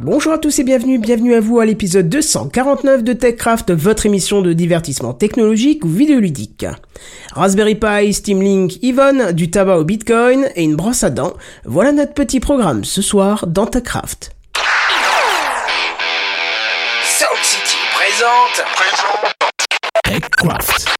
Bonjour 0.00 0.32
à 0.32 0.38
tous 0.38 0.60
et 0.60 0.62
bienvenue, 0.62 0.96
bienvenue 1.00 1.34
à 1.34 1.40
vous 1.40 1.58
à 1.58 1.66
l'épisode 1.66 2.08
249 2.08 3.02
de 3.02 3.12
TechCraft, 3.12 3.72
votre 3.72 4.06
émission 4.06 4.42
de 4.42 4.52
divertissement 4.52 5.12
technologique 5.12 5.84
ou 5.84 5.88
vidéoludique. 5.88 6.66
Raspberry 7.32 7.74
Pi, 7.74 8.14
Steam 8.14 8.40
Link, 8.40 8.80
Yvonne, 8.80 9.32
du 9.32 9.50
tabac 9.50 9.76
au 9.76 9.82
Bitcoin 9.82 10.46
et 10.54 10.62
une 10.62 10.76
brosse 10.76 11.02
à 11.02 11.10
dents, 11.10 11.32
voilà 11.64 11.90
notre 11.90 12.14
petit 12.14 12.38
programme 12.38 12.84
ce 12.84 13.02
soir 13.02 13.48
dans 13.48 13.66
TechCraft. 13.66 14.36
TechCraft. 20.04 20.97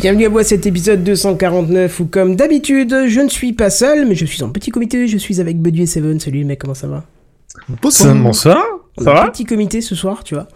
Bienvenue 0.00 0.26
à 0.26 0.28
vous 0.28 0.38
à 0.38 0.44
cet 0.44 0.66
épisode 0.66 1.04
249 1.04 2.00
où 2.00 2.06
comme 2.06 2.36
d'habitude, 2.36 3.04
je 3.06 3.20
ne 3.20 3.28
suis 3.28 3.52
pas 3.52 3.70
seul, 3.70 4.06
mais 4.06 4.14
je 4.14 4.24
suis 4.24 4.42
en 4.42 4.48
petit 4.50 4.70
comité, 4.70 5.06
je 5.08 5.18
suis 5.18 5.40
avec 5.40 5.60
Buddy 5.60 5.82
et 5.82 5.86
Seven. 5.86 6.18
Salut 6.20 6.44
mecs, 6.44 6.58
comment 6.60 6.74
ça 6.74 6.86
va? 6.86 7.04
Bonsoir. 7.82 8.14
Bonsoir. 8.14 8.64
On 8.96 9.04
Ça 9.04 9.12
va? 9.12 9.28
petit 9.30 9.44
comité 9.44 9.80
ce 9.80 9.94
soir, 9.94 10.24
tu 10.24 10.34
vois. 10.34 10.48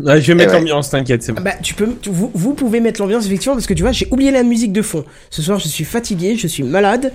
Ouais, 0.00 0.20
Je 0.20 0.26
vais 0.28 0.34
mettre 0.34 0.52
ouais. 0.52 0.58
l'ambiance, 0.60 0.90
t'inquiète, 0.90 1.22
c'est 1.22 1.32
bon. 1.32 1.40
Bah, 1.42 1.52
tu 1.62 1.74
peux, 1.74 1.88
tu- 2.00 2.10
vous, 2.10 2.30
vous 2.34 2.54
pouvez 2.54 2.80
mettre 2.80 3.00
l'ambiance 3.00 3.26
effectivement 3.26 3.54
parce 3.54 3.66
que 3.66 3.74
tu 3.74 3.82
vois, 3.82 3.92
j'ai 3.92 4.08
oublié 4.10 4.30
la 4.30 4.42
musique 4.42 4.72
de 4.72 4.82
fond. 4.82 5.04
Ce 5.30 5.40
soir, 5.42 5.58
je 5.58 5.68
suis 5.68 5.84
fatigué, 5.84 6.36
je 6.36 6.46
suis 6.46 6.62
malade 6.62 7.12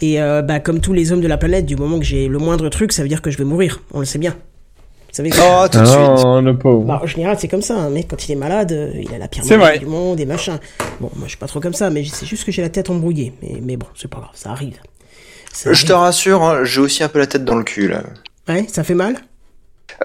et 0.00 0.20
euh, 0.22 0.42
bah 0.42 0.60
comme 0.60 0.80
tous 0.80 0.92
les 0.92 1.12
hommes 1.12 1.20
de 1.20 1.28
la 1.28 1.38
planète, 1.38 1.66
du 1.66 1.76
moment 1.76 1.98
que 1.98 2.04
j'ai 2.04 2.28
le 2.28 2.38
moindre 2.38 2.68
truc, 2.68 2.92
ça 2.92 3.02
veut 3.02 3.08
dire 3.08 3.20
que 3.22 3.30
je 3.30 3.38
vais 3.38 3.44
mourir. 3.44 3.82
On 3.92 4.00
le 4.00 4.04
sait 4.06 4.18
bien. 4.18 4.36
Vous 5.12 5.16
savez 5.16 5.28
que- 5.30 5.36
Oh, 5.38 5.68
tout 5.70 5.78
de 5.78 5.84
suite. 5.84 5.98
Non, 6.24 6.40
le 6.40 6.56
pauvre. 6.56 6.84
Bah, 6.86 7.00
en 7.02 7.06
général, 7.06 7.36
c'est 7.38 7.48
comme 7.48 7.60
ça. 7.60 7.76
Un 7.76 7.90
mec, 7.90 8.08
quand 8.08 8.26
il 8.26 8.32
est 8.32 8.36
malade, 8.36 8.72
euh, 8.72 8.92
il 8.98 9.14
a 9.14 9.18
la 9.18 9.28
pire 9.28 9.44
maladie 9.44 9.80
du 9.80 9.86
monde 9.86 10.18
et 10.20 10.24
machin. 10.24 10.58
Bon, 11.00 11.10
moi, 11.16 11.24
je 11.24 11.30
suis 11.30 11.36
pas 11.38 11.46
trop 11.46 11.60
comme 11.60 11.74
ça, 11.74 11.90
mais 11.90 12.02
c'est 12.10 12.24
juste 12.24 12.44
que 12.44 12.50
j'ai 12.52 12.62
la 12.62 12.70
tête 12.70 12.88
embrouillée. 12.88 13.34
Mais, 13.42 13.60
mais 13.62 13.76
bon, 13.76 13.86
c'est 13.94 14.08
pas 14.08 14.18
grave, 14.18 14.30
ça 14.34 14.50
arrive. 14.50 14.76
Ça 15.52 15.70
Je 15.74 15.84
te 15.84 15.92
rassure, 15.92 16.42
hein, 16.42 16.64
j'ai 16.64 16.80
aussi 16.80 17.04
un 17.04 17.08
peu 17.08 17.18
la 17.18 17.26
tête 17.26 17.44
dans 17.44 17.56
le 17.56 17.62
cul 17.62 17.88
là. 17.88 18.04
Ouais, 18.48 18.64
ça 18.72 18.84
fait 18.84 18.94
mal? 18.94 19.16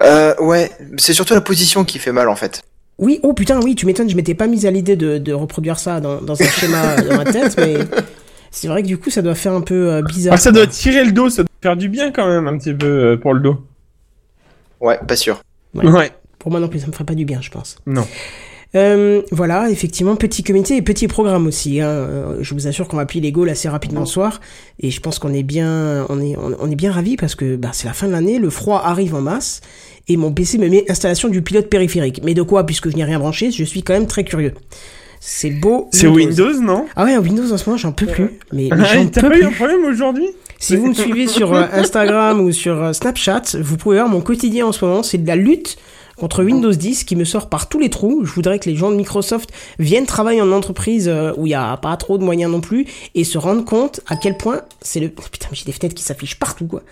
Euh, 0.02 0.34
ouais, 0.40 0.70
c'est 0.98 1.14
surtout 1.14 1.32
la 1.32 1.40
position 1.40 1.84
qui 1.84 1.98
fait 1.98 2.12
mal 2.12 2.28
en 2.28 2.36
fait. 2.36 2.60
Oui, 2.98 3.18
oh 3.22 3.32
putain, 3.32 3.58
oui, 3.62 3.74
tu 3.74 3.86
m'étonnes, 3.86 4.10
je 4.10 4.14
m'étais 4.16 4.34
pas 4.34 4.46
mise 4.46 4.66
à 4.66 4.70
l'idée 4.70 4.94
de, 4.96 5.16
de 5.16 5.32
reproduire 5.32 5.78
ça 5.78 6.00
dans, 6.00 6.20
dans 6.20 6.40
un 6.40 6.44
schéma 6.44 6.96
dans 7.08 7.16
ma 7.16 7.24
tête, 7.24 7.56
mais 7.56 7.78
c'est 8.50 8.68
vrai 8.68 8.82
que 8.82 8.88
du 8.88 8.98
coup, 8.98 9.08
ça 9.08 9.22
doit 9.22 9.34
faire 9.34 9.52
un 9.54 9.62
peu 9.62 9.90
euh, 9.90 10.02
bizarre. 10.02 10.34
Ah, 10.34 10.36
ça 10.36 10.52
doit 10.52 10.66
tirer 10.66 11.04
le 11.04 11.12
dos, 11.12 11.30
ça 11.30 11.42
doit 11.44 11.48
faire 11.62 11.76
du 11.76 11.88
bien 11.88 12.12
quand 12.12 12.28
même, 12.28 12.46
un 12.46 12.58
petit 12.58 12.74
peu, 12.74 12.86
euh, 12.86 13.16
pour 13.16 13.32
le 13.32 13.40
dos. 13.40 13.56
Ouais, 14.80 14.98
pas 15.06 15.16
sûr. 15.16 15.42
Ouais. 15.74 15.86
Ouais. 15.86 16.10
Pour 16.38 16.50
moi 16.50 16.60
non 16.60 16.68
plus, 16.68 16.80
ça 16.80 16.86
me 16.86 16.92
ferait 16.92 17.04
pas 17.04 17.14
du 17.14 17.24
bien, 17.24 17.40
je 17.40 17.50
pense. 17.50 17.76
Non. 17.86 18.06
Euh, 18.74 19.22
voilà, 19.32 19.70
effectivement, 19.70 20.14
petit 20.16 20.42
comité 20.42 20.76
et 20.76 20.82
petit 20.82 21.08
programme 21.08 21.46
aussi. 21.46 21.80
Hein. 21.80 21.88
Euh, 21.88 22.36
Je 22.42 22.54
vous 22.54 22.66
assure 22.66 22.86
qu'on 22.86 22.98
va 22.98 23.06
plier 23.06 23.22
les 23.22 23.32
Gaules 23.32 23.48
assez 23.48 23.68
rapidement 23.68 24.04
ce 24.04 24.12
soir, 24.12 24.40
et 24.78 24.90
je 24.90 25.00
pense 25.00 25.18
qu'on 25.18 25.32
est 25.32 25.42
bien, 25.42 26.04
on 26.10 26.20
est, 26.20 26.36
on, 26.36 26.54
on 26.60 26.70
est 26.70 26.76
bien 26.76 26.92
ravis 26.92 27.16
parce 27.16 27.34
que 27.34 27.56
bah, 27.56 27.70
c'est 27.72 27.86
la 27.86 27.94
fin 27.94 28.06
de 28.06 28.12
l'année, 28.12 28.38
le 28.38 28.50
froid 28.50 28.82
arrive 28.84 29.14
en 29.14 29.22
masse, 29.22 29.62
et 30.06 30.16
mon 30.18 30.32
PC 30.32 30.58
me 30.58 30.68
met 30.68 30.84
installation 30.90 31.28
du 31.28 31.40
pilote 31.42 31.68
périphérique. 31.70 32.20
Mais 32.22 32.34
de 32.34 32.42
quoi, 32.42 32.66
puisque 32.66 32.90
je 32.90 32.96
n'ai 32.96 33.04
rien 33.04 33.18
branché, 33.18 33.50
je 33.50 33.64
suis 33.64 33.82
quand 33.82 33.94
même 33.94 34.06
très 34.06 34.24
curieux. 34.24 34.52
C'est 35.20 35.50
beau. 35.50 35.88
C'est 35.92 36.06
Windows, 36.06 36.60
non? 36.60 36.86
Ah 36.96 37.04
ouais, 37.04 37.16
Windows 37.18 37.52
en 37.52 37.56
ce 37.56 37.66
moment, 37.68 37.76
j'en 37.76 37.92
peux 37.92 38.06
plus. 38.06 38.38
Mais, 38.52 38.68
mais 38.70 38.84
Ah, 38.84 38.94
j'en 38.94 39.06
peux 39.08 39.20
pas 39.28 39.36
eu 39.36 39.40
plus. 39.40 39.46
un 39.46 39.50
problème 39.50 39.84
aujourd'hui? 39.84 40.28
Si 40.58 40.76
vous 40.76 40.88
me 40.88 40.94
suivez 40.94 41.26
sur 41.26 41.54
euh, 41.54 41.64
Instagram 41.72 42.40
ou 42.40 42.50
sur 42.52 42.82
euh, 42.82 42.92
Snapchat, 42.92 43.42
vous 43.60 43.76
pouvez 43.76 43.96
voir 43.98 44.08
mon 44.08 44.20
quotidien 44.20 44.66
en 44.66 44.72
ce 44.72 44.84
moment, 44.84 45.02
c'est 45.02 45.18
de 45.18 45.26
la 45.26 45.36
lutte 45.36 45.76
contre 46.18 46.44
Windows 46.44 46.72
10 46.72 47.04
qui 47.04 47.16
me 47.16 47.24
sort 47.24 47.48
par 47.48 47.68
tous 47.68 47.78
les 47.78 47.90
trous. 47.90 48.24
Je 48.24 48.32
voudrais 48.32 48.58
que 48.58 48.68
les 48.68 48.76
gens 48.76 48.90
de 48.90 48.96
Microsoft 48.96 49.50
viennent 49.78 50.06
travailler 50.06 50.42
en 50.42 50.52
entreprise 50.52 51.08
euh, 51.08 51.32
où 51.36 51.46
il 51.46 51.50
y 51.50 51.54
a 51.54 51.76
pas 51.76 51.96
trop 51.96 52.18
de 52.18 52.24
moyens 52.24 52.50
non 52.50 52.60
plus 52.60 52.86
et 53.14 53.24
se 53.24 53.38
rendent 53.38 53.64
compte 53.64 54.00
à 54.06 54.16
quel 54.16 54.36
point 54.36 54.62
c'est 54.82 55.00
le 55.00 55.08
putain 55.32 55.48
mais 55.50 55.56
j'ai 55.56 55.64
des 55.64 55.72
fenêtres 55.72 55.94
qui 55.94 56.04
s'affichent 56.04 56.38
partout 56.38 56.66
quoi. 56.66 56.82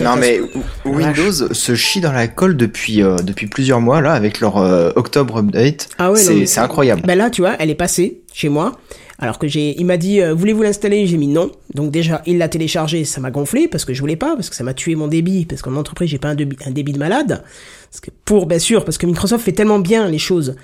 Non 0.00 0.16
mais 0.16 0.40
Windows 0.84 1.32
se 1.52 1.74
chie 1.74 2.00
dans 2.00 2.12
la 2.12 2.28
colle 2.28 2.56
depuis 2.56 3.02
euh, 3.02 3.16
depuis 3.16 3.46
plusieurs 3.46 3.80
mois 3.80 4.00
là 4.00 4.12
avec 4.12 4.40
leur 4.40 4.58
euh, 4.58 4.90
octobre 4.96 5.38
update. 5.38 5.88
Ah 5.98 6.12
ouais, 6.12 6.18
c'est 6.18 6.60
incroyable. 6.60 7.02
Ben 7.06 7.16
là, 7.16 7.30
tu 7.30 7.42
vois, 7.42 7.54
elle 7.58 7.70
est 7.70 7.74
passée 7.74 8.20
chez 8.32 8.48
moi. 8.48 8.78
Alors 9.18 9.38
que 9.38 9.48
j'ai, 9.48 9.78
il 9.78 9.86
m'a 9.86 9.96
dit, 9.96 10.20
euh, 10.20 10.34
voulez-vous 10.34 10.62
l'installer? 10.62 11.06
J'ai 11.06 11.16
mis 11.16 11.26
non. 11.26 11.50
Donc 11.74 11.90
déjà, 11.90 12.22
il 12.26 12.38
l'a 12.38 12.48
téléchargé, 12.48 13.04
ça 13.04 13.20
m'a 13.20 13.30
gonflé 13.30 13.66
parce 13.66 13.84
que 13.84 13.94
je 13.94 14.00
voulais 14.00 14.16
pas, 14.16 14.34
parce 14.36 14.50
que 14.50 14.56
ça 14.56 14.64
m'a 14.64 14.74
tué 14.74 14.94
mon 14.94 15.08
débit, 15.08 15.46
parce 15.46 15.62
qu'en 15.62 15.74
entreprise, 15.76 16.10
j'ai 16.10 16.18
pas 16.18 16.28
un 16.28 16.34
débit, 16.34 16.56
un 16.66 16.70
débit 16.70 16.92
de 16.92 16.98
malade. 16.98 17.42
Pour, 18.24 18.46
bien 18.46 18.58
sûr, 18.58 18.84
parce 18.84 18.98
que 18.98 19.06
Microsoft 19.06 19.44
fait 19.44 19.52
tellement 19.52 19.78
bien 19.78 20.08
les 20.08 20.18
choses 20.18 20.56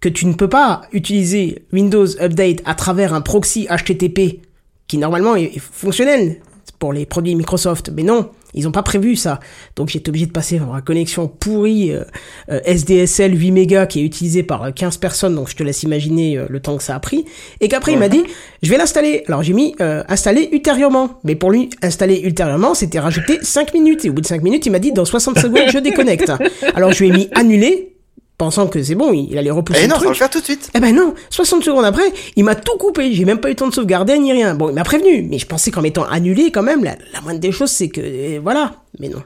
que 0.00 0.08
tu 0.08 0.26
ne 0.26 0.34
peux 0.34 0.48
pas 0.48 0.82
utiliser 0.92 1.64
Windows 1.72 2.06
Update 2.20 2.62
à 2.64 2.74
travers 2.74 3.14
un 3.14 3.20
proxy 3.20 3.66
HTTP 3.66 4.40
qui 4.86 4.98
normalement 4.98 5.36
est 5.36 5.58
fonctionnel 5.58 6.40
pour 6.78 6.92
les 6.92 7.06
produits 7.06 7.34
Microsoft. 7.34 7.90
Mais 7.94 8.02
non, 8.02 8.30
ils 8.56 8.66
ont 8.66 8.72
pas 8.72 8.82
prévu 8.82 9.16
ça. 9.16 9.38
Donc 9.76 9.90
j'étais 9.90 10.08
obligé 10.08 10.26
de 10.26 10.32
passer 10.32 10.58
par 10.58 10.74
une 10.74 10.82
connexion 10.82 11.28
pourrie 11.28 11.92
euh, 11.92 12.02
euh, 12.50 12.60
SDSL 12.64 13.38
8 13.38 13.50
mégas 13.52 13.86
qui 13.86 14.00
est 14.00 14.04
utilisée 14.04 14.42
par 14.42 14.64
euh, 14.64 14.70
15 14.70 14.96
personnes, 14.96 15.34
donc 15.34 15.50
je 15.50 15.56
te 15.56 15.62
laisse 15.62 15.82
imaginer 15.82 16.38
euh, 16.38 16.46
le 16.48 16.60
temps 16.60 16.76
que 16.76 16.82
ça 16.82 16.94
a 16.94 17.00
pris. 17.00 17.26
Et 17.60 17.68
qu'après 17.68 17.92
il 17.92 17.98
m'a 17.98 18.08
dit, 18.08 18.24
je 18.62 18.70
vais 18.70 18.78
l'installer. 18.78 19.24
Alors 19.28 19.42
j'ai 19.42 19.52
mis 19.52 19.74
euh, 19.80 20.02
installer 20.08 20.48
ultérieurement. 20.52 21.20
Mais 21.24 21.34
pour 21.34 21.50
lui, 21.50 21.70
installer 21.82 22.20
ultérieurement, 22.20 22.74
c'était 22.74 22.98
rajouter 22.98 23.38
5 23.42 23.74
minutes. 23.74 24.04
Et 24.04 24.10
au 24.10 24.12
bout 24.12 24.22
de 24.22 24.26
5 24.26 24.42
minutes, 24.42 24.66
il 24.66 24.72
m'a 24.72 24.78
dit, 24.78 24.92
dans 24.92 25.04
60 25.04 25.38
secondes, 25.38 25.68
je 25.72 25.78
déconnecte. 25.78 26.32
Alors 26.74 26.92
je 26.92 27.04
lui 27.04 27.10
ai 27.10 27.12
mis 27.12 27.28
annuler, 27.34 27.95
pensant 28.38 28.66
que 28.66 28.82
c'est 28.82 28.94
bon, 28.94 29.12
il 29.12 29.36
allait 29.38 29.50
repousser 29.50 29.80
Eh 29.80 29.82
le 29.84 29.88
non, 29.88 29.94
faut 29.96 30.00
truc. 30.02 30.10
le 30.10 30.16
faire 30.16 30.30
tout 30.30 30.40
de 30.40 30.44
suite. 30.44 30.70
Eh 30.74 30.80
ben 30.80 30.94
non, 30.94 31.14
60 31.30 31.64
secondes 31.64 31.84
après, 31.84 32.12
il 32.36 32.44
m'a 32.44 32.54
tout 32.54 32.76
coupé, 32.78 33.12
j'ai 33.12 33.24
même 33.24 33.38
pas 33.40 33.48
eu 33.48 33.52
le 33.52 33.56
temps 33.56 33.68
de 33.68 33.74
sauvegarder 33.74 34.18
ni 34.18 34.32
rien. 34.32 34.54
Bon, 34.54 34.68
il 34.68 34.74
m'a 34.74 34.84
prévenu, 34.84 35.22
mais 35.28 35.38
je 35.38 35.46
pensais 35.46 35.70
qu'en 35.70 35.82
mettant 35.82 36.04
annulé 36.04 36.50
quand 36.50 36.62
même, 36.62 36.84
la, 36.84 36.96
la 37.12 37.20
moindre 37.22 37.40
des 37.40 37.52
choses 37.52 37.70
c'est 37.70 37.88
que 37.88 38.00
euh, 38.02 38.40
voilà, 38.42 38.74
mais 38.98 39.08
non. 39.08 39.22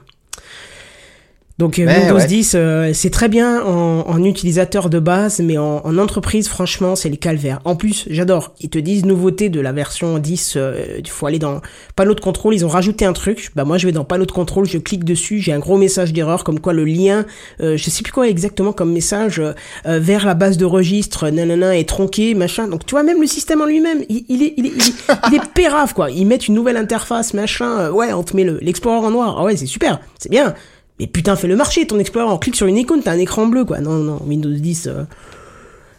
Donc 1.61 1.77
euh, 1.77 1.85
Mais 1.85 1.99
Windows 1.99 2.15
ouais. 2.15 2.25
10, 2.25 2.53
euh, 2.55 2.91
c'est 2.91 3.11
très 3.11 3.29
bien 3.29 3.61
en, 3.63 4.03
en 4.07 4.23
utilisateur 4.23 4.89
de 4.89 4.97
base, 4.97 5.41
mais 5.41 5.59
en, 5.59 5.81
en 5.85 5.97
entreprise, 5.99 6.47
franchement, 6.47 6.95
c'est 6.95 7.09
le 7.09 7.17
calvaire. 7.17 7.59
En 7.65 7.75
plus, 7.75 8.05
j'adore. 8.09 8.53
Ils 8.61 8.69
te 8.69 8.79
disent 8.79 9.05
nouveauté 9.05 9.49
de 9.49 9.59
la 9.61 9.71
version 9.71 10.17
10. 10.17 10.53
euh, 10.57 10.83
Il 10.97 11.07
faut 11.07 11.27
aller 11.27 11.37
dans 11.37 11.61
panneau 11.95 12.15
de 12.15 12.19
contrôle. 12.19 12.55
Ils 12.55 12.65
ont 12.65 12.69
rajouté 12.69 13.05
un 13.05 13.13
truc. 13.13 13.51
Bah 13.55 13.63
moi, 13.63 13.77
je 13.77 13.85
vais 13.85 13.91
dans 13.91 14.03
panneau 14.05 14.25
de 14.25 14.31
contrôle, 14.31 14.65
je 14.65 14.79
clique 14.79 15.03
dessus, 15.03 15.37
j'ai 15.39 15.53
un 15.53 15.59
gros 15.59 15.77
message 15.77 16.13
d'erreur 16.13 16.43
comme 16.43 16.59
quoi 16.59 16.73
le 16.73 16.83
lien, 16.83 17.25
euh, 17.61 17.77
je 17.77 17.89
sais 17.91 18.01
plus 18.01 18.11
quoi 18.11 18.27
exactement 18.27 18.73
comme 18.73 18.91
message 18.91 19.37
euh, 19.39 19.53
euh, 19.85 19.99
vers 19.99 20.25
la 20.25 20.33
base 20.33 20.57
de 20.57 20.65
registre, 20.65 21.29
nanana, 21.29 21.77
est 21.77 21.87
tronqué, 21.87 22.33
machin. 22.33 22.67
Donc 22.69 22.87
tu 22.87 22.95
vois, 22.95 23.03
même 23.03 23.21
le 23.21 23.27
système 23.27 23.61
en 23.61 23.65
lui-même, 23.67 23.99
il, 24.09 24.25
il 24.29 24.41
est, 24.41 24.53
il 24.57 24.65
est, 24.65 24.71
il 24.75 24.81
est, 24.81 24.93
il 25.29 25.35
est 25.35 25.53
pérave 25.53 25.93
quoi. 25.93 26.09
Ils 26.09 26.25
mettent 26.25 26.47
une 26.47 26.55
nouvelle 26.55 26.77
interface, 26.77 27.35
machin. 27.35 27.69
euh, 27.81 27.91
ouais, 27.91 28.13
on 28.13 28.23
te 28.23 28.35
met 28.35 28.45
le- 28.45 28.57
l'explorer 28.63 28.97
en 29.05 29.11
noir. 29.11 29.35
Ah 29.39 29.43
ouais, 29.43 29.55
c'est 29.55 29.67
super, 29.67 29.99
c'est 30.17 30.31
bien. 30.31 30.55
Mais 31.01 31.07
putain, 31.07 31.35
fais 31.35 31.47
le 31.47 31.55
marché, 31.57 31.85
ton 31.85 31.99
Explorer. 31.99 32.31
On 32.31 32.37
clique 32.37 32.55
sur 32.55 32.67
une 32.67 32.77
icône, 32.77 33.01
t'as 33.03 33.11
un 33.11 33.17
écran 33.17 33.47
bleu, 33.47 33.65
quoi. 33.65 33.79
Non, 33.79 33.95
non, 33.95 34.21
Windows 34.25 34.49
10. 34.53 34.87
euh. 34.87 35.03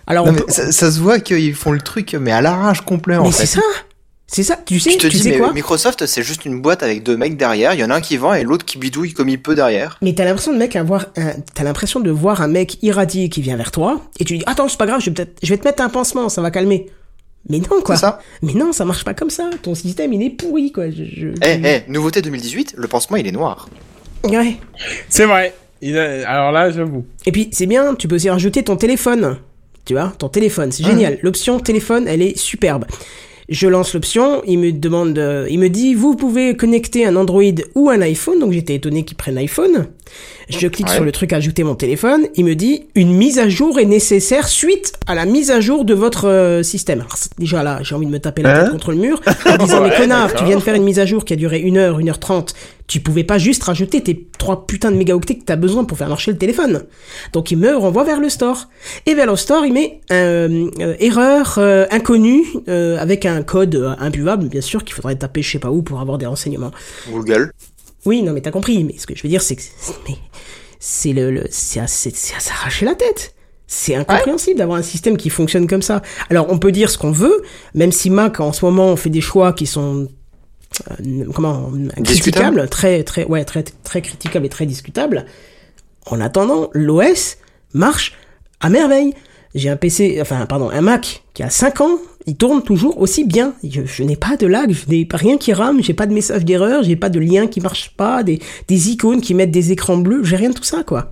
Alors, 0.06 0.24
Non, 0.26 0.30
on 0.32 0.34
mais 0.36 0.40
peut- 0.42 0.52
ça, 0.52 0.72
ça 0.72 0.90
se 0.90 1.00
voit 1.00 1.20
qu'ils 1.20 1.54
font 1.54 1.72
le 1.72 1.80
truc 1.80 2.14
mais 2.18 2.32
à 2.32 2.40
l'arrache 2.40 2.80
complet 2.80 3.16
en 3.16 3.24
mais 3.24 3.30
fait. 3.30 3.46
c'est 3.46 3.56
ça 3.58 3.62
C'est 4.26 4.42
ça, 4.42 4.56
tu 4.64 4.80
sais, 4.80 4.90
Tu 4.92 4.96
te 4.98 5.06
tu 5.08 5.16
dis, 5.16 5.22
sais 5.22 5.30
mais 5.30 5.38
quoi 5.38 5.52
Microsoft, 5.52 6.06
c'est 6.06 6.22
juste 6.22 6.44
une 6.44 6.60
boîte 6.62 6.82
avec 6.82 7.02
deux 7.02 7.16
mecs 7.16 7.36
derrière. 7.36 7.74
Il 7.74 7.80
y 7.80 7.84
en 7.84 7.90
a 7.90 7.94
un 7.96 8.00
qui 8.00 8.16
vend 8.16 8.32
et 8.34 8.42
l'autre 8.44 8.64
qui 8.64 8.78
bidouille 8.78 9.12
comme 9.12 9.28
il 9.28 9.40
peut 9.42 9.54
derrière. 9.54 9.98
Mais 10.02 10.14
t'as 10.14 10.24
l'impression 10.24 10.52
de 10.52 10.58
mec 10.58 10.74
avoir 10.74 11.06
un, 11.16 11.32
t'as 11.54 11.64
l'impression 11.64 12.00
de 12.00 12.10
voir 12.10 12.40
un 12.42 12.48
mec 12.48 12.78
irradié 12.82 13.28
qui 13.28 13.42
vient 13.42 13.56
vers 13.56 13.70
toi 13.70 14.00
et 14.18 14.24
tu 14.24 14.38
dis 14.38 14.44
attends 14.46 14.68
c'est 14.68 14.78
pas 14.78 14.86
grave 14.86 15.00
je 15.00 15.06
vais 15.10 15.14
peut-être 15.14 15.38
je 15.42 15.48
vais 15.50 15.58
te 15.58 15.64
mettre 15.64 15.82
un 15.82 15.88
pansement 15.88 16.28
ça 16.28 16.40
va 16.42 16.50
calmer. 16.50 16.90
Mais 17.48 17.58
non 17.58 17.80
quoi. 17.84 17.94
C'est 17.96 18.00
ça. 18.02 18.20
Mais 18.42 18.54
non 18.54 18.72
ça 18.72 18.84
marche 18.84 19.04
pas 19.04 19.14
comme 19.14 19.30
ça. 19.30 19.50
Ton 19.62 19.74
système 19.74 20.12
il 20.14 20.22
est 20.22 20.30
pourri 20.30 20.72
quoi. 20.72 20.90
Je, 20.90 21.04
je- 21.04 21.28
Eh, 21.44 21.60
eh, 21.64 21.90
nouveauté 21.90 22.22
2018, 22.22 22.74
le 22.76 22.88
pansement 22.88 23.16
il 23.18 23.26
est 23.26 23.32
noir. 23.32 23.68
Ouais. 24.24 24.56
C'est 25.08 25.26
vrai. 25.26 25.54
Il 25.80 25.98
a- 25.98 26.28
Alors 26.28 26.52
là, 26.52 26.70
j'avoue. 26.70 27.04
Et 27.26 27.32
puis 27.32 27.48
c'est 27.52 27.66
bien 27.66 27.94
tu 27.94 28.06
peux 28.08 28.14
aussi 28.16 28.30
rajouter 28.30 28.62
ton 28.62 28.76
téléphone. 28.76 29.38
Tu 29.84 29.94
vois 29.94 30.12
ton 30.18 30.28
téléphone 30.28 30.70
c'est 30.70 30.84
génial. 30.84 31.18
L'option 31.22 31.58
téléphone 31.58 32.06
elle 32.06 32.22
est 32.22 32.38
superbe. 32.38 32.84
Je 33.48 33.66
lance 33.66 33.92
l'option, 33.92 34.42
il 34.46 34.60
me 34.60 34.70
demande, 34.72 35.18
euh, 35.18 35.46
il 35.50 35.58
me 35.58 35.68
dit, 35.68 35.94
vous 35.94 36.14
pouvez 36.14 36.56
connecter 36.56 37.04
un 37.04 37.16
Android 37.16 37.42
ou 37.74 37.90
un 37.90 38.00
iPhone, 38.00 38.38
donc 38.38 38.52
j'étais 38.52 38.76
étonné 38.76 39.04
qu'il 39.04 39.16
prenne 39.16 39.36
iPhone. 39.36 39.88
Je 40.48 40.66
clique 40.68 40.88
Ouais. 40.88 40.94
sur 40.94 41.04
le 41.04 41.12
truc 41.12 41.32
ajouter 41.32 41.62
mon 41.64 41.74
téléphone, 41.74 42.26
il 42.34 42.44
me 42.44 42.54
dit, 42.54 42.84
une 42.94 43.12
mise 43.12 43.38
à 43.38 43.48
jour 43.48 43.78
est 43.78 43.84
nécessaire 43.86 44.48
suite 44.48 44.92
à 45.06 45.14
la 45.14 45.24
mise 45.24 45.50
à 45.50 45.60
jour 45.60 45.84
de 45.84 45.94
votre 45.94 46.28
euh, 46.28 46.62
système. 46.62 47.00
Alors, 47.00 47.14
déjà 47.38 47.62
là, 47.62 47.78
j'ai 47.82 47.94
envie 47.94 48.06
de 48.06 48.10
me 48.10 48.18
taper 48.18 48.42
la 48.42 48.56
Hein 48.58 48.62
tête 48.64 48.72
contre 48.72 48.90
le 48.92 48.98
mur, 48.98 49.20
en 49.46 49.56
disant, 49.56 49.80
mais 49.82 49.90
Ouais, 49.90 49.96
connard, 49.96 50.34
tu 50.34 50.44
viens 50.44 50.56
de 50.56 50.62
faire 50.62 50.74
une 50.74 50.84
mise 50.84 50.98
à 50.98 51.06
jour 51.06 51.24
qui 51.24 51.32
a 51.32 51.36
duré 51.36 51.58
une 51.60 51.76
heure, 51.78 51.98
une 52.00 52.08
heure 52.08 52.18
trente, 52.18 52.54
tu 52.88 53.00
pouvais 53.00 53.24
pas 53.24 53.38
juste 53.38 53.62
rajouter 53.62 54.02
tes 54.02 54.26
trois 54.36 54.66
putains 54.66 54.90
de 54.90 54.96
mégaoctets 54.96 55.36
que 55.38 55.44
t'as 55.44 55.56
besoin 55.56 55.84
pour 55.84 55.96
faire 55.96 56.08
marcher 56.10 56.30
le 56.32 56.36
téléphone. 56.36 56.82
Donc 57.32 57.50
il 57.50 57.56
me 57.56 57.74
renvoie 57.74 58.04
vers 58.04 58.20
le 58.20 58.28
store. 58.28 58.68
Et 59.06 59.14
vers 59.14 59.26
le 59.26 59.36
store, 59.36 59.64
il 59.64 59.72
met 59.72 60.00
euh, 60.10 60.68
euh, 60.80 60.94
erreur 60.98 61.54
euh, 61.58 61.86
inconnue 61.90 62.44
euh, 62.68 62.98
avec 62.98 63.24
un 63.24 63.42
code 63.42 63.94
imbuvable, 63.98 64.48
bien 64.48 64.60
sûr, 64.60 64.84
qu'il 64.84 64.94
faudrait 64.94 65.14
taper 65.14 65.40
je 65.42 65.52
sais 65.52 65.58
pas 65.58 65.70
où 65.70 65.80
pour 65.82 66.00
avoir 66.00 66.18
des 66.18 66.26
renseignements. 66.26 66.72
Google. 67.10 67.52
Oui, 68.06 68.22
non, 68.22 68.32
mais 68.32 68.40
t'as 68.40 68.50
compris. 68.50 68.82
Mais 68.84 68.96
ce 68.98 69.06
que 69.06 69.14
je 69.16 69.22
veux 69.22 69.28
dire, 69.28 69.42
c'est 69.42 69.56
que 69.56 69.62
c'est- 70.80 71.12
le, 71.12 71.30
le 71.30 71.44
c'est 71.50 71.80
à, 71.80 71.86
c'est- 71.86 72.14
c'est 72.16 72.34
à 72.34 72.40
s'arracher 72.40 72.84
la 72.86 72.94
tête. 72.94 73.34
C'est 73.66 73.94
incompréhensible 73.94 74.58
d'avoir 74.58 74.78
un 74.78 74.82
système 74.82 75.16
qui 75.16 75.30
fonctionne 75.30 75.66
comme 75.66 75.80
ça. 75.82 76.02
Alors, 76.28 76.46
on 76.50 76.58
peut 76.58 76.72
dire 76.72 76.90
ce 76.90 76.98
qu'on 76.98 77.12
veut, 77.12 77.42
même 77.74 77.92
si 77.92 78.10
Mac 78.10 78.40
en 78.40 78.52
ce 78.52 78.64
moment 78.64 78.88
on 78.88 78.96
fait 78.96 79.08
des 79.10 79.20
choix 79.22 79.52
qui 79.54 79.66
sont 79.66 80.08
euh, 80.90 81.24
comment 81.34 81.70
critiquables, 81.70 82.02
Discutables. 82.02 82.68
très 82.68 83.04
très 83.04 83.24
ouais 83.24 83.44
très 83.44 83.62
très 83.62 84.02
critiquables 84.02 84.44
et 84.46 84.50
très 84.50 84.66
discutables. 84.66 85.24
En 86.06 86.20
attendant, 86.20 86.68
l'OS 86.74 87.36
marche 87.72 88.14
à 88.60 88.68
merveille. 88.68 89.14
J'ai 89.54 89.68
un 89.68 89.76
PC, 89.76 90.18
enfin 90.22 90.46
pardon, 90.46 90.70
un 90.70 90.80
Mac 90.80 91.22
qui 91.34 91.42
a 91.42 91.50
5 91.50 91.80
ans, 91.82 91.98
il 92.26 92.36
tourne 92.36 92.62
toujours 92.62 92.98
aussi 93.00 93.24
bien. 93.24 93.52
Je, 93.62 93.82
je 93.84 94.02
n'ai 94.02 94.16
pas 94.16 94.36
de 94.36 94.46
lag, 94.46 94.72
je 94.72 94.88
n'ai 94.88 95.04
pas 95.04 95.18
rien 95.18 95.36
qui 95.36 95.52
rame, 95.52 95.82
j'ai 95.82 95.92
pas 95.92 96.06
de 96.06 96.14
message 96.14 96.44
d'erreur, 96.44 96.82
j'ai 96.82 96.96
pas 96.96 97.10
de 97.10 97.20
lien 97.20 97.46
qui 97.46 97.60
marche 97.60 97.90
pas, 97.96 98.22
des, 98.22 98.38
des 98.68 98.90
icônes 98.90 99.20
qui 99.20 99.34
mettent 99.34 99.50
des 99.50 99.70
écrans 99.72 99.98
bleus, 99.98 100.24
j'ai 100.24 100.36
rien 100.36 100.50
de 100.50 100.54
tout 100.54 100.62
ça 100.64 100.82
quoi. 100.84 101.10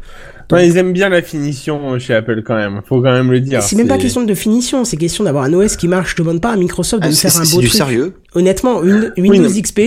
Ouais, 0.53 0.67
ils 0.67 0.77
aiment 0.79 0.93
bien 0.93 1.09
la 1.11 1.23
finition 1.23 1.93
euh, 1.93 1.99
chez 2.01 2.13
Apple 2.13 2.43
quand 2.45 2.57
même. 2.57 2.81
Faut 2.89 3.01
quand 3.01 3.13
même 3.13 3.31
le 3.31 3.39
dire. 3.41 3.63
c'est 3.63 3.77
même 3.77 3.87
pas 3.87 3.99
question 3.99 4.23
de 4.25 4.35
question, 4.35 4.85
c'est 4.85 4.97
question 4.97 5.23
d'avoir 5.23 5.45
un 5.45 5.53
OS 5.55 5.77
qui 5.77 5.87
marche. 5.87 6.15
Je 6.17 6.23
demande 6.23 6.41
pas 6.41 6.51
à 6.51 6.57
Microsoft 6.57 7.03
de 7.03 7.07
Ah, 7.07 7.11
me 7.11 7.15
faire 7.15 7.37
un 7.37 7.45
c'est 7.45 7.55
beau 7.55 7.61
du 7.61 7.69
truc. 7.69 7.77
sérieux. 7.79 8.15
Honnêtement, 8.35 8.81
Win- 8.83 9.13
Windows. 9.17 9.49
XP, 9.49 9.81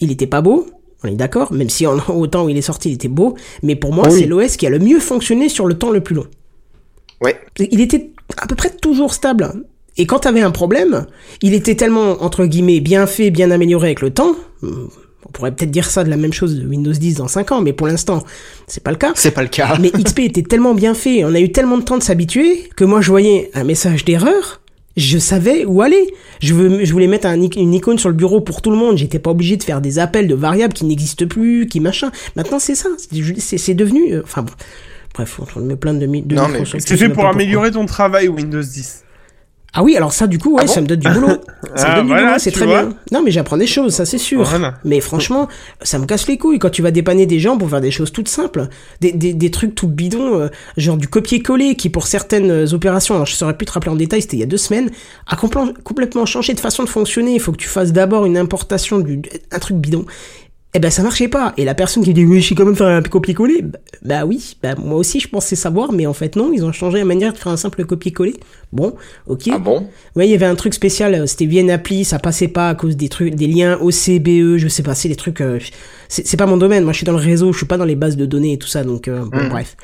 il 0.00 0.10
était 0.10 0.26
pas 0.26 0.40
beau. 0.40 0.66
On 1.04 1.08
est 1.08 1.14
d'accord, 1.16 1.52
même 1.52 1.68
si 1.68 1.86
en, 1.86 1.98
au 2.08 2.26
temps 2.26 2.46
où 2.46 2.48
il 2.48 2.56
est 2.56 2.62
sorti, 2.62 2.88
il 2.88 2.94
était 2.94 3.08
beau. 3.08 3.34
Mais 3.62 3.76
pour 3.76 3.92
moi, 3.92 4.08
Oui. 4.10 4.20
c'est 4.20 4.26
l'OS 4.26 4.56
qui 4.56 4.66
a 4.66 4.70
le 4.70 4.78
mieux 4.78 4.98
fonctionné 5.00 5.50
sur 5.50 5.66
le 5.66 5.74
temps 5.74 5.90
le 5.90 6.00
plus 6.00 6.14
long. 6.14 6.24
Ouais. 7.22 7.38
Il 7.58 7.80
était 7.80 8.10
à 8.36 8.46
peu 8.46 8.54
près 8.54 8.70
toujours 8.70 9.14
stable. 9.14 9.52
Et 9.96 10.06
quand 10.06 10.20
t'avais 10.20 10.40
un 10.40 10.50
problème, 10.50 11.06
il 11.42 11.54
était 11.54 11.74
tellement, 11.74 12.22
entre 12.22 12.46
guillemets, 12.46 12.80
bien 12.80 13.06
fait, 13.06 13.30
bien 13.30 13.50
amélioré 13.50 13.88
avec 13.88 14.00
le 14.00 14.10
temps. 14.10 14.34
hum, 14.62 14.88
On 15.26 15.30
pourrait 15.32 15.52
peut-être 15.52 15.70
dire 15.70 15.88
ça 15.90 16.02
de 16.02 16.10
la 16.10 16.16
même 16.16 16.32
chose 16.32 16.56
de 16.58 16.66
Windows 16.66 16.92
10 16.92 17.16
dans 17.16 17.28
5 17.28 17.52
ans, 17.52 17.60
mais 17.60 17.72
pour 17.74 17.86
l'instant, 17.86 18.24
c'est 18.66 18.82
pas 18.82 18.90
le 18.90 18.96
cas. 18.96 19.12
C'est 19.14 19.30
pas 19.32 19.42
le 19.42 19.48
cas. 19.48 19.76
Mais 19.80 19.90
XP 19.90 20.20
était 20.20 20.42
tellement 20.42 20.74
bien 20.74 20.94
fait, 20.94 21.24
on 21.24 21.34
a 21.34 21.40
eu 21.40 21.52
tellement 21.52 21.76
de 21.78 21.82
temps 21.84 21.98
de 21.98 22.02
s'habituer, 22.02 22.70
que 22.74 22.84
moi 22.84 23.00
je 23.02 23.10
voyais 23.10 23.50
un 23.54 23.64
message 23.64 24.04
d'erreur, 24.06 24.62
je 24.96 25.18
savais 25.18 25.64
où 25.64 25.80
aller. 25.82 26.12
Je, 26.40 26.54
veux, 26.54 26.84
je 26.84 26.92
voulais 26.92 27.06
mettre 27.06 27.26
un, 27.26 27.40
une 27.40 27.74
icône 27.74 27.98
sur 27.98 28.08
le 28.08 28.14
bureau 28.14 28.40
pour 28.40 28.62
tout 28.62 28.70
le 28.70 28.76
monde, 28.76 28.96
j'étais 28.98 29.18
pas 29.18 29.30
obligé 29.30 29.56
de 29.58 29.62
faire 29.62 29.80
des 29.82 29.98
appels 29.98 30.26
de 30.26 30.34
variables 30.34 30.72
qui 30.74 30.84
n'existent 30.86 31.26
plus, 31.26 31.66
qui 31.66 31.80
machin. 31.80 32.10
Maintenant 32.34 32.58
c'est 32.58 32.74
ça, 32.74 32.88
c'est 32.98 33.74
devenu... 33.74 34.14
euh, 34.14 34.22
Enfin 34.24 34.42
bon, 34.42 34.52
bref, 35.14 35.40
on 35.56 35.60
me 35.60 35.76
plaindre 35.76 36.00
de, 36.00 36.06
mi- 36.06 36.22
de 36.22 36.34
Non, 36.34 36.42
mais 36.48 36.60
Microsoft, 36.60 36.86
sais 36.88 36.96
fait 36.96 37.06
pour 37.08 37.16
pourquoi. 37.16 37.30
améliorer 37.32 37.70
ton 37.70 37.86
travail 37.86 38.28
Windows 38.28 38.62
10. 38.62 39.04
Ah 39.74 39.82
oui, 39.82 39.96
alors 39.96 40.12
ça 40.12 40.26
du 40.26 40.38
coup, 40.38 40.56
ouais, 40.56 40.64
Ah 40.64 40.66
bon 40.66 40.72
ça 40.74 40.80
me 40.82 40.86
donne 40.86 40.98
du 41.00 41.08
boulot. 41.08 41.28
Ça 41.76 41.86
me 41.88 41.92
Ah, 41.92 41.96
donne 41.96 42.04
du 42.04 42.12
voilà, 42.12 42.26
boulot, 42.26 42.38
c'est 42.40 42.50
très 42.50 42.66
vois. 42.66 42.82
bien. 42.82 42.94
Non 43.10 43.22
mais 43.22 43.30
j'apprends 43.30 43.56
des 43.56 43.66
choses, 43.66 43.94
ça 43.94 44.04
c'est 44.04 44.18
sûr. 44.18 44.42
Voilà. 44.42 44.74
Mais 44.84 45.00
franchement, 45.00 45.48
ça 45.80 45.98
me 45.98 46.04
casse 46.04 46.28
les 46.28 46.36
couilles 46.36 46.58
quand 46.58 46.68
tu 46.68 46.82
vas 46.82 46.90
dépanner 46.90 47.24
des 47.24 47.38
gens 47.38 47.56
pour 47.56 47.70
faire 47.70 47.80
des 47.80 47.90
choses 47.90 48.12
toutes 48.12 48.28
simples, 48.28 48.68
des, 49.00 49.12
des, 49.12 49.32
des 49.32 49.50
trucs 49.50 49.74
tout 49.74 49.88
bidons, 49.88 50.38
euh, 50.40 50.48
genre 50.76 50.98
du 50.98 51.08
copier-coller 51.08 51.74
qui 51.76 51.88
pour 51.88 52.06
certaines 52.06 52.50
euh, 52.50 52.74
opérations, 52.74 53.14
alors 53.14 53.24
je 53.26 53.34
saurais 53.34 53.56
plus 53.56 53.64
te 53.64 53.72
rappeler 53.72 53.92
en 53.92 53.96
détail, 53.96 54.20
c'était 54.20 54.36
il 54.36 54.40
y 54.40 54.42
a 54.42 54.46
deux 54.46 54.58
semaines, 54.58 54.90
a 55.26 55.36
compl- 55.36 55.72
complètement 55.82 56.26
changé 56.26 56.52
de 56.52 56.60
façon 56.60 56.82
de 56.82 56.88
fonctionner. 56.90 57.32
Il 57.32 57.40
faut 57.40 57.52
que 57.52 57.56
tu 57.56 57.68
fasses 57.68 57.92
d'abord 57.94 58.26
une 58.26 58.36
importation 58.36 58.98
du 58.98 59.22
un 59.52 59.58
truc 59.58 59.78
bidon. 59.78 60.04
Eh 60.74 60.78
ben 60.78 60.90
ça 60.90 61.02
marchait 61.02 61.28
pas. 61.28 61.52
Et 61.58 61.66
la 61.66 61.74
personne 61.74 62.02
qui 62.02 62.14
dit 62.14 62.24
oui, 62.24 62.40
je 62.40 62.48
sais 62.48 62.54
quand 62.54 62.64
même 62.64 62.74
faire 62.74 62.86
un 62.86 63.02
copier-coller, 63.02 63.60
bah, 63.60 63.78
bah 64.02 64.24
oui, 64.24 64.56
bah 64.62 64.74
moi 64.78 64.96
aussi 64.96 65.20
je 65.20 65.28
pensais 65.28 65.54
savoir, 65.54 65.92
mais 65.92 66.06
en 66.06 66.14
fait 66.14 66.34
non, 66.34 66.50
ils 66.50 66.64
ont 66.64 66.72
changé 66.72 66.96
la 66.98 67.04
manière 67.04 67.34
de 67.34 67.38
faire 67.38 67.52
un 67.52 67.58
simple 67.58 67.84
copier-coller. 67.84 68.36
Bon, 68.72 68.94
ok. 69.26 69.50
Ah 69.52 69.58
bon? 69.58 69.86
Ouais, 70.16 70.26
il 70.26 70.30
y 70.30 70.34
avait 70.34 70.46
un 70.46 70.54
truc 70.54 70.72
spécial, 70.72 71.14
euh, 71.14 71.26
c'était 71.26 71.44
VN 71.44 71.70
Appli, 71.70 72.06
ça 72.06 72.18
passait 72.18 72.48
pas 72.48 72.70
à 72.70 72.74
cause 72.74 72.96
des 72.96 73.10
trucs, 73.10 73.34
des 73.34 73.48
liens 73.48 73.76
OCBE, 73.82 74.56
je 74.56 74.66
sais 74.68 74.82
pas, 74.82 74.94
c'est 74.94 75.10
des 75.10 75.16
trucs, 75.16 75.42
euh, 75.42 75.58
c'est 76.08 76.38
pas 76.38 76.46
mon 76.46 76.56
domaine, 76.56 76.84
moi 76.84 76.92
je 76.94 76.98
suis 76.98 77.06
dans 77.06 77.12
le 77.12 77.18
réseau, 77.18 77.52
je 77.52 77.58
suis 77.58 77.66
pas 77.66 77.76
dans 77.76 77.84
les 77.84 77.94
bases 77.96 78.16
de 78.16 78.24
données 78.24 78.54
et 78.54 78.58
tout 78.58 78.68
ça, 78.68 78.82
donc 78.82 79.08
euh, 79.08 79.26
bon, 79.26 79.42
Mhm. 79.42 79.48
bref. 79.50 79.76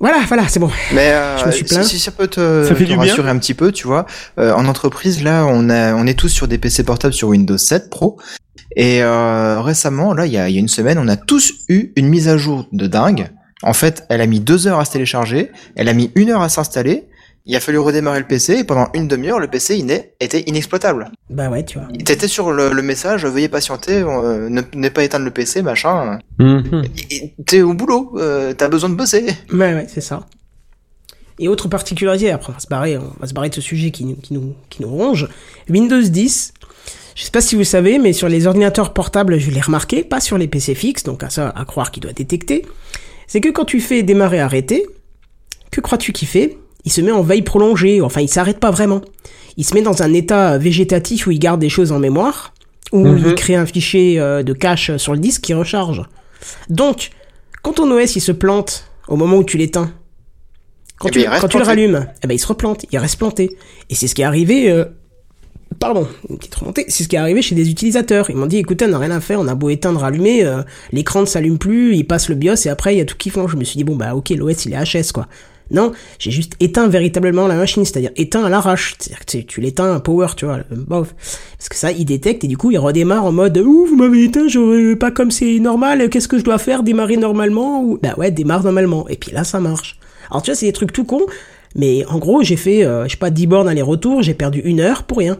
Voilà, 0.00 0.18
voilà, 0.26 0.48
c'est 0.48 0.58
bon. 0.60 0.70
Mais 0.94 1.12
euh, 1.12 1.36
Je 1.38 1.46
me 1.46 1.50
suis 1.52 1.68
si- 1.68 1.74
plaint. 1.74 1.84
Si, 1.86 1.98
ça 1.98 2.10
peut 2.10 2.26
te, 2.26 2.64
Ça 2.66 2.74
fait 2.74 2.84
te 2.84 2.88
du 2.88 2.96
bien. 2.96 3.02
rassurer 3.10 3.28
un 3.30 3.38
petit 3.38 3.54
peu, 3.54 3.70
tu 3.70 3.86
vois, 3.86 4.06
euh, 4.38 4.52
en 4.54 4.66
entreprise, 4.66 5.22
là, 5.22 5.44
on, 5.46 5.68
a, 5.70 5.94
on 5.94 6.06
est 6.06 6.18
tous 6.18 6.28
sur 6.30 6.48
des 6.48 6.58
PC 6.58 6.82
portables 6.84 7.14
sur 7.14 7.28
Windows 7.28 7.58
7 7.58 7.88
Pro. 7.90 8.16
Et 8.76 9.02
euh, 9.02 9.60
récemment, 9.60 10.14
là, 10.14 10.26
il 10.26 10.32
y 10.32 10.38
a, 10.38 10.48
il 10.48 10.54
y 10.54 10.56
a 10.58 10.60
une 10.60 10.68
semaine, 10.68 10.98
on 10.98 11.08
a 11.08 11.16
tous 11.16 11.52
eu 11.68 11.92
une 11.96 12.08
mise 12.08 12.28
à 12.28 12.36
jour 12.36 12.66
de 12.72 12.86
dingue. 12.86 13.28
En 13.62 13.72
fait, 13.74 14.04
elle 14.08 14.20
a 14.20 14.26
mis 14.26 14.40
deux 14.40 14.66
heures 14.66 14.80
à 14.80 14.84
se 14.84 14.92
télécharger, 14.92 15.50
elle 15.76 15.88
a 15.88 15.92
mis 15.94 16.10
une 16.14 16.30
heure 16.30 16.42
à 16.42 16.48
s'installer. 16.48 17.04
Il 17.44 17.56
a 17.56 17.60
fallu 17.60 17.78
redémarrer 17.78 18.20
le 18.20 18.26
PC 18.26 18.58
et 18.58 18.64
pendant 18.64 18.86
une 18.94 19.08
demi-heure, 19.08 19.40
le 19.40 19.48
PC 19.48 19.76
il 19.76 19.90
était 20.20 20.42
inexploitable. 20.42 21.10
Bah 21.28 21.48
ouais, 21.50 21.64
tu 21.64 21.76
vois. 21.78 21.88
T'étais 22.04 22.28
sur 22.28 22.52
le, 22.52 22.70
le 22.72 22.82
message, 22.82 23.26
veuillez 23.26 23.48
patienter, 23.48 23.96
euh, 24.02 24.48
ne, 24.48 24.62
ne 24.74 24.88
pas 24.88 25.02
éteindre 25.02 25.24
le 25.24 25.32
PC, 25.32 25.60
machin. 25.62 26.20
Mhm. 26.38 26.84
Et 27.10 27.34
T'es 27.44 27.62
au 27.62 27.74
boulot, 27.74 28.12
euh, 28.16 28.54
t'as 28.56 28.68
besoin 28.68 28.90
de 28.90 28.94
bosser. 28.94 29.26
Ouais, 29.52 29.74
ouais, 29.74 29.86
c'est 29.88 30.00
ça. 30.00 30.26
Et 31.40 31.48
autre 31.48 31.66
particularité, 31.66 32.30
après 32.30 32.50
on 32.50 32.54
va 32.54 32.60
se 32.60 32.68
barrer, 32.68 32.96
on 32.98 33.10
va 33.18 33.26
se 33.26 33.34
barrer 33.34 33.48
de 33.48 33.54
ce 33.56 33.60
sujet 33.60 33.90
qui, 33.90 34.04
nous- 34.04 34.14
qui, 34.16 34.34
nous, 34.34 34.54
qui 34.70 34.82
nous 34.82 34.90
ronge. 34.90 35.28
Windows 35.68 36.00
10, 36.00 36.52
je 37.14 37.24
sais 37.24 37.30
pas 37.30 37.40
si 37.40 37.54
vous 37.56 37.64
savez, 37.64 37.98
mais 37.98 38.12
sur 38.12 38.28
les 38.28 38.46
ordinateurs 38.46 38.92
portables, 38.92 39.38
je 39.38 39.50
l'ai 39.50 39.60
remarqué, 39.60 40.02
pas 40.04 40.20
sur 40.20 40.38
les 40.38 40.48
PC 40.48 40.74
fixes, 40.74 41.02
donc 41.04 41.22
à 41.22 41.30
ça, 41.30 41.48
à 41.54 41.64
croire 41.64 41.90
qu'il 41.90 42.02
doit 42.02 42.12
détecter, 42.12 42.64
c'est 43.26 43.40
que 43.40 43.48
quand 43.50 43.64
tu 43.64 43.80
fais 43.80 44.02
démarrer 44.02 44.40
arrêter, 44.40 44.86
que 45.70 45.80
crois-tu 45.80 46.12
qu'il 46.12 46.28
fait? 46.28 46.56
Il 46.84 46.92
se 46.92 47.00
met 47.00 47.12
en 47.12 47.22
veille 47.22 47.42
prolongée, 47.42 48.00
enfin 48.00 48.20
il 48.20 48.28
s'arrête 48.28 48.58
pas 48.58 48.70
vraiment. 48.70 49.00
Il 49.56 49.64
se 49.64 49.74
met 49.74 49.82
dans 49.82 50.02
un 50.02 50.12
état 50.14 50.58
végétatif 50.58 51.26
où 51.26 51.30
il 51.30 51.38
garde 51.38 51.60
des 51.60 51.68
choses 51.68 51.92
en 51.92 51.98
mémoire, 51.98 52.52
où 52.92 53.06
Mhm. 53.06 53.22
il 53.28 53.34
crée 53.34 53.54
un 53.54 53.66
fichier 53.66 54.18
euh, 54.18 54.42
de 54.42 54.52
cache 54.52 54.96
sur 54.96 55.12
le 55.12 55.18
disque 55.18 55.42
qui 55.42 55.54
recharge. 55.54 56.02
Donc, 56.68 57.10
quand 57.62 57.74
ton 57.74 57.90
OS 57.90 58.16
il 58.16 58.20
se 58.20 58.32
plante 58.32 58.86
au 59.08 59.16
moment 59.16 59.36
où 59.36 59.44
tu 59.44 59.56
l'éteins, 59.58 59.92
quand, 60.98 61.08
Eh 61.08 61.12
tu, 61.12 61.20
ben, 61.24 61.38
quand 61.40 61.48
tu 61.48 61.58
le 61.58 61.64
rallumes, 61.64 62.06
eh 62.22 62.26
ben, 62.26 62.34
il 62.34 62.38
se 62.38 62.46
replante, 62.46 62.84
il 62.90 62.98
reste 62.98 63.16
planté. 63.18 63.56
Et 63.90 63.94
c'est 63.94 64.06
ce 64.08 64.14
qui 64.14 64.22
est 64.22 64.24
arrivé, 64.26 64.70
euh, 64.70 64.84
pardon, 65.78 66.06
une 66.30 66.38
petite 66.38 66.54
remontée, 66.54 66.84
c'est 66.88 67.04
ce 67.04 67.08
qui 67.08 67.16
est 67.16 67.18
arrivé 67.18 67.42
chez 67.42 67.54
des 67.54 67.70
utilisateurs. 67.70 68.30
Ils 68.30 68.36
m'ont 68.36 68.46
dit, 68.46 68.58
écoutez, 68.58 68.84
on 68.84 68.88
n'a 68.88 68.98
rien 68.98 69.10
à 69.10 69.20
faire, 69.20 69.40
on 69.40 69.48
a 69.48 69.54
beau 69.54 69.70
éteindre, 69.70 70.02
allumer, 70.04 70.44
euh, 70.44 70.62
l'écran 70.92 71.20
ne 71.22 71.26
s'allume 71.26 71.58
plus, 71.58 71.94
il 71.96 72.04
passe 72.06 72.28
le 72.28 72.34
BIOS 72.34 72.66
et 72.66 72.68
après 72.68 72.94
il 72.94 72.98
y 72.98 73.00
a 73.00 73.04
tout 73.04 73.16
qui 73.16 73.30
flanche. 73.30 73.52
Je 73.52 73.56
me 73.56 73.64
suis 73.64 73.76
dit, 73.76 73.84
bon 73.84 73.96
bah 73.96 74.14
ok, 74.14 74.30
l'OS 74.30 74.64
il 74.66 74.74
est 74.74 74.82
HS 74.84 75.12
quoi. 75.12 75.26
Non, 75.70 75.92
j'ai 76.18 76.30
juste 76.30 76.52
éteint 76.60 76.86
véritablement 76.88 77.46
la 77.48 77.54
machine, 77.54 77.82
c'est-à-dire 77.86 78.10
éteint 78.16 78.44
à 78.44 78.50
l'arrache. 78.50 78.94
C'est-à-dire 78.98 79.24
que 79.24 79.38
tu- 79.50 79.60
l'éteins 79.62 79.94
à 79.94 80.00
power, 80.00 80.26
tu 80.36 80.44
vois, 80.44 80.58
le- 80.58 80.76
bof. 80.76 81.14
Parce 81.56 81.68
que 81.70 81.76
ça, 81.76 81.92
il 81.92 82.04
détecte 82.04 82.44
et 82.44 82.46
du 82.48 82.58
coup, 82.58 82.70
il 82.72 82.78
redémarre 82.78 83.24
en 83.24 83.32
mode 83.32 83.56
Ouh, 83.56 83.86
vous 83.86 83.96
m'avez 83.96 84.24
éteint, 84.24 84.48
j'aurais 84.48 84.96
pas 84.96 85.10
comme 85.10 85.30
c'est 85.30 85.58
normal, 85.60 86.10
qu'est-ce 86.10 86.28
que 86.28 86.38
je 86.38 86.44
dois 86.44 86.58
faire 86.58 86.82
Démarrer 86.82 87.16
normalement 87.16 87.82
ou... 87.82 87.98
Bah 88.02 88.14
ouais, 88.18 88.30
démarre 88.30 88.64
normalement. 88.64 89.08
Et 89.08 89.16
puis 89.16 89.30
là, 89.32 89.44
ça 89.44 89.60
marche. 89.60 89.98
Alors 90.30 90.42
tu 90.42 90.50
vois, 90.50 90.56
c'est 90.56 90.66
des 90.66 90.72
trucs 90.74 90.92
tout 90.92 91.04
cons, 91.04 91.24
mais 91.74 92.04
en 92.06 92.18
gros, 92.18 92.42
j'ai 92.42 92.56
fait, 92.56 92.84
euh, 92.84 93.04
je 93.04 93.12
sais 93.12 93.16
pas, 93.16 93.30
10 93.30 93.46
bornes 93.46 93.68
aller-retour, 93.68 94.20
j'ai 94.22 94.34
perdu 94.34 94.60
une 94.64 94.80
heure 94.80 95.04
pour 95.04 95.18
rien. 95.18 95.38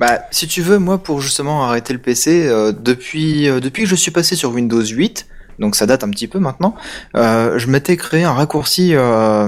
Bah, 0.00 0.20
si 0.30 0.48
tu 0.48 0.62
veux, 0.62 0.78
moi, 0.78 0.98
pour 0.98 1.20
justement 1.20 1.64
arrêter 1.64 1.92
le 1.92 1.98
PC, 2.00 2.46
euh, 2.46 2.72
depuis, 2.72 3.48
euh, 3.48 3.60
depuis 3.60 3.82
que 3.84 3.88
je 3.88 3.94
suis 3.94 4.10
passé 4.10 4.34
sur 4.34 4.50
Windows 4.50 4.82
8, 4.84 5.26
donc 5.58 5.76
ça 5.76 5.84
date 5.84 6.02
un 6.04 6.08
petit 6.10 6.26
peu 6.26 6.38
maintenant, 6.38 6.74
euh, 7.16 7.58
je 7.58 7.66
m'étais 7.66 7.96
créé 7.98 8.24
un 8.24 8.32
raccourci 8.32 8.92
euh, 8.94 9.46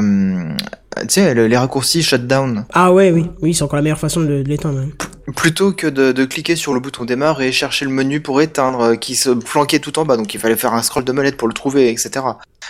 tu 1.01 1.07
sais, 1.09 1.33
le- 1.33 1.47
les 1.47 1.57
raccourcis 1.57 2.03
shutdown. 2.03 2.67
Ah 2.75 2.93
ouais, 2.93 3.11
oui, 3.11 3.31
oui, 3.41 3.55
c'est 3.55 3.63
encore 3.63 3.77
la 3.77 3.83
meilleure 3.83 3.99
façon 3.99 4.21
de, 4.21 4.27
de 4.43 4.49
l'éteindre. 4.49 4.81
hein. 4.81 4.89
Plutôt 5.37 5.73
que 5.73 5.87
de, 5.87 6.13
de 6.13 6.25
cliquer 6.27 6.55
sur 6.55 6.75
le 6.75 6.81
bouton 6.81 7.07
démarre 7.07 7.41
et 7.41 7.51
chercher 7.51 7.87
le 7.87 7.91
menu 7.91 8.21
pour 8.21 8.43
éteindre, 8.43 8.81
euh, 8.83 8.95
qui 8.97 9.15
se 9.15 9.35
flanquait 9.41 9.79
tout 9.79 9.99
en 9.99 10.05
bas, 10.05 10.19
donc 10.19 10.35
il 10.35 10.39
fallait 10.41 10.57
faire 10.57 10.75
un 10.75 10.83
scroll 10.83 11.05
de 11.05 11.13
molette 11.13 11.39
pour 11.39 11.49
le 11.49 11.55
trouver, 11.55 11.89
etc. 11.91 12.11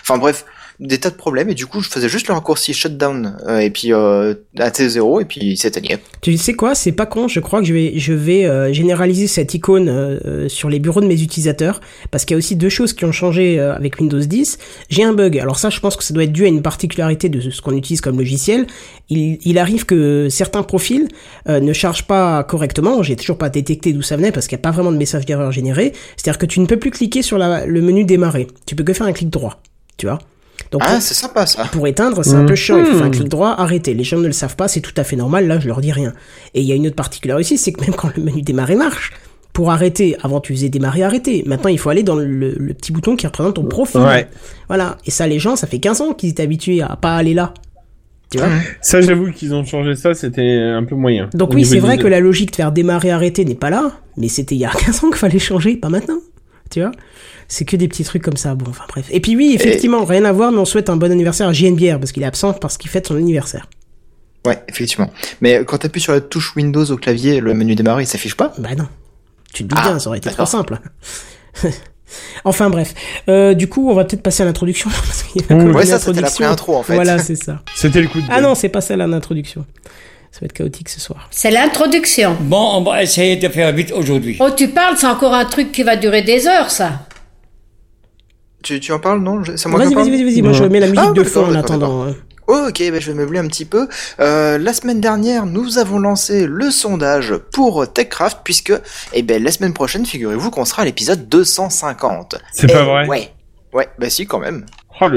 Enfin 0.02 0.18
bref, 0.18 0.44
des 0.82 0.98
tas 0.98 1.10
de 1.10 1.14
problèmes, 1.14 1.48
et 1.48 1.54
du 1.54 1.66
coup 1.66 1.80
je 1.80 1.88
faisais 1.88 2.08
juste 2.08 2.26
le 2.26 2.34
raccourci 2.34 2.74
shutdown, 2.74 3.36
euh, 3.46 3.58
et 3.58 3.70
puis 3.70 3.92
euh, 3.92 4.34
à 4.58 4.70
T0, 4.70 5.22
et 5.22 5.24
puis 5.24 5.40
il 5.40 5.56
s'éteignait. 5.56 6.00
Tu 6.20 6.36
sais 6.36 6.54
quoi, 6.54 6.74
c'est 6.74 6.92
pas 6.92 7.06
con, 7.06 7.28
je 7.28 7.38
crois 7.38 7.60
que 7.60 7.66
je 7.66 7.72
vais, 7.72 7.92
je 7.96 8.12
vais 8.12 8.46
euh, 8.46 8.72
généraliser 8.72 9.28
cette 9.28 9.54
icône 9.54 9.88
euh, 9.88 10.48
sur 10.48 10.68
les 10.68 10.80
bureaux 10.80 11.00
de 11.00 11.06
mes 11.06 11.22
utilisateurs, 11.22 11.80
parce 12.10 12.24
qu'il 12.24 12.34
y 12.34 12.36
a 12.36 12.38
aussi 12.38 12.56
deux 12.56 12.68
choses 12.68 12.94
qui 12.94 13.04
ont 13.04 13.12
changé 13.12 13.60
avec 13.60 14.00
Windows 14.00 14.18
10. 14.18 14.58
J'ai 14.88 15.04
un 15.04 15.12
bug, 15.12 15.38
alors 15.38 15.58
ça 15.58 15.70
je 15.70 15.78
pense 15.78 15.96
que 15.96 16.02
ça 16.02 16.12
doit 16.12 16.24
être 16.24 16.32
dû 16.32 16.44
à 16.44 16.48
une 16.48 16.62
particularité 16.62 17.28
de 17.28 17.40
ce 17.50 17.60
qu'on 17.62 17.76
utilise 17.76 18.00
comme 18.00 18.18
logiciel. 18.18 18.66
Il, 19.08 19.58
arrive 19.58 19.84
que 19.84 20.28
certains 20.30 20.62
profils 20.62 21.06
ne 21.48 21.72
chargent 21.72 22.06
pas 22.06 22.42
correctement, 22.42 23.02
j'ai 23.02 23.14
toujours 23.14 23.38
pas 23.38 23.50
détecté 23.50 23.92
d'où 23.92 24.02
ça 24.02 24.16
venait, 24.16 24.32
parce 24.32 24.48
qu'il 24.48 24.56
n'y 24.56 24.62
a 24.62 24.64
pas 24.64 24.70
vraiment 24.70 24.90
de 24.90 24.96
message 24.96 25.26
d'erreur 25.26 25.52
généré. 25.52 25.92
C'est-à-dire 26.16 26.38
que 26.38 26.46
tu 26.46 26.60
ne 26.60 26.66
peux 26.66 26.78
plus 26.78 26.90
cliquer 26.90 27.22
sur 27.22 27.38
le 27.38 27.80
menu 27.80 28.04
démarrer, 28.04 28.48
tu 28.66 28.74
peux 28.74 28.84
que 28.84 28.92
faire 28.92 29.06
un 29.06 29.12
clic 29.12 29.30
droit, 29.30 29.62
tu 29.96 30.06
vois. 30.06 30.18
Donc, 30.72 30.82
Ah, 30.84 31.00
c'est 31.00 31.14
sympa 31.14 31.46
ça. 31.46 31.64
pour 31.70 31.86
éteindre, 31.86 32.24
c'est 32.24 32.34
un 32.34 32.44
peu 32.46 32.54
chiant. 32.54 32.78
Il 32.78 32.86
faut 32.86 32.96
faire 32.96 33.06
un 33.06 33.10
clic 33.10 33.28
droit, 33.28 33.50
arrêter. 33.58 33.94
Les 33.94 34.04
gens 34.04 34.18
ne 34.18 34.26
le 34.26 34.32
savent 34.32 34.56
pas, 34.56 34.66
c'est 34.68 34.80
tout 34.80 34.94
à 34.96 35.04
fait 35.04 35.16
normal. 35.16 35.46
Là, 35.46 35.60
je 35.60 35.68
leur 35.68 35.80
dis 35.80 35.92
rien. 35.92 36.12
Et 36.54 36.62
il 36.62 36.66
y 36.66 36.72
a 36.72 36.74
une 36.74 36.86
autre 36.86 36.96
particularité 36.96 37.54
aussi, 37.54 37.58
c'est 37.58 37.72
que 37.72 37.80
même 37.82 37.94
quand 37.94 38.16
le 38.16 38.22
menu 38.22 38.42
démarrer 38.42 38.74
marche, 38.76 39.12
pour 39.52 39.70
arrêter, 39.70 40.16
avant 40.22 40.40
tu 40.40 40.54
faisais 40.54 40.70
démarrer, 40.70 41.02
arrêter. 41.02 41.44
Maintenant, 41.46 41.68
il 41.68 41.78
faut 41.78 41.90
aller 41.90 42.02
dans 42.02 42.14
le, 42.16 42.24
le 42.56 42.72
petit 42.74 42.90
bouton 42.90 43.16
qui 43.16 43.26
représente 43.26 43.54
ton 43.56 43.64
profil. 43.64 44.00
Ouais. 44.00 44.26
Voilà. 44.68 44.96
Et 45.04 45.10
ça, 45.10 45.26
les 45.26 45.38
gens, 45.38 45.56
ça 45.56 45.66
fait 45.66 45.78
15 45.78 46.00
ans 46.00 46.12
qu'ils 46.14 46.30
étaient 46.30 46.42
habitués 46.42 46.80
à 46.80 46.96
pas 46.96 47.16
aller 47.16 47.34
là. 47.34 47.52
Tu 48.30 48.38
vois 48.38 48.48
Ça, 48.80 49.02
j'avoue 49.02 49.30
qu'ils 49.30 49.52
ont 49.54 49.62
changé 49.66 49.94
ça, 49.94 50.14
c'était 50.14 50.56
un 50.58 50.84
peu 50.84 50.94
moyen. 50.94 51.28
Donc 51.34 51.52
oui, 51.52 51.66
c'est 51.66 51.80
vrai 51.80 51.98
des- 51.98 52.02
que 52.02 52.08
la 52.08 52.20
logique 52.20 52.52
de 52.52 52.56
faire 52.56 52.72
démarrer, 52.72 53.10
arrêter 53.10 53.44
n'est 53.44 53.54
pas 53.54 53.68
là, 53.68 53.92
mais 54.16 54.28
c'était 54.28 54.54
il 54.54 54.62
y 54.62 54.64
a 54.64 54.70
15 54.86 55.04
ans 55.04 55.08
qu'il 55.08 55.16
fallait 55.18 55.38
changer, 55.38 55.76
pas 55.76 55.90
maintenant. 55.90 56.18
Tu 56.70 56.80
vois 56.80 56.92
C'est 57.52 57.66
que 57.66 57.76
des 57.76 57.86
petits 57.86 58.02
trucs 58.02 58.22
comme 58.22 58.38
ça. 58.38 58.54
Bon, 58.54 58.64
enfin 58.70 58.84
bref. 58.88 59.04
Et 59.10 59.20
puis 59.20 59.36
oui, 59.36 59.52
effectivement, 59.54 60.06
rien 60.06 60.24
à 60.24 60.32
voir, 60.32 60.52
mais 60.52 60.58
on 60.58 60.64
souhaite 60.64 60.88
un 60.88 60.96
bon 60.96 61.12
anniversaire 61.12 61.48
à 61.48 61.52
JNBR 61.52 61.98
parce 61.98 62.10
qu'il 62.10 62.22
est 62.22 62.26
absent 62.26 62.54
parce 62.54 62.78
qu'il 62.78 62.88
fête 62.88 63.06
son 63.06 63.14
anniversaire. 63.16 63.68
Ouais, 64.46 64.58
effectivement. 64.68 65.10
Mais 65.42 65.62
quand 65.66 65.76
t'appuies 65.76 66.00
sur 66.00 66.14
la 66.14 66.22
touche 66.22 66.56
Windows 66.56 66.86
au 66.86 66.96
clavier, 66.96 67.40
le 67.40 67.52
menu 67.52 67.74
démarrer, 67.74 68.04
il 68.04 68.06
s'affiche 68.06 68.38
pas? 68.38 68.54
Bah 68.56 68.70
non. 68.74 68.88
Tu 69.52 69.64
te 69.64 69.68
doutes 69.68 69.78
Ah, 69.82 69.90
bien, 69.90 69.98
ça 69.98 70.08
aurait 70.08 70.16
été 70.16 70.30
trop 70.30 70.46
simple. 70.46 70.78
enfin 72.44 72.70
bref. 72.70 72.94
Euh, 73.28 73.52
du 73.52 73.68
coup, 73.68 73.90
on 73.90 73.94
va 73.94 74.06
peut-être 74.06 74.22
passer 74.22 74.42
à 74.42 74.46
l'introduction. 74.46 74.88
même 75.50 75.74
Ouais, 75.74 75.84
ça 75.84 75.98
c'était 75.98 76.22
la 76.22 76.28
introduction. 76.28 76.44
pré-intro 76.44 76.76
en 76.76 76.82
fait. 76.82 76.94
Voilà, 76.94 77.18
c'est 77.18 77.36
ça. 77.36 77.60
C'était 77.74 78.00
le 78.00 78.08
coup 78.08 78.22
de 78.22 78.26
Ah 78.30 78.40
non, 78.40 78.54
c'est 78.54 78.70
pas 78.70 78.80
ça 78.80 78.96
l'introduction. 78.96 79.66
Ça 80.30 80.40
va 80.40 80.46
être 80.46 80.54
chaotique 80.54 80.88
ce 80.88 81.00
soir. 81.00 81.28
C'est 81.30 81.50
l'introduction. 81.50 82.34
Bon, 82.40 82.78
on 82.78 82.82
va 82.82 83.02
essayer 83.02 83.36
de 83.36 83.46
faire 83.50 83.70
vite 83.72 83.92
aujourd'hui. 83.92 84.38
Oh, 84.40 84.48
tu 84.56 84.68
parles, 84.68 84.96
c'est 84.96 85.06
encore 85.06 85.34
un 85.34 85.44
truc 85.44 85.70
qui 85.70 85.82
va 85.82 85.96
durer 85.96 86.22
des 86.22 86.46
heures, 86.46 86.70
ça. 86.70 87.06
Tu, 88.62 88.80
tu 88.80 88.92
en 88.92 88.98
parles, 88.98 89.20
non? 89.20 89.42
Je- 89.42 89.56
C'est 89.56 89.68
moi 89.68 89.78
Vas-y, 89.80 89.94
vas-y, 89.94 90.10
vas-y, 90.10 90.24
vas-y. 90.24 90.42
Moi, 90.42 90.52
je 90.52 90.64
mets 90.64 90.80
la 90.80 90.86
musique 90.86 91.04
Ah, 91.08 91.12
de 91.12 91.24
fond 91.24 91.46
en 91.46 91.54
attendant. 91.54 92.06
Ok, 92.48 92.78
ben 92.78 93.00
je 93.00 93.12
vais 93.12 93.16
meubler 93.16 93.38
un 93.38 93.46
petit 93.46 93.64
peu. 93.64 93.88
Euh, 94.20 94.58
la 94.58 94.72
semaine 94.72 95.00
dernière, 95.00 95.46
nous 95.46 95.78
avons 95.78 95.98
lancé 96.00 96.46
le 96.46 96.70
sondage 96.70 97.34
pour 97.52 97.90
TechCraft, 97.90 98.38
puisque, 98.44 98.72
eh 99.12 99.22
ben, 99.22 99.42
la 99.42 99.50
semaine 99.52 99.72
prochaine, 99.72 100.04
figurez-vous 100.04 100.50
qu'on 100.50 100.64
sera 100.64 100.82
à 100.82 100.84
l'épisode 100.84 101.28
250. 101.28 102.36
C'est 102.52 102.66
pas 102.72 102.82
Eh, 102.82 102.84
vrai? 102.84 103.06
Ouais. 103.08 103.32
Ouais, 103.72 103.88
bah 103.98 104.10
si, 104.10 104.26
quand 104.26 104.38
même. 104.40 104.66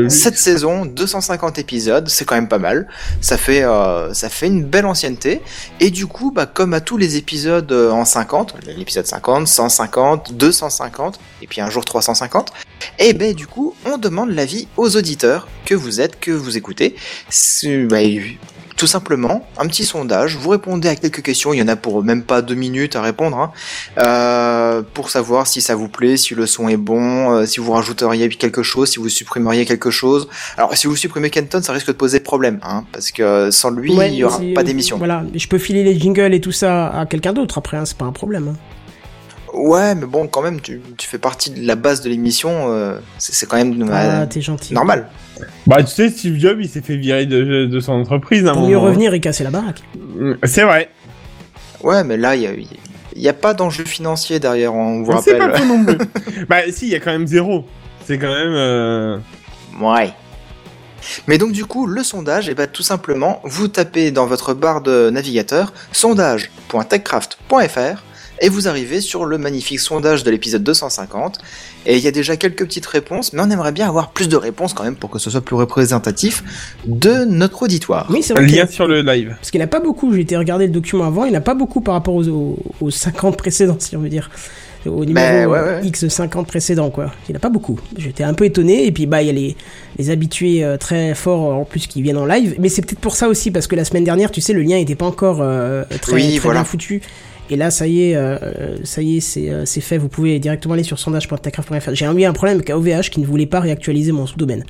Cette 0.09 0.37
saison, 0.37 0.85
250 0.85 1.59
épisodes, 1.59 2.07
c'est 2.09 2.25
quand 2.25 2.35
même 2.35 2.47
pas 2.47 2.59
mal. 2.59 2.87
Ça 3.21 3.37
fait, 3.37 3.63
euh, 3.63 4.13
ça 4.13 4.29
fait 4.29 4.47
une 4.47 4.63
belle 4.63 4.85
ancienneté. 4.85 5.41
Et 5.79 5.89
du 5.91 6.07
coup, 6.07 6.31
bah, 6.31 6.45
comme 6.45 6.73
à 6.73 6.81
tous 6.81 6.97
les 6.97 7.17
épisodes 7.17 7.71
euh, 7.71 7.91
en 7.91 8.05
50, 8.05 8.55
l'épisode 8.77 9.05
50, 9.05 9.47
150, 9.47 10.33
250, 10.33 11.19
et 11.41 11.47
puis 11.47 11.61
un 11.61 11.69
jour 11.69 11.85
350, 11.85 12.51
et 12.99 13.13
ben 13.13 13.33
du 13.33 13.47
coup, 13.47 13.75
on 13.85 13.97
demande 13.97 14.31
l'avis 14.31 14.67
aux 14.77 14.95
auditeurs 14.95 15.47
que 15.65 15.75
vous 15.75 16.01
êtes, 16.01 16.19
que 16.19 16.31
vous 16.31 16.57
écoutez. 16.57 16.95
Tout 18.75 18.87
simplement, 18.87 19.47
un 19.57 19.67
petit 19.67 19.85
sondage. 19.85 20.35
Vous 20.35 20.49
répondez 20.49 20.89
à 20.89 20.95
quelques 20.95 21.21
questions. 21.21 21.53
Il 21.53 21.59
y 21.59 21.61
en 21.61 21.67
a 21.67 21.75
pour 21.75 22.03
même 22.03 22.23
pas 22.23 22.41
deux 22.41 22.55
minutes 22.55 22.95
à 22.95 23.01
répondre, 23.01 23.37
hein, 23.37 23.51
euh, 23.99 24.81
pour 24.93 25.09
savoir 25.09 25.47
si 25.47 25.61
ça 25.61 25.75
vous 25.75 25.87
plaît, 25.87 26.17
si 26.17 26.35
le 26.35 26.45
son 26.45 26.67
est 26.67 26.77
bon, 26.77 27.31
euh, 27.31 27.45
si 27.45 27.59
vous 27.59 27.71
rajouteriez 27.71 28.27
quelque 28.29 28.63
chose, 28.63 28.89
si 28.89 28.99
vous 28.99 29.09
supprimeriez 29.09 29.65
quelque 29.65 29.91
chose. 29.91 30.27
Alors, 30.57 30.75
si 30.75 30.87
vous 30.87 30.95
supprimez 30.95 31.29
Kenton, 31.29 31.61
ça 31.61 31.73
risque 31.73 31.87
de 31.87 31.91
poser 31.93 32.19
problème, 32.19 32.59
hein, 32.63 32.83
parce 32.91 33.11
que 33.11 33.49
sans 33.51 33.71
lui, 33.71 33.95
Ouais, 33.95 34.09
il 34.11 34.15
y 34.15 34.23
aura 34.23 34.39
pas 34.53 34.63
d'émission. 34.63 34.97
Voilà, 34.97 35.23
je 35.33 35.47
peux 35.47 35.57
filer 35.57 35.83
les 35.83 35.97
jingles 35.97 36.33
et 36.33 36.41
tout 36.41 36.51
ça 36.51 36.87
à 36.87 37.05
quelqu'un 37.05 37.33
d'autre 37.33 37.57
après, 37.57 37.77
hein, 37.77 37.85
c'est 37.85 37.97
pas 37.97 38.05
un 38.05 38.11
problème. 38.11 38.49
hein. 38.49 38.74
Ouais, 39.55 39.95
mais 39.95 40.05
bon, 40.05 40.27
quand 40.27 40.41
même, 40.41 40.59
tu, 40.61 40.81
tu 40.97 41.07
fais 41.07 41.17
partie 41.17 41.51
de 41.51 41.65
la 41.65 41.75
base 41.75 42.01
de 42.01 42.09
l'émission. 42.09 42.71
euh, 42.73 42.97
c'est 43.17 43.33
c'est 43.33 43.45
quand 43.47 43.57
même 43.57 43.89
Ah, 43.91 44.21
euh, 44.21 44.25
t'es 44.25 44.41
gentil. 44.41 44.73
normal. 44.73 45.07
Bah, 45.67 45.83
tu 45.83 45.91
sais, 45.91 46.09
Steve 46.09 46.37
Jobs, 46.39 46.59
il 46.61 46.69
s'est 46.69 46.81
fait 46.81 46.97
virer 46.97 47.25
de, 47.25 47.65
de 47.65 47.79
son 47.79 47.93
entreprise 47.93 48.45
à 48.45 48.49
un 48.49 48.53
Pour 48.53 48.61
moment. 48.63 48.71
mieux 48.71 48.77
revenir 48.77 49.13
et 49.13 49.19
casser 49.19 49.43
la 49.43 49.51
baraque. 49.51 49.81
Mm, 49.95 50.33
C'est 50.43 50.63
vrai. 50.63 50.89
Ouais, 51.83 52.03
mais 52.03 52.17
là, 52.17 52.35
il 52.35 52.41
y 52.41 52.47
a, 52.47 52.51
il 52.53 53.21
y 53.21 53.29
a 53.29 53.33
pas 53.33 53.53
d'enjeu 53.53 53.85
financier 53.85 54.39
derrière. 54.39 54.73
On 54.73 55.03
vous 55.03 55.13
Mais 55.13 55.21
C'est 55.21 55.37
rappelle. 55.39 55.51
pas 55.51 55.57
faux 55.57 55.65
non 55.65 55.85
plus. 55.85 55.97
bah, 56.49 56.57
si, 56.71 56.87
il 56.87 56.91
y 56.91 56.95
a 56.95 56.99
quand 56.99 57.11
même 57.11 57.27
zéro. 57.27 57.65
C'est 58.05 58.17
quand 58.17 58.33
même. 58.33 58.53
euh, 58.53 59.17
Ouais. 59.81 60.11
Mais 61.27 61.37
donc 61.37 61.51
du 61.51 61.65
coup, 61.65 61.85
le 61.85 62.01
sondage, 62.03 62.49
et 62.49 62.55
ben 62.55 62.65
tout 62.67 62.81
simplement, 62.81 63.39
vous 63.43 63.67
tapez 63.67 64.09
dans 64.09 64.25
votre 64.25 64.55
barre 64.55 64.81
de 64.81 65.11
navigateur 65.11 65.71
sondage.techcraft.fr 65.91 68.03
et 68.41 68.49
vous 68.49 68.67
arrivez 68.67 69.01
sur 69.01 69.25
le 69.25 69.37
magnifique 69.37 69.79
sondage 69.79 70.23
de 70.23 70.31
l'épisode 70.31 70.63
250. 70.63 71.39
Et 71.87 71.97
il 71.97 72.03
y 72.03 72.07
a 72.07 72.11
déjà 72.11 72.35
quelques 72.35 72.65
petites 72.65 72.85
réponses, 72.85 73.31
mais 73.33 73.41
on 73.43 73.49
aimerait 73.49 73.71
bien 73.71 73.87
avoir 73.87 74.11
plus 74.11 74.27
de 74.27 74.35
réponses 74.35 74.73
quand 74.73 74.83
même 74.83 74.95
pour 74.95 75.09
que 75.11 75.19
ce 75.19 75.29
soit 75.29 75.41
plus 75.41 75.55
représentatif 75.55 76.43
de 76.87 77.25
notre 77.25 77.63
auditoire. 77.63 78.07
Oui, 78.09 78.23
c'est 78.23 78.33
vrai. 78.33 78.43
a- 78.43 78.47
Lien 78.47 78.67
sur 78.67 78.87
le 78.87 79.01
live. 79.01 79.35
Parce 79.39 79.51
qu'il 79.51 79.59
n'a 79.61 79.67
pas 79.67 79.79
beaucoup, 79.79 80.13
j'ai 80.13 80.21
été 80.21 80.35
regarder 80.35 80.65
le 80.67 80.73
document 80.73 81.05
avant, 81.05 81.25
il 81.25 81.31
n'a 81.31 81.41
pas 81.41 81.53
beaucoup 81.53 81.81
par 81.81 81.93
rapport 81.93 82.15
aux, 82.15 82.27
aux, 82.27 82.57
aux 82.81 82.91
50 82.91 83.37
précédents, 83.37 83.77
si 83.79 83.95
on 83.95 83.99
veut 84.01 84.09
dire. 84.09 84.29
Au 84.87 85.03
numéro 85.03 85.13
Ben, 85.15 85.47
ouais, 85.47 85.59
ouais. 85.61 85.81
X 85.87 86.07
50 86.07 86.45
précédent, 86.45 86.91
quoi. 86.91 87.11
Il 87.27 87.33
n'a 87.33 87.39
pas 87.39 87.49
beaucoup. 87.49 87.79
J'étais 87.97 88.23
un 88.23 88.35
peu 88.35 88.45
étonné, 88.45 88.85
et 88.85 88.91
puis 88.91 89.07
bah, 89.07 89.23
il 89.23 89.25
y 89.25 89.29
a 89.31 89.33
les, 89.33 89.55
les 89.97 90.09
habitués 90.11 90.63
euh, 90.63 90.77
très 90.77 91.15
forts 91.15 91.49
euh, 91.51 91.55
en 91.55 91.65
plus 91.65 91.87
qui 91.87 92.03
viennent 92.03 92.17
en 92.17 92.25
live. 92.27 92.53
Mais 92.59 92.69
c'est 92.69 92.83
peut-être 92.83 92.99
pour 92.99 93.15
ça 93.15 93.27
aussi, 93.27 93.49
parce 93.49 93.65
que 93.65 93.75
la 93.75 93.83
semaine 93.83 94.03
dernière, 94.03 94.29
tu 94.29 94.41
sais, 94.41 94.53
le 94.53 94.61
lien 94.61 94.75
n'était 94.77 94.93
pas 94.93 95.07
encore 95.07 95.39
euh, 95.41 95.83
très, 96.01 96.13
Oui, 96.13 96.29
très 96.33 96.39
voilà. 96.39 96.59
bien 96.59 96.65
foutu. 96.65 97.01
Et 97.49 97.55
là, 97.55 97.69
ça 97.71 97.85
y 97.87 98.09
est, 98.09 98.15
euh, 98.15 98.37
ça 98.83 99.01
y 99.01 99.17
est, 99.17 99.19
c'est 99.19 99.49
euh, 99.49 99.63
c'est 99.65 99.81
fait. 99.81 99.97
Vous 99.97 100.07
pouvez 100.09 100.39
directement 100.39 100.73
aller 100.73 100.83
sur 100.83 100.97
sondage.techcraft.fr. 100.97 101.93
J'ai 101.93 102.05
eu 102.05 102.23
un 102.25 102.33
problème 102.33 102.57
avec 102.57 102.69
OVH 102.71 103.09
qui 103.11 103.19
ne 103.19 103.25
voulait 103.25 103.45
pas 103.45 103.59
réactualiser 103.59 104.11
mon 104.11 104.25
sous-domaine. 104.25 104.63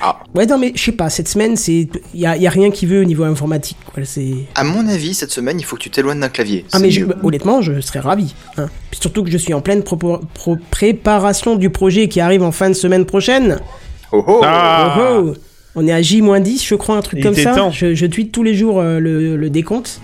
Ah. 0.00 0.20
Ouais, 0.34 0.46
non, 0.46 0.56
mais 0.58 0.72
je 0.74 0.82
sais 0.82 0.92
pas, 0.92 1.10
cette 1.10 1.28
semaine, 1.28 1.56
c'est. 1.56 1.88
Il 2.14 2.20
y 2.20 2.24
a, 2.26 2.36
y 2.38 2.46
a 2.46 2.50
rien 2.50 2.70
qui 2.70 2.86
veut 2.86 3.00
au 3.02 3.04
niveau 3.04 3.24
informatique, 3.24 3.76
quoi. 3.92 4.02
C'est. 4.06 4.32
À 4.54 4.64
mon 4.64 4.86
avis, 4.88 5.12
cette 5.14 5.30
semaine, 5.30 5.58
il 5.60 5.64
faut 5.64 5.76
que 5.76 5.82
tu 5.82 5.90
t'éloignes 5.90 6.20
d'un 6.20 6.28
clavier. 6.30 6.64
Ah 6.72 6.78
C'est 6.78 6.82
mais 6.82 6.90
je- 6.90 7.04
mieux. 7.04 7.14
honnêtement, 7.22 7.60
je 7.62 7.80
serais 7.80 8.00
ravi. 8.00 8.34
Hein. 8.56 8.68
Puis 8.90 9.00
surtout 9.00 9.22
que 9.24 9.30
je 9.30 9.36
suis 9.38 9.52
en 9.52 9.60
pleine 9.60 9.82
pro- 9.82 10.20
préparation 10.70 11.56
du 11.56 11.70
projet 11.70 12.08
qui 12.08 12.20
arrive 12.20 12.42
en 12.42 12.52
fin 12.52 12.68
de 12.68 12.74
semaine 12.74 13.04
prochaine. 13.04 13.58
Oh, 14.12 14.24
oh. 14.26 14.40
Ah 14.42 14.96
Oh, 14.98 15.22
oh. 15.28 15.34
On 15.76 15.86
est 15.88 15.92
à 15.92 16.00
J-10, 16.00 16.64
je 16.66 16.74
crois, 16.76 16.96
un 16.96 17.02
truc 17.02 17.18
Il 17.18 17.24
comme 17.24 17.34
ça. 17.34 17.54
temps. 17.54 17.70
Je, 17.70 17.94
je 17.94 18.06
tweete 18.06 18.30
tous 18.32 18.42
les 18.44 18.54
jours 18.54 18.80
euh, 18.80 19.00
le, 19.00 19.36
le 19.36 19.50
décompte. 19.50 20.00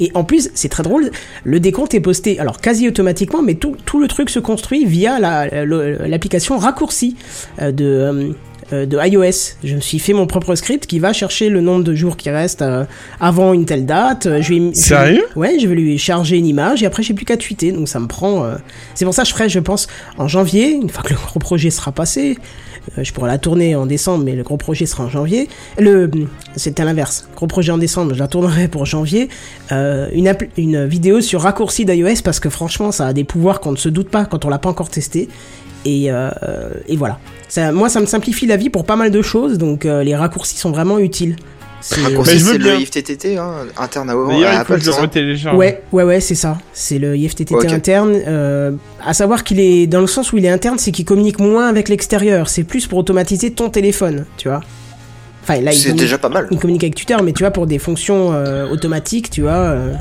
Et 0.00 0.10
en 0.14 0.24
plus, 0.24 0.50
c'est 0.54 0.68
très 0.68 0.82
drôle, 0.82 1.10
le 1.44 1.60
décompte 1.60 1.94
est 1.94 2.00
posté, 2.00 2.38
alors 2.40 2.60
quasi 2.60 2.88
automatiquement, 2.88 3.42
mais 3.42 3.54
tout, 3.54 3.76
le 4.00 4.08
truc 4.08 4.28
se 4.30 4.38
construit 4.40 4.84
via 4.84 5.20
la- 5.20 5.64
l'application 5.64 6.58
raccourci 6.58 7.16
euh, 7.62 7.70
de, 7.70 7.84
euh, 7.84 8.28
de 8.72 8.98
iOS. 9.06 9.56
Je 9.62 9.74
me 9.74 9.80
suis 9.80 9.98
fait 9.98 10.12
mon 10.12 10.26
propre 10.26 10.54
script 10.54 10.86
qui 10.86 10.98
va 10.98 11.12
chercher 11.12 11.48
le 11.48 11.60
nombre 11.60 11.84
de 11.84 11.94
jours 11.94 12.16
qui 12.16 12.30
restent 12.30 12.62
euh, 12.62 12.84
avant 13.20 13.52
une 13.52 13.64
telle 13.66 13.86
date. 13.86 14.26
Euh, 14.26 14.40
Je 14.42 14.54
vais, 14.54 14.70
je 14.74 14.78
Sérieux? 14.80 15.24
Ouais, 15.36 15.58
je 15.58 15.66
vais 15.68 15.74
lui 15.74 15.98
charger 15.98 16.36
une 16.38 16.46
image 16.46 16.82
et 16.82 16.86
après 16.86 17.02
j'ai 17.02 17.14
plus 17.14 17.24
qu'à 17.24 17.36
tweeter, 17.36 17.72
donc 17.72 17.88
ça 17.88 18.00
me 18.00 18.06
prend. 18.06 18.44
euh, 18.44 18.56
C'est 18.94 19.04
pour 19.04 19.14
ça 19.14 19.22
que 19.22 19.28
je 19.28 19.34
ferai, 19.34 19.48
je 19.48 19.60
pense, 19.60 19.86
en 20.18 20.28
janvier, 20.28 20.70
une 20.72 20.88
fois 20.90 21.02
que 21.02 21.10
le 21.14 21.18
gros 21.18 21.38
projet 21.40 21.70
sera 21.70 21.92
passé. 21.92 22.38
euh, 22.98 23.04
je 23.04 23.12
pourrai 23.12 23.28
la 23.28 23.38
tourner 23.38 23.74
en 23.76 23.86
décembre, 23.86 24.24
mais 24.24 24.34
le 24.34 24.42
gros 24.42 24.56
projet 24.56 24.86
sera 24.86 25.04
en 25.04 25.08
janvier. 25.08 25.48
Le, 25.78 26.10
c'était 26.56 26.82
à 26.82 26.84
l'inverse. 26.84 27.28
Gros 27.36 27.46
projet 27.46 27.72
en 27.72 27.78
décembre, 27.78 28.14
je 28.14 28.18
la 28.18 28.28
tournerai 28.28 28.68
pour 28.68 28.84
janvier. 28.86 29.28
Euh, 29.72 30.08
une, 30.12 30.34
une 30.56 30.86
vidéo 30.86 31.20
sur 31.20 31.40
raccourci 31.42 31.84
d'iOS 31.84 32.22
parce 32.22 32.40
que 32.40 32.50
franchement, 32.50 32.92
ça 32.92 33.06
a 33.06 33.12
des 33.12 33.24
pouvoirs 33.24 33.60
qu'on 33.60 33.72
ne 33.72 33.76
se 33.76 33.88
doute 33.88 34.08
pas 34.10 34.24
quand 34.26 34.44
on 34.44 34.48
l'a 34.48 34.58
pas 34.58 34.68
encore 34.68 34.90
testé. 34.90 35.28
Et, 35.84 36.10
euh, 36.10 36.30
et 36.88 36.96
voilà. 36.96 37.18
Ça, 37.48 37.72
moi, 37.72 37.88
ça 37.88 38.00
me 38.00 38.06
simplifie 38.06 38.46
la 38.46 38.56
vie 38.56 38.70
pour 38.70 38.84
pas 38.84 38.96
mal 38.96 39.10
de 39.10 39.22
choses, 39.22 39.58
donc 39.58 39.84
euh, 39.86 40.02
les 40.02 40.16
raccourcis 40.16 40.56
sont 40.56 40.70
vraiment 40.70 40.98
utiles. 40.98 41.36
C'est- 41.80 42.00
veux 42.00 42.24
c'est 42.24 42.58
bien. 42.58 42.74
le 42.76 42.80
IFTTT, 42.80 43.36
hein, 43.36 43.66
interne 43.76 44.08
à, 44.08 44.14
à 44.14 44.60
Apple. 44.60 44.80
le 44.82 44.90
retélécharge. 44.90 45.54
Ouais, 45.58 45.82
ouais, 45.92 46.02
ouais, 46.04 46.20
c'est 46.20 46.34
ça. 46.34 46.56
C'est 46.72 46.98
le 46.98 47.14
IFTTT 47.14 47.52
interne. 47.70 48.14
Euh, 48.26 48.72
à 49.04 49.12
savoir 49.12 49.44
qu'il 49.44 49.60
est 49.60 49.86
dans 49.86 50.00
le 50.00 50.06
sens 50.06 50.32
où 50.32 50.38
il 50.38 50.46
est 50.46 50.50
interne, 50.50 50.78
c'est 50.78 50.92
qu'il 50.92 51.04
communique 51.04 51.38
moins 51.40 51.68
avec 51.68 51.90
l'extérieur. 51.90 52.48
C'est 52.48 52.64
plus 52.64 52.86
pour 52.86 52.98
automatiser 52.98 53.50
ton 53.52 53.68
téléphone, 53.68 54.24
tu 54.38 54.48
vois. 54.48 54.62
Enfin, 55.42 55.60
là, 55.60 55.72
ils 55.72 55.76
C'est 55.76 55.88
communiquent- 55.88 56.00
déjà 56.00 56.16
pas 56.16 56.30
mal. 56.30 56.48
il 56.50 56.58
communique 56.58 56.84
avec 56.84 56.94
Twitter, 56.94 57.16
mais 57.22 57.32
tu 57.32 57.42
vois, 57.42 57.50
pour 57.50 57.66
des 57.66 57.78
fonctions 57.78 58.32
euh, 58.32 58.66
automatiques, 58.70 59.28
tu 59.28 59.42
vois, 59.42 59.50
euh, 59.52 59.92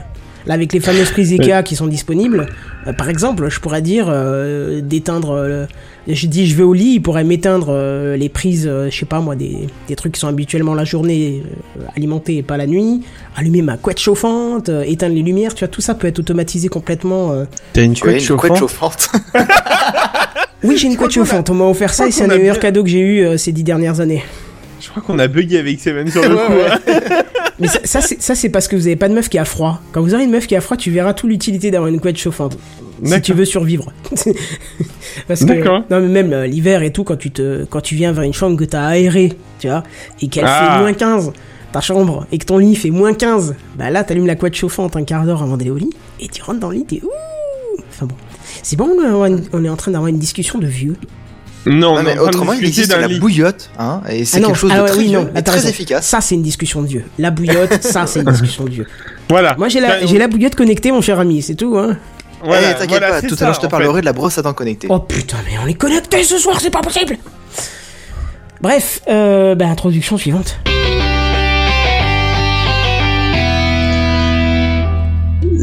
là, 0.46 0.54
avec 0.56 0.74
les 0.74 0.80
fameuses 0.80 1.12
prises 1.12 1.32
IKEA 1.34 1.64
qui 1.64 1.76
sont 1.76 1.88
disponibles, 1.88 2.48
euh, 2.88 2.94
par 2.94 3.10
exemple, 3.10 3.50
je 3.50 3.60
pourrais 3.60 3.82
dire 3.82 4.08
euh, 4.10 4.82
d'éteindre. 4.82 5.32
euh, 5.32 5.66
je 6.08 6.28
dis, 6.28 6.48
je 6.48 6.56
vais 6.56 6.64
au 6.64 6.74
lit, 6.74 6.96
il 6.96 7.00
pourrait 7.02 7.24
m'éteindre 7.24 7.68
euh, 7.70 8.18
les 8.18 8.28
prises, 8.28 8.68
euh, 8.70 8.90
je 8.90 8.98
sais 8.98 9.06
pas 9.06 9.22
moi, 9.22 9.36
des, 9.38 9.70
des 9.88 9.96
trucs 9.96 10.12
qui 10.14 10.20
sont 10.20 10.28
habituellement 10.28 10.74
la 10.76 10.84
journée 10.84 11.44
euh, 11.80 11.84
alimentés 11.96 12.36
et 12.38 12.44
pas 12.44 12.58
la 12.58 12.68
nuit, 12.68 13.04
allumer 13.38 13.62
ma 13.62 13.78
couette 13.78 14.00
chauffante, 14.00 14.68
euh, 14.68 14.84
éteindre 14.86 15.16
les 15.16 15.22
lumières, 15.22 15.54
tu 15.54 15.60
vois, 15.60 15.70
tout 15.70 15.80
ça 15.80 15.96
peut 15.96 16.08
être 16.08 16.20
automatisé 16.20 16.68
complètement. 16.68 17.32
euh. 17.32 17.46
T'as 17.72 17.84
une 17.84 17.92
Ouais, 17.92 18.00
couette 18.00 18.30
une 18.30 18.36
couette 18.36 18.56
chauffante. 18.58 19.10
Oui, 20.66 20.78
j'ai 20.78 20.88
une 20.88 20.96
couette 20.96 21.12
chauffante, 21.12 21.50
on 21.50 21.56
m'a 21.56 21.66
offert 21.66 21.94
ça 21.94 22.08
et 22.08 22.12
c'est 22.12 22.24
un 22.24 22.28
des 22.30 22.38
meilleurs 22.38 22.60
cadeaux 22.60 22.84
que 22.84 22.90
j'ai 22.90 23.00
eu 23.02 23.20
euh, 23.26 23.36
ces 23.38 23.52
dix 23.52 23.64
dernières 23.64 24.00
années. 24.00 24.24
Je 24.80 24.88
crois 24.90 25.02
qu'on 25.04 25.20
a 25.20 25.28
bugué 25.28 25.58
avec 25.58 25.80
Seven 25.80 26.10
sur 26.10 26.22
le 26.22 26.36
Ouais, 26.36 26.42
coup. 26.48 26.54
ouais. 26.54 27.24
Mais 27.60 27.68
ça, 27.68 27.80
ça, 27.84 28.02
c'est- 28.02 28.22
ça, 28.22 28.36
c'est 28.36 28.50
parce 28.50 28.68
que 28.68 28.76
vous 28.76 28.88
avez 28.88 28.96
pas 28.96 29.08
de 29.10 29.14
meuf 29.14 29.30
qui 29.30 29.38
a 29.38 29.46
froid. 29.46 29.82
Quand 29.92 30.02
vous 30.02 30.14
aurez 30.16 30.24
une 30.24 30.32
meuf 30.32 30.48
qui 30.48 30.56
a 30.56 30.62
froid, 30.62 30.76
tu 30.78 30.90
verras 30.92 31.14
toute 31.14 31.30
l'utilité 31.30 31.70
d'avoir 31.72 31.90
une 31.90 32.00
couette 32.00 32.18
chauffante. 32.18 32.58
Si 33.04 33.22
tu 33.22 33.34
veux 33.34 33.46
survivre. 33.46 33.92
parce 35.28 35.42
que, 35.42 35.46
D'accord. 35.46 35.84
non, 35.90 36.00
mais 36.02 36.08
même 36.08 36.34
euh, 36.34 36.48
l'hiver 36.48 36.84
et 36.84 36.92
tout, 36.92 37.04
quand 37.04 37.18
tu, 37.18 37.32
te, 37.32 37.66
quand 37.66 37.82
tu 37.82 37.96
viens 37.96 38.12
vers 38.12 38.24
une 38.24 38.34
chambre 38.34 38.58
que 38.58 38.64
t'as 38.64 38.86
aérée, 38.86 39.34
tu 39.60 39.68
vois, 39.68 39.84
et 40.22 40.28
qu'elle 40.28 40.46
Ah. 40.48 40.76
fait 40.76 40.80
moins 40.82 40.94
15, 40.94 41.32
ta 41.72 41.82
chambre, 41.82 42.26
et 42.32 42.38
que 42.38 42.46
ton 42.46 42.58
lit 42.58 42.76
fait 42.76 42.90
moins 42.92 43.14
15, 43.14 43.56
bah 43.78 43.90
là, 43.90 44.04
t'allumes 44.04 44.28
la 44.28 44.36
couette 44.36 44.56
chauffante 44.56 44.96
un 44.96 45.04
quart 45.04 45.26
d'heure 45.26 45.44
avant 45.44 45.58
d'aller 45.58 45.72
au 45.72 45.78
lit, 45.78 45.90
et 46.20 46.28
tu 46.30 46.42
rentres 46.44 46.60
dans 46.60 46.70
le 46.70 46.78
lit, 46.78 46.86
t'es 46.86 47.02
ouh 47.04 47.10
Enfin 47.90 48.06
bon. 48.06 48.16
C'est 48.62 48.76
bon, 48.76 48.90
on 49.54 49.64
est 49.66 49.70
en 49.70 49.76
train 49.76 49.92
d'avoir 49.92 50.08
une 50.08 50.20
discussion 50.20 50.60
de 50.60 50.68
vieux. 50.68 50.96
Non, 51.66 51.94
Non, 51.94 52.00
on 52.00 52.04
mais 52.04 52.18
autrement, 52.18 52.54
il 52.54 52.66
existe 52.66 52.92
la 52.96 53.08
lit. 53.08 53.20
bouillotte, 53.20 53.70
hein, 53.80 54.02
et 54.10 54.26
c'est 54.26 54.38
Ah 54.38 54.40
non, 54.42 54.48
quelque 54.48 54.58
chose 54.58 54.72
ah 54.74 54.78
de 54.78 54.82
ouais, 54.82 54.88
très 54.90 54.98
oui, 54.98 55.08
vieux 55.08 55.20
non, 55.20 55.30
et 55.30 55.34
t'as 55.34 55.42
très 55.44 55.68
efficace. 55.68 56.06
Ça, 56.06 56.20
c'est 56.22 56.36
une 56.36 56.42
discussion 56.44 56.82
de 56.82 56.88
vieux. 56.88 57.06
La 57.18 57.32
bouillotte, 57.32 57.82
ça, 57.84 58.06
c'est 58.06 58.20
une 58.22 58.26
discussion 58.32 58.66
de 58.66 58.70
vieux. 58.70 58.88
Voilà. 59.30 59.56
Moi, 59.58 59.70
j'ai 59.70 59.80
la, 59.80 59.98
Enfin, 59.98 60.06
j'ai 60.06 60.18
la 60.18 60.28
bouillotte 60.28 60.56
connectée, 60.56 60.92
mon 60.92 61.02
cher 61.02 61.20
ami, 61.20 61.42
c'est 61.42 61.56
tout, 61.56 61.78
hein. 61.78 61.98
voilà, 62.44 62.72
Eh, 62.72 62.74
t'inquiète 62.74 62.90
voilà, 63.00 63.22
pas, 63.22 63.22
tout 63.28 63.36
ça, 63.36 63.46
à 63.46 63.48
l'heure 63.48 63.56
je 63.56 63.62
te 63.62 63.68
parlerai 63.68 64.02
de 64.02 64.06
la 64.06 64.14
brosse 64.14 64.38
à 64.38 64.42
dents 64.42 64.54
connectée. 64.54 64.88
Oh 64.90 65.00
putain, 65.00 65.38
mais 65.50 65.58
on 65.64 65.68
est 65.68 65.74
connectés 65.76 66.24
ce 66.24 66.38
soir, 66.38 66.60
c'est 66.62 66.70
pas 66.70 66.82
possible 66.82 67.18
Bref, 68.62 69.02
euh, 69.10 69.56
bah, 69.56 69.66
introduction 69.68 70.18
suivante. 70.18 70.58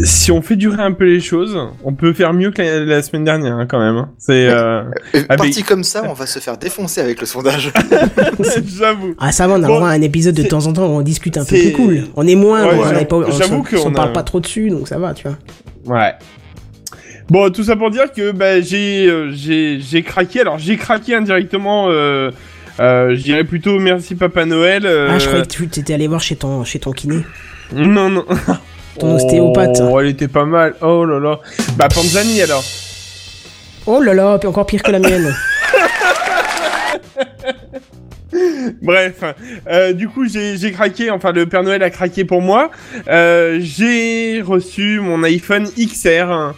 Si 0.04 0.30
on 0.32 0.40
fait 0.42 0.56
durer 0.56 0.82
un 0.82 0.92
peu 0.92 1.04
les 1.04 1.20
choses, 1.20 1.58
on 1.84 1.92
peut 1.92 2.12
faire 2.12 2.32
mieux 2.32 2.50
que 2.50 2.62
la, 2.62 2.80
la 2.84 3.02
semaine 3.02 3.24
dernière, 3.24 3.56
hein, 3.56 3.66
quand 3.66 3.78
même. 3.80 3.96
hein. 3.96 4.10
C'est. 4.18 4.46
Euh... 4.48 4.82
Euh, 5.14 5.24
Parti 5.36 5.62
comme 5.62 5.84
ça, 5.84 6.02
on 6.08 6.12
va 6.12 6.26
se 6.26 6.38
faire 6.38 6.56
défoncer 6.58 7.00
avec 7.00 7.20
le 7.20 7.26
sondage. 7.26 7.72
J'avoue. 8.78 9.14
Ah, 9.18 9.32
ça 9.32 9.46
va, 9.46 9.54
on 9.54 9.62
a 9.62 9.66
Bon, 9.66 9.84
un 9.84 10.00
épisode 10.02 10.34
de 10.34 10.42
temps 10.44 10.66
en 10.66 10.72
temps 10.72 10.86
où 10.86 10.90
on 10.98 11.02
discute 11.02 11.36
un 11.36 11.44
peu 11.44 11.56
c'est- 11.56 11.62
plus 11.68 11.72
cool. 11.72 12.04
On 12.16 12.26
est 12.26 12.34
moins, 12.34 12.64
Ouais, 12.66 12.74
on, 13.10 13.16
on, 13.24 13.30
s'en- 13.32 13.64
s'en 13.78 13.92
parle 13.92 14.10
a- 14.10 14.12
pas 14.12 14.22
trop 14.22 14.40
dessus, 14.40 14.70
donc 14.70 14.88
ça 14.88 14.98
va, 14.98 15.12
tu 15.14 15.26
vois. 15.28 15.96
Ouais. 15.96 16.12
Bon, 17.28 17.50
tout 17.50 17.62
ça 17.64 17.76
pour 17.76 17.90
dire 17.90 18.12
que 18.12 18.32
bah, 18.32 18.60
j'ai 18.60 19.06
euh, 19.08 19.30
j'ai 19.32 19.78
j'ai 19.80 20.02
craqué. 20.02 20.40
Alors 20.40 20.58
j'ai 20.58 20.76
craqué 20.76 21.14
indirectement. 21.14 21.86
Euh, 21.88 22.30
euh, 22.80 23.14
je 23.14 23.22
dirais 23.22 23.44
plutôt 23.44 23.78
merci 23.78 24.14
Papa 24.16 24.44
Noël. 24.46 24.84
euh, 24.84 25.08
Ah, 25.10 25.18
je 25.18 25.26
croyais 25.26 25.44
que 25.46 25.48
tu 25.64 25.80
étais 25.80 25.94
allé 25.94 26.08
voir 26.08 26.20
chez 26.20 26.34
ton, 26.36 26.64
chez 26.64 26.78
ton 26.80 26.90
kiné. 26.92 27.18
Non 27.72 28.08
non. 28.10 28.24
Ton 28.98 29.14
ostéopathe. 29.14 29.80
Oh, 29.82 30.00
elle 30.00 30.08
était 30.08 30.28
pas 30.28 30.44
mal. 30.44 30.74
Oh 30.82 31.04
là 31.04 31.18
là. 31.20 31.40
Bah 31.76 31.88
Panzani 31.88 32.42
alors. 32.42 32.64
Oh 33.86 34.00
là 34.00 34.12
là, 34.14 34.38
encore 34.44 34.66
pire 34.66 34.82
que 34.82 34.90
la 34.90 34.98
mienne. 34.98 35.34
Bref, 38.82 39.24
euh, 39.68 39.92
du 39.92 40.08
coup 40.08 40.26
j'ai 40.28 40.56
j'ai 40.56 40.70
craqué, 40.72 41.10
enfin 41.10 41.32
le 41.32 41.46
Père 41.46 41.62
Noël 41.62 41.82
a 41.82 41.90
craqué 41.90 42.24
pour 42.24 42.40
moi. 42.40 42.70
Euh, 43.08 43.58
j'ai 43.60 44.40
reçu 44.42 45.00
mon 45.00 45.22
iPhone 45.24 45.68
XR. 45.78 46.52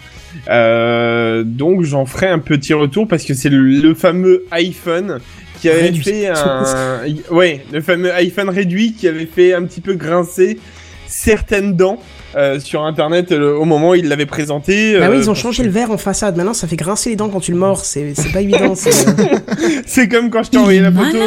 Euh, 0.49 1.43
donc 1.45 1.83
j'en 1.83 2.07
ferai 2.07 2.29
un 2.29 2.39
petit 2.39 2.75
retour 2.75 3.07
parce 3.09 3.25
que 3.25 3.35
c'est 3.35 3.49
le, 3.51 3.63
le 3.65 3.95
fameux 3.95 4.45
iPhone 4.51 5.19
qui 5.61 5.69
avait 5.69 5.83
Réduit. 5.83 6.03
fait 6.03 6.29
un... 6.29 7.05
ouais, 7.31 7.65
le 7.73 7.81
fameux 7.81 8.13
iPhone 8.15 8.49
réduit 8.49 8.95
qui 8.95 9.07
avait 9.09 9.27
fait 9.27 9.53
un 9.55 9.63
petit 9.65 9.81
peu 9.81 9.95
grincer 9.95 10.59
certaines 11.07 11.77
dents. 11.77 11.99
Euh, 12.37 12.59
sur 12.61 12.83
internet 12.85 13.33
euh, 13.33 13.55
au 13.55 13.65
moment 13.65 13.91
où 13.91 13.95
il 13.95 14.09
l'avait 14.09 14.27
présenté. 14.27 14.99
bah 14.99 15.07
oui, 15.11 15.17
euh, 15.17 15.21
ils 15.21 15.23
ont 15.25 15.33
parce 15.33 15.41
changé 15.43 15.63
que- 15.63 15.69
le 15.69 15.73
verre 15.73 15.91
en 15.91 15.99
façade. 15.99 16.37
Maintenant, 16.37 16.55
ça 16.55 16.67
fait 16.67 16.77
grincer 16.77 17.11
les 17.11 17.17
dents 17.17 17.29
quand 17.29 17.41
tu 17.41 17.53
le 17.53 17.59
mords. 17.59 17.85
C'est 17.85 18.15
c'est 18.15 18.33
pas 18.33 18.41
évident. 18.41 18.75
c'est- 18.75 19.09
euh, 19.09 19.39
C'est 19.87 20.09
comme 20.09 20.31
quand 20.31 20.43
je 20.43 20.51
t'ai 20.51 20.59
envoyé 20.59 20.81
la 20.81 20.91
photo. 20.93 21.19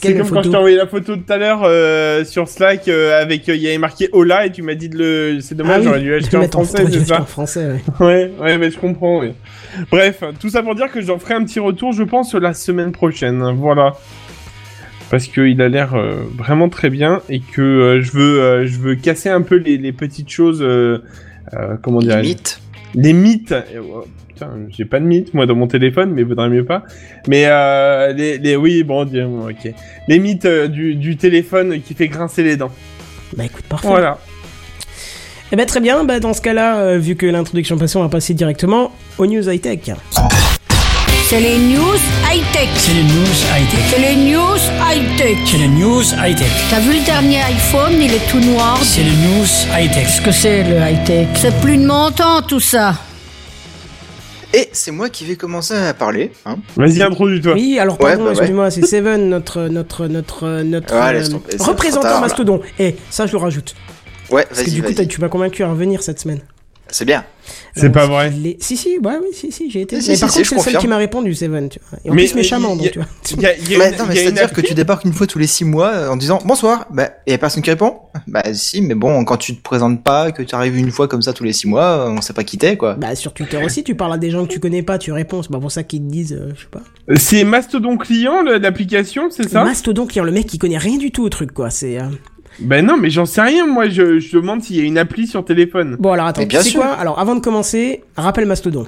C'est 0.00 0.16
comme 0.16 0.30
quand 0.30 0.42
je 0.42 0.50
t'ai 0.50 0.56
envoyé 0.56 0.76
la 0.76 0.86
photo 0.86 1.16
tout 1.16 1.32
à 1.32 1.38
l'heure 1.38 1.62
euh, 1.64 2.24
sur 2.24 2.48
Slack 2.48 2.86
euh, 2.86 3.20
avec 3.20 3.48
euh, 3.48 3.56
il 3.56 3.62
y 3.62 3.66
avait 3.68 3.78
marqué 3.78 4.08
Ola 4.12 4.46
et 4.46 4.52
tu 4.52 4.62
m'as 4.62 4.74
dit 4.74 4.88
de 4.88 4.96
le 4.96 5.40
c'est 5.40 5.56
dommage 5.56 5.76
Ah 5.78 5.78
oui, 5.78 5.84
j'aurais 5.86 6.00
dû 6.00 6.08
de 6.10 6.14
acheter 6.14 6.36
en 6.36 6.40
mettre 6.40 6.52
français 6.62 6.84
c'est 6.92 7.06
ça 7.06 7.20
en 7.22 7.24
français, 7.24 7.66
ouais. 7.66 7.82
ouais 8.06 8.30
ouais 8.40 8.58
mais 8.58 8.70
je 8.70 8.78
comprends 8.78 9.22
bref 9.90 10.22
tout 10.38 10.50
ça 10.50 10.62
pour 10.62 10.76
dire 10.76 10.86
que 10.92 11.00
j'en 11.00 11.18
ferai 11.18 11.34
un 11.34 11.42
petit 11.44 11.58
retour 11.58 11.92
je 11.92 12.04
pense 12.04 12.32
la 12.34 12.54
semaine 12.54 12.92
prochaine 12.92 13.42
voilà 13.56 13.94
parce 15.10 15.26
qu'il 15.26 15.60
a 15.62 15.68
l'air 15.68 15.94
euh, 15.94 16.22
vraiment 16.36 16.68
très 16.68 16.90
bien 16.90 17.22
et 17.28 17.40
que 17.40 17.62
euh, 17.62 18.02
je 18.02 18.12
veux 18.12 18.40
euh, 18.40 18.66
je 18.66 18.78
veux 18.78 18.94
casser 18.94 19.28
un 19.28 19.42
peu 19.42 19.56
les, 19.56 19.78
les 19.78 19.92
petites 19.92 20.30
choses 20.30 20.64
comment 21.82 22.00
dire 22.00 22.20
les 22.94 23.12
mythes. 23.12 23.52
euh, 23.52 23.80
oh, 23.92 24.04
Putain, 24.28 24.50
j'ai 24.70 24.84
pas 24.84 25.00
de 25.00 25.04
mythes 25.04 25.34
moi 25.34 25.46
dans 25.46 25.56
mon 25.56 25.66
téléphone, 25.66 26.12
mais 26.12 26.22
vaudrait 26.22 26.48
mieux 26.48 26.64
pas. 26.64 26.84
Mais 27.26 27.46
les, 28.14 28.38
les, 28.38 28.54
oui, 28.54 28.84
bon, 28.84 29.02
ok. 29.04 29.72
Les 30.06 30.18
mythes 30.20 30.46
du, 30.46 30.94
du 30.94 31.16
téléphone 31.16 31.80
qui 31.80 31.94
fait 31.94 32.08
grincer 32.08 32.44
les 32.44 32.56
dents. 32.56 32.70
Bah 33.36 33.44
écoute, 33.46 33.64
parfait. 33.64 33.88
Voilà. 33.88 34.18
Eh 35.50 35.56
ben 35.56 35.64
très 35.66 35.80
bien, 35.80 36.04
bah 36.04 36.20
dans 36.20 36.34
ce 36.34 36.42
cas-là, 36.42 36.78
euh, 36.80 36.98
vu 36.98 37.16
que 37.16 37.24
l'introduction 37.26 37.78
passée, 37.78 37.96
on 37.96 38.02
va 38.02 38.08
passer 38.10 38.34
directement 38.34 38.92
aux 39.16 39.26
news 39.26 39.48
high-tech. 39.48 39.92
C'est 41.28 41.40
les 41.40 41.58
news 41.58 41.98
high-tech. 42.30 42.68
C'est 42.76 42.94
les 42.94 43.02
news 43.02 43.36
high-tech. 43.52 43.84
C'est 43.90 43.98
les 44.00 44.16
news 44.16 44.56
high-tech. 44.80 45.36
C'est 45.44 45.58
les 45.58 45.68
news 45.68 46.02
high-tech. 46.02 46.48
T'as 46.70 46.80
vu 46.80 46.94
le 46.98 47.04
dernier 47.04 47.42
iPhone, 47.42 47.92
il 48.00 48.14
est 48.14 48.30
tout 48.30 48.40
noir. 48.40 48.78
C'est 48.82 49.02
les 49.02 49.10
news 49.10 49.44
high-tech. 49.78 50.04
Qu'est-ce 50.06 50.22
que 50.22 50.32
c'est 50.32 50.62
le 50.64 50.76
high-tech? 50.78 51.28
C'est 51.36 51.54
plus 51.60 51.76
de 51.76 51.86
mon 51.86 52.10
temps 52.10 52.40
tout 52.40 52.60
ça. 52.60 52.94
Et 54.54 54.70
c'est 54.72 54.90
moi 54.90 55.10
qui 55.10 55.26
vais 55.26 55.36
commencer 55.36 55.74
à 55.74 55.92
parler. 55.92 56.32
Hein. 56.46 56.56
Vas-y, 56.76 57.02
introduis-toi. 57.02 57.52
Oui, 57.52 57.78
alors 57.78 58.00
Ouais, 58.00 58.12
pardon, 58.12 58.24
bah 58.24 58.30
ouais. 58.30 58.36
excuse-moi, 58.36 58.70
c'est 58.70 58.86
Seven, 58.86 59.28
notre 59.28 59.68
notre 59.68 60.06
notre 60.06 60.62
notre 60.62 60.94
Ah, 60.94 61.10
euh, 61.12 61.26
tomber, 61.26 61.56
représentant 61.58 62.20
mastodon. 62.20 62.62
Et 62.78 62.96
ça, 63.10 63.26
je 63.26 63.32
le 63.32 63.38
rajoute. 63.38 63.74
Ouais, 64.30 64.46
Parce 64.48 64.62
que 64.62 64.70
du 64.70 64.82
coup, 64.82 64.92
tu 64.94 65.20
m'as 65.20 65.28
convaincu 65.28 65.62
à 65.62 65.68
revenir 65.68 66.02
cette 66.02 66.20
semaine. 66.20 66.40
C'est 66.90 67.04
bien. 67.04 67.24
C'est 67.74 67.86
Euh, 67.86 67.90
pas 67.90 68.06
vrai. 68.06 68.30
les- 68.30 68.56
Si, 68.60 68.76
si, 68.76 68.98
ouais, 68.98 69.14
oui, 69.22 69.28
si, 69.32 69.50
si, 69.52 69.70
j'ai 69.70 69.82
été. 69.82 70.00
Si, 70.00 70.10
mais 70.10 70.16
si, 70.16 70.20
par 70.20 70.30
si, 70.30 70.38
contre, 70.38 70.44
je 70.44 70.48
c'est 70.50 70.56
le 70.56 70.72
seul 70.72 70.80
qui 70.82 70.88
m'a 70.88 70.96
répondu, 70.98 71.34
Seven. 71.34 71.68
Tu 71.68 71.78
vois. 71.88 71.98
Et 72.04 72.10
en 72.10 72.14
Mais, 72.14 72.24
plus, 72.26 72.34
méchamment, 72.34 72.72
euh, 72.72 72.76
donc, 72.76 72.90
tu 72.90 72.98
vois. 72.98 73.08
Il 73.36 73.40
y 73.42 73.46
a, 73.46 73.56
il 73.56 73.70
y 73.70 73.74
a 73.76 73.78
Mais 73.78 74.14
c'est-à-dire 74.16 74.52
que 74.52 74.60
tu 74.60 74.74
débarques 74.74 75.04
une 75.04 75.12
fois 75.14 75.26
tous 75.26 75.38
les 75.38 75.46
six 75.46 75.64
mois 75.64 75.88
euh, 75.88 76.08
en 76.10 76.16
disant 76.16 76.40
bonsoir. 76.44 76.86
Bah, 76.90 77.10
y 77.26 77.32
a 77.32 77.38
personne 77.38 77.62
qui 77.62 77.70
répond. 77.70 77.94
Bah 78.26 78.42
si, 78.52 78.82
mais 78.82 78.94
bon, 78.94 79.24
quand 79.24 79.36
tu 79.38 79.56
te 79.56 79.62
présentes 79.62 80.02
pas, 80.02 80.30
que 80.32 80.42
tu 80.42 80.54
arrives 80.54 80.76
une 80.76 80.90
fois 80.90 81.08
comme 81.08 81.22
ça 81.22 81.32
tous 81.32 81.44
les 81.44 81.52
six 81.54 81.68
mois, 81.68 82.06
euh, 82.08 82.10
on 82.10 82.20
sait 82.20 82.32
pas 82.34 82.44
qui 82.44 82.58
t'es, 82.58 82.76
quoi. 82.76 82.94
Bah, 82.94 83.14
sur 83.14 83.32
Twitter 83.32 83.58
aussi, 83.64 83.82
tu 83.84 83.94
parles 83.94 84.12
à 84.14 84.18
des 84.18 84.30
gens 84.30 84.44
que 84.46 84.52
tu 84.52 84.60
connais 84.60 84.82
pas, 84.82 84.98
tu 84.98 85.12
réponds. 85.12 85.42
C'est 85.42 85.52
pas 85.52 85.60
pour 85.60 85.72
ça 85.72 85.82
qu'ils 85.84 86.02
te 86.02 86.10
disent, 86.10 86.32
euh, 86.34 86.50
je 86.56 86.62
sais 86.62 86.68
pas. 86.70 86.82
C'est 87.18 87.44
Mastodon 87.44 87.96
client 87.96 88.42
l'application, 88.42 89.28
c'est 89.30 89.48
ça? 89.48 89.64
Mastodon 89.64 90.06
qui 90.06 90.18
est 90.18 90.22
le 90.22 90.32
mec 90.32 90.46
qui 90.46 90.58
connaît 90.58 90.78
rien 90.78 90.98
du 90.98 91.10
tout 91.12 91.22
au 91.24 91.28
truc, 91.30 91.52
quoi. 91.52 91.70
C'est. 91.70 91.98
euh, 91.98 92.04
Ben 92.60 92.84
non, 92.84 92.96
mais 92.96 93.10
j'en 93.10 93.24
sais 93.26 93.40
rien. 93.40 93.66
Moi, 93.66 93.88
je, 93.88 94.18
je 94.18 94.36
demande 94.36 94.62
s'il 94.62 94.76
y 94.76 94.80
a 94.80 94.82
une 94.82 94.98
appli 94.98 95.26
sur 95.26 95.44
téléphone. 95.44 95.96
Bon, 95.98 96.12
alors 96.12 96.26
attends, 96.26 96.42
c'est 96.50 96.62
sûr. 96.62 96.80
quoi? 96.80 96.92
Alors, 96.92 97.18
avant 97.20 97.34
de 97.36 97.40
commencer, 97.40 98.02
rappelle 98.16 98.46
Mastodon. 98.46 98.86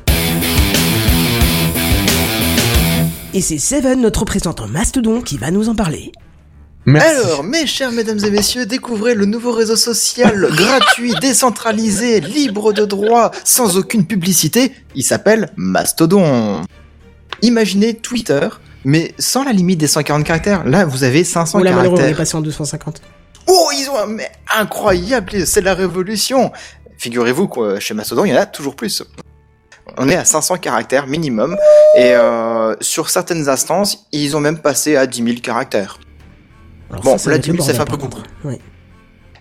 Et 3.32 3.40
c'est 3.40 3.58
Seven, 3.58 4.00
notre 4.00 4.20
représentant 4.20 4.66
Mastodon, 4.66 5.20
qui 5.20 5.38
va 5.38 5.50
nous 5.52 5.68
en 5.68 5.74
parler. 5.76 6.10
Merci. 6.86 7.08
Alors, 7.08 7.44
mes 7.44 7.66
chers 7.66 7.92
mesdames 7.92 8.18
et 8.24 8.30
messieurs, 8.30 8.66
découvrez 8.66 9.14
le 9.14 9.24
nouveau 9.26 9.52
réseau 9.52 9.76
social 9.76 10.48
gratuit, 10.56 11.12
décentralisé, 11.20 12.20
libre 12.20 12.72
de 12.72 12.84
droit, 12.84 13.30
sans 13.44 13.76
aucune 13.76 14.04
publicité. 14.06 14.72
Il 14.96 15.04
s'appelle 15.04 15.50
Mastodon. 15.56 16.62
Imaginez 17.42 17.94
Twitter, 17.94 18.48
mais 18.84 19.14
sans 19.18 19.44
la 19.44 19.52
limite 19.52 19.78
des 19.78 19.86
140 19.86 20.24
caractères. 20.24 20.66
Là, 20.66 20.84
vous 20.86 21.04
avez 21.04 21.22
500 21.22 21.58
Oh 21.60 21.62
là, 21.62 21.70
malheureux, 21.72 21.92
on 21.92 21.96
est 21.96 21.98
caractères. 22.00 22.16
passé 22.16 22.36
en 22.36 22.40
250. 22.40 23.00
Oh, 23.46 23.68
ils 23.72 23.88
ont 23.90 23.98
un 23.98 24.06
mais 24.06 24.30
incroyable, 24.56 25.46
c'est 25.46 25.60
la 25.60 25.74
révolution. 25.74 26.52
Figurez-vous 26.98 27.48
que 27.48 27.80
chez 27.80 27.94
Mastodon, 27.94 28.24
il 28.24 28.32
y 28.32 28.34
en 28.36 28.40
a 28.40 28.46
toujours 28.46 28.76
plus. 28.76 29.02
On 29.96 30.08
est 30.08 30.14
à 30.16 30.24
500 30.24 30.58
caractères 30.58 31.06
minimum, 31.08 31.56
et 31.96 32.12
euh, 32.14 32.76
sur 32.80 33.10
certaines 33.10 33.48
instances, 33.48 34.06
ils 34.12 34.36
ont 34.36 34.40
même 34.40 34.58
passé 34.58 34.96
à 34.96 35.06
10 35.06 35.24
000 35.24 35.36
caractères. 35.42 35.98
Alors 36.90 37.02
Bon, 37.02 37.18
ça 37.18 37.30
là, 37.30 37.36
va 37.36 37.38
être 37.38 37.46
le 37.48 37.52
10 37.54 37.58
000, 37.64 37.66
ça 37.66 37.74
fait 37.74 37.80
un 37.80 37.84
peu 37.92 37.96
contre. 37.96 38.22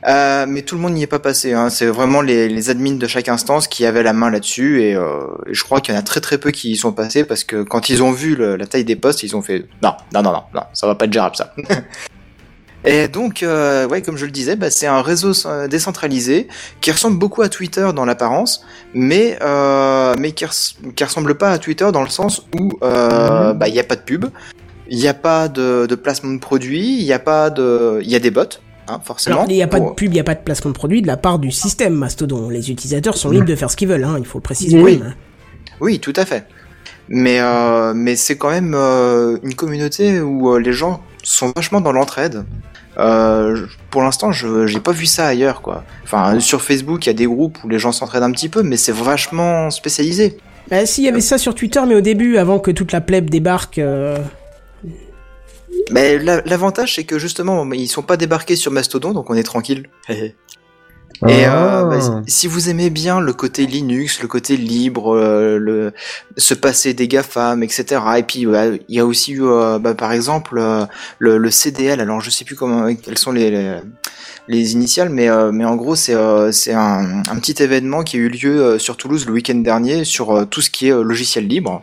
Euh, 0.07 0.45
mais 0.47 0.61
tout 0.61 0.75
le 0.75 0.81
monde 0.81 0.93
n'y 0.93 1.03
est 1.03 1.07
pas 1.07 1.19
passé. 1.19 1.51
Hein. 1.53 1.69
C'est 1.69 1.85
vraiment 1.87 2.21
les, 2.21 2.47
les 2.47 2.69
admins 2.69 2.93
de 2.95 3.05
chaque 3.07 3.27
instance 3.27 3.67
qui 3.67 3.85
avaient 3.85 4.01
la 4.01 4.13
main 4.13 4.29
là-dessus, 4.31 4.81
et 4.81 4.95
euh, 4.95 5.27
je 5.51 5.61
crois 5.63 5.81
qu'il 5.81 5.93
y 5.93 5.97
en 5.97 5.99
a 5.99 6.03
très 6.03 6.21
très 6.21 6.37
peu 6.37 6.51
qui 6.51 6.71
y 6.71 6.77
sont 6.77 6.93
passés 6.93 7.25
parce 7.25 7.43
que 7.43 7.61
quand 7.63 7.89
ils 7.89 8.01
ont 8.01 8.11
vu 8.11 8.35
le- 8.35 8.55
la 8.55 8.65
taille 8.65 8.85
des 8.85 8.95
postes, 8.95 9.23
ils 9.23 9.35
ont 9.35 9.41
fait 9.41 9.65
non, 9.83 9.93
non, 10.13 10.21
non, 10.23 10.31
non, 10.31 10.43
non, 10.55 10.61
ça 10.73 10.87
va 10.87 10.95
pas 10.95 11.05
être 11.05 11.13
gérable 11.13 11.35
ça. 11.35 11.53
Et 12.85 13.09
donc, 13.09 13.43
euh, 13.43 13.87
ouais, 13.87 14.01
comme 14.01 14.15
je 14.15 14.25
le 14.25 14.31
disais, 14.31 14.55
bah, 14.55 14.69
c'est 14.69 14.87
un 14.87 15.01
réseau 15.01 15.33
euh, 15.45 15.67
décentralisé 15.67 16.47
qui 16.79 16.91
ressemble 16.91 17.19
beaucoup 17.19 17.41
à 17.41 17.49
Twitter 17.49 17.89
dans 17.93 18.05
l'apparence, 18.05 18.63
mais 18.93 19.37
euh, 19.41 20.15
mais 20.17 20.31
qui, 20.31 20.45
res- 20.45 20.75
qui 20.95 21.03
ressemble 21.03 21.35
pas 21.35 21.51
à 21.51 21.57
Twitter 21.57 21.89
dans 21.91 22.03
le 22.03 22.09
sens 22.09 22.45
où 22.57 22.71
euh, 22.81 23.51
bah 23.53 23.67
il 23.67 23.75
y 23.75 23.79
a 23.79 23.83
pas 23.83 23.97
de 23.97 24.01
pub, 24.01 24.25
il 24.87 24.97
n'y 24.97 25.09
a 25.09 25.13
pas 25.13 25.49
de, 25.49 25.87
de 25.87 25.95
placement 25.95 26.33
de 26.33 26.39
produits, 26.39 26.95
il 26.99 27.03
y 27.03 27.11
a 27.11 27.19
pas 27.19 27.49
de, 27.49 27.99
il 28.01 28.09
y 28.09 28.15
a 28.15 28.19
des 28.19 28.31
bots, 28.31 28.43
hein, 28.87 29.01
forcément. 29.03 29.45
Il 29.49 29.55
n'y 29.55 29.61
a 29.63 29.67
pas 29.67 29.81
de 29.81 29.89
pub, 29.89 30.11
il 30.11 30.13
n'y 30.13 30.19
a 30.21 30.23
pas 30.23 30.35
de 30.35 30.43
placement 30.43 30.71
de 30.71 30.75
produit 30.75 31.01
de 31.01 31.07
la 31.07 31.17
part 31.17 31.37
du 31.37 31.51
système 31.51 31.93
Mastodon. 31.95 32.47
Les 32.49 32.71
utilisateurs 32.71 33.17
sont 33.17 33.29
libres 33.29 33.45
de 33.45 33.55
faire 33.55 33.69
ce 33.69 33.75
qu'ils 33.75 33.89
veulent, 33.89 34.05
hein, 34.05 34.15
il 34.19 34.25
faut 34.25 34.37
le 34.37 34.43
préciser 34.43 34.81
Oui. 34.81 34.99
même. 34.99 35.15
Oui, 35.81 35.99
tout 35.99 36.13
à 36.15 36.25
fait. 36.25 36.45
Mais 37.09 37.39
euh, 37.41 37.93
mais 37.93 38.15
c'est 38.15 38.37
quand 38.37 38.51
même 38.51 38.73
euh, 38.73 39.37
une 39.43 39.55
communauté 39.55 40.21
où 40.21 40.53
euh, 40.53 40.59
les 40.59 40.71
gens 40.73 41.01
sont 41.23 41.51
vachement 41.55 41.81
dans 41.81 41.91
l'entraide. 41.91 42.43
Euh, 42.97 43.65
pour 43.91 44.01
l'instant, 44.01 44.31
je 44.31 44.67
j'ai 44.67 44.79
pas 44.79 44.91
vu 44.91 45.05
ça 45.05 45.27
ailleurs, 45.27 45.61
quoi. 45.61 45.83
Enfin, 46.03 46.39
sur 46.39 46.61
Facebook, 46.61 47.05
il 47.05 47.07
y 47.07 47.11
a 47.11 47.13
des 47.13 47.27
groupes 47.27 47.57
où 47.63 47.69
les 47.69 47.79
gens 47.79 47.91
s'entraident 47.91 48.23
un 48.23 48.31
petit 48.31 48.49
peu, 48.49 48.61
mais 48.63 48.77
c'est 48.77 48.91
vachement 48.91 49.69
spécialisé. 49.69 50.37
Bah, 50.69 50.85
si, 50.85 51.01
il 51.01 51.05
y 51.05 51.07
avait 51.09 51.21
ça 51.21 51.37
sur 51.37 51.55
Twitter, 51.55 51.81
mais 51.87 51.95
au 51.95 52.01
début, 52.01 52.37
avant 52.37 52.59
que 52.59 52.71
toute 52.71 52.91
la 52.91 53.01
plèbe 53.01 53.29
débarque. 53.29 53.77
euh, 53.79 54.17
Mais 55.91 56.19
la- 56.19 56.41
l'avantage, 56.41 56.95
c'est 56.95 57.03
que 57.05 57.17
justement, 57.17 57.65
ils 57.71 57.87
sont 57.87 58.03
pas 58.03 58.17
débarqués 58.17 58.55
sur 58.55 58.71
Mastodon, 58.71 59.11
donc 59.13 59.29
on 59.29 59.33
est 59.35 59.43
tranquille. 59.43 59.87
Et 61.27 61.43
Ah. 61.45 61.81
euh, 61.81 61.85
bah, 61.85 62.21
si 62.27 62.47
vous 62.47 62.69
aimez 62.69 62.89
bien 62.89 63.19
le 63.19 63.33
côté 63.33 63.65
Linux, 63.65 64.21
le 64.21 64.27
côté 64.29 64.55
libre, 64.55 65.15
euh, 65.15 65.57
le 65.57 65.91
se 66.37 66.53
passer 66.53 66.93
des 66.93 67.07
GAFAM, 67.09 67.61
etc. 67.61 68.01
Et 68.17 68.23
puis 68.23 68.45
bah, 68.45 68.67
il 68.67 68.95
y 68.95 68.99
a 68.99 69.05
aussi 69.05 69.33
eu, 69.33 69.43
euh, 69.43 69.79
bah, 69.79 69.95
par 69.95 70.13
exemple 70.13 70.57
euh, 70.57 70.85
le, 71.19 71.37
le 71.37 71.51
CDL. 71.51 71.99
Alors 71.99 72.21
je 72.21 72.29
sais 72.29 72.45
plus 72.45 72.55
comment 72.55 72.93
quelles 72.95 73.17
sont 73.17 73.33
les 73.33 73.51
les, 73.51 73.79
les 74.47 74.73
initiales, 74.73 75.09
mais 75.09 75.27
euh, 75.29 75.51
mais 75.51 75.65
en 75.65 75.75
gros 75.75 75.95
c'est 75.95 76.15
euh, 76.15 76.51
c'est 76.53 76.73
un, 76.73 77.21
un 77.29 77.35
petit 77.39 77.61
événement 77.61 78.03
qui 78.03 78.15
a 78.17 78.19
eu 78.19 78.29
lieu 78.29 78.61
euh, 78.61 78.79
sur 78.79 78.95
Toulouse 78.95 79.25
le 79.25 79.33
week-end 79.33 79.55
dernier 79.55 80.05
sur 80.05 80.47
tout 80.49 80.61
ce 80.61 80.69
qui 80.69 80.87
est 80.87 80.91
logiciel 81.03 81.47
libre. 81.47 81.81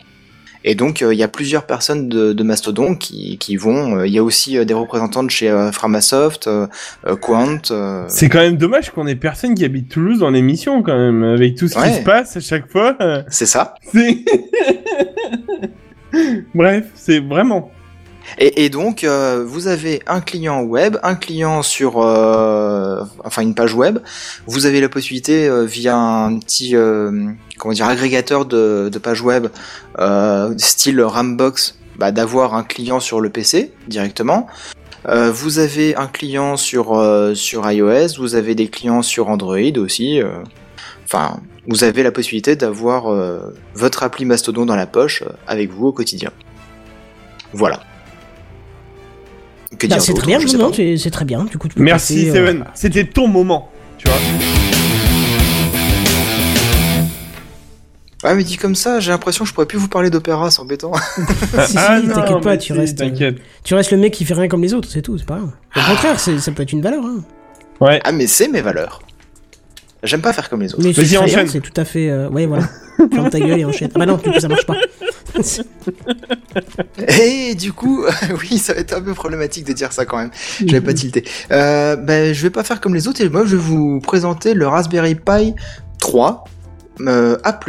Et 0.68 0.74
donc 0.74 1.00
euh, 1.00 1.14
il 1.14 1.18
y 1.18 1.22
a 1.22 1.28
plusieurs 1.28 1.64
personnes 1.64 2.08
de, 2.08 2.32
de 2.32 2.42
Mastodon 2.42 2.96
qui, 2.96 3.38
qui 3.38 3.56
vont. 3.56 3.98
euh, 3.98 4.06
Il 4.06 4.12
y 4.12 4.18
a 4.18 4.24
aussi 4.24 4.58
euh, 4.58 4.64
des 4.64 4.74
représentants 4.74 5.22
de 5.22 5.30
chez 5.30 5.48
Framasoft, 5.72 6.50
Quant. 7.22 7.58
C'est 8.08 8.28
quand 8.28 8.40
même 8.40 8.56
dommage 8.56 8.90
qu'on 8.90 9.06
ait 9.06 9.14
personne 9.14 9.54
qui 9.54 9.64
habite 9.64 9.88
Toulouse 9.88 10.18
dans 10.18 10.30
l'émission 10.30 10.82
quand 10.82 10.98
même, 10.98 11.22
avec 11.22 11.54
tout 11.54 11.68
ce 11.68 11.76
qui 11.76 11.94
se 11.94 12.02
passe 12.02 12.36
à 12.36 12.40
chaque 12.40 12.68
fois. 12.70 12.96
c'est 13.28 13.46
ça. 13.46 13.74
Bref, 16.54 16.86
c'est 16.94 17.20
vraiment. 17.20 17.70
Et, 18.38 18.68
donc, 18.68 19.04
euh, 19.04 19.44
vous 19.46 19.68
avez 19.68 20.02
un 20.06 20.20
client 20.20 20.62
web, 20.62 20.98
un 21.02 21.14
client 21.14 21.62
sur, 21.62 22.02
euh, 22.02 23.02
enfin 23.24 23.42
une 23.42 23.54
page 23.54 23.74
web. 23.74 23.98
Vous 24.46 24.66
avez 24.66 24.80
la 24.80 24.88
possibilité 24.88 25.48
euh, 25.48 25.64
via 25.64 25.96
un 25.96 26.38
petit, 26.38 26.74
comment 27.58 27.74
dire, 27.74 27.86
agrégateur 27.86 28.44
de, 28.44 28.90
de 28.92 28.98
pages 28.98 29.22
web, 29.22 29.48
style 30.58 31.00
Rambox, 31.00 31.78
bah, 31.98 32.12
d'avoir 32.12 32.54
un 32.54 32.62
client 32.62 33.00
sur 33.00 33.20
le 33.20 33.30
PC 33.30 33.72
directement. 33.88 34.46
Vous 35.08 35.60
avez 35.60 35.94
un 35.94 36.08
client 36.08 36.56
sur 36.56 37.00
sur 37.36 37.70
iOS, 37.70 38.18
vous 38.18 38.34
avez 38.34 38.56
des 38.56 38.66
clients 38.66 39.02
sur 39.02 39.28
Android 39.28 39.78
aussi. 39.78 40.20
Enfin, 41.04 41.38
vous 41.68 41.84
avez 41.84 42.02
la 42.02 42.10
possibilité 42.10 42.56
d'avoir 42.56 43.14
votre 43.74 44.02
appli 44.02 44.24
Mastodon 44.24 44.66
dans 44.66 44.74
la 44.74 44.86
poche 44.86 45.22
avec 45.46 45.70
vous 45.70 45.86
au 45.86 45.92
quotidien. 45.92 46.32
Voilà. 47.52 47.80
Que 49.78 49.86
Bah, 49.86 49.96
dire 49.96 50.02
c'est 50.02 50.14
très 50.14 50.26
bien, 50.26 50.38
non, 50.38 50.72
c'est 50.72 51.10
très 51.10 51.24
bien. 51.24 51.44
Du 51.44 51.58
coup, 51.58 51.68
tu 51.68 51.74
peux 51.74 51.82
Merci 51.82 52.26
passer, 52.26 52.30
euh, 52.30 52.32
Seven, 52.46 52.64
c'était 52.74 53.04
ton 53.04 53.26
moment, 53.28 53.70
tu 53.98 54.08
vois. 54.08 54.16
Ouais, 58.24 58.34
mais 58.34 58.44
dit 58.44 58.56
comme 58.56 58.74
ça, 58.74 58.98
j'ai 58.98 59.10
l'impression 59.10 59.44
que 59.44 59.48
je 59.50 59.54
pourrais 59.54 59.66
plus 59.66 59.78
vous 59.78 59.88
parler 59.88 60.08
d'opéra, 60.10 60.50
c'est 60.50 60.60
embêtant. 60.60 60.92
si, 61.66 61.72
si, 61.72 61.78
Ah 61.78 62.00
t'inquiète 62.14 62.42
pas, 62.42 62.56
tu 62.56 62.72
si, 62.72 62.78
restes, 62.78 63.00
euh, 63.00 63.32
tu 63.62 63.74
restes 63.74 63.90
le 63.90 63.98
mec 63.98 64.12
qui 64.14 64.24
fait 64.24 64.34
rien 64.34 64.48
comme 64.48 64.62
les 64.62 64.72
autres, 64.74 64.88
c'est 64.90 65.02
tout, 65.02 65.18
c'est 65.18 65.26
pas 65.26 65.36
grave. 65.36 65.50
Au 65.76 65.90
contraire, 65.90 66.18
c'est- 66.18 66.38
ça 66.38 66.50
peut 66.52 66.62
être 66.62 66.72
une 66.72 66.82
valeur. 66.82 67.04
Hein. 67.04 67.22
Ouais. 67.80 68.00
ah, 68.04 68.12
mais 68.12 68.26
c'est 68.26 68.48
mes 68.48 68.62
valeurs. 68.62 69.00
J'aime 70.06 70.20
pas 70.22 70.32
faire 70.32 70.48
comme 70.48 70.62
les 70.62 70.72
autres. 70.72 70.82
Mais 70.82 70.92
c'est 70.92 71.02
Vas-y, 71.02 71.14
très 71.16 71.26
bien, 71.26 71.34
enchaîne. 71.36 71.48
c'est 71.48 71.60
tout 71.60 71.78
à 71.80 71.84
fait. 71.84 72.08
euh, 72.08 72.28
Ouais, 72.30 72.46
voilà. 72.46 72.64
Ferme 73.12 73.28
ta 73.30 73.38
gueule 73.38 73.60
et 73.60 73.64
enchaîne. 73.64 73.90
Ah 73.94 73.98
bah 73.98 74.06
non, 74.06 74.16
du 74.16 74.30
coup, 74.30 74.40
ça 74.40 74.48
marche 74.48 74.64
pas. 74.66 74.76
Et 77.08 77.54
du 77.54 77.72
coup, 77.72 78.04
oui, 78.40 78.58
ça 78.58 78.72
va 78.74 78.80
être 78.80 78.94
un 78.96 79.02
peu 79.02 79.12
problématique 79.14 79.66
de 79.66 79.72
dire 79.72 79.92
ça 79.92 80.04
quand 80.06 80.16
même. 80.18 80.30
J'avais 80.64 80.80
pas 80.80 80.94
tilté. 80.94 81.24
Euh, 81.52 81.96
ben, 81.96 82.32
je 82.32 82.42
vais 82.42 82.50
pas 82.50 82.64
faire 82.64 82.80
comme 82.80 82.94
les 82.94 83.06
autres 83.08 83.20
et 83.20 83.28
moi, 83.28 83.42
je 83.44 83.56
vais 83.56 83.62
vous 83.62 84.00
présenter 84.00 84.54
le 84.54 84.66
Raspberry 84.66 85.14
Pi 85.14 85.54
3 85.98 86.44
euh, 87.00 87.36
A+. 87.44 87.60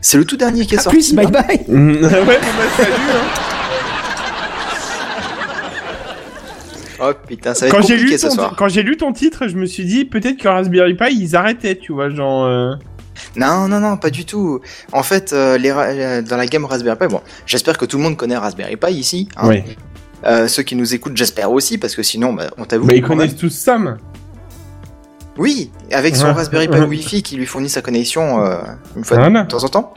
C'est 0.00 0.16
le 0.18 0.24
tout 0.24 0.36
dernier 0.36 0.64
qui 0.66 0.74
est 0.74 0.78
À 0.78 0.82
sorti. 0.82 0.96
plus, 0.98 1.14
bye 1.14 1.26
bye. 1.26 1.44
ouais, 1.68 2.00
bon, 2.00 2.08
bah, 2.08 2.34
salut, 2.76 2.92
hein. 2.92 3.55
Oh 7.00 7.12
putain, 7.26 7.54
ça 7.54 7.66
va 7.66 7.70
quand 7.72 7.78
être 7.78 7.86
compliqué 7.88 8.10
lu 8.12 8.18
ce 8.18 8.30
soir. 8.30 8.54
quand 8.56 8.68
j'ai 8.68 8.82
lu 8.82 8.96
ton 8.96 9.12
titre, 9.12 9.48
je 9.48 9.56
me 9.56 9.66
suis 9.66 9.84
dit 9.84 10.04
peut-être 10.04 10.38
que 10.38 10.48
Raspberry 10.48 10.94
Pi 10.94 11.04
ils 11.14 11.36
arrêtaient, 11.36 11.76
tu 11.76 11.92
vois, 11.92 12.08
genre. 12.10 12.44
euh, 12.44 12.74
Non, 13.36 13.68
non, 13.68 13.80
non, 13.80 13.96
pas 13.96 14.10
du 14.10 14.24
tout. 14.24 14.60
En 14.92 15.02
fait, 15.02 15.32
euh, 15.32 15.58
les 15.58 15.70
euh, 15.70 16.22
dans 16.22 16.36
la 16.36 16.46
gamme 16.46 16.64
Raspberry 16.64 16.96
Pi, 16.98 17.06
bon, 17.08 17.20
j'espère 17.46 17.76
que 17.78 17.84
tout 17.84 17.98
le 17.98 18.02
monde 18.02 18.16
connaît 18.16 18.36
Raspberry 18.36 18.76
Pi 18.76 18.92
ici. 18.92 19.28
hein. 19.36 19.50
Euh, 20.24 20.48
ceux 20.48 20.62
qui 20.62 20.74
nous 20.76 20.94
écoutent, 20.94 21.16
j'espère 21.16 21.52
aussi, 21.52 21.76
parce 21.78 21.94
que 21.94 22.02
sinon, 22.02 22.32
bah, 22.32 22.44
on 22.56 22.64
t'avoue. 22.64 22.86
Bah 22.86 22.94
ils 22.94 23.00
même. 23.02 23.08
connaissent 23.08 23.36
tous 23.36 23.50
Sam. 23.50 23.98
Oui, 25.36 25.70
avec 25.92 26.16
son. 26.16 26.32
Raspberry 26.32 26.68
Pi 26.68 26.78
Wi-Fi 26.80 27.22
qui 27.22 27.36
lui 27.36 27.44
fournit 27.46 27.68
sa 27.68 27.82
connexion 27.82 28.40
une 28.96 29.04
fois 29.04 29.18
Voilà. 29.18 29.42
de 29.42 29.48
temps 29.48 29.62
en 29.62 29.68
temps. 29.68 29.94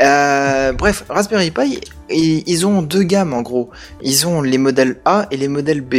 Euh, 0.00 0.72
bref, 0.72 1.04
Raspberry 1.08 1.50
Pi, 1.50 1.80
ils 2.10 2.66
ont 2.66 2.82
deux 2.82 3.02
gammes 3.02 3.32
en 3.32 3.42
gros. 3.42 3.70
Ils 4.02 4.26
ont 4.26 4.42
les 4.42 4.58
modèles 4.58 4.96
A 5.04 5.26
et 5.30 5.36
les 5.36 5.48
modèles 5.48 5.80
B. 5.80 5.94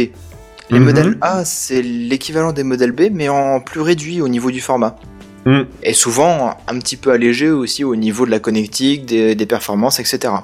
Les 0.68 0.78
Mhm. 0.78 0.84
modèles 0.84 1.18
A, 1.20 1.44
c'est 1.44 1.80
l'équivalent 1.82 2.52
des 2.52 2.64
modèles 2.64 2.92
B, 2.92 3.02
mais 3.12 3.28
en 3.28 3.60
plus 3.60 3.80
réduit 3.80 4.20
au 4.20 4.28
niveau 4.28 4.50
du 4.50 4.60
format. 4.60 4.96
Mm. 5.44 5.62
Et 5.84 5.92
souvent 5.92 6.56
un 6.66 6.78
petit 6.80 6.96
peu 6.96 7.12
allégé 7.12 7.50
aussi 7.50 7.84
au 7.84 7.94
niveau 7.94 8.26
de 8.26 8.32
la 8.32 8.40
connectique, 8.40 9.06
des, 9.06 9.34
des 9.36 9.46
performances, 9.46 10.00
etc. 10.00 10.34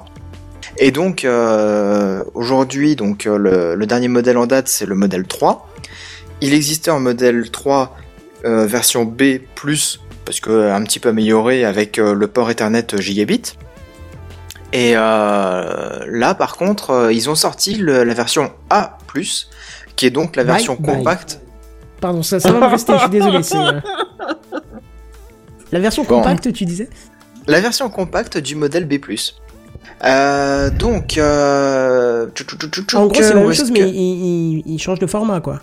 Et 0.77 0.91
donc 0.91 1.25
euh, 1.25 2.23
aujourd'hui, 2.33 2.95
donc 2.95 3.27
euh, 3.27 3.37
le, 3.37 3.75
le 3.75 3.85
dernier 3.85 4.07
modèle 4.07 4.37
en 4.37 4.47
date, 4.47 4.69
c'est 4.69 4.85
le 4.85 4.95
modèle 4.95 5.25
3. 5.25 5.67
Il 6.41 6.53
existait 6.53 6.89
en 6.89 6.99
modèle 7.01 7.51
3 7.51 7.95
euh, 8.45 8.65
version 8.65 9.03
B+, 9.05 9.39
parce 10.25 10.39
que 10.39 10.49
euh, 10.49 10.75
un 10.75 10.83
petit 10.83 10.99
peu 10.99 11.09
amélioré 11.09 11.65
avec 11.65 11.99
euh, 11.99 12.13
le 12.13 12.27
port 12.27 12.49
Ethernet 12.49 12.85
gigabit. 12.97 13.41
Et 14.71 14.93
euh, 14.95 16.05
là, 16.07 16.33
par 16.33 16.55
contre, 16.57 16.89
euh, 16.91 17.13
ils 17.13 17.29
ont 17.29 17.35
sorti 17.35 17.75
le- 17.75 18.03
la 18.03 18.13
version 18.15 18.51
A+, 18.69 18.97
qui 19.95 20.05
est 20.07 20.09
donc 20.09 20.35
la 20.35 20.43
version 20.43 20.75
bye. 20.79 20.95
compacte. 20.97 21.39
Pardon, 22.01 22.23
ça, 22.23 22.39
ça 22.39 22.51
va 22.51 22.59
me 22.59 22.65
rester, 22.71 22.93
je 22.93 22.99
suis 22.99 23.09
désolé. 23.09 23.37
euh, 23.55 23.79
La 25.71 25.79
version 25.79 26.03
Bon. 26.03 26.17
compacte, 26.17 26.51
tu 26.53 26.65
disais? 26.65 26.89
La 27.47 27.61
version 27.61 27.89
compacte 27.89 28.37
du 28.37 28.55
modèle 28.55 28.85
B+. 28.85 28.99
Euh, 30.05 30.69
donc, 30.69 31.17
euh... 31.17 32.27
En 32.93 33.05
gros, 33.07 33.13
c'est 33.21 33.33
la 33.33 33.41
même 33.41 33.53
chose, 33.53 33.71
mais 33.71 33.79
il, 33.81 33.95
il- 33.95 34.63
il 34.65 34.79
change 34.79 34.99
de 34.99 35.07
format, 35.07 35.39
quoi. 35.39 35.59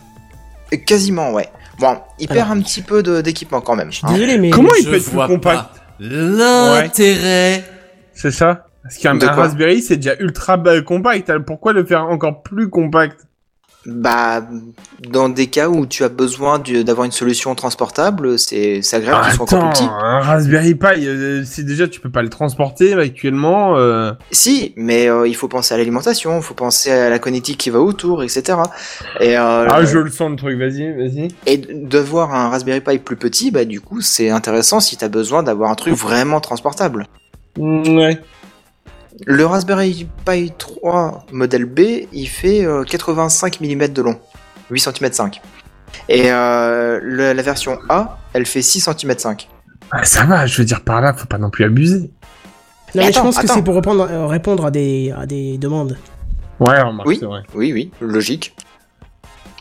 Quasiment, 0.87 1.33
ouais. 1.33 1.49
Bon, 1.81 1.99
il 2.19 2.29
perd 2.29 2.41
Alors. 2.41 2.53
un 2.53 2.61
petit 2.61 2.83
peu 2.83 3.03
de- 3.03 3.23
d'équipement 3.23 3.61
quand 3.63 3.75
même. 3.75 3.91
Je 3.91 3.97
suis 3.97 4.07
hein. 4.07 4.13
désolé, 4.13 4.39
mais. 4.39 4.51
Comment 4.51 4.75
il 4.79 4.85
peut 4.85 4.95
être 4.97 5.11
plus 5.11 5.27
compact 5.27 5.81
l'intérêt. 5.99 7.65
C'est 8.13 8.31
ça 8.31 8.67
Parce 8.83 8.99
qu'un 8.99 9.19
Raspberry 9.19 9.81
c'est 9.83 9.97
déjà 9.97 10.15
ultra 10.21 10.59
compact. 10.87 11.31
alors 11.31 11.45
Pourquoi 11.45 11.73
le 11.73 11.85
faire 11.85 12.05
encore 12.05 12.43
plus 12.43 12.69
compact? 12.69 13.27
Bah, 13.87 14.47
dans 15.09 15.31
des 15.31 15.47
cas 15.47 15.71
où 15.71 15.87
tu 15.87 16.05
as 16.05 16.11
besoin 16.11 16.59
d'avoir 16.59 17.07
une 17.07 17.13
solution 17.13 17.55
transportable, 17.55 18.39
c'est 18.39 18.83
agréable 18.93 19.25
qu'il 19.25 19.33
soit 19.35 19.43
encore 19.45 19.71
plus 19.73 19.83
Attends, 19.85 19.87
petit. 19.87 20.05
un 20.05 20.21
Raspberry 20.21 20.75
Pi, 20.75 21.07
euh, 21.07 21.43
c'est 21.47 21.63
déjà 21.65 21.89
tu 21.89 21.99
peux 21.99 22.11
pas 22.11 22.21
le 22.21 22.29
transporter 22.29 22.93
actuellement. 22.93 23.79
euh, 23.79 24.13
Si, 24.33 24.75
mais 24.77 25.09
euh, 25.09 25.27
il 25.27 25.35
faut 25.35 25.49
penser 25.49 25.73
à 25.73 25.79
l'alimentation, 25.79 26.37
il 26.37 26.43
faut 26.43 26.53
penser 26.53 26.91
à 26.91 27.09
la 27.09 27.19
connectique 27.19 27.57
qui 27.57 27.71
va 27.71 27.81
autour, 27.81 28.23
etc. 28.23 28.59
Et, 29.19 29.39
euh, 29.39 29.67
Ah, 29.71 29.83
je 29.87 29.97
le 29.99 30.11
sens 30.11 30.29
le 30.31 30.37
truc. 30.37 30.59
Vas-y, 30.59 30.93
vas-y. 30.93 31.29
et 31.47 31.57
d'avoir 31.57 32.35
un 32.35 32.51
Raspberry 32.51 32.83
Pi 32.83 32.99
plus 32.99 33.17
petit, 33.17 33.51
bah 33.51 33.65
du 33.65 33.81
coup, 33.81 34.03
c'est 34.03 34.29
intéressant 34.29 34.81
si 34.81 34.99
tu 34.99 35.05
as 35.07 35.09
besoin 35.09 35.43
d'avoir 35.43 35.71
un 35.71 35.75
truc 35.75 35.95
vraiment 35.95 36.41
transportable. 36.41 37.07
Ouais. 37.57 38.19
Le 39.27 39.45
Raspberry 39.47 40.09
Pi 40.25 40.53
3 40.57 41.27
modèle 41.33 41.67
B, 41.67 41.81
il 42.13 42.27
fait 42.27 42.65
euh, 42.65 42.85
85 42.85 43.61
mm 43.61 43.89
de 43.89 44.03
long, 44.03 44.19
8 44.71 44.81
cm 44.81 45.13
5. 45.13 45.41
Et 46.09 46.31
euh, 46.33 46.99
le- 47.03 47.33
la 47.33 47.43
version 47.43 47.79
A, 47.89 48.19
elle 48.33 48.47
fait 48.47 48.63
6 48.63 48.81
cm 48.81 49.19
5. 49.19 49.49
Ah, 49.91 50.05
ça 50.05 50.25
va. 50.25 50.47
Je 50.47 50.57
veux 50.57 50.65
dire 50.65 50.83
par 50.83 51.01
là, 51.01 51.13
faut 51.13 51.27
pas 51.27 51.39
non 51.39 51.51
plus 51.51 51.65
abuser. 51.65 51.99
Non, 52.95 53.03
mais 53.03 53.07
Attends, 53.09 53.21
je 53.21 53.25
pense 53.25 53.39
que 53.39 53.47
c'est 53.49 53.63
pour 53.63 53.75
répondre, 53.75 54.09
euh, 54.11 54.27
répondre 54.27 54.65
à, 54.67 54.71
des, 54.71 55.13
à 55.17 55.27
des 55.27 55.59
demandes. 55.59 55.97
Ouais, 56.59 56.81
remarque, 56.81 57.09
Oui. 57.09 57.19
vrai. 57.23 57.43
Oui, 57.55 57.73
oui, 57.73 57.91
logique. 58.01 58.55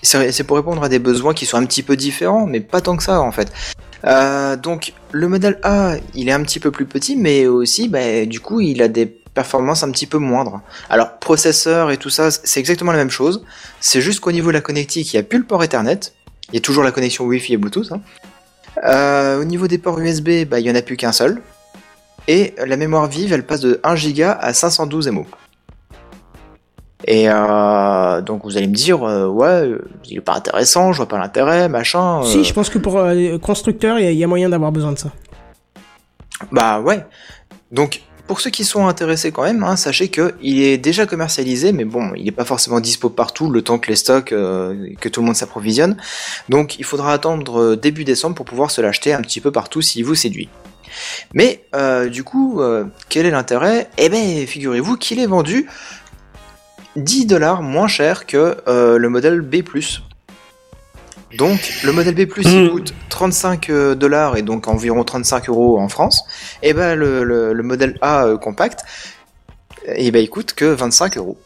c'est 0.01 0.31
c'est 0.31 0.43
pour 0.43 0.57
répondre 0.57 0.83
à 0.83 0.89
des 0.89 0.99
besoins 0.99 1.33
qui 1.33 1.45
sont 1.45 1.57
un 1.57 1.65
petit 1.65 1.83
peu 1.83 1.95
différents, 1.95 2.45
mais 2.45 2.59
pas 2.59 2.81
tant 2.81 2.95
que 2.97 3.03
ça 3.03 3.21
en 3.21 3.31
fait. 3.31 3.51
Euh, 4.05 4.55
donc 4.55 4.93
le 5.11 5.27
modèle 5.27 5.59
A, 5.63 5.95
il 6.15 6.29
est 6.29 6.31
un 6.31 6.41
petit 6.43 6.59
peu 6.59 6.71
plus 6.71 6.85
petit, 6.85 7.15
mais 7.17 7.47
aussi, 7.47 7.87
bah, 7.89 8.25
du 8.25 8.39
coup, 8.39 8.61
il 8.61 8.81
a 8.81 8.87
des 8.87 9.05
performances 9.33 9.83
un 9.83 9.91
petit 9.91 10.07
peu 10.07 10.17
moindres. 10.17 10.61
Alors 10.89 11.19
processeur 11.19 11.91
et 11.91 11.97
tout 11.97 12.09
ça, 12.09 12.31
c'est 12.31 12.59
exactement 12.59 12.91
la 12.91 12.97
même 12.97 13.09
chose. 13.09 13.45
C'est 13.79 14.01
juste 14.01 14.19
qu'au 14.19 14.31
niveau 14.31 14.49
de 14.49 14.53
la 14.53 14.61
connectique, 14.61 15.13
il 15.13 15.15
n'y 15.17 15.19
a 15.19 15.23
plus 15.23 15.39
le 15.39 15.45
port 15.45 15.63
Ethernet. 15.63 15.99
Il 16.49 16.55
y 16.55 16.57
a 16.57 16.61
toujours 16.61 16.83
la 16.83 16.91
connexion 16.91 17.25
Wi-Fi 17.25 17.53
et 17.53 17.57
Bluetooth. 17.57 17.91
hein. 17.91 18.01
Euh, 18.83 19.41
au 19.41 19.43
niveau 19.43 19.67
des 19.67 19.77
ports 19.77 19.99
USB, 19.99 20.45
bah, 20.49 20.59
il 20.59 20.65
y 20.65 20.71
en 20.71 20.75
a 20.75 20.81
plus 20.81 20.97
qu'un 20.97 21.11
seul. 21.11 21.41
Et 22.27 22.53
la 22.65 22.77
mémoire 22.77 23.07
vive, 23.07 23.33
elle 23.33 23.45
passe 23.45 23.61
de 23.61 23.79
1 23.83 23.95
Go 23.95 24.23
à 24.39 24.53
512 24.53 25.09
MO. 25.09 25.25
Et 27.07 27.25
euh, 27.29 28.21
donc 28.21 28.43
vous 28.43 28.57
allez 28.57 28.67
me 28.67 28.73
dire, 28.73 29.03
euh, 29.03 29.27
ouais, 29.27 29.71
il 30.05 30.17
est 30.17 30.21
pas 30.21 30.35
intéressant, 30.35 30.91
je 30.91 30.97
vois 30.97 31.07
pas 31.07 31.17
l'intérêt, 31.17 31.69
machin. 31.69 32.21
Si, 32.23 32.43
je 32.43 32.53
pense 32.53 32.69
que 32.69 32.77
pour 32.77 32.97
euh, 32.97 33.37
constructeur, 33.39 33.99
il 33.99 34.11
y 34.11 34.15
y, 34.17 34.23
a 34.23 34.27
moyen 34.27 34.49
d'avoir 34.49 34.71
besoin 34.71 34.91
de 34.91 34.99
ça. 34.99 35.11
Bah 36.51 36.81
ouais. 36.81 37.05
Donc 37.71 38.01
pour 38.29 38.41
ceux 38.41 38.51
qui 38.51 38.63
sont 38.63 38.85
intéressés 38.85 39.31
quand 39.31 39.41
même, 39.41 39.63
hein, 39.63 39.75
sachez 39.75 40.09
que 40.09 40.35
il 40.39 40.61
est 40.61 40.77
déjà 40.77 41.07
commercialisé, 41.07 41.71
mais 41.71 41.83
bon, 41.83 42.11
il 42.15 42.25
n'est 42.25 42.31
pas 42.31 42.45
forcément 42.45 42.79
dispo 42.79 43.09
partout 43.09 43.49
le 43.49 43.63
temps 43.63 43.79
que 43.79 43.87
les 43.89 43.95
stocks, 43.95 44.33
euh, 44.33 44.93
que 45.01 45.09
tout 45.09 45.21
le 45.21 45.25
monde 45.25 45.35
s'approvisionne. 45.35 45.97
Donc 46.47 46.77
il 46.77 46.85
faudra 46.85 47.11
attendre 47.11 47.59
euh, 47.59 47.75
début 47.75 48.03
décembre 48.03 48.35
pour 48.35 48.45
pouvoir 48.45 48.69
se 48.69 48.81
l'acheter 48.81 49.13
un 49.13 49.21
petit 49.21 49.41
peu 49.41 49.51
partout 49.51 49.81
s'il 49.81 50.05
vous 50.05 50.13
séduit. 50.13 50.47
Mais 51.33 51.65
euh, 51.73 52.07
du 52.07 52.23
coup, 52.23 52.61
quel 53.09 53.25
est 53.25 53.31
l'intérêt? 53.31 53.89
Eh 53.97 54.09
ben, 54.09 54.45
figurez-vous 54.45 54.95
qu'il 54.97 55.17
est 55.17 55.25
vendu 55.25 55.67
10 56.97 57.25
dollars 57.25 57.63
moins 57.63 57.87
cher 57.87 58.27
que 58.27 58.57
le 58.67 59.09
modèle 59.09 59.41
B+. 59.41 59.63
Donc 61.37 61.59
le 61.83 61.91
modèle 61.91 62.15
B+, 62.15 62.25
il 62.43 62.63
Mm. 62.65 62.69
coûte 62.69 62.93
35 63.09 63.69
dollars 63.97 64.37
et 64.37 64.41
donc 64.41 64.67
environ 64.67 65.03
35 65.03 65.49
euros 65.49 65.79
en 65.79 65.87
France. 65.87 66.23
Et 66.63 66.73
ben 66.73 66.95
le, 66.95 67.23
le- 67.23 67.53
le 67.53 67.63
modèle 67.63 67.97
A 68.01 68.25
euh, 68.25 68.37
compact, 68.37 68.79
et 69.95 70.09
ben 70.11 70.19
il 70.23 70.29
coûte 70.29 70.53
que 70.53 70.65
25 70.65 71.17
euros. 71.17 71.37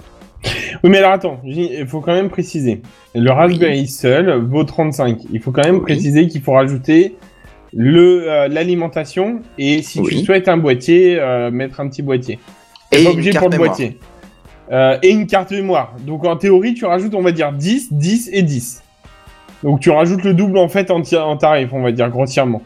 Oui, 0.84 0.90
mais 0.90 0.98
alors 0.98 1.12
attends, 1.14 1.40
il 1.46 1.88
faut 1.88 2.02
quand 2.02 2.14
même 2.14 2.30
préciser. 2.30 2.82
Le 3.16 3.32
Raspberry 3.32 3.88
seul 3.88 4.30
vaut 4.46 4.64
35. 4.66 5.20
Il 5.32 5.42
faut 5.42 5.52
quand 5.52 5.64
même 5.64 5.76
Oui. 5.78 5.82
préciser 5.82 6.28
qu'il 6.28 6.42
faut 6.42 6.52
rajouter 6.54 7.16
le 7.74 8.30
euh, 8.30 8.48
l'alimentation 8.50 9.42
et 9.58 9.82
si 9.82 10.02
tu 10.02 10.18
souhaites 10.26 10.48
un 10.48 10.58
boîtier, 10.58 11.18
euh, 11.20 11.50
mettre 11.50 11.80
un 11.80 11.88
petit 11.90 12.02
boîtier. 12.02 12.40
Et 12.92 12.98
pas 12.98 13.02
une 13.04 13.08
obligé 13.08 13.32
carte 13.32 13.44
pour 13.46 13.50
le 13.52 13.58
mémoire. 13.58 13.70
boîtier. 13.78 13.98
Euh, 14.72 14.98
et 15.02 15.10
une 15.10 15.28
carte 15.28 15.52
mémoire. 15.52 15.96
Donc 16.06 16.24
en 16.26 16.36
théorie, 16.38 16.74
tu 16.74 16.86
rajoutes, 16.86 17.16
on 17.16 17.22
va 17.22 17.32
dire 17.32 17.52
10, 17.52 17.92
10 17.94 18.30
et 18.32 18.44
10. 18.44 18.83
Donc 19.64 19.80
tu 19.80 19.90
rajoutes 19.90 20.24
le 20.24 20.34
double 20.34 20.58
en 20.58 20.68
fait 20.68 20.92
en, 20.92 21.02
tarif, 21.38 21.70
on 21.74 21.82
va 21.82 21.92
dire 21.92 22.10
grossièrement. 22.10 22.62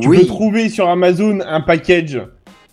Tu 0.00 0.08
peux 0.08 0.26
trouver 0.26 0.68
sur 0.68 0.88
Amazon 0.88 1.38
un 1.46 1.60
package 1.60 2.20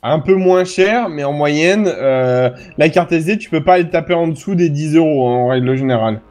un 0.03 0.19
peu 0.19 0.35
moins 0.35 0.65
cher, 0.65 1.09
mais 1.09 1.23
en 1.23 1.33
moyenne, 1.33 1.87
euh, 1.87 2.49
la 2.77 2.89
carte 2.89 3.11
SD, 3.11 3.37
tu 3.37 3.49
peux 3.49 3.63
pas 3.63 3.75
aller 3.75 3.89
taper 3.89 4.13
en 4.13 4.27
dessous 4.27 4.55
des 4.55 4.69
10 4.69 4.95
euros 4.97 5.27
hein, 5.27 5.35
en 5.35 5.47
règle 5.47 5.75
générale. 5.75 6.21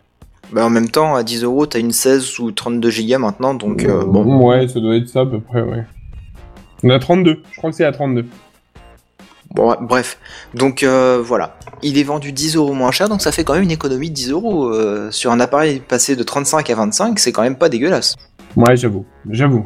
bah 0.53 0.65
en 0.65 0.71
même 0.71 0.89
temps 0.89 1.15
à 1.17 1.23
10 1.23 1.43
euros 1.43 1.67
t'as 1.67 1.81
une 1.81 1.91
16 1.91 2.39
ou 2.39 2.53
32 2.53 2.91
gigas 2.91 3.19
maintenant, 3.19 3.55
donc 3.55 3.85
euh, 3.85 4.05
bon. 4.05 4.47
Ouais, 4.47 4.69
ça 4.69 4.81
doit 4.81 4.97
être 4.97 5.09
ça 5.09 5.23
à 5.23 5.27
peu 5.27 5.41
près, 5.41 5.63
ouais. 5.63 5.85
On 6.83 6.91
a 6.91 6.99
32, 6.99 7.43
je 7.51 7.57
crois 7.57 7.71
que 7.71 7.77
c'est 7.77 7.85
à 7.85 7.93
32. 7.93 8.27
Bon, 9.55 9.77
bref, 9.81 10.19
donc 10.53 10.83
euh, 10.83 11.23
voilà, 11.25 11.57
il 11.83 11.97
est 11.97 12.03
vendu 12.03 12.33
10 12.33 12.57
euros 12.57 12.73
moins 12.75 12.91
cher, 12.91 13.09
donc 13.09 13.23
ça 13.23 13.31
fait 13.31 13.45
quand 13.45 13.55
même 13.55 13.63
une 13.63 13.71
économie 13.71 14.11
de 14.11 14.15
10 14.15 14.31
euros 14.33 14.67
euh, 14.67 15.13
sur 15.13 15.31
un 15.31 15.39
appareil 15.39 15.79
passé 15.79 16.17
de 16.17 16.23
35 16.25 16.69
à 16.71 16.75
25, 16.75 17.19
c'est 17.21 17.31
quand 17.31 17.43
même 17.43 17.55
pas 17.57 17.69
dégueulasse. 17.69 18.17
Ouais, 18.57 18.77
j'avoue, 18.77 19.07
j'avoue. 19.31 19.65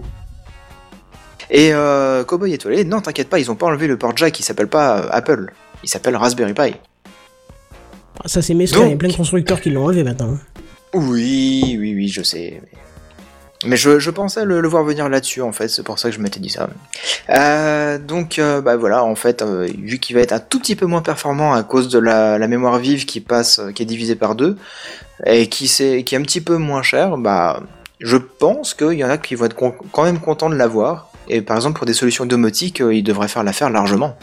Et 1.51 1.73
euh, 1.73 2.23
Cowboy 2.25 2.53
étoilé, 2.53 2.85
non 2.85 3.01
t'inquiète 3.01 3.31
pas, 3.31 3.39
ils 3.39 3.51
ont 3.51 3.55
pas 3.57 3.65
enlevé 3.67 3.87
le 3.87 3.97
port 3.97 4.15
jack, 4.15 4.39
il 4.39 4.43
s'appelle 4.43 4.69
pas 4.69 4.99
euh, 4.99 5.09
Apple, 5.11 5.53
il 5.83 5.89
s'appelle 5.89 6.17
Raspberry 6.17 6.53
Pi. 6.53 6.75
Ah, 8.23 8.29
Ça, 8.29 8.43
c'est 8.43 8.53
mesquin, 8.53 8.81
il 8.81 8.83
y 8.83 8.87
a 8.87 8.89
Donc- 8.91 8.99
plein 8.99 9.09
de 9.09 9.17
constructeurs 9.17 9.61
qui 9.63 9.71
l'ont 9.71 9.85
enlevé 9.87 10.05
maintenant. 10.05 10.37
Oui, 10.93 11.77
oui, 11.81 11.95
oui, 11.95 12.09
je 12.09 12.23
sais. 12.23 12.61
Mais 12.63 12.79
je, 13.65 13.99
je 13.99 14.11
pensais 14.11 14.45
le, 14.45 14.61
le 14.61 14.69
voir 14.69 14.85
venir 14.85 15.09
là-dessus, 15.09 15.43
en 15.43 15.53
fait, 15.53 15.69
c'est 15.69 15.83
pour 15.83 15.99
ça 15.99 16.11
que 16.11 16.15
je 16.15 16.21
m'étais 16.21 16.39
dit 16.41 16.51
ça. 16.51 16.69
Euh, 17.31 17.99
donc, 17.99 18.39
euh, 18.39 18.61
bah 18.61 18.77
voilà, 18.77 19.05
en 19.05 19.15
fait, 19.15 19.43
euh, 19.43 19.69
vu 19.79 19.99
qu'il 19.99 20.15
va 20.15 20.23
être 20.23 20.33
un 20.33 20.39
tout 20.39 20.61
petit 20.61 20.77
peu 20.77 20.87
moins 20.87 21.03
performant 21.03 21.53
à 21.53 21.63
cause 21.65 21.89
de 21.89 21.99
la, 21.99 22.39
la 22.39 22.49
mémoire 22.49 22.79
vive 22.79 23.05
qui 23.05 23.21
passe, 23.21 23.61
qui 23.75 23.83
est 23.83 23.87
divisée 23.87 24.15
par 24.15 24.37
deux, 24.37 24.57
et 25.27 25.49
qui, 25.49 25.65
est 25.65 26.15
un 26.15 26.23
petit 26.23 26.41
peu 26.41 26.57
moins 26.57 26.83
cher, 26.83 27.17
bah, 27.19 27.63
je 28.01 28.17
pense 28.17 28.75
qu'il 28.75 28.93
y 28.93 29.05
en 29.05 29.11
a 29.11 29.19
qui 29.19 29.35
vont 29.35 29.47
être 29.47 29.57
quand 29.57 30.05
même 30.05 30.21
contents 30.21 30.51
de 30.51 30.55
l'avoir. 30.55 31.11
Et 31.29 31.43
par 31.43 31.57
exemple, 31.57 31.77
pour 31.77 31.87
des 31.87 31.95
solutions 31.95 32.27
domotiques, 32.27 32.81
ils 32.81 33.03
devraient 33.03 33.29
faire 33.29 33.43
l'affaire 33.43 33.71
largement. 33.71 34.17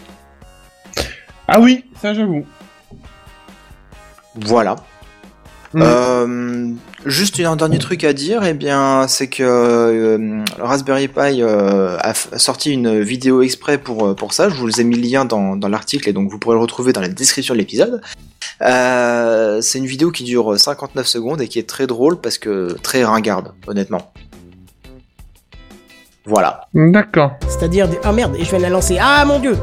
Ah 1.47 1.59
oui, 1.59 1.85
ça 2.01 2.13
j'avoue. 2.13 2.45
Voilà. 4.35 4.77
Mm. 5.75 5.81
Euh, 5.83 6.67
juste 7.05 7.37
un 7.41 7.55
dernier 7.57 7.79
truc 7.79 8.05
à 8.05 8.13
dire, 8.13 8.45
eh 8.45 8.53
bien, 8.53 9.07
c'est 9.09 9.27
que 9.27 9.43
euh, 9.43 10.43
Raspberry 10.57 11.09
Pi 11.09 11.41
euh, 11.41 11.97
a 11.99 12.13
sorti 12.39 12.71
une 12.71 13.01
vidéo 13.01 13.41
exprès 13.41 13.77
pour, 13.77 14.07
euh, 14.07 14.13
pour 14.15 14.31
ça. 14.31 14.47
Je 14.47 14.55
vous 14.55 14.79
ai 14.79 14.85
mis 14.85 14.95
le 14.95 15.01
lien 15.01 15.25
dans, 15.25 15.57
dans 15.57 15.67
l'article 15.67 16.07
et 16.07 16.13
donc 16.13 16.31
vous 16.31 16.39
pourrez 16.39 16.55
le 16.55 16.61
retrouver 16.61 16.93
dans 16.93 17.01
la 17.01 17.09
description 17.09 17.53
de 17.53 17.59
l'épisode. 17.59 18.01
Euh, 18.61 19.59
c'est 19.61 19.79
une 19.79 19.85
vidéo 19.85 20.11
qui 20.11 20.23
dure 20.23 20.57
59 20.57 21.05
secondes 21.05 21.41
et 21.41 21.49
qui 21.49 21.59
est 21.59 21.67
très 21.67 21.87
drôle 21.87 22.21
parce 22.21 22.37
que 22.37 22.77
très 22.81 23.03
ringarde, 23.03 23.51
honnêtement. 23.67 24.13
Voilà. 26.25 26.67
D'accord. 26.73 27.33
C'est-à-dire, 27.49 27.87
des- 27.89 27.99
ah 28.03 28.13
merde, 28.13 28.35
et 28.39 28.45
je 28.45 28.49
viens 28.49 28.59
de 28.59 28.63
la 28.63 28.69
lancer. 28.69 28.97
Ah 28.99 29.25
mon 29.25 29.39
dieu 29.39 29.57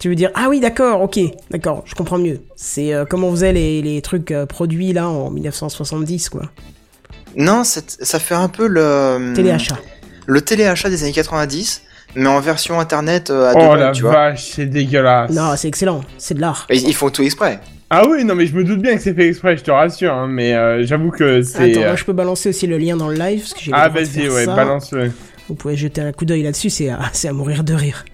Tu 0.00 0.08
veux 0.08 0.14
dire, 0.14 0.30
ah 0.34 0.46
oui, 0.48 0.60
d'accord, 0.60 1.02
ok, 1.02 1.20
d'accord, 1.50 1.82
je 1.84 1.94
comprends 1.94 2.16
mieux. 2.18 2.40
C'est 2.56 2.94
euh, 2.94 3.04
comme 3.04 3.22
on 3.22 3.30
faisait 3.30 3.52
les, 3.52 3.82
les 3.82 4.00
trucs 4.00 4.30
euh, 4.30 4.46
produits 4.46 4.92
là 4.94 5.08
en 5.08 5.30
1970, 5.30 6.30
quoi. 6.30 6.42
Non, 7.36 7.62
ça 7.64 8.18
fait 8.18 8.34
un 8.34 8.48
peu 8.48 8.66
le 8.66 9.32
Téléachat. 9.34 9.76
le 10.26 10.40
téléachat 10.40 10.88
des 10.90 11.02
années 11.04 11.12
90, 11.12 11.82
mais 12.16 12.26
en 12.28 12.40
version 12.40 12.80
internet 12.80 13.30
euh, 13.30 13.50
à 13.50 13.52
Oh 13.54 13.74
deux 13.74 13.80
la 13.80 13.92
tu 13.92 14.02
vache, 14.02 14.52
c'est 14.54 14.66
dégueulasse. 14.66 15.30
Non, 15.32 15.52
c'est 15.56 15.68
excellent, 15.68 16.00
c'est 16.18 16.34
de 16.34 16.40
l'art. 16.40 16.66
Ils 16.70 16.94
font 16.94 17.10
tout 17.10 17.22
exprès. 17.22 17.60
Ah 17.92 18.04
oui, 18.08 18.24
non 18.24 18.36
mais 18.36 18.46
je 18.46 18.54
me 18.54 18.62
doute 18.64 18.80
bien 18.80 18.94
que 18.96 19.02
c'est 19.02 19.14
fait 19.14 19.26
exprès, 19.28 19.56
je 19.56 19.64
te 19.64 19.70
rassure, 19.72 20.14
hein, 20.14 20.28
mais 20.28 20.54
euh, 20.54 20.86
j'avoue 20.86 21.10
que 21.10 21.42
c'est... 21.42 21.72
Attends, 21.72 21.80
euh, 21.82 21.86
moi 21.88 21.96
je 21.96 22.04
peux 22.04 22.12
balancer 22.12 22.48
aussi 22.48 22.68
le 22.68 22.78
lien 22.78 22.96
dans 22.96 23.08
le 23.08 23.16
live, 23.16 23.40
parce 23.40 23.52
que 23.54 23.60
j'ai 23.60 23.72
le 23.72 23.76
Ah 23.76 23.88
vas-y, 23.88 24.28
ouais, 24.28 24.44
ça. 24.44 24.54
balance-le. 24.54 25.10
Vous 25.50 25.56
pouvez 25.56 25.76
jeter 25.76 26.00
un 26.00 26.12
coup 26.12 26.24
d'œil 26.24 26.44
là-dessus, 26.44 26.70
c'est 26.70 26.88
à, 26.90 27.00
c'est 27.12 27.26
à 27.26 27.32
mourir 27.32 27.64
de 27.64 27.74
rire. 27.74 28.04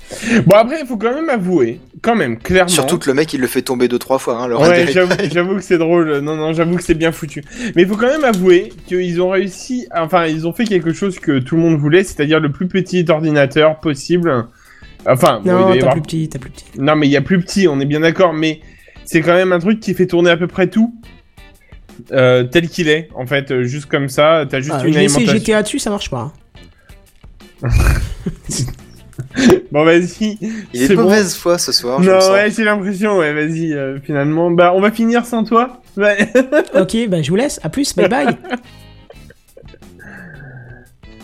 Bon 0.46 0.56
après, 0.56 0.80
il 0.80 0.86
faut 0.86 0.96
quand 0.96 1.12
même 1.14 1.28
avouer, 1.28 1.80
quand 2.00 2.16
même, 2.16 2.38
clairement... 2.38 2.68
Surtout 2.68 2.98
que 2.98 3.10
le 3.10 3.14
mec 3.14 3.30
il 3.34 3.40
le 3.42 3.46
fait 3.46 3.60
tomber 3.60 3.88
deux 3.88 3.98
trois 3.98 4.18
fois. 4.18 4.38
Hein, 4.38 4.48
le 4.48 4.56
Ouais, 4.56 4.86
j'avoue, 5.30 5.56
que 5.56 5.60
c'est 5.62 5.76
drôle. 5.76 6.20
Non, 6.20 6.34
non, 6.34 6.54
j'avoue 6.54 6.76
que 6.76 6.82
c'est 6.82 6.94
bien 6.94 7.12
foutu. 7.12 7.44
Mais 7.74 7.82
il 7.82 7.88
faut 7.88 7.96
quand 7.96 8.06
même 8.08 8.24
avouer 8.24 8.72
qu'ils 8.86 9.20
ont 9.20 9.28
réussi, 9.28 9.86
enfin, 9.94 10.26
ils 10.26 10.46
ont 10.46 10.54
fait 10.54 10.64
quelque 10.64 10.94
chose 10.94 11.18
que 11.18 11.38
tout 11.38 11.56
le 11.56 11.62
monde 11.62 11.78
voulait, 11.78 12.04
c'est-à-dire 12.04 12.40
le 12.40 12.50
plus 12.50 12.68
petit 12.68 13.04
ordinateur 13.08 13.80
possible. 13.80 14.46
Enfin, 15.06 15.40
bon, 15.44 15.50
il 15.50 15.52
Non, 15.52 15.68
y 15.68 15.72
t'as 15.74 15.78
avoir- 15.80 15.92
plus 15.92 16.02
petit, 16.02 16.28
t'as 16.30 16.38
plus 16.38 16.50
petit. 16.50 16.64
non, 16.78 16.96
mais 16.96 17.06
il 17.06 17.10
y 17.10 17.16
a 17.18 17.20
plus 17.22 17.38
petit, 17.38 17.68
on 17.68 17.78
est 17.80 17.84
bien 17.86 18.00
d'accord, 18.00 18.32
mais 18.32 18.60
c'est 19.04 19.20
quand 19.20 19.34
même 19.34 19.52
un 19.52 19.58
truc 19.58 19.78
qui 19.80 19.92
fait 19.92 20.06
tourner 20.06 20.30
à 20.30 20.36
peu 20.38 20.46
près 20.46 20.68
tout. 20.68 20.94
euh, 22.12 22.44
tel 22.44 22.68
qu'il 22.68 22.88
est, 22.88 23.08
en 23.14 23.26
fait, 23.26 23.50
euh, 23.50 23.62
juste 23.64 23.86
comme 23.86 24.08
ça, 24.08 24.44
t'as 24.48 24.60
juste 24.60 24.72
Ah, 24.78 24.86
une 24.86 24.92
J'ai 24.92 25.04
essayé 25.04 25.26
alimentation. 25.28 25.38
GTA 25.54 25.62
dessus, 25.62 25.78
ça 25.78 25.88
marche 25.90 26.10
pas. 26.10 26.32
Bon, 29.72 29.84
vas-y. 29.84 30.38
Il 30.40 30.82
est 30.82 30.86
C'est 30.86 30.88
de 30.90 30.96
bon. 30.96 31.04
mauvaise 31.04 31.34
foi 31.34 31.56
ce 31.58 31.72
soir. 31.72 32.00
Non, 32.00 32.18
ouais, 32.32 32.50
j'ai 32.50 32.64
l'impression, 32.64 33.18
ouais, 33.18 33.32
vas-y, 33.32 33.72
euh, 33.72 33.98
finalement. 34.00 34.50
Bah, 34.50 34.72
on 34.74 34.80
va 34.80 34.90
finir 34.90 35.24
sans 35.24 35.42
toi. 35.42 35.80
Ouais. 35.96 36.30
ok, 36.74 37.08
bah 37.08 37.22
je 37.22 37.30
vous 37.30 37.36
laisse, 37.36 37.58
à 37.62 37.70
plus, 37.70 37.94
bye 37.96 38.08
bye. 38.08 38.36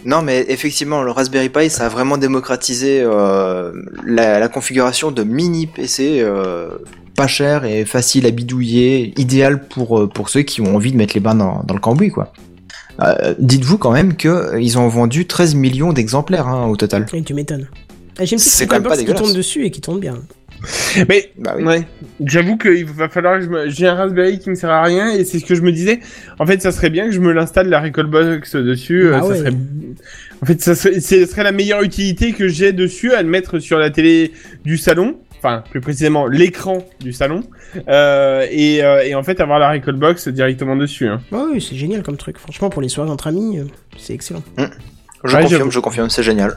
Non, 0.04 0.22
mais 0.22 0.44
effectivement, 0.48 1.02
le 1.02 1.10
Raspberry 1.12 1.48
Pi, 1.48 1.70
ça 1.70 1.86
a 1.86 1.88
vraiment 1.88 2.16
démocratisé 2.18 3.02
euh, 3.04 3.72
la, 4.04 4.38
la 4.40 4.48
configuration 4.48 5.12
de 5.12 5.22
mini 5.22 5.66
PC 5.66 6.18
euh, 6.20 6.70
pas 7.16 7.26
cher 7.28 7.64
et 7.64 7.84
facile 7.84 8.26
à 8.26 8.30
bidouiller, 8.30 9.12
idéal 9.20 9.62
pour 9.68 10.08
pour 10.12 10.28
ceux 10.30 10.42
qui 10.42 10.60
ont 10.60 10.74
envie 10.74 10.92
de 10.92 10.96
mettre 10.96 11.14
les 11.14 11.20
bains 11.20 11.34
dans, 11.36 11.62
dans 11.62 11.74
le 11.74 11.80
cambouis, 11.80 12.10
quoi. 12.10 12.32
Euh, 13.00 13.34
Dites-vous 13.38 13.78
quand 13.78 13.92
même 13.92 14.16
que 14.16 14.28
euh, 14.28 14.60
ils 14.60 14.78
ont 14.78 14.88
vendu 14.88 15.26
13 15.26 15.54
millions 15.54 15.92
d'exemplaires 15.92 16.46
hein, 16.46 16.66
au 16.66 16.76
total. 16.76 17.06
Et 17.12 17.22
tu 17.22 17.34
m'étonnes. 17.34 17.68
Ah, 18.18 18.24
J'ai 18.24 18.34
une 18.34 18.38
petite 18.38 18.52
C'est 18.52 18.66
quand 18.66 18.76
même 18.76 18.82
pas 18.84 18.96
qui 18.96 19.06
tourne 19.06 19.32
dessus 19.32 19.64
et 19.64 19.70
qui 19.70 19.80
tourne 19.80 20.00
bien. 20.00 20.18
Mais, 21.08 21.30
Bah 21.38 21.54
oui. 21.56 21.64
ouais. 21.64 21.86
J'avoue 22.24 22.56
qu'il 22.56 22.84
va 22.84 23.08
falloir 23.08 23.40
que 23.40 23.46
me... 23.46 23.68
J'ai 23.68 23.86
un 23.88 23.94
Raspberry 23.94 24.38
qui 24.38 24.50
me 24.50 24.54
sert 24.54 24.70
à 24.70 24.82
rien, 24.82 25.10
et 25.10 25.24
c'est 25.24 25.38
ce 25.38 25.44
que 25.44 25.54
je 25.54 25.62
me 25.62 25.72
disais. 25.72 26.00
En 26.38 26.46
fait, 26.46 26.62
ça 26.62 26.70
serait 26.70 26.90
bien 26.90 27.06
que 27.06 27.12
je 27.12 27.20
me 27.20 27.32
l'installe 27.32 27.68
la 27.68 27.80
Recallbox 27.80 28.56
dessus. 28.56 29.08
Bah 29.10 29.16
euh, 29.16 29.20
ça 29.20 29.26
ouais. 29.26 29.38
serait... 29.38 29.52
En 30.42 30.46
fait, 30.46 30.60
ça 30.60 30.74
serait... 30.74 31.00
ce 31.00 31.26
serait 31.26 31.42
la 31.42 31.52
meilleure 31.52 31.82
utilité 31.82 32.32
que 32.32 32.48
j'ai 32.48 32.72
dessus 32.72 33.12
à 33.12 33.22
le 33.22 33.28
mettre 33.28 33.58
sur 33.58 33.78
la 33.78 33.90
télé 33.90 34.32
du 34.64 34.76
salon. 34.76 35.16
Enfin 35.42 35.64
plus 35.70 35.80
précisément 35.80 36.26
l'écran 36.26 36.78
du 37.00 37.12
salon, 37.12 37.42
euh, 37.88 38.46
et, 38.50 38.82
euh, 38.84 39.02
et 39.04 39.14
en 39.14 39.22
fait 39.24 39.40
avoir 39.40 39.58
la 39.58 39.70
Recall 39.72 39.96
Box 39.96 40.28
directement 40.28 40.76
dessus. 40.76 41.08
Hein. 41.08 41.20
Ouais, 41.32 41.42
oui, 41.54 41.60
c'est 41.66 41.76
génial 41.76 42.02
comme 42.02 42.16
truc. 42.16 42.38
Franchement, 42.38 42.70
pour 42.70 42.80
les 42.80 42.88
soirées 42.88 43.10
entre 43.10 43.26
amis, 43.26 43.58
euh, 43.58 43.64
c'est 43.98 44.14
excellent. 44.14 44.42
Je 45.24 45.36
Ouais, 45.36 45.42
confirme, 45.42 45.70
je 45.70 45.80
confirme, 45.80 46.10
c'est 46.10 46.22
génial. 46.22 46.56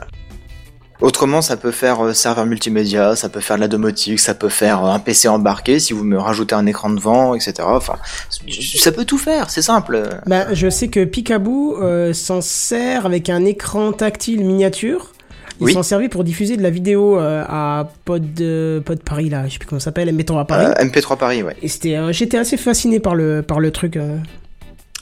Autrement, 1.00 1.42
ça 1.42 1.58
peut 1.58 1.72
faire 1.72 2.02
euh, 2.02 2.14
serveur 2.14 2.46
multimédia, 2.46 3.16
ça 3.16 3.28
peut 3.28 3.40
faire 3.40 3.56
de 3.56 3.60
la 3.60 3.68
domotique, 3.68 4.18
ça 4.18 4.32
peut 4.34 4.48
faire 4.48 4.82
euh, 4.84 4.90
un 4.90 4.98
PC 4.98 5.28
embarqué 5.28 5.78
si 5.78 5.92
vous 5.92 6.04
me 6.04 6.18
rajoutez 6.18 6.54
un 6.54 6.64
écran 6.64 6.88
devant, 6.88 7.34
etc. 7.34 7.54
Enfin, 7.66 7.96
ça 8.30 8.92
peut 8.92 9.04
tout 9.04 9.18
faire, 9.18 9.50
c'est 9.50 9.60
simple. 9.62 10.08
Bah, 10.26 10.54
je 10.54 10.70
sais 10.70 10.88
que 10.88 11.04
Picaboo 11.04 11.76
euh, 11.82 12.14
s'en 12.14 12.40
sert 12.40 13.04
avec 13.04 13.28
un 13.28 13.44
écran 13.44 13.92
tactile 13.92 14.42
miniature. 14.44 15.12
Ils 15.60 15.64
Oui. 15.64 15.72
s'en 15.72 15.82
servaient 15.82 16.08
pour 16.10 16.22
diffuser 16.24 16.56
de 16.58 16.62
la 16.62 16.68
vidéo 16.70 17.18
euh, 17.18 17.42
à 17.48 17.88
Pod, 18.04 18.22
euh, 18.40 18.80
Pod 18.80 19.02
Paris, 19.02 19.30
là, 19.30 19.46
je 19.46 19.54
sais 19.54 19.58
plus 19.58 19.66
comment 19.66 19.80
ça 19.80 19.86
s'appelle, 19.86 20.12
mettons 20.14 20.38
à 20.38 20.44
Paris. 20.44 20.66
Euh, 20.66 20.84
MP3 20.84 21.16
Paris, 21.16 21.42
ouais. 21.42 21.56
Et 21.62 21.68
c'était, 21.68 21.96
j'étais 22.12 22.36
assez 22.38 22.56
fasciné 22.58 23.00
par 23.00 23.14
le, 23.14 23.42
par 23.42 23.58
le 23.60 23.70
truc, 23.70 23.98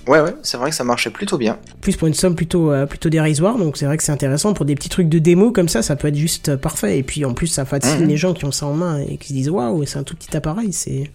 Ouais, 0.07 0.21
ouais, 0.21 0.35
c'est 0.43 0.59
vrai 0.59 0.69
que 0.69 0.77
ça 0.77 0.85
marchait 0.85 1.09
plutôt 1.09 1.39
bien. 1.39 1.59
plus 1.81 1.97
pour 1.97 2.07
une 2.07 2.13
somme 2.15 2.35
plutôt, 2.35 2.71
plutôt 2.87 3.09
dérisoire, 3.09 3.57
donc 3.57 3.79
c'est 3.79 3.87
vrai 3.87 3.97
que 3.97 4.03
c'est 4.03 4.13
intéressant 4.13 4.53
pour 4.53 4.67
des 4.67 4.75
petits 4.75 4.91
trucs 4.91 5.09
de 5.09 5.19
démo 5.19 5.51
comme 5.51 5.69
ça, 5.69 5.81
ça 5.83 5.97
peut 5.97 6.09
être 6.09 6.15
juste 6.17 6.57
parfait. 6.57 6.99
Et 6.99 7.03
puis 7.03 7.25
en 7.25 7.33
plus, 7.33 7.47
ça 7.47 7.65
fascine 7.65 8.03
Mhm. 8.03 8.09
les 8.09 8.17
gens 8.19 8.35
qui 8.35 8.45
ont 8.45 8.53
ça 8.53 8.67
en 8.67 8.75
main 8.75 9.01
et 9.01 9.17
qui 9.17 9.29
se 9.29 9.33
disent 9.33 9.49
waouh, 9.49 9.85
c'est 9.87 9.99
un 9.99 10.03
tout 10.03 10.15
petit 10.15 10.37
appareil, 10.37 10.75
c'est. 10.75 11.11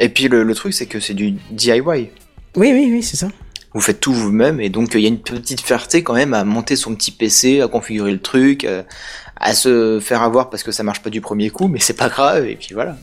Et 0.00 0.08
puis 0.08 0.26
le, 0.28 0.42
le 0.42 0.54
truc, 0.56 0.74
c'est 0.74 0.86
que 0.86 0.98
c'est 0.98 1.14
du 1.14 1.36
DIY. 1.52 1.80
Oui, 1.86 2.10
oui, 2.56 2.88
oui, 2.92 3.02
c'est 3.02 3.16
ça. 3.16 3.28
Vous 3.72 3.80
faites 3.80 4.00
tout 4.00 4.12
vous-même, 4.12 4.60
et 4.60 4.68
donc 4.68 4.90
il 4.94 5.00
y 5.00 5.04
a 5.04 5.08
une 5.08 5.20
petite 5.20 5.60
fierté 5.60 6.02
quand 6.02 6.14
même 6.14 6.34
à 6.34 6.42
monter 6.44 6.74
son 6.74 6.94
petit 6.94 7.12
PC, 7.12 7.60
à 7.60 7.68
configurer 7.68 8.10
le 8.10 8.20
truc, 8.20 8.64
euh, 8.64 8.82
à 9.40 9.54
se 9.54 10.00
faire 10.00 10.22
avoir 10.22 10.50
parce 10.50 10.62
que 10.64 10.72
ça 10.72 10.82
marche 10.82 11.02
pas 11.02 11.10
du 11.10 11.20
premier 11.20 11.50
coup, 11.50 11.68
mais 11.68 11.78
c'est 11.78 11.92
pas 11.96 12.08
grave, 12.08 12.46
et 12.46 12.56
puis 12.56 12.74
voilà. 12.74 12.96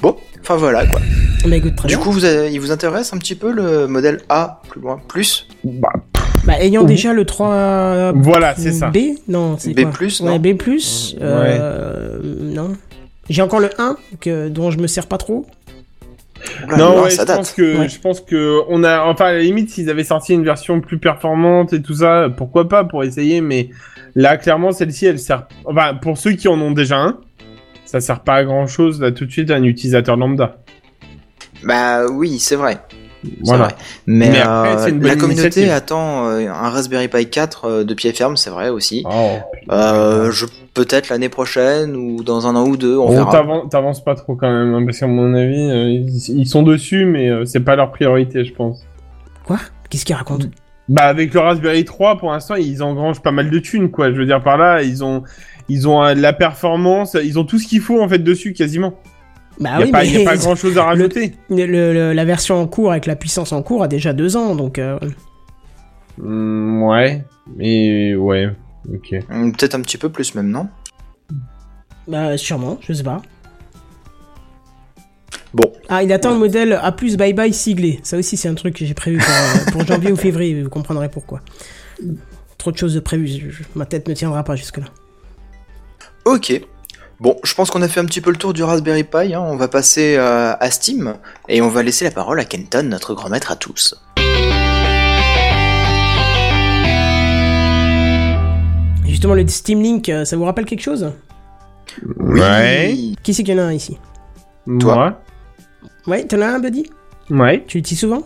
Bon, 0.00 0.16
enfin 0.40 0.56
voilà 0.56 0.86
quoi. 0.86 1.00
Mais 1.46 1.58
écoute, 1.58 1.76
très 1.76 1.88
Du 1.88 1.96
bien. 1.96 2.02
coup, 2.04 2.10
vous 2.12 2.24
avez- 2.24 2.50
il 2.52 2.60
vous 2.60 2.70
intéresse 2.72 3.12
un 3.12 3.18
petit 3.18 3.34
peu 3.34 3.52
le 3.52 3.86
modèle 3.88 4.20
A 4.28 4.62
plus 4.68 4.80
loin 4.80 5.00
plus? 5.08 5.46
Bah, 5.64 5.92
Bah, 6.44 6.54
ayant 6.60 6.82
déjà 6.84 7.12
le 7.12 7.24
3 7.24 8.12
voilà, 8.12 8.54
c'est 8.56 8.72
ça. 8.72 8.88
B 8.90 8.96
Non, 9.28 9.56
c'est 9.58 9.74
B+, 9.74 9.82
quoi? 9.82 9.92
non 10.22 10.32
Ouais, 10.32 10.38
B+, 10.38 10.56
euh, 11.20 12.20
non. 12.40 12.72
J'ai 13.28 13.42
encore 13.42 13.60
le 13.60 13.70
1, 13.78 13.96
que, 14.20 14.48
dont 14.48 14.70
je 14.72 14.78
me 14.78 14.86
sers 14.88 15.06
pas 15.06 15.18
trop. 15.18 15.46
Non, 16.76 17.02
ouais, 17.02 17.10
je 17.10 17.22
pense 17.22 17.52
que 17.52 17.78
Ouais. 17.78 17.88
je 17.88 17.98
pense 18.00 18.20
que 18.20 18.60
on 18.68 18.82
a, 18.84 19.02
enfin 19.04 19.26
à 19.26 19.32
la 19.32 19.40
limite, 19.40 19.70
s'ils 19.70 19.88
avaient 19.90 20.04
sorti 20.04 20.34
une 20.34 20.44
version 20.44 20.80
plus 20.80 20.98
performante 20.98 21.72
et 21.72 21.82
tout 21.82 21.94
ça, 21.94 22.28
pourquoi 22.36 22.68
pas 22.68 22.84
pour 22.84 23.04
essayer, 23.04 23.40
mais 23.40 23.70
là 24.14 24.36
clairement 24.36 24.72
celle-ci, 24.72 25.06
elle 25.06 25.18
sert, 25.18 25.46
enfin 25.64 25.94
pour 25.94 26.18
ceux 26.18 26.32
qui 26.32 26.48
en 26.48 26.60
ont 26.60 26.72
déjà 26.72 26.98
un, 26.98 27.18
ça 27.84 28.00
sert 28.00 28.20
pas 28.20 28.34
à 28.36 28.44
grand 28.44 28.66
chose 28.66 29.00
là 29.00 29.12
tout 29.12 29.26
de 29.26 29.30
suite 29.30 29.50
à 29.50 29.54
un 29.56 29.62
utilisateur 29.62 30.16
lambda. 30.16 30.56
Bah 31.64 32.06
oui, 32.10 32.38
c'est 32.38 32.56
vrai. 32.56 32.78
C'est 33.22 33.30
Voilà. 33.44 33.64
vrai. 33.64 33.74
Mais, 34.06 34.30
Mais 34.30 34.40
après, 34.40 34.82
euh, 34.82 34.88
une 34.88 35.02
la 35.02 35.16
communauté 35.16 35.42
initiative. 35.44 35.70
attend 35.72 36.28
euh, 36.28 36.48
un 36.48 36.70
Raspberry 36.70 37.08
Pi 37.08 37.26
4 37.28 37.64
euh, 37.64 37.84
de 37.84 37.94
pied 37.94 38.12
ferme, 38.12 38.36
c'est 38.36 38.50
vrai 38.50 38.68
aussi. 38.68 39.04
Oh, 39.08 39.30
Euh, 39.70 40.30
je 40.32 40.46
peut-être 40.74 41.08
l'année 41.10 41.28
prochaine 41.28 41.94
ou 41.96 42.22
dans 42.24 42.46
un 42.46 42.56
an 42.56 42.66
ou 42.66 42.76
deux, 42.76 42.96
on 42.96 43.10
verra. 43.10 43.30
t'avan- 43.30 43.68
t'avances 43.68 44.02
pas 44.02 44.14
trop 44.14 44.34
quand 44.36 44.50
même, 44.50 44.74
hein, 44.74 44.84
parce 44.84 44.98
qu'à 44.98 45.06
mon 45.06 45.34
avis, 45.34 45.70
euh, 45.70 45.88
ils, 45.90 46.38
ils 46.40 46.46
sont 46.46 46.62
dessus, 46.62 47.04
mais 47.04 47.28
euh, 47.28 47.44
c'est 47.44 47.60
pas 47.60 47.76
leur 47.76 47.90
priorité, 47.92 48.44
je 48.44 48.52
pense. 48.54 48.82
Quoi? 49.44 49.58
Qu'est-ce 49.90 50.04
qu'il 50.06 50.14
raconte 50.14 50.48
Bah 50.88 51.02
avec 51.04 51.34
le 51.34 51.40
Raspberry 51.40 51.84
3, 51.84 52.16
pour 52.18 52.32
l'instant, 52.32 52.54
ils 52.54 52.82
engrangent 52.82 53.20
pas 53.22 53.32
mal 53.32 53.50
de 53.50 53.58
thunes, 53.58 53.90
quoi. 53.90 54.10
Je 54.10 54.16
veux 54.16 54.24
dire 54.26 54.42
par 54.42 54.56
là, 54.56 54.82
ils 54.82 55.04
ont, 55.04 55.22
ils 55.68 55.86
ont 55.86 56.02
euh, 56.02 56.14
la 56.14 56.32
performance, 56.32 57.16
ils 57.22 57.38
ont 57.38 57.44
tout 57.44 57.58
ce 57.58 57.66
qu'il 57.68 57.80
faut 57.80 58.00
en 58.02 58.08
fait 58.08 58.18
dessus, 58.18 58.52
quasiment. 58.54 58.94
Bah 59.60 59.70
Il 59.74 59.80
y 59.80 59.82
a 59.82 59.84
oui, 59.86 59.90
pas, 59.92 59.98
mais 60.02 60.08
y 60.10 60.22
a 60.22 60.24
pas 60.30 60.36
grand 60.42 60.54
chose 60.56 60.76
à 60.78 60.84
rajouter. 60.84 61.34
le- 61.50 61.66
le- 61.66 62.12
la 62.12 62.24
version 62.24 62.60
en 62.60 62.66
cours 62.66 62.90
avec 62.90 63.06
la 63.06 63.16
puissance 63.16 63.52
en 63.52 63.62
cours 63.62 63.82
a 63.82 63.88
déjà 63.88 64.12
deux 64.12 64.36
ans, 64.36 64.54
donc 64.54 64.78
euh, 64.78 64.98
Hmm, 66.18 66.82
ouais, 66.82 67.24
mais 67.56 68.14
ouais, 68.14 68.50
ok. 68.92 69.14
Hum, 69.30 69.52
Peut-être 69.56 69.74
un 69.74 69.80
petit 69.80 69.96
peu 69.98 70.08
plus 70.10 70.34
même, 70.34 70.48
non? 70.50 70.68
Bah 72.08 72.36
sûrement, 72.36 72.78
je 72.80 72.92
sais 72.92 73.02
pas. 73.02 73.22
Bon, 75.54 75.70
Ah, 75.90 76.02
il 76.02 76.10
attend 76.12 76.32
le 76.32 76.38
modèle 76.38 76.72
A+, 76.72 76.90
bye 77.18 77.32
bye 77.34 77.52
siglé. 77.52 78.00
Ça 78.02 78.16
aussi, 78.16 78.36
c'est 78.38 78.48
un 78.48 78.54
truc 78.54 78.74
que 78.76 78.86
j'ai 78.86 78.94
prévu 78.94 79.18
pour, 79.18 79.28
euh, 79.28 79.70
pour 79.72 79.86
janvier 79.86 80.10
ou 80.10 80.16
février, 80.16 80.62
vous 80.62 80.70
comprendrez 80.70 81.10
pourquoi. 81.10 81.40
Trop 82.58 82.72
de 82.72 82.78
choses 82.78 82.94
de 82.94 83.00
prévues, 83.00 83.62
ma 83.74 83.84
tête 83.84 84.08
ne 84.08 84.14
tiendra 84.14 84.44
pas 84.44 84.56
jusque-là. 84.56 84.86
ok. 86.24 86.62
Bon, 87.22 87.36
je 87.44 87.54
pense 87.54 87.70
qu'on 87.70 87.82
a 87.82 87.86
fait 87.88 88.00
un 88.00 88.04
petit 88.04 88.20
peu 88.20 88.32
le 88.32 88.36
tour 88.36 88.52
du 88.52 88.64
Raspberry 88.64 89.04
Pi. 89.04 89.32
hein. 89.32 89.40
On 89.40 89.54
va 89.54 89.68
passer 89.68 90.16
euh, 90.18 90.54
à 90.58 90.70
Steam 90.72 91.14
et 91.48 91.62
on 91.62 91.68
va 91.68 91.84
laisser 91.84 92.04
la 92.04 92.10
parole 92.10 92.40
à 92.40 92.44
Kenton, 92.44 92.82
notre 92.82 93.14
grand 93.14 93.28
maître 93.28 93.52
à 93.52 93.54
tous. 93.54 93.94
Justement, 99.06 99.34
le 99.34 99.46
Steam 99.46 99.80
Link, 99.80 100.08
euh, 100.08 100.24
ça 100.24 100.36
vous 100.36 100.42
rappelle 100.42 100.64
quelque 100.64 100.82
chose? 100.82 101.12
Ouais. 102.18 102.96
Qui 103.22 103.34
c'est 103.34 103.44
qu'il 103.44 103.54
y 103.54 103.60
en 103.60 103.62
a 103.62 103.66
un 103.66 103.72
ici? 103.72 103.98
Toi. 104.80 105.20
Ouais, 106.08 106.24
t'en 106.24 106.40
as 106.40 106.46
un, 106.48 106.58
Buddy? 106.58 106.90
Ouais. 107.30 107.38
Ouais. 107.38 107.64
Tu 107.68 107.78
l'utilises 107.78 108.00
souvent? 108.00 108.24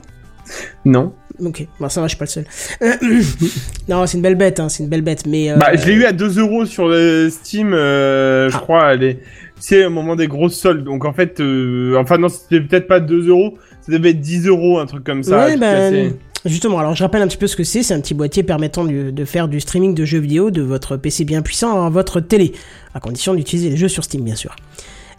Non. 0.87 1.13
Ok, 1.44 1.66
bon, 1.79 1.88
ça 1.88 2.01
va, 2.01 2.07
je 2.07 2.11
suis 2.14 2.18
pas 2.18 2.25
le 2.25 2.31
seul. 2.31 2.44
Euh, 2.83 2.94
non, 3.88 4.07
c'est 4.07 4.16
une 4.16 4.22
belle 4.22 4.35
bête, 4.37 4.59
hein, 4.61 4.68
c'est 4.68 4.83
une 4.83 4.88
belle 4.88 5.03
bête, 5.03 5.27
mais... 5.27 5.51
euh, 5.51 5.57
Bah, 5.57 5.75
je 5.75 5.87
l'ai 5.87 5.92
eu 5.92 6.05
à 6.05 6.12
2 6.12 6.38
euros 6.38 6.64
sur 6.64 6.88
le 6.88 7.29
Steam, 7.31 7.72
euh, 7.75 8.49
je 8.49 8.57
Ah. 8.57 8.61
crois, 8.61 8.94
elle 8.94 9.18
c'est 9.59 9.87
au 9.87 9.90
moment 9.90 10.16
des 10.16 10.27
grosses 10.29 10.55
soldes. 10.59 10.85
Donc 10.85 11.05
en 11.07 11.12
fait, 11.14 11.40
euh, 11.40 11.96
enfin 11.99 12.18
non, 12.18 12.29
c'était 12.29 12.61
peut-être 12.61 12.87
pas 12.87 13.01
2 13.01 13.29
euros, 13.29 13.55
ça 13.81 13.92
devait 13.92 14.11
être 14.11 14.20
10 14.20 14.46
euros, 14.49 14.79
un 14.79 14.87
truc 14.87 15.03
comme 15.05 15.22
ça. 15.22 15.46
Ouais, 15.46 15.57
ben, 15.57 15.92
cassé. 15.92 16.14
justement, 16.44 16.79
alors 16.79 16.94
je 16.94 17.03
rappelle 17.03 17.22
un 17.22 17.27
petit 17.29 17.38
peu 17.38 17.46
ce 17.46 17.57
que 17.57 17.64
c'est. 17.64 17.83
C'est 17.83 17.94
un 17.94 18.01
petit 18.01 18.12
boîtier 18.14 18.42
permettant 18.42 18.85
de, 18.85 19.11
de 19.11 19.25
faire 19.25 19.49
du 19.49 19.61
streaming 19.61 19.94
de 19.94 20.05
jeux 20.05 20.18
vidéo 20.18 20.51
de 20.51 20.61
votre 20.62 20.96
PC 20.99 21.25
bien 21.25 21.40
puissant 21.42 21.85
à 21.87 21.88
votre 21.90 22.20
télé, 22.20 22.53
à 22.94 23.01
condition 23.01 23.35
d'utiliser 23.35 23.70
les 23.70 23.77
jeux 23.79 23.88
sur 23.88 24.05
Steam, 24.05 24.22
bien 24.22 24.37
sûr. 24.37 24.55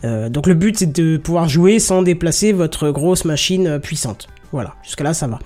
Donc 0.03 0.45
le 0.45 0.53
but 0.53 0.77
c'est 0.77 0.91
de 0.93 1.17
pouvoir 1.17 1.49
jouer 1.49 1.79
sans 1.79 2.03
déplacer 2.03 2.51
votre 2.53 2.91
grosse 2.91 3.25
machine 3.25 3.79
puissante. 3.79 4.27
Voilà, 4.51 4.75
jusque 4.83 5.01
là 5.01 5.13
ça 5.13 5.27
va. 5.27 5.39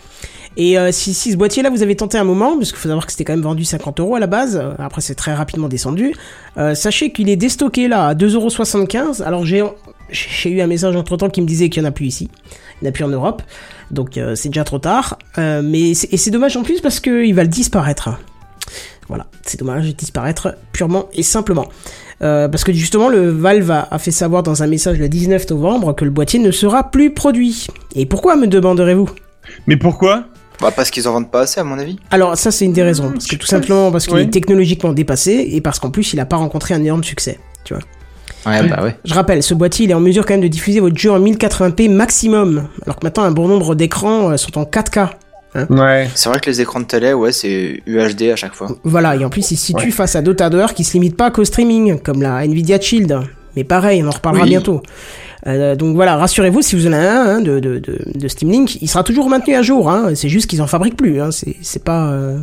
Et 0.58 0.78
euh, 0.78 0.92
si, 0.92 1.14
ce 1.14 1.36
boîtier 1.38 1.64
là 1.64 1.70
vous 1.70 1.82
avez 1.82 1.96
tenté 1.96 2.18
un 2.18 2.24
moment, 2.24 2.58
parce 2.58 2.72
qu'il 2.72 2.80
faut 2.80 2.90
savoir 2.90 3.06
que 3.06 3.12
c'était 3.12 3.24
quand 3.24 3.34
même 3.34 3.42
vendu 3.42 3.64
50 3.64 4.00
euros 4.00 4.16
à 4.16 4.20
la 4.20 4.28
base, 4.28 4.60
euh, 4.62 4.74
après 4.80 5.02
c'est 5.02 5.16
très 5.16 5.34
rapidement 5.34 5.70
descendu, 5.70 6.14
euh, 6.58 6.76
sachez 6.76 7.12
qu'il 7.12 7.30
est 7.30 7.36
déstocké 7.36 7.88
là 7.88 8.08
à 8.08 8.14
2,75€. 8.14 9.24
Alors 9.24 9.46
j'ai 9.46 9.64
eu 10.46 10.62
un 10.62 10.68
message 10.68 10.96
entre 10.96 11.18
temps 11.18 11.30
qui 11.30 11.42
me 11.42 11.48
disait 11.48 11.70
qu'il 11.70 11.82
n'y 11.82 11.88
en 11.88 11.90
a 11.90 11.94
plus 11.94 12.06
ici, 12.06 12.30
il 12.82 12.84
n'y 12.84 12.88
en 12.88 12.90
a 12.90 12.94
plus 12.94 13.04
en 13.06 13.10
Europe, 13.10 13.42
donc 13.92 14.20
c'est 14.36 14.50
déjà 14.50 14.64
trop 14.64 14.80
tard. 14.80 15.18
Mais 15.38 15.92
et 15.92 16.18
c'est 16.18 16.32
dommage 16.32 16.58
en 16.58 16.64
plus 16.64 16.82
parce 16.82 17.00
qu'il 17.00 17.34
va 17.34 17.44
le 17.44 17.50
disparaître. 17.50 18.10
Voilà, 19.12 19.26
c'est 19.41 19.60
dommage, 19.60 19.89
il 19.89 19.93
disparaître 19.93 20.56
purement 20.71 21.10
et 21.13 21.21
simplement. 21.21 21.65
Euh, 22.21 22.47
parce 22.47 22.63
que 22.63 22.71
justement, 22.71 23.10
le 23.10 23.30
Valve 23.30 23.69
a, 23.69 23.89
a 23.91 24.00
fait 24.00 24.12
savoir 24.12 24.41
dans 24.41 24.63
un 24.63 24.67
message 24.67 24.97
le 25.00 25.10
19 25.10 25.50
novembre 25.50 25.93
que 25.93 26.06
le 26.06 26.12
boîtier 26.12 26.39
ne 26.39 26.50
sera 26.50 26.89
plus 26.91 27.13
produit. 27.13 27.67
Et 27.93 28.06
pourquoi 28.06 28.38
me 28.38 28.47
demanderez-vous? 28.47 29.10
Mais 29.67 29.76
pourquoi? 29.76 30.28
Bah, 30.62 30.71
parce 30.74 30.91
qu'ils 30.91 31.10
en 31.10 31.12
vendent 31.12 31.30
pas 31.30 31.41
assez, 31.41 31.60
à 31.60 31.65
mon 31.65 31.78
avis. 31.78 31.97
Alors 32.10 32.38
ça 32.38 32.52
c'est 32.52 32.63
une 32.63 32.71
des 32.71 32.84
raisons, 32.84 33.12
parce 33.12 33.28
que 33.28 33.36
tout 33.36 33.47
simplement 33.47 33.91
parce 33.91 34.06
qu'il 34.06 34.15
ouais. 34.15 34.24
est 34.24 34.30
technologiquement 34.30 34.93
dépassé 34.93 35.50
et 35.52 35.60
parce 35.60 35.80
qu'en 35.80 35.89
plus 35.89 36.13
il 36.13 36.17
n'a 36.17 36.26
pas 36.26 36.38
rencontré 36.38 36.74
un 36.74 36.82
énorme 36.82 37.04
succès. 37.04 37.38
Tu 37.65 37.74
vois. 37.74 37.84
Ouais, 38.45 38.67
bah 38.67 38.82
ouais. 38.82 38.95
Je 39.04 39.13
rappelle, 39.13 39.43
ce 39.43 39.54
boîtier 39.54 39.86
il 39.86 39.91
est 39.91 39.95
en 39.95 40.00
mesure 40.00 40.26
quand 40.26 40.34
même 40.34 40.41
de 40.41 40.47
diffuser 40.47 40.80
votre 40.80 40.97
jeu 40.97 41.12
en 41.12 41.19
1080p 41.19 41.91
maximum, 41.91 42.67
alors 42.84 42.97
que 42.97 43.06
maintenant 43.06 43.24
un 43.24 43.32
bon 43.32 43.47
nombre 43.47 43.76
d'écrans 43.76 44.32
euh, 44.32 44.38
sont 44.38 44.58
en 44.58 44.63
4K. 44.63 45.10
Ouais. 45.70 46.10
C'est 46.16 46.30
vrai 46.30 46.40
que 46.40 46.50
les 46.50 46.62
écrans 46.62 46.80
de 46.80 46.86
télé, 46.86 47.14
ouais, 47.14 47.32
c'est 47.32 47.82
UHD 47.86 48.32
à 48.32 48.36
chaque 48.36 48.54
fois. 48.56 48.70
Voilà, 48.84 49.16
et 49.16 49.26
en 49.26 49.30
plus 49.30 49.52
il 49.52 49.58
se 49.58 49.66
situe 49.66 49.86
Ouais. 49.86 49.92
face 49.92 50.16
à 50.16 50.22
d'autres 50.22 50.44
hardware 50.44 50.74
qui 50.74 50.84
se 50.84 50.94
limitent 50.94 51.18
pas 51.18 51.30
qu'au 51.32 51.44
streaming, 51.44 52.00
comme 52.00 52.22
la 52.22 52.46
Nvidia 52.46 52.80
Shield. 52.80 53.20
Mais 53.58 53.66
pareil, 53.66 54.02
on 54.02 54.08
en 54.08 54.12
reparlera 54.12 54.44
Oui. 54.46 54.50
bientôt. 54.50 54.82
Euh, 55.48 55.76
donc 55.76 55.96
voilà, 55.96 56.16
rassurez-vous, 56.16 56.62
si 56.62 56.76
vous 56.76 56.88
en 56.88 56.94
avez 56.94 57.08
un 57.08 57.26
hein, 57.26 57.42
de, 57.42 57.60
de, 57.60 57.80
de, 57.80 57.98
de 58.16 58.28
Steam 58.30 58.50
Link, 58.52 58.78
il 58.82 58.88
sera 58.88 59.04
toujours 59.04 59.28
maintenu 59.28 59.56
à 59.56 59.62
jour. 59.62 59.90
Hein, 59.92 60.12
c'est 60.16 60.30
juste 60.30 60.50
qu'ils 60.50 60.62
en 60.62 60.68
fabriquent 60.68 60.96
plus. 60.96 61.20
Hein, 61.20 61.32
c'est, 61.32 61.56
c'est 61.62 61.84
pas. 61.84 62.12
euh, 62.12 62.38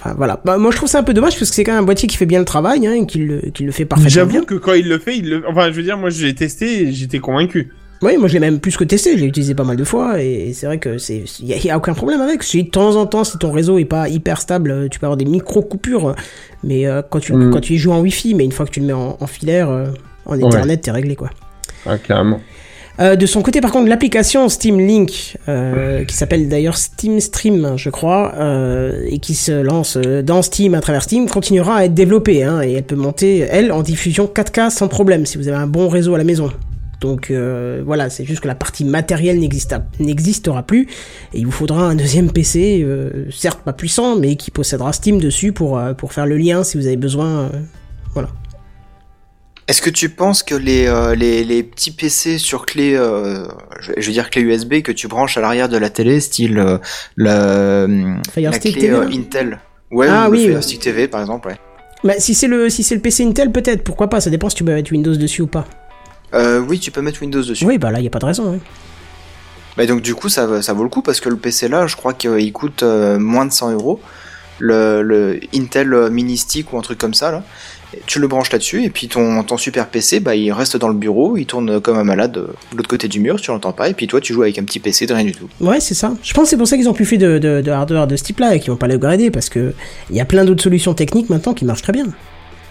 Enfin 0.00 0.14
voilà. 0.16 0.40
Bah, 0.44 0.58
moi 0.58 0.70
je 0.70 0.76
trouve 0.76 0.88
ça 0.88 1.00
un 1.00 1.02
peu 1.02 1.12
dommage 1.12 1.36
parce 1.36 1.50
que 1.50 1.56
c'est 1.56 1.64
quand 1.64 1.72
même 1.72 1.82
un 1.82 1.84
boîtier 1.86 2.06
qui 2.08 2.16
fait 2.16 2.24
bien 2.24 2.38
le 2.38 2.44
travail, 2.44 2.86
hein, 2.86 2.92
et 2.94 3.04
qui 3.04 3.18
le, 3.18 3.40
qui 3.52 3.64
le 3.64 3.72
fait 3.72 3.84
parfaitement 3.84 4.24
bien. 4.26 4.32
J'avoue 4.32 4.46
que 4.46 4.54
quand 4.54 4.74
il 4.74 4.88
le 4.88 4.98
fait, 4.98 5.16
il 5.18 5.28
le... 5.28 5.42
enfin, 5.48 5.66
je 5.72 5.76
veux 5.76 5.82
dire, 5.82 5.98
moi, 5.98 6.08
je 6.08 6.24
l'ai 6.24 6.34
testé 6.34 6.84
et 6.84 6.92
j'étais 6.92 7.18
convaincu. 7.18 7.72
Oui, 8.00 8.16
moi 8.16 8.28
je 8.28 8.34
l'ai 8.34 8.38
même 8.40 8.60
plus 8.60 8.76
que 8.76 8.84
testé, 8.84 9.16
je 9.16 9.22
l'ai 9.22 9.26
utilisé 9.26 9.54
pas 9.54 9.64
mal 9.64 9.76
de 9.76 9.82
fois 9.82 10.22
et 10.22 10.52
c'est 10.52 10.66
vrai 10.66 10.78
que 10.78 10.98
c'est 10.98 11.24
il 11.40 11.46
y, 11.48 11.52
a- 11.52 11.56
y 11.56 11.70
a 11.70 11.76
aucun 11.76 11.94
problème 11.94 12.20
avec. 12.20 12.44
Si 12.44 12.62
de 12.62 12.70
temps 12.70 12.94
en 12.94 13.06
temps 13.06 13.24
si 13.24 13.38
ton 13.38 13.50
réseau 13.50 13.78
est 13.78 13.84
pas 13.84 14.08
hyper 14.08 14.40
stable, 14.40 14.70
euh, 14.70 14.88
tu 14.88 15.00
peux 15.00 15.06
avoir 15.06 15.16
des 15.16 15.24
micro 15.24 15.62
coupures, 15.62 16.14
mais 16.62 16.86
euh, 16.86 17.02
quand 17.08 17.18
tu 17.18 17.32
Mm. 17.32 17.50
quand 17.52 17.60
tu 17.60 17.74
y 17.74 17.76
joues 17.78 17.92
en 17.92 18.00
wifi, 18.00 18.34
mais 18.34 18.44
une 18.44 18.52
fois 18.52 18.66
que 18.66 18.70
tu 18.70 18.78
le 18.80 18.86
mets 18.86 18.92
en, 18.92 19.16
en 19.18 19.26
filaire, 19.26 19.68
euh, 19.68 19.86
en 20.26 20.36
Ouais. 20.38 20.46
Ethernet, 20.46 20.76
t'es 20.76 20.90
réglé 20.92 21.16
quoi. 21.16 21.30
Ah, 21.86 21.98
carrément. 21.98 22.40
Euh, 23.00 23.14
de 23.16 23.26
son 23.26 23.42
côté, 23.42 23.60
par 23.60 23.70
contre, 23.72 23.88
l'application 23.88 24.48
Steam 24.48 24.78
Link, 24.80 25.36
euh, 25.48 26.04
qui 26.04 26.14
s'appelle 26.16 26.48
d'ailleurs 26.48 26.76
Steam 26.76 27.20
Stream, 27.20 27.74
je 27.76 27.90
crois, 27.90 28.32
euh, 28.38 29.02
et 29.08 29.18
qui 29.18 29.34
se 29.34 29.52
lance 29.52 29.96
dans 29.96 30.42
Steam 30.42 30.74
à 30.74 30.80
travers 30.80 31.02
Steam, 31.04 31.28
continuera 31.28 31.76
à 31.76 31.84
être 31.84 31.94
développée, 31.94 32.42
hein, 32.42 32.60
et 32.60 32.72
elle 32.72 32.82
peut 32.82 32.96
monter, 32.96 33.38
elle, 33.50 33.70
en 33.70 33.82
diffusion 33.82 34.26
4K 34.26 34.70
sans 34.70 34.88
problème, 34.88 35.26
si 35.26 35.38
vous 35.38 35.46
avez 35.48 35.56
un 35.56 35.68
bon 35.68 35.88
réseau 35.88 36.14
à 36.14 36.18
la 36.18 36.24
maison. 36.24 36.50
Donc 37.00 37.30
euh, 37.30 37.82
voilà, 37.84 38.10
c'est 38.10 38.24
juste 38.24 38.40
que 38.40 38.48
la 38.48 38.54
partie 38.54 38.84
matérielle 38.84 39.38
n'existera 39.38 40.62
plus, 40.62 40.88
et 41.32 41.38
il 41.38 41.46
vous 41.46 41.52
faudra 41.52 41.82
un 41.82 41.94
deuxième 41.94 42.32
PC, 42.32 42.82
euh, 42.82 43.26
certes 43.30 43.60
pas 43.60 43.72
puissant, 43.72 44.16
mais 44.16 44.34
qui 44.36 44.50
possédera 44.50 44.92
Steam 44.92 45.20
dessus 45.20 45.52
pour, 45.52 45.78
euh, 45.78 45.94
pour 45.94 46.12
faire 46.12 46.26
le 46.26 46.36
lien 46.36 46.64
si 46.64 46.76
vous 46.76 46.86
avez 46.86 46.96
besoin. 46.96 47.50
voilà. 48.14 48.28
Est-ce 49.68 49.82
que 49.82 49.90
tu 49.90 50.08
penses 50.08 50.42
que 50.42 50.54
les, 50.54 50.90
les, 51.14 51.44
les 51.44 51.62
petits 51.62 51.90
PC 51.90 52.38
sur 52.38 52.64
clé, 52.64 52.94
je, 52.94 53.92
je 53.98 54.06
veux 54.06 54.12
dire 54.12 54.30
clé 54.30 54.40
USB 54.40 54.80
que 54.80 54.92
tu 54.92 55.08
branches 55.08 55.36
à 55.36 55.42
l'arrière 55.42 55.68
de 55.68 55.76
la 55.76 55.90
télé, 55.90 56.20
style 56.20 56.54
la, 57.16 57.86
clé 58.32 58.72
TV, 58.72 58.96
Intel, 59.12 59.60
ouais, 59.90 60.08
Ah 60.10 60.28
ou 60.28 60.32
oui, 60.32 60.38
le 60.38 60.44
Fire 60.46 60.56
ouais. 60.56 60.62
Stick 60.62 60.80
TV 60.80 61.06
par 61.06 61.20
exemple, 61.20 61.48
ouais. 61.48 61.58
Bah, 62.02 62.14
si 62.18 62.34
c'est 62.34 62.46
le 62.48 62.70
si 62.70 62.82
c'est 62.82 62.94
le 62.94 63.00
PC 63.00 63.24
Intel 63.24 63.52
peut-être 63.52 63.84
pourquoi 63.84 64.08
pas 64.08 64.20
ça 64.20 64.30
dépend 64.30 64.48
si 64.48 64.56
tu 64.56 64.64
peux 64.64 64.72
mettre 64.72 64.90
Windows 64.90 65.14
dessus 65.14 65.42
ou 65.42 65.48
pas. 65.48 65.66
Euh, 66.34 66.60
oui, 66.60 66.78
tu 66.78 66.90
peux 66.90 67.00
mettre 67.02 67.20
Windows 67.22 67.42
dessus. 67.42 67.64
Oui 67.64 67.78
bah 67.78 67.90
là 67.90 68.00
y 68.00 68.06
a 68.06 68.10
pas 68.10 68.18
de 68.18 68.26
raison. 68.26 68.54
hein. 68.54 68.58
Bah 69.76 69.86
donc 69.86 70.02
du 70.02 70.14
coup 70.14 70.28
ça, 70.28 70.60
ça 70.62 70.72
vaut 70.72 70.82
le 70.82 70.88
coup 70.88 71.02
parce 71.02 71.20
que 71.20 71.28
le 71.28 71.36
PC 71.36 71.68
là, 71.68 71.86
je 71.86 71.96
crois 71.96 72.12
qu'il 72.12 72.52
coûte 72.52 72.82
euh, 72.82 73.18
moins 73.18 73.46
de 73.46 73.52
100 73.52 73.72
euros. 73.72 74.00
Le, 74.60 75.02
le 75.02 75.38
Intel 75.54 76.10
Mini 76.10 76.36
Stick 76.36 76.72
ou 76.72 76.78
un 76.78 76.82
truc 76.82 76.98
comme 76.98 77.14
ça 77.14 77.30
là. 77.30 77.44
Tu 78.06 78.18
le 78.18 78.26
branches 78.26 78.50
là-dessus 78.50 78.82
et 78.84 78.90
puis 78.90 79.06
ton, 79.08 79.42
ton 79.44 79.56
super 79.56 79.86
PC, 79.86 80.18
bah 80.20 80.34
il 80.34 80.50
reste 80.52 80.76
dans 80.76 80.88
le 80.88 80.94
bureau, 80.94 81.36
il 81.38 81.46
tourne 81.46 81.80
comme 81.80 81.96
un 81.96 82.04
malade 82.04 82.36
euh, 82.36 82.48
de 82.72 82.76
l'autre 82.76 82.88
côté 82.88 83.06
du 83.08 83.18
mur, 83.20 83.40
tu 83.40 83.50
l'entends 83.52 83.72
pas, 83.72 83.88
et 83.88 83.94
puis 83.94 84.06
toi 84.08 84.20
tu 84.20 84.34
joues 84.34 84.42
avec 84.42 84.58
un 84.58 84.64
petit 84.64 84.78
PC 84.80 85.06
de 85.06 85.14
rien 85.14 85.24
du 85.24 85.32
tout. 85.32 85.48
Ouais 85.60 85.78
c'est 85.80 85.94
ça. 85.94 86.12
Je 86.22 86.34
pense 86.34 86.44
que 86.44 86.50
c'est 86.50 86.56
pour 86.58 86.66
ça 86.68 86.76
qu'ils 86.76 86.88
ont 86.88 86.92
plus 86.92 87.06
fait 87.06 87.16
de, 87.16 87.38
de, 87.38 87.62
de 87.62 87.70
hardware 87.70 88.06
de 88.08 88.16
ce 88.16 88.24
type 88.24 88.40
là 88.40 88.54
et 88.54 88.60
qu'ils 88.60 88.72
vont 88.72 88.76
pas 88.76 88.88
l'upgrader 88.88 89.30
parce 89.30 89.48
que 89.48 89.72
il 90.10 90.16
y 90.16 90.20
a 90.20 90.24
plein 90.26 90.44
d'autres 90.44 90.62
solutions 90.62 90.92
techniques 90.92 91.30
maintenant 91.30 91.54
qui 91.54 91.64
marchent 91.64 91.82
très 91.82 91.92
bien. 91.94 92.08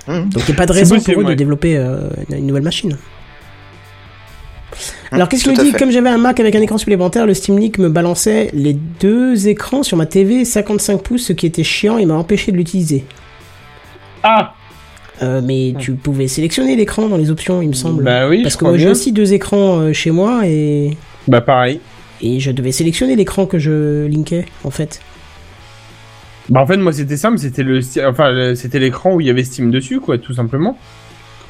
Hum. 0.07 0.29
Donc 0.29 0.43
il 0.43 0.51
n'y 0.51 0.51
a 0.51 0.57
pas 0.57 0.65
de 0.67 0.73
raison 0.73 0.95
possible, 0.95 1.13
pour 1.13 1.21
eux 1.23 1.25
ouais. 1.25 1.31
de 1.31 1.37
développer 1.37 1.77
euh, 1.77 2.09
une 2.29 2.37
une 2.37 2.45
nouvelle 2.47 2.63
machine. 2.63 2.95
Alors 5.11 5.29
qu'est-ce 5.29 5.49
à 5.49 5.53
dit 5.53 5.71
fait. 5.71 5.77
Comme 5.77 5.91
j'avais 5.91 6.09
un 6.09 6.17
Mac 6.17 6.39
avec 6.39 6.55
un 6.55 6.61
écran 6.61 6.77
supplémentaire, 6.77 7.25
le 7.25 7.33
Steam 7.33 7.57
Link 7.57 7.77
me 7.77 7.89
balançait 7.89 8.49
les 8.53 8.73
deux 8.73 9.47
écrans 9.47 9.83
sur 9.83 9.97
ma 9.97 10.05
TV 10.05 10.45
55 10.45 11.01
pouces, 11.01 11.25
ce 11.27 11.33
qui 11.33 11.45
était 11.45 11.63
chiant 11.63 11.97
et 11.97 12.05
m'a 12.05 12.15
empêché 12.15 12.51
de 12.51 12.57
l'utiliser. 12.57 13.05
Ah 14.23 14.53
Euh, 15.23 15.41
mais 15.43 15.73
tu 15.79 15.93
pouvais 15.93 16.27
sélectionner 16.27 16.75
l'écran 16.75 17.07
dans 17.07 17.17
les 17.17 17.31
options, 17.31 17.61
il 17.61 17.69
me 17.69 17.73
semble. 17.73 18.03
Bah 18.03 18.27
oui, 18.27 18.43
Parce 18.43 18.53
je 18.53 18.59
que 18.59 18.65
moi 18.65 18.77
j'ai 18.77 18.89
aussi 18.89 19.11
deux 19.11 19.33
écrans 19.33 19.79
euh, 19.79 19.93
chez 19.93 20.11
moi 20.11 20.41
et 20.45 20.95
Bah 21.27 21.41
pareil. 21.41 21.79
et 22.21 22.39
je 22.39 22.51
devais 22.51 22.71
sélectionner 22.71 23.15
l'écran 23.15 23.45
que 23.47 23.57
je 23.57 24.05
linkais 24.05 24.45
en 24.63 24.69
fait. 24.69 24.99
Bah 26.49 26.61
en 26.61 26.67
fait 26.67 26.77
moi 26.77 26.93
c'était 26.93 27.17
simple, 27.17 27.39
c'était 27.39 27.63
le 27.63 27.79
enfin 28.07 28.53
c'était 28.55 28.79
l'écran 28.79 29.13
où 29.15 29.21
il 29.21 29.27
y 29.27 29.29
avait 29.29 29.43
Steam 29.43 29.71
dessus 29.71 29.99
quoi, 29.99 30.17
tout 30.17 30.33
simplement. 30.33 30.77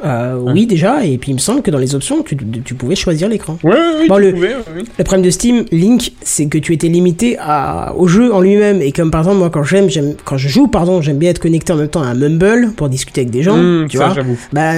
Euh, 0.05 0.37
Oui 0.53 0.67
déjà 0.67 1.03
et 1.03 1.17
puis 1.17 1.31
il 1.31 1.33
me 1.33 1.39
semble 1.39 1.61
que 1.63 1.71
dans 1.71 1.79
les 1.79 1.95
options 1.95 2.21
tu, 2.21 2.37
tu 2.63 2.75
pouvais 2.75 2.95
choisir 2.95 3.27
l'écran. 3.29 3.57
Ouais 3.63 3.71
ouais, 3.71 3.77
ouais 4.01 4.07
Bon, 4.07 4.15
tu 4.17 4.21
le- 4.21 4.33
pouvais, 4.33 4.55
ouais, 4.55 4.63
oui. 4.75 4.83
Le 4.97 5.03
problème 5.03 5.25
de 5.25 5.31
Steam 5.31 5.65
Link 5.71 6.11
c'est 6.21 6.45
que 6.45 6.59
tu 6.59 6.73
étais 6.73 6.87
limité 6.87 7.35
à, 7.39 7.93
au 7.97 8.07
jeu 8.07 8.31
en 8.31 8.39
lui-même 8.41 8.81
et 8.81 8.91
comme 8.91 9.09
par 9.09 9.21
exemple 9.21 9.37
moi 9.39 9.49
quand 9.49 9.63
j'aime 9.63 9.89
j'aime 9.89 10.13
quand 10.23 10.37
je 10.37 10.47
joue 10.49 10.67
pardon 10.67 11.01
j'aime 11.01 11.17
bien 11.17 11.31
être 11.31 11.39
connecté 11.39 11.73
en 11.73 11.77
même 11.77 11.87
temps 11.87 12.03
à 12.03 12.07
un 12.07 12.13
Mumble 12.13 12.73
pour 12.75 12.89
discuter 12.89 13.21
avec 13.21 13.31
des 13.31 13.41
gens 13.41 13.55
Hum, 13.57 13.87
tu 13.89 13.97
ça 13.97 14.05
vois. 14.05 14.13
j'avoue. 14.15 14.37
Bah 14.53 14.73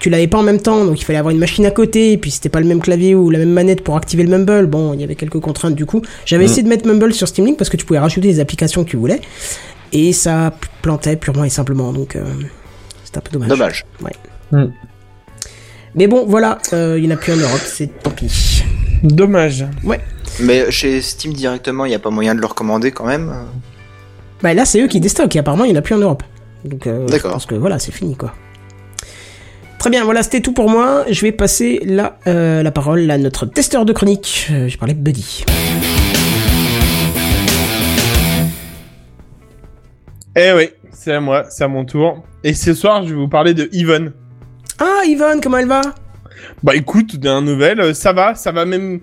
tu 0.00 0.08
l'avais 0.10 0.26
pas 0.28 0.38
en 0.38 0.42
même 0.42 0.60
temps 0.60 0.84
donc 0.86 0.98
il 1.00 1.04
fallait 1.04 1.18
avoir 1.18 1.32
une 1.32 1.40
machine 1.40 1.66
à 1.66 1.70
côté 1.70 2.12
et 2.12 2.16
puis 2.18 2.30
c'était 2.30 2.48
pas 2.48 2.60
le 2.60 2.66
même 2.66 2.80
clavier 2.80 3.14
ou 3.14 3.28
la 3.30 3.38
même 3.40 3.50
manette 3.52 3.82
pour 3.84 3.96
activer 3.96 4.22
le 4.22 4.30
Mumble. 4.30 4.66
Bon 4.66 4.94
il 4.94 5.00
y 5.00 5.04
avait 5.04 5.14
quelques 5.14 5.40
contraintes 5.40 5.74
du 5.74 5.84
coup. 5.84 6.00
J'avais 6.24 6.44
Mm. 6.44 6.46
essayé 6.46 6.62
de 6.62 6.68
mettre 6.68 6.86
Mumble 6.86 7.12
sur 7.12 7.28
Steam 7.28 7.46
Link 7.46 7.58
parce 7.58 7.68
que 7.68 7.76
tu 7.76 7.84
pouvais 7.84 7.98
rajouter 7.98 8.28
des 8.28 8.40
applications 8.40 8.82
que 8.84 8.88
tu 8.90 8.96
voulais 8.96 9.20
et 9.92 10.12
ça 10.14 10.54
plantait 10.80 11.16
purement 11.16 11.44
et 11.44 11.50
simplement 11.50 11.92
donc 11.92 12.16
euh, 12.16 12.22
c'est 13.04 13.18
un 13.18 13.20
peu 13.20 13.30
dommage. 13.30 13.48
Dommage. 13.50 13.84
Mais 15.94 16.06
bon 16.06 16.24
voilà 16.26 16.58
euh, 16.72 16.98
il 16.98 17.04
y 17.04 17.08
en 17.08 17.10
a 17.12 17.16
plus 17.16 17.32
en 17.32 17.36
Europe 17.36 17.62
c'est 17.64 18.02
tant 18.02 18.10
pis. 18.10 18.64
Dommage. 19.02 19.66
Mais 20.40 20.70
chez 20.70 21.00
Steam 21.02 21.32
directement, 21.32 21.84
il 21.84 21.90
n'y 21.90 21.94
a 21.94 21.98
pas 21.98 22.10
moyen 22.10 22.34
de 22.34 22.40
le 22.40 22.46
recommander 22.46 22.90
quand 22.90 23.06
même. 23.06 23.32
Bah 24.42 24.54
là, 24.54 24.64
c'est 24.64 24.80
eux 24.80 24.88
qui 24.88 24.98
déstockent 24.98 25.36
et 25.36 25.38
apparemment, 25.38 25.64
il 25.64 25.70
n'y 25.72 25.76
en 25.76 25.78
a 25.78 25.82
plus 25.82 25.94
en 25.94 25.98
Europe. 25.98 26.22
Donc, 26.64 26.86
euh, 26.86 27.06
je 27.06 27.12
D'accord. 27.12 27.32
pense 27.32 27.46
que 27.46 27.54
voilà, 27.54 27.78
c'est 27.78 27.92
fini 27.92 28.16
quoi. 28.16 28.34
Très 29.78 29.90
bien, 29.90 30.04
voilà, 30.04 30.22
c'était 30.22 30.40
tout 30.40 30.52
pour 30.52 30.70
moi. 30.70 31.04
Je 31.10 31.20
vais 31.20 31.32
passer 31.32 31.80
la, 31.84 32.18
euh, 32.26 32.62
la 32.62 32.70
parole 32.70 33.10
à 33.10 33.18
notre 33.18 33.44
testeur 33.46 33.84
de 33.84 33.92
chronique. 33.92 34.48
Euh, 34.50 34.66
J'ai 34.68 34.78
parlé 34.78 34.94
de 34.94 35.00
Buddy. 35.00 35.44
Eh 40.36 40.52
oui, 40.52 40.70
c'est 40.92 41.12
à 41.12 41.20
moi, 41.20 41.44
c'est 41.50 41.64
à 41.64 41.68
mon 41.68 41.84
tour. 41.84 42.24
Et 42.42 42.54
ce 42.54 42.74
soir 42.74 43.04
je 43.04 43.10
vais 43.10 43.14
vous 43.20 43.28
parler 43.28 43.54
de 43.54 43.68
Yvonne. 43.72 44.12
Ah, 44.78 45.02
Yvonne, 45.06 45.40
comment 45.40 45.58
elle 45.58 45.68
va? 45.68 45.82
Bah 46.62 46.74
écoute, 46.74 47.16
d'un 47.16 47.42
nouvelle, 47.42 47.80
euh, 47.80 47.94
ça 47.94 48.12
va, 48.12 48.34
ça 48.34 48.52
va 48.52 48.64
même 48.64 49.00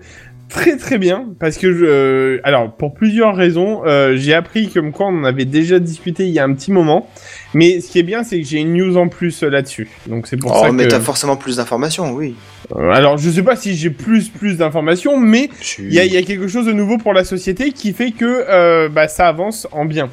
très 0.48 0.76
très 0.76 0.98
bien 0.98 1.28
parce 1.40 1.56
que 1.56 1.72
je, 1.72 1.84
euh, 1.84 2.40
alors 2.44 2.76
pour 2.76 2.92
plusieurs 2.92 3.34
raisons, 3.34 3.82
euh, 3.86 4.16
j'ai 4.16 4.34
appris 4.34 4.68
comme 4.68 4.92
quoi 4.92 5.06
on 5.06 5.20
en 5.20 5.24
avait 5.24 5.46
déjà 5.46 5.78
discuté 5.78 6.24
il 6.26 6.30
y 6.32 6.38
a 6.38 6.44
un 6.44 6.52
petit 6.52 6.70
moment, 6.72 7.08
mais 7.54 7.80
ce 7.80 7.90
qui 7.90 7.98
est 7.98 8.02
bien 8.02 8.22
c'est 8.22 8.38
que 8.40 8.46
j'ai 8.46 8.58
une 8.58 8.74
news 8.74 8.96
en 8.98 9.08
plus 9.08 9.42
euh, 9.42 9.48
là-dessus, 9.48 9.88
donc 10.06 10.26
c'est 10.26 10.36
pour 10.36 10.52
Oh, 10.54 10.64
ça 10.66 10.72
mais 10.72 10.84
que. 10.84 10.90
t'as 10.90 11.00
forcément 11.00 11.36
plus 11.36 11.56
d'informations, 11.56 12.12
oui. 12.12 12.34
Euh, 12.76 12.90
alors 12.90 13.16
je 13.16 13.30
sais 13.30 13.42
pas 13.42 13.56
si 13.56 13.74
j'ai 13.76 13.90
plus 13.90 14.28
plus 14.28 14.58
d'informations, 14.58 15.16
mais 15.16 15.48
il 15.78 15.94
y 15.94 16.00
a, 16.00 16.04
il 16.04 16.12
y 16.12 16.18
a 16.18 16.22
quelque 16.22 16.48
chose 16.48 16.66
de 16.66 16.72
nouveau 16.72 16.98
pour 16.98 17.14
la 17.14 17.24
société 17.24 17.72
qui 17.72 17.94
fait 17.94 18.10
que 18.10 18.44
euh, 18.48 18.88
bah 18.90 19.08
ça 19.08 19.28
avance 19.28 19.66
en 19.72 19.86
bien. 19.86 20.10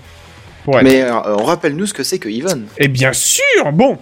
Pour 0.63 0.79
elle. 0.79 0.85
Mais 0.85 1.01
euh, 1.03 1.13
rappelle-nous 1.35 1.85
ce 1.87 1.93
que 1.93 2.03
c'est 2.03 2.19
que 2.19 2.29
Yvonne. 2.29 2.65
Et 2.77 2.87
bien 2.87 3.11
sûr, 3.11 3.71
bon. 3.73 3.97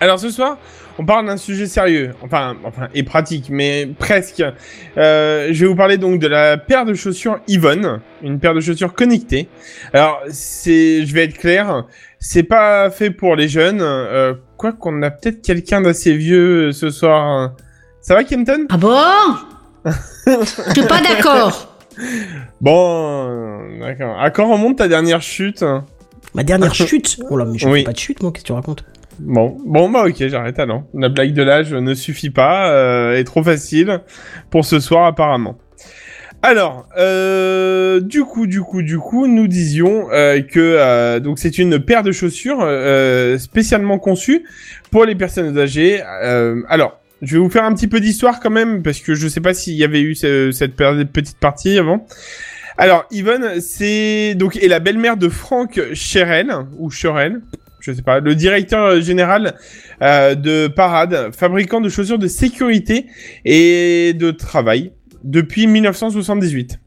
Alors 0.00 0.18
ce 0.18 0.30
soir, 0.30 0.58
on 0.98 1.04
parle 1.04 1.26
d'un 1.26 1.36
sujet 1.36 1.66
sérieux, 1.66 2.12
enfin, 2.22 2.56
enfin 2.64 2.88
et 2.94 3.02
pratique, 3.02 3.48
mais 3.50 3.86
presque. 3.98 4.42
Euh, 4.96 5.48
je 5.52 5.60
vais 5.64 5.66
vous 5.68 5.76
parler 5.76 5.98
donc 5.98 6.20
de 6.20 6.26
la 6.26 6.56
paire 6.56 6.84
de 6.84 6.94
chaussures 6.94 7.38
Yvonne, 7.48 8.00
une 8.22 8.38
paire 8.40 8.54
de 8.54 8.60
chaussures 8.60 8.94
connectées. 8.94 9.48
Alors 9.92 10.20
c'est, 10.30 11.04
je 11.06 11.14
vais 11.14 11.24
être 11.24 11.36
clair, 11.38 11.84
c'est 12.18 12.42
pas 12.44 12.90
fait 12.90 13.10
pour 13.10 13.36
les 13.36 13.48
jeunes. 13.48 13.80
Euh, 13.82 14.34
quoi 14.56 14.72
qu'on 14.72 15.02
a 15.02 15.10
peut-être 15.10 15.42
quelqu'un 15.42 15.82
d'assez 15.82 16.14
vieux 16.16 16.68
euh, 16.68 16.72
ce 16.72 16.90
soir. 16.90 17.52
Ça 18.00 18.14
va, 18.14 18.24
Kenton? 18.24 18.66
Ah 18.70 18.76
bon? 18.78 18.96
Je 19.84 20.72
suis 20.72 20.86
pas 20.86 21.00
d'accord. 21.00 21.76
Bon, 22.60 23.28
euh, 23.28 23.80
d'accord. 23.80 24.20
À 24.20 24.30
quand 24.30 24.50
remonte 24.50 24.78
ta 24.78 24.88
dernière 24.88 25.22
chute? 25.22 25.64
Ma 26.34 26.42
dernière 26.42 26.74
chute? 26.74 27.18
Oh 27.30 27.36
là, 27.36 27.44
mais 27.44 27.58
je 27.58 27.68
Oui. 27.68 27.80
fais 27.80 27.84
pas 27.84 27.92
de 27.92 27.98
chute, 27.98 28.22
moi, 28.22 28.32
qu'est-ce 28.32 28.44
que 28.44 28.46
tu 28.48 28.52
racontes? 28.52 28.84
Bon, 29.18 29.56
bon 29.64 29.88
bah 29.88 30.04
ok, 30.06 30.26
j'arrête 30.28 30.58
alors. 30.58 30.84
La 30.94 31.08
blague 31.08 31.32
de 31.32 31.42
l'âge 31.42 31.72
ne 31.72 31.94
suffit 31.94 32.30
pas, 32.30 32.70
euh, 32.70 33.16
est 33.16 33.24
trop 33.24 33.42
facile 33.42 34.00
pour 34.50 34.64
ce 34.64 34.78
soir 34.80 35.06
apparemment. 35.06 35.56
Alors, 36.42 36.86
euh, 36.98 37.98
du 38.00 38.22
coup, 38.22 38.46
du 38.46 38.60
coup, 38.60 38.82
du 38.82 38.98
coup, 38.98 39.26
nous 39.26 39.48
disions 39.48 40.08
euh, 40.12 40.40
que 40.42 40.60
euh, 40.60 41.18
donc 41.18 41.38
c'est 41.38 41.58
une 41.58 41.78
paire 41.80 42.02
de 42.02 42.12
chaussures 42.12 42.58
euh, 42.60 43.38
spécialement 43.38 43.98
conçue 43.98 44.44
pour 44.90 45.06
les 45.06 45.14
personnes 45.14 45.58
âgées. 45.58 46.02
Euh, 46.22 46.62
alors, 46.68 47.00
je 47.22 47.32
vais 47.34 47.38
vous 47.40 47.48
faire 47.50 47.64
un 47.64 47.72
petit 47.74 47.88
peu 47.88 48.00
d'histoire 48.00 48.38
quand 48.38 48.50
même 48.50 48.82
parce 48.82 49.00
que 49.00 49.14
je 49.14 49.26
sais 49.28 49.40
pas 49.40 49.54
s'il 49.54 49.74
y 49.74 49.82
avait 49.84 50.02
eu 50.02 50.14
ce- 50.14 50.52
cette 50.52 50.76
petite 50.76 51.38
partie 51.40 51.78
avant. 51.78 52.06
Alors, 52.76 53.06
Yvonne, 53.10 53.60
c'est 53.60 54.34
donc 54.34 54.56
est 54.62 54.68
la 54.68 54.78
belle-mère 54.80 55.16
de 55.16 55.30
Frank 55.30 55.80
Cherel 55.94 56.52
ou 56.78 56.90
Cherel, 56.90 57.40
je 57.86 57.92
sais 57.92 58.02
pas, 58.02 58.20
le 58.20 58.34
directeur 58.34 59.00
général 59.00 59.54
euh, 60.02 60.34
de 60.34 60.66
Parade, 60.66 61.30
fabricant 61.34 61.80
de 61.80 61.88
chaussures 61.88 62.18
de 62.18 62.26
sécurité 62.26 63.06
et 63.44 64.12
de 64.14 64.30
travail 64.32 64.92
depuis 65.22 65.66
1978. 65.66 66.78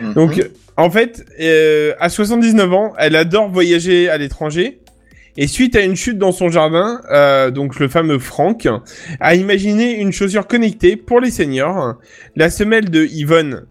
Mhm. 0.00 0.14
Donc, 0.14 0.50
en 0.76 0.90
fait, 0.90 1.24
euh, 1.40 1.94
à 2.00 2.08
79 2.08 2.72
ans, 2.72 2.92
elle 2.98 3.14
adore 3.14 3.50
voyager 3.50 4.08
à 4.08 4.18
l'étranger. 4.18 4.80
Et 5.38 5.46
suite 5.46 5.76
à 5.76 5.80
une 5.80 5.96
chute 5.96 6.18
dans 6.18 6.32
son 6.32 6.50
jardin, 6.50 7.00
euh, 7.10 7.50
donc 7.50 7.78
le 7.78 7.88
fameux 7.88 8.18
Frank 8.18 8.68
a 9.18 9.34
imaginé 9.34 9.98
une 9.98 10.12
chaussure 10.12 10.46
connectée 10.46 10.96
pour 10.96 11.20
les 11.20 11.30
seniors. 11.30 11.94
La 12.36 12.50
semelle 12.50 12.90
de 12.90 13.06
Yvonne 13.06 13.64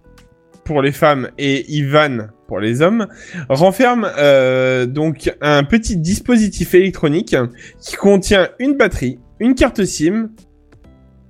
pour 0.64 0.82
les 0.82 0.92
femmes 0.92 1.30
et 1.38 1.72
Ivan 1.72 2.28
pour 2.48 2.60
les 2.60 2.82
hommes 2.82 3.08
renferme 3.50 4.12
euh, 4.18 4.86
donc 4.86 5.34
un 5.42 5.64
petit 5.64 5.98
dispositif 5.98 6.74
électronique 6.76 7.36
qui 7.80 7.96
contient 7.96 8.50
une 8.60 8.76
batterie, 8.76 9.20
une 9.40 9.56
carte 9.56 9.86
SIM, 9.86 10.30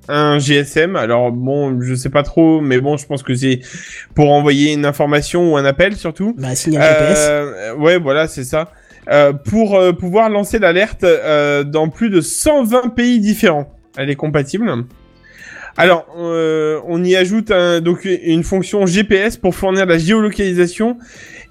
un 0.08 0.40
GSM. 0.40 0.96
Alors 0.96 1.32
bon, 1.32 1.80
je 1.82 1.94
sais 1.94 2.10
pas 2.10 2.24
trop, 2.24 2.60
mais 2.62 2.80
bon, 2.80 2.98
je 2.98 3.06
pense 3.06 3.24
que 3.24 3.36
c'est 3.36 3.60
pour 4.16 4.32
envoyer 4.32 4.74
une 4.74 4.86
information 4.86 5.54
ou 5.54 5.58
un 5.58 5.66
appel 5.66 5.96
surtout. 5.96 6.34
Bah, 6.38 6.56
signal 6.56 6.84
GPS. 6.84 7.18
Euh, 7.20 7.76
ouais, 7.76 8.00
voilà, 8.00 8.28
c'est 8.28 8.44
ça. 8.44 8.72
Euh, 9.10 9.34
pour 9.34 9.76
euh, 9.76 9.94
pouvoir 9.94 10.30
lancer 10.30 10.60
l'alerte 10.60 11.04
euh, 11.04 11.64
dans 11.64 11.90
plus 11.90 12.10
de 12.10 12.22
120 12.22 12.90
pays 12.90 13.20
différents. 13.20 13.74
Elle 13.98 14.10
est 14.10 14.16
compatible. 14.16 14.72
Alors, 15.78 16.06
euh, 16.20 16.80
on 16.88 17.04
y 17.04 17.16
ajoute 17.16 17.52
un, 17.52 17.80
donc 17.82 18.06
une 18.06 18.44
fonction 18.44 18.86
GPS 18.86 19.38
pour 19.38 19.56
fournir 19.56 19.86
la 19.86 19.98
géolocalisation 19.98 20.98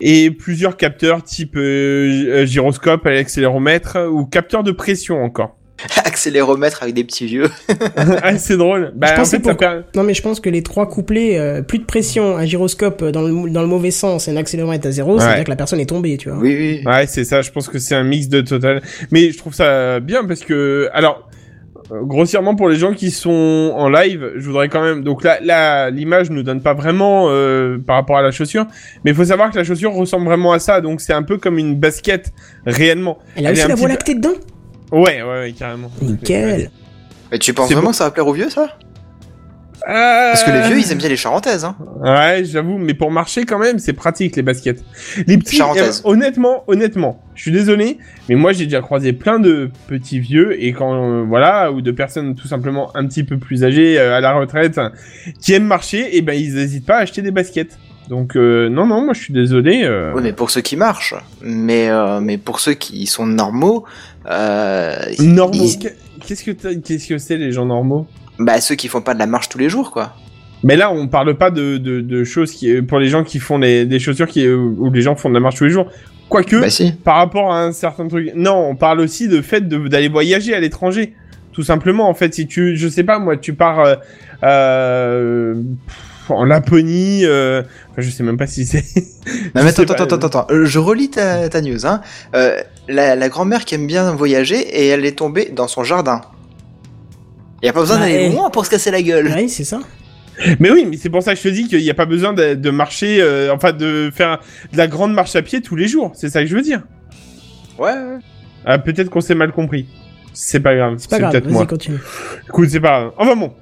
et 0.01 0.31
plusieurs 0.31 0.77
capteurs 0.77 1.23
type 1.23 1.57
euh, 1.57 2.45
gyroscope, 2.47 3.07
accéléromètre 3.07 3.99
ou 4.11 4.25
capteur 4.27 4.63
de 4.63 4.73
pression 4.73 5.23
encore. 5.23 5.57
Accéléromètre 6.05 6.83
avec 6.83 6.95
des 6.95 7.05
petits 7.05 7.25
vieux. 7.25 7.49
ah, 7.97 8.37
c'est 8.37 8.59
drôle. 8.59 8.93
Bah, 8.95 9.07
Je 9.09 9.13
en 9.15 9.25
fait, 9.25 9.25
ça 9.25 9.41
pourquoi- 9.41 9.69
per- 9.77 9.81
Non 9.95 10.03
mais 10.03 10.13
je 10.13 10.21
pense 10.21 10.39
que 10.39 10.51
les 10.51 10.63
trois 10.63 10.87
couplets, 10.87 11.39
euh, 11.39 11.63
plus 11.63 11.79
de 11.79 11.85
pression, 11.85 12.37
un 12.37 12.45
gyroscope 12.45 13.03
dans 13.03 13.23
le, 13.23 13.49
dans 13.51 13.63
le 13.63 13.67
mauvais 13.69 13.91
sens 13.91 14.29
et 14.29 14.31
un 14.31 14.37
accéléromètre 14.37 14.87
à 14.87 14.91
zéro, 14.91 15.19
ça 15.19 15.25
veut 15.25 15.31
Ouais. 15.31 15.37
dire 15.37 15.45
que 15.45 15.51
la 15.51 15.57
personne 15.57 15.81
est 15.81 15.87
tombée, 15.89 16.19
tu 16.19 16.29
vois. 16.29 16.39
Oui, 16.39 16.55
oui. 16.55 16.83
Ouais, 16.85 17.07
c'est 17.07 17.25
ça. 17.25 17.41
Je 17.41 17.51
pense 17.51 17.69
que 17.69 17.79
c'est 17.79 17.95
un 17.95 18.03
mix 18.05 18.29
de 18.29 18.43
total. 18.43 18.83
Mais 19.11 19.31
je 19.33 19.39
trouve 19.39 19.55
ça 19.55 20.01
bien 20.01 20.23
parce 20.27 20.41
que, 20.41 20.91
alors, 20.93 21.27
euh, 21.27 21.37
grossièrement 22.03 22.55
pour 22.55 22.69
les 22.69 22.77
gens 22.77 22.93
qui 22.93 23.11
sont 23.11 23.73
en 23.75 23.89
live, 23.89 24.33
je 24.37 24.47
voudrais 24.47 24.69
quand 24.69 24.83
même. 24.83 25.03
Donc 25.03 25.25
là, 25.25 25.39
là, 25.43 25.91
l'image 25.91 26.31
nous 26.31 26.43
donne 26.43 26.63
pas 26.63 26.75
vraiment 26.75 27.27
euh, 27.29 27.79
par 27.79 27.97
rapport 27.97 28.17
à 28.17 28.23
la 28.23 28.31
chaussure, 28.31 28.67
mais 29.05 29.11
il 29.11 29.17
faut 29.17 29.25
savoir 29.25 29.51
que 29.51 29.57
la 29.57 29.65
chaussure 29.65 29.93
ressemble 29.93 30.27
vraiment 30.27 30.53
à 30.53 30.59
ça. 30.59 30.81
Donc 30.81 31.01
c'est 31.01 31.13
un 31.13 31.23
peu 31.23 31.39
comme 31.39 31.59
une 31.59 31.77
basket 31.77 32.33
réellement. 32.67 33.19
Elle 33.37 33.47
a 33.47 33.53
aussi 33.53 33.69
la 33.69 33.75
voie 33.75 33.89
lactée 33.89 34.15
dedans? 34.15 34.35
Ouais, 34.93 35.23
ouais, 35.23 35.23
ouais, 35.23 35.55
carrément. 35.57 35.91
Nickel 36.03 36.71
Mais 37.31 37.39
tu 37.39 37.55
penses 37.55 37.69
C'est 37.69 37.75
vraiment 37.75 37.91
que 37.91 37.97
ça 37.97 38.05
va 38.05 38.11
plaire 38.11 38.27
aux 38.27 38.33
vieux, 38.33 38.51
ça? 38.51 38.63
Euh, 38.63 38.90
Parce 39.87 40.45
que 40.45 40.51
les 40.51 40.61
vieux, 40.69 40.79
ils 40.79 40.93
aiment 40.93 40.99
bien 40.99 41.09
les 41.09 41.17
charentaises, 41.17 41.65
hein. 41.65 41.77
Ouais, 42.03 42.43
j'avoue, 42.45 42.79
mais 42.79 42.95
pour 42.95 43.11
marcher 43.11 43.45
quand 43.45 43.59
même, 43.59 43.79
c'est 43.79 43.93
pratique 43.93 44.37
les 44.37 44.43
baskets. 44.43 44.83
Les 45.27 45.39
petits, 45.39 45.57
euh, 46.05 46.11
honnêtement, 46.11 46.65
honnêtement, 46.67 47.21
je 47.35 47.43
suis 47.43 47.51
désolé, 47.53 47.99
mais 48.29 48.35
moi 48.35 48.53
j'ai 48.53 48.65
déjà 48.65 48.81
croisé 48.83 49.13
plein 49.13 49.39
de 49.39 49.71
petits 49.89 50.21
vieux 50.21 50.63
et 50.63 50.73
quand 50.73 50.95
euh, 50.95 51.25
voilà 51.27 51.73
ou 51.73 51.81
de 51.81 51.91
personnes 51.93 52.35
tout 52.35 52.47
simplement 52.49 52.91
un 52.95 53.07
petit 53.07 53.25
peu 53.25 53.39
plus 53.39 53.65
âgées 53.65 53.99
euh, 53.99 54.17
à 54.17 54.21
la 54.21 54.33
retraite 54.33 54.79
qui 55.41 55.55
aiment 55.55 55.65
marcher, 55.67 56.17
et 56.17 56.21
ben 56.23 56.35
ils 56.35 56.59
hésitent 56.59 56.87
pas 56.87 56.97
à 56.97 57.01
acheter 57.01 57.23
des 57.23 57.31
baskets. 57.31 57.79
Donc 58.09 58.37
euh, 58.37 58.69
non 58.69 58.87
non, 58.87 59.03
moi 59.05 59.15
je 59.15 59.21
suis 59.21 59.33
désolé. 59.33 59.83
euh, 59.85 60.13
Oui, 60.15 60.21
mais 60.25 60.33
pour 60.33 60.51
ceux 60.51 60.61
qui 60.63 60.77
marchent. 60.77 61.15
Mais, 61.43 61.89
euh, 61.89 62.21
mais 62.21 62.39
pour 62.39 62.61
ceux 62.61 62.75
qui 62.75 63.07
sont 63.07 63.25
normaux, 63.27 63.85
euh, 64.31 64.97
normaux. 65.21 65.65
ils- 65.65 65.91
Qu'est-ce 66.27 66.45
que 66.45 66.51
qu'est-ce 66.51 67.09
que 67.09 67.17
c'est 67.19 67.39
les 67.39 67.51
gens 67.51 67.65
normaux? 67.65 68.07
Bah, 68.41 68.61
ceux 68.61 68.75
qui 68.75 68.89
font 68.89 69.01
pas 69.03 69.15
de 69.15 69.19
la 69.21 69.27
marche 69.27 69.49
tous 69.49 69.59
les 69.59 69.69
jours, 69.69 69.91
quoi. 69.93 70.15
Mais 70.63 70.77
là, 70.77 70.91
on 70.93 71.09
parle 71.09 71.35
pas 71.39 71.51
de, 71.51 71.79
de, 71.79 72.01
de 72.03 72.25
choses 72.25 72.51
qui 72.53 72.83
pour 72.83 72.99
les 72.99 73.09
gens 73.09 73.25
qui 73.25 73.39
font 73.39 73.57
les, 73.57 73.87
des 73.87 73.99
chaussures 73.99 74.27
qui 74.29 74.47
où 74.49 74.91
les 74.93 75.01
gens 75.03 75.17
font 75.17 75.29
de 75.31 75.35
la 75.35 75.41
marche 75.41 75.57
tous 75.57 75.65
les 75.65 75.71
jours. 75.71 75.87
Quoique, 76.29 76.57
Bah, 76.61 76.69
si. 76.71 76.93
par 76.93 77.17
rapport 77.17 77.53
à 77.53 77.63
un 77.63 77.73
certain 77.73 78.07
truc. 78.09 78.31
Non, 78.35 78.69
on 78.69 78.77
parle 78.77 79.01
aussi 79.01 79.27
de 79.27 79.41
fait 79.41 79.67
de- 79.67 79.89
d'aller 79.89 80.09
voyager 80.09 80.55
à 80.55 80.61
l'étranger. 80.61 81.15
Tout 81.53 81.63
simplement, 81.63 82.09
en 82.09 82.15
fait, 82.15 82.33
si 82.35 82.47
tu, 82.47 82.77
je 82.77 82.89
sais 82.89 83.03
pas, 83.05 83.19
moi, 83.19 83.37
tu 83.37 83.55
pars 83.55 83.81
euh, 83.81 83.95
euh, 84.45 85.55
pff, 85.87 86.31
en 86.31 86.45
Laponie, 86.45 87.23
euh, 87.25 87.63
enfin, 87.91 88.03
je 88.03 88.11
sais 88.11 88.23
même 88.23 88.37
pas 88.37 88.47
si 88.47 88.65
c'est. 88.67 88.85
Non, 89.55 89.63
mais 89.65 89.69
attends, 89.71 89.83
attends, 89.83 90.05
attends, 90.05 90.27
attends. 90.27 90.47
Euh, 90.51 90.65
Je 90.67 90.79
relis 90.79 91.11
ta, 91.11 91.49
ta 91.49 91.61
news, 91.61 91.87
hein. 91.87 92.01
Euh, 92.35 92.57
la, 92.89 93.17
la 93.17 93.29
grand-mère 93.29 93.65
qui 93.65 93.75
aime 93.75 93.87
bien 93.87 94.13
voyager 94.13 94.59
et 94.59 94.89
elle 94.89 95.05
est 95.05 95.19
tombée 95.19 95.51
dans 95.55 95.69
son 95.69 95.85
jardin. 95.85 96.21
Y 97.63 97.69
a 97.69 97.73
pas 97.73 97.81
besoin 97.81 97.97
Bah, 97.99 98.03
d'aller 98.07 98.29
eh. 98.31 98.35
loin 98.35 98.51
pour 98.51 98.65
se 98.65 98.71
casser 98.71 98.91
la 98.91 99.03
gueule. 99.03 99.33
Oui, 99.37 99.49
c'est 99.49 99.65
ça. 99.65 99.81
Mais 100.59 100.71
oui, 100.71 100.87
mais 100.89 100.97
c'est 100.97 101.11
pour 101.11 101.23
ça 101.23 101.33
que 101.35 101.39
je 101.39 101.43
te 101.43 101.49
dis 101.49 101.69
qu'il 101.69 101.83
n'y 101.83 101.91
a 101.91 101.95
pas 101.95 102.07
besoin 102.07 102.33
de, 102.33 102.55
de 102.55 102.71
marcher, 102.71 103.21
euh, 103.21 103.53
enfin, 103.53 103.73
de 103.73 104.11
faire 104.15 104.39
de 104.73 104.79
la 104.79 104.87
grande 104.87 105.13
marche 105.13 105.37
à 105.37 105.43
pied 105.43 105.61
tous 105.61 105.77
les 105.77 105.87
jours. 105.87 106.13
C'est 106.15 106.31
ça 106.31 106.41
que 106.41 106.47
je 106.49 106.57
veux 106.57 106.63
dire. 106.63 106.83
Ouais, 107.79 107.93
ouais. 107.93 108.19
Ah, 108.65 108.79
peut-être 108.79 109.11
qu'on 109.11 109.21
s'est 109.21 109.35
mal 109.35 109.53
compris. 109.53 109.87
C'est 110.33 110.61
pas 110.61 110.75
grave. 110.75 110.95
C'est 110.99 111.11
pas 111.11 111.19
grave, 111.19 111.33
peut-être 111.33 111.51
moi. 111.51 111.67
continue. 111.67 111.99
Écoute, 112.49 112.71
c'est 112.71 112.81
pas 112.81 113.01
grave. 113.01 113.13
Enfin 113.19 113.37
bon. 113.37 113.53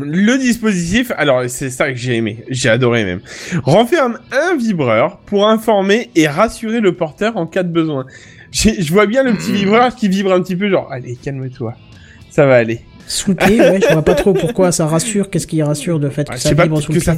Le 0.00 0.38
dispositif, 0.38 1.12
alors 1.18 1.42
c'est 1.48 1.68
ça 1.68 1.92
que 1.92 1.98
j'ai 1.98 2.16
aimé, 2.16 2.44
j'ai 2.48 2.70
adoré 2.70 3.04
même, 3.04 3.20
renferme 3.62 4.18
un 4.32 4.56
vibreur 4.56 5.18
pour 5.26 5.46
informer 5.46 6.10
et 6.14 6.26
rassurer 6.26 6.80
le 6.80 6.96
porteur 6.96 7.36
en 7.36 7.46
cas 7.46 7.62
de 7.62 7.68
besoin. 7.68 8.06
Je 8.52 8.90
vois 8.90 9.04
bien 9.04 9.22
le 9.22 9.34
petit 9.34 9.52
vibreur 9.52 9.94
qui 9.94 10.08
vibre 10.08 10.32
un 10.32 10.40
petit 10.40 10.56
peu 10.56 10.70
genre, 10.70 10.90
allez, 10.90 11.16
calme-toi, 11.16 11.74
ça 12.30 12.46
va 12.46 12.54
aller. 12.54 12.80
Sous 13.12 13.30
le 13.30 13.36
pied, 13.36 13.60
ouais, 13.60 13.80
je 13.86 13.92
vois 13.92 14.02
pas 14.02 14.14
trop 14.14 14.32
pourquoi 14.32 14.72
ça 14.72 14.86
rassure. 14.86 15.28
Qu'est-ce 15.28 15.46
qui 15.46 15.62
rassure 15.62 16.00
de 16.00 16.08
fait 16.08 16.26
que 16.26 16.34
Ah, 16.34 16.38
ça 16.38 16.54
vibre 16.54 16.80
sous 16.80 16.92
le 16.92 16.98
pied 16.98 17.12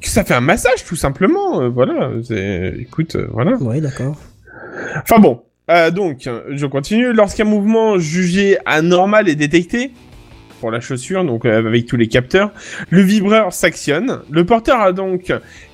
que 0.00 0.08
ça 0.08 0.24
fait 0.24 0.34
un 0.34 0.40
massage 0.40 0.84
tout 0.84 0.96
simplement, 0.96 1.62
euh, 1.62 1.68
voilà, 1.68 2.10
écoute, 2.78 3.16
euh, 3.16 3.28
voilà. 3.32 3.56
Ouais, 3.56 3.80
d'accord. 3.80 4.16
Enfin 4.96 5.18
bon, 5.18 5.42
euh, 5.70 5.90
donc, 5.90 6.28
je 6.50 6.66
continue. 6.66 7.12
Lorsqu'un 7.12 7.44
mouvement 7.44 7.98
jugé 7.98 8.58
anormal 8.66 9.28
est 9.28 9.36
détecté, 9.36 9.92
pour 10.60 10.70
la 10.70 10.80
chaussure, 10.80 11.24
donc 11.24 11.44
avec 11.44 11.86
tous 11.86 11.96
les 11.96 12.08
capteurs, 12.08 12.50
le 12.90 13.02
vibreur 13.02 13.52
s'actionne. 13.52 14.20
Le 14.30 14.44
porteur 14.44 14.80
a 14.80 14.92
donc 14.92 15.32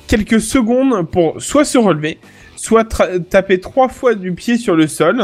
quelques 0.09 0.41
secondes 0.41 1.09
pour 1.09 1.41
soit 1.41 1.65
se 1.65 1.79
relever, 1.79 2.19
soit 2.57 2.85
taper 3.31 3.61
trois 3.61 3.89
fois 3.89 4.15
du 4.15 4.33
pied 4.33 4.57
sur 4.57 4.75
le 4.75 4.89
sol. 4.89 5.23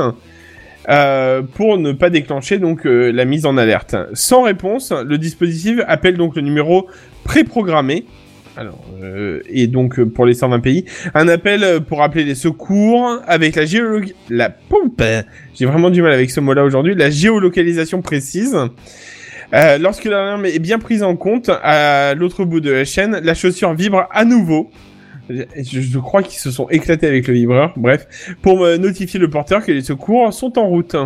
Euh, 0.89 1.43
pour 1.43 1.79
ne 1.79 1.93
pas 1.93 2.11
déclencher 2.11 2.59
donc 2.59 2.87
euh, 2.87 3.11
la 3.11 3.25
mise 3.25 3.47
en 3.47 3.57
alerte. 3.57 3.97
Sans 4.15 4.43
réponse, 4.43 4.93
le 4.93 5.19
dispositif 5.19 5.81
appelle 5.87 6.17
donc 6.17 6.37
le 6.37 6.43
numéro 6.43 6.89
préprogrammé. 7.25 8.05
Alors, 8.59 8.85
euh, 9.01 9.41
et 9.49 9.69
donc 9.69 10.01
euh, 10.01 10.05
pour 10.05 10.27
les 10.27 10.35
120 10.35 10.59
pays, 10.59 10.85
un 11.15 11.29
appel 11.29 11.63
euh, 11.63 11.79
pour 11.79 12.03
appeler 12.03 12.25
les 12.25 12.35
secours 12.35 13.21
avec 13.29 13.55
la 13.55 13.63
la 14.31 14.51
pompe. 14.51 15.01
J'ai 15.55 15.65
vraiment 15.65 15.91
du 15.91 16.03
mal 16.03 16.13
avec 16.13 16.29
ce 16.33 16.41
mot-là 16.41 16.65
aujourd'hui. 16.65 16.97
La 16.97 17.09
géolocalisation 17.09 18.03
précise. 18.03 18.57
Lorsque 19.53 20.05
l'alarme 20.05 20.45
est 20.45 20.59
bien 20.59 20.81
prise 20.81 21.05
en 21.05 21.15
compte, 21.15 21.51
à 21.63 22.15
l'autre 22.15 22.45
bout 22.45 22.61
de 22.61 22.73
la 22.73 22.85
chaîne, 22.85 23.21
la 23.23 23.35
chaussure 23.35 23.75
vibre 23.75 24.09
à 24.11 24.25
nouveau. 24.25 24.71
Je, 25.29 25.99
crois 25.99 26.23
qu'ils 26.23 26.41
se 26.41 26.51
sont 26.51 26.69
éclatés 26.69 27.07
avec 27.07 27.27
le 27.29 27.35
vibreur. 27.35 27.73
Bref, 27.77 28.35
pour 28.43 28.67
notifier 28.79 29.21
le 29.21 29.29
porteur 29.29 29.65
que 29.65 29.73
les 29.73 29.83
secours 29.83 30.33
sont 30.33 30.59
en 30.59 30.67
route. 30.67 30.97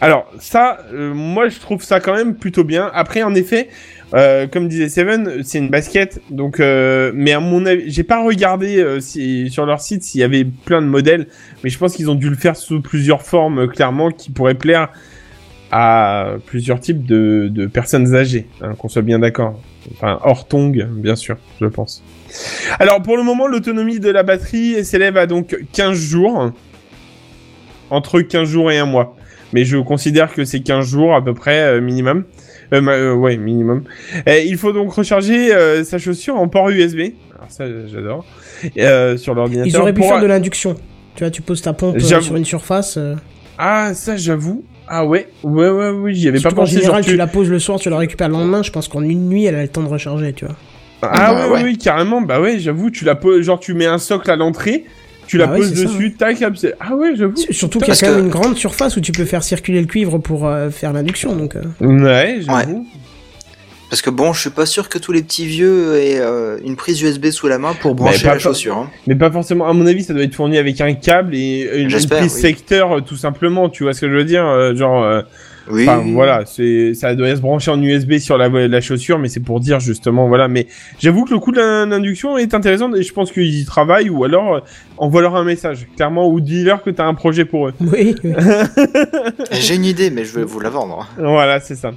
Alors 0.00 0.30
ça, 0.38 0.78
euh, 0.92 1.14
moi 1.14 1.48
je 1.48 1.58
trouve 1.58 1.82
ça 1.82 2.00
quand 2.00 2.14
même 2.14 2.34
plutôt 2.34 2.64
bien. 2.64 2.90
Après, 2.92 3.22
en 3.22 3.34
effet, 3.34 3.68
euh, 4.14 4.46
comme 4.46 4.68
disait 4.68 4.90
Seven, 4.90 5.42
c'est 5.42 5.58
une 5.58 5.70
basket, 5.70 6.20
donc. 6.30 6.60
euh, 6.60 7.12
mais 7.14 7.32
à 7.32 7.40
mon 7.40 7.64
avis, 7.64 7.90
j'ai 7.90 8.02
pas 8.02 8.22
regardé 8.22 9.00
sur 9.00 9.64
leur 9.64 9.80
site 9.80 10.02
s'il 10.02 10.20
y 10.20 10.24
avait 10.24 10.44
plein 10.44 10.82
de 10.82 10.86
modèles, 10.86 11.28
mais 11.64 11.70
je 11.70 11.78
pense 11.78 11.96
qu'ils 11.96 12.10
ont 12.10 12.14
dû 12.14 12.28
le 12.28 12.36
faire 12.36 12.56
sous 12.56 12.82
plusieurs 12.82 13.22
formes, 13.22 13.68
clairement, 13.68 14.10
qui 14.10 14.30
pourraient 14.30 14.54
plaire 14.54 14.90
à 15.72 16.34
plusieurs 16.44 16.78
types 16.78 17.04
de, 17.04 17.66
personnes 17.72 18.14
âgées, 18.14 18.46
hein, 18.60 18.74
qu'on 18.78 18.88
soit 18.88 19.02
bien 19.02 19.18
d'accord. 19.18 19.60
Enfin, 19.92 20.18
hors 20.22 20.46
tong, 20.46 20.84
bien 20.90 21.16
sûr, 21.16 21.38
je 21.60 21.66
pense. 21.66 22.02
Alors, 22.78 23.02
pour 23.02 23.16
le 23.16 23.22
moment, 23.22 23.46
l'autonomie 23.46 24.00
de 24.00 24.10
la 24.10 24.22
batterie 24.22 24.84
s'élève 24.84 25.16
à 25.16 25.26
donc 25.26 25.56
15 25.72 25.96
jours. 25.98 26.52
Entre 27.90 28.20
15 28.20 28.48
jours 28.48 28.70
et 28.72 28.78
un 28.78 28.86
mois. 28.86 29.16
Mais 29.52 29.64
je 29.64 29.76
considère 29.78 30.32
que 30.34 30.44
c'est 30.44 30.60
15 30.60 30.84
jours 30.86 31.14
à 31.14 31.22
peu 31.24 31.32
près 31.34 31.60
euh, 31.60 31.80
minimum. 31.80 32.24
Euh, 32.74 32.82
euh, 32.84 33.14
ouais, 33.14 33.36
minimum. 33.36 33.84
Il 34.26 34.56
faut 34.56 34.72
donc 34.72 34.92
recharger 34.92 35.50
sa 35.84 35.98
chaussure 35.98 36.36
en 36.36 36.48
port 36.48 36.68
USB. 36.70 36.98
Alors 37.36 37.50
ça, 37.50 37.64
j'adore. 37.86 38.24
Sur 39.18 39.34
l'ordinateur. 39.34 39.66
Ils 39.68 39.76
auraient 39.76 39.92
pu 39.92 40.00
pour- 40.00 40.08
faire 40.10 40.20
de 40.20 40.26
l'induction. 40.26 40.74
Tu 41.14 41.22
vois, 41.24 41.30
tu 41.30 41.42
poses 41.42 41.62
ta 41.62 41.72
pompe 41.72 41.98
sur 42.00 42.36
une 42.36 42.44
surface. 42.44 42.98
Ah, 43.56 43.92
ça, 43.94 44.16
j'avoue. 44.16 44.64
Ah 44.88 45.04
ouais, 45.04 45.28
ouais, 45.42 45.68
ouais, 45.68 45.88
oui, 45.90 46.14
j'y 46.14 46.28
avais 46.28 46.36
pas 46.36 46.42
surtout 46.42 46.56
pensé. 46.56 46.72
genre, 46.74 46.82
général, 46.82 47.04
tu- 47.04 47.10
tu 47.12 47.16
la 47.16 47.26
poses 47.26 47.48
le 47.50 47.58
soir, 47.58 47.78
tu 47.80 47.88
la 47.90 47.96
récupères 47.98 48.28
le 48.28 48.34
lendemain. 48.34 48.62
Je 48.62 48.70
pense 48.70 48.86
qu'en 48.88 49.02
une 49.02 49.28
nuit, 49.28 49.44
elle 49.44 49.54
a 49.56 49.62
le 49.62 49.68
temps 49.68 49.82
de 49.82 49.88
recharger, 49.88 50.32
tu 50.32 50.44
vois. 50.44 50.54
Ah 51.02 51.32
Bah, 51.34 51.46
ouais, 51.48 51.52
ouais. 51.54 51.62
oui, 51.64 51.78
carrément. 51.78 52.20
Bah 52.20 52.40
ouais, 52.40 52.58
j'avoue, 52.58 52.90
tu 52.90 53.04
la 53.04 53.14
poses, 53.14 53.42
genre 53.44 53.60
tu 53.60 53.74
mets 53.74 53.86
un 53.86 53.98
socle 53.98 54.30
à 54.30 54.36
l'entrée, 54.36 54.84
tu 55.26 55.36
la 55.38 55.44
Ah 55.46 55.50
ouais, 55.52 55.56
poses 55.58 55.70
c'est 55.74 55.76
ça, 55.76 55.92
dessus, 55.92 56.12
tac, 56.14 56.42
ah 56.80 56.94
ouais, 56.94 57.12
j'avoue. 57.16 57.34
Surtout 57.50 57.78
qu'il 57.80 57.88
y 57.94 57.96
a 57.96 58.00
quand 58.00 58.06
même 58.08 58.16
que- 58.18 58.24
une 58.24 58.30
grande 58.30 58.56
surface 58.56 58.96
où 58.96 59.00
tu 59.00 59.12
peux 59.12 59.24
faire 59.24 59.42
circuler 59.42 59.80
le 59.80 59.86
cuivre 59.86 60.18
pour 60.18 60.46
euh, 60.46 60.70
faire 60.70 60.92
l'induction. 60.92 61.34
Donc, 61.36 61.54
euh, 61.56 61.62
Ouais, 61.80 62.38
j'avoue. 62.40 62.86
Parce 63.88 64.02
que 64.02 64.10
bon, 64.10 64.32
je 64.32 64.40
suis 64.40 64.50
pas 64.50 64.66
sûr 64.66 64.88
que 64.88 64.98
tous 64.98 65.12
les 65.12 65.22
petits 65.22 65.46
vieux 65.46 65.94
aient 65.96 66.18
euh, 66.18 66.58
une 66.64 66.74
prise 66.74 67.00
USB 67.02 67.30
sous 67.30 67.46
la 67.46 67.58
main 67.58 67.72
pour 67.72 67.94
brancher 67.94 68.26
pas- 68.26 68.32
la 68.34 68.38
chaussure. 68.40 68.76
hein. 68.76 68.90
Mais 69.06 69.14
pas 69.14 69.30
forcément. 69.30 69.68
À 69.68 69.72
mon 69.72 69.86
avis, 69.86 70.02
ça 70.02 70.12
doit 70.12 70.24
être 70.24 70.34
fourni 70.34 70.58
avec 70.58 70.80
un 70.80 70.92
câble 70.94 71.36
et 71.36 71.70
une, 71.82 71.88
prise 71.88 72.08
oui. 72.10 72.28
secteur, 72.28 73.04
tout 73.04 73.16
simplement. 73.16 73.68
Tu 73.68 73.84
vois 73.84 73.92
ce 73.94 74.00
que 74.00 74.08
je 74.10 74.14
veux 74.16 74.24
dire 74.24 74.44
euh, 74.44 74.74
Genre, 74.74 75.04
euh, 75.04 75.22
Oui. 75.70 75.82
enfin 75.88 76.04
voilà, 76.12 76.44
c'est 76.46 76.94
ça 76.94 77.14
doit 77.14 77.34
se 77.34 77.40
brancher 77.40 77.70
en 77.72 77.82
USB 77.82 78.18
sur 78.18 78.38
la, 78.38 78.48
la 78.48 78.80
chaussure, 78.80 79.18
mais 79.18 79.28
c'est 79.28 79.40
pour 79.40 79.58
dire 79.60 79.80
justement, 79.80 80.28
voilà. 80.28 80.46
Mais 80.48 80.66
j'avoue 81.00 81.24
que 81.24 81.32
le 81.34 81.38
coup 81.40 81.50
de 81.52 81.58
l'in- 81.58 81.86
l'induction 81.86 82.38
est 82.38 82.54
intéressant 82.54 82.92
et 82.94 83.02
je 83.02 83.12
pense 83.12 83.32
qu'ils 83.32 83.60
y 83.60 83.64
travaillent 83.64 84.08
ou 84.10 84.24
alors 84.24 84.54
euh, 84.56 84.60
envoie-leur 84.96 85.34
un 85.36 85.44
message, 85.44 85.86
clairement, 85.96 86.28
ou 86.28 86.40
dis-leur 86.40 86.82
que 86.82 86.90
t'as 86.90 87.04
un 87.06 87.14
projet 87.14 87.44
pour 87.44 87.68
eux. 87.68 87.72
oui, 87.80 88.14
oui. 88.22 88.32
J'ai 89.52 89.74
une 89.74 89.84
idée, 89.84 90.10
mais 90.10 90.24
je 90.24 90.34
vais 90.38 90.44
vous 90.44 90.60
la 90.60 90.70
vendre. 90.70 91.08
Voilà, 91.18 91.60
c'est 91.60 91.74
ça. 91.76 91.90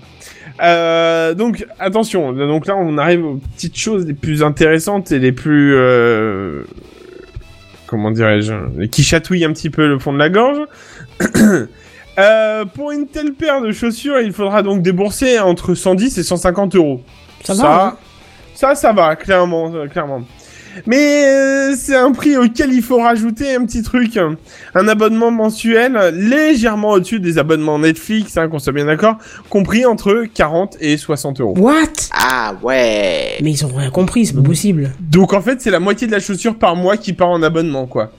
Euh, 0.62 1.34
donc 1.36 1.66
attention, 1.80 2.34
donc 2.34 2.66
là 2.68 2.76
on 2.76 2.98
arrive 2.98 3.24
aux 3.26 3.40
petites 3.56 3.78
choses 3.78 4.06
les 4.06 4.14
plus 4.14 4.44
intéressantes 4.44 5.10
et 5.14 5.20
les 5.20 5.32
plus 5.32 5.74
euh, 5.74 6.64
comment 7.88 8.12
dirais-je, 8.12 8.86
qui 8.88 9.04
chatouillent 9.04 9.46
un 9.46 9.54
petit 9.54 9.70
peu 9.70 9.88
le 9.88 10.00
fond 10.00 10.12
de 10.12 10.18
la 10.18 10.30
gorge. 10.30 10.58
Euh, 12.20 12.66
pour 12.66 12.92
une 12.92 13.08
telle 13.08 13.34
paire 13.34 13.62
de 13.62 13.72
chaussures, 13.72 14.20
il 14.20 14.34
faudra 14.34 14.62
donc 14.62 14.82
débourser 14.82 15.40
entre 15.40 15.74
110 15.74 16.18
et 16.18 16.24
150 16.24 16.76
euros. 16.76 17.02
Ça 17.44 17.54
va, 17.54 17.86
hein 17.86 17.98
ça, 18.54 18.76
ça 18.76 18.92
va, 18.92 19.16
clairement, 19.16 19.72
euh, 19.74 19.88
clairement. 19.88 20.22
Mais 20.86 21.26
euh, 21.26 21.76
c'est 21.78 21.96
un 21.96 22.12
prix 22.12 22.38
auquel 22.38 22.74
il 22.74 22.82
faut 22.82 22.98
rajouter 22.98 23.56
un 23.56 23.66
petit 23.66 23.82
truc, 23.82 24.20
un 24.76 24.88
abonnement 24.88 25.32
mensuel 25.32 25.98
légèrement 26.14 26.92
au-dessus 26.92 27.20
des 27.20 27.38
abonnements 27.38 27.80
Netflix, 27.80 28.38
hein, 28.38 28.50
qu'on 28.50 28.60
soit 28.60 28.74
bien 28.74 28.86
d'accord, 28.86 29.18
compris 29.50 29.86
entre 29.86 30.26
40 30.34 30.78
et 30.80 30.98
60 30.98 31.42
euros. 31.42 31.54
What? 31.58 31.74
Ah 32.14 32.54
ouais. 32.62 33.38
Mais 33.42 33.52
ils 33.52 33.66
ont 33.66 33.70
rien 33.74 33.90
compris, 33.90 34.26
c'est 34.26 34.36
pas 34.36 34.42
possible. 34.42 34.92
Donc 35.00 35.34
en 35.34 35.42
fait, 35.42 35.62
c'est 35.62 35.72
la 35.72 35.80
moitié 35.80 36.06
de 36.06 36.12
la 36.12 36.20
chaussure 36.20 36.56
par 36.56 36.76
mois 36.76 36.98
qui 36.98 37.14
part 37.14 37.30
en 37.30 37.42
abonnement, 37.42 37.88
quoi. 37.88 38.12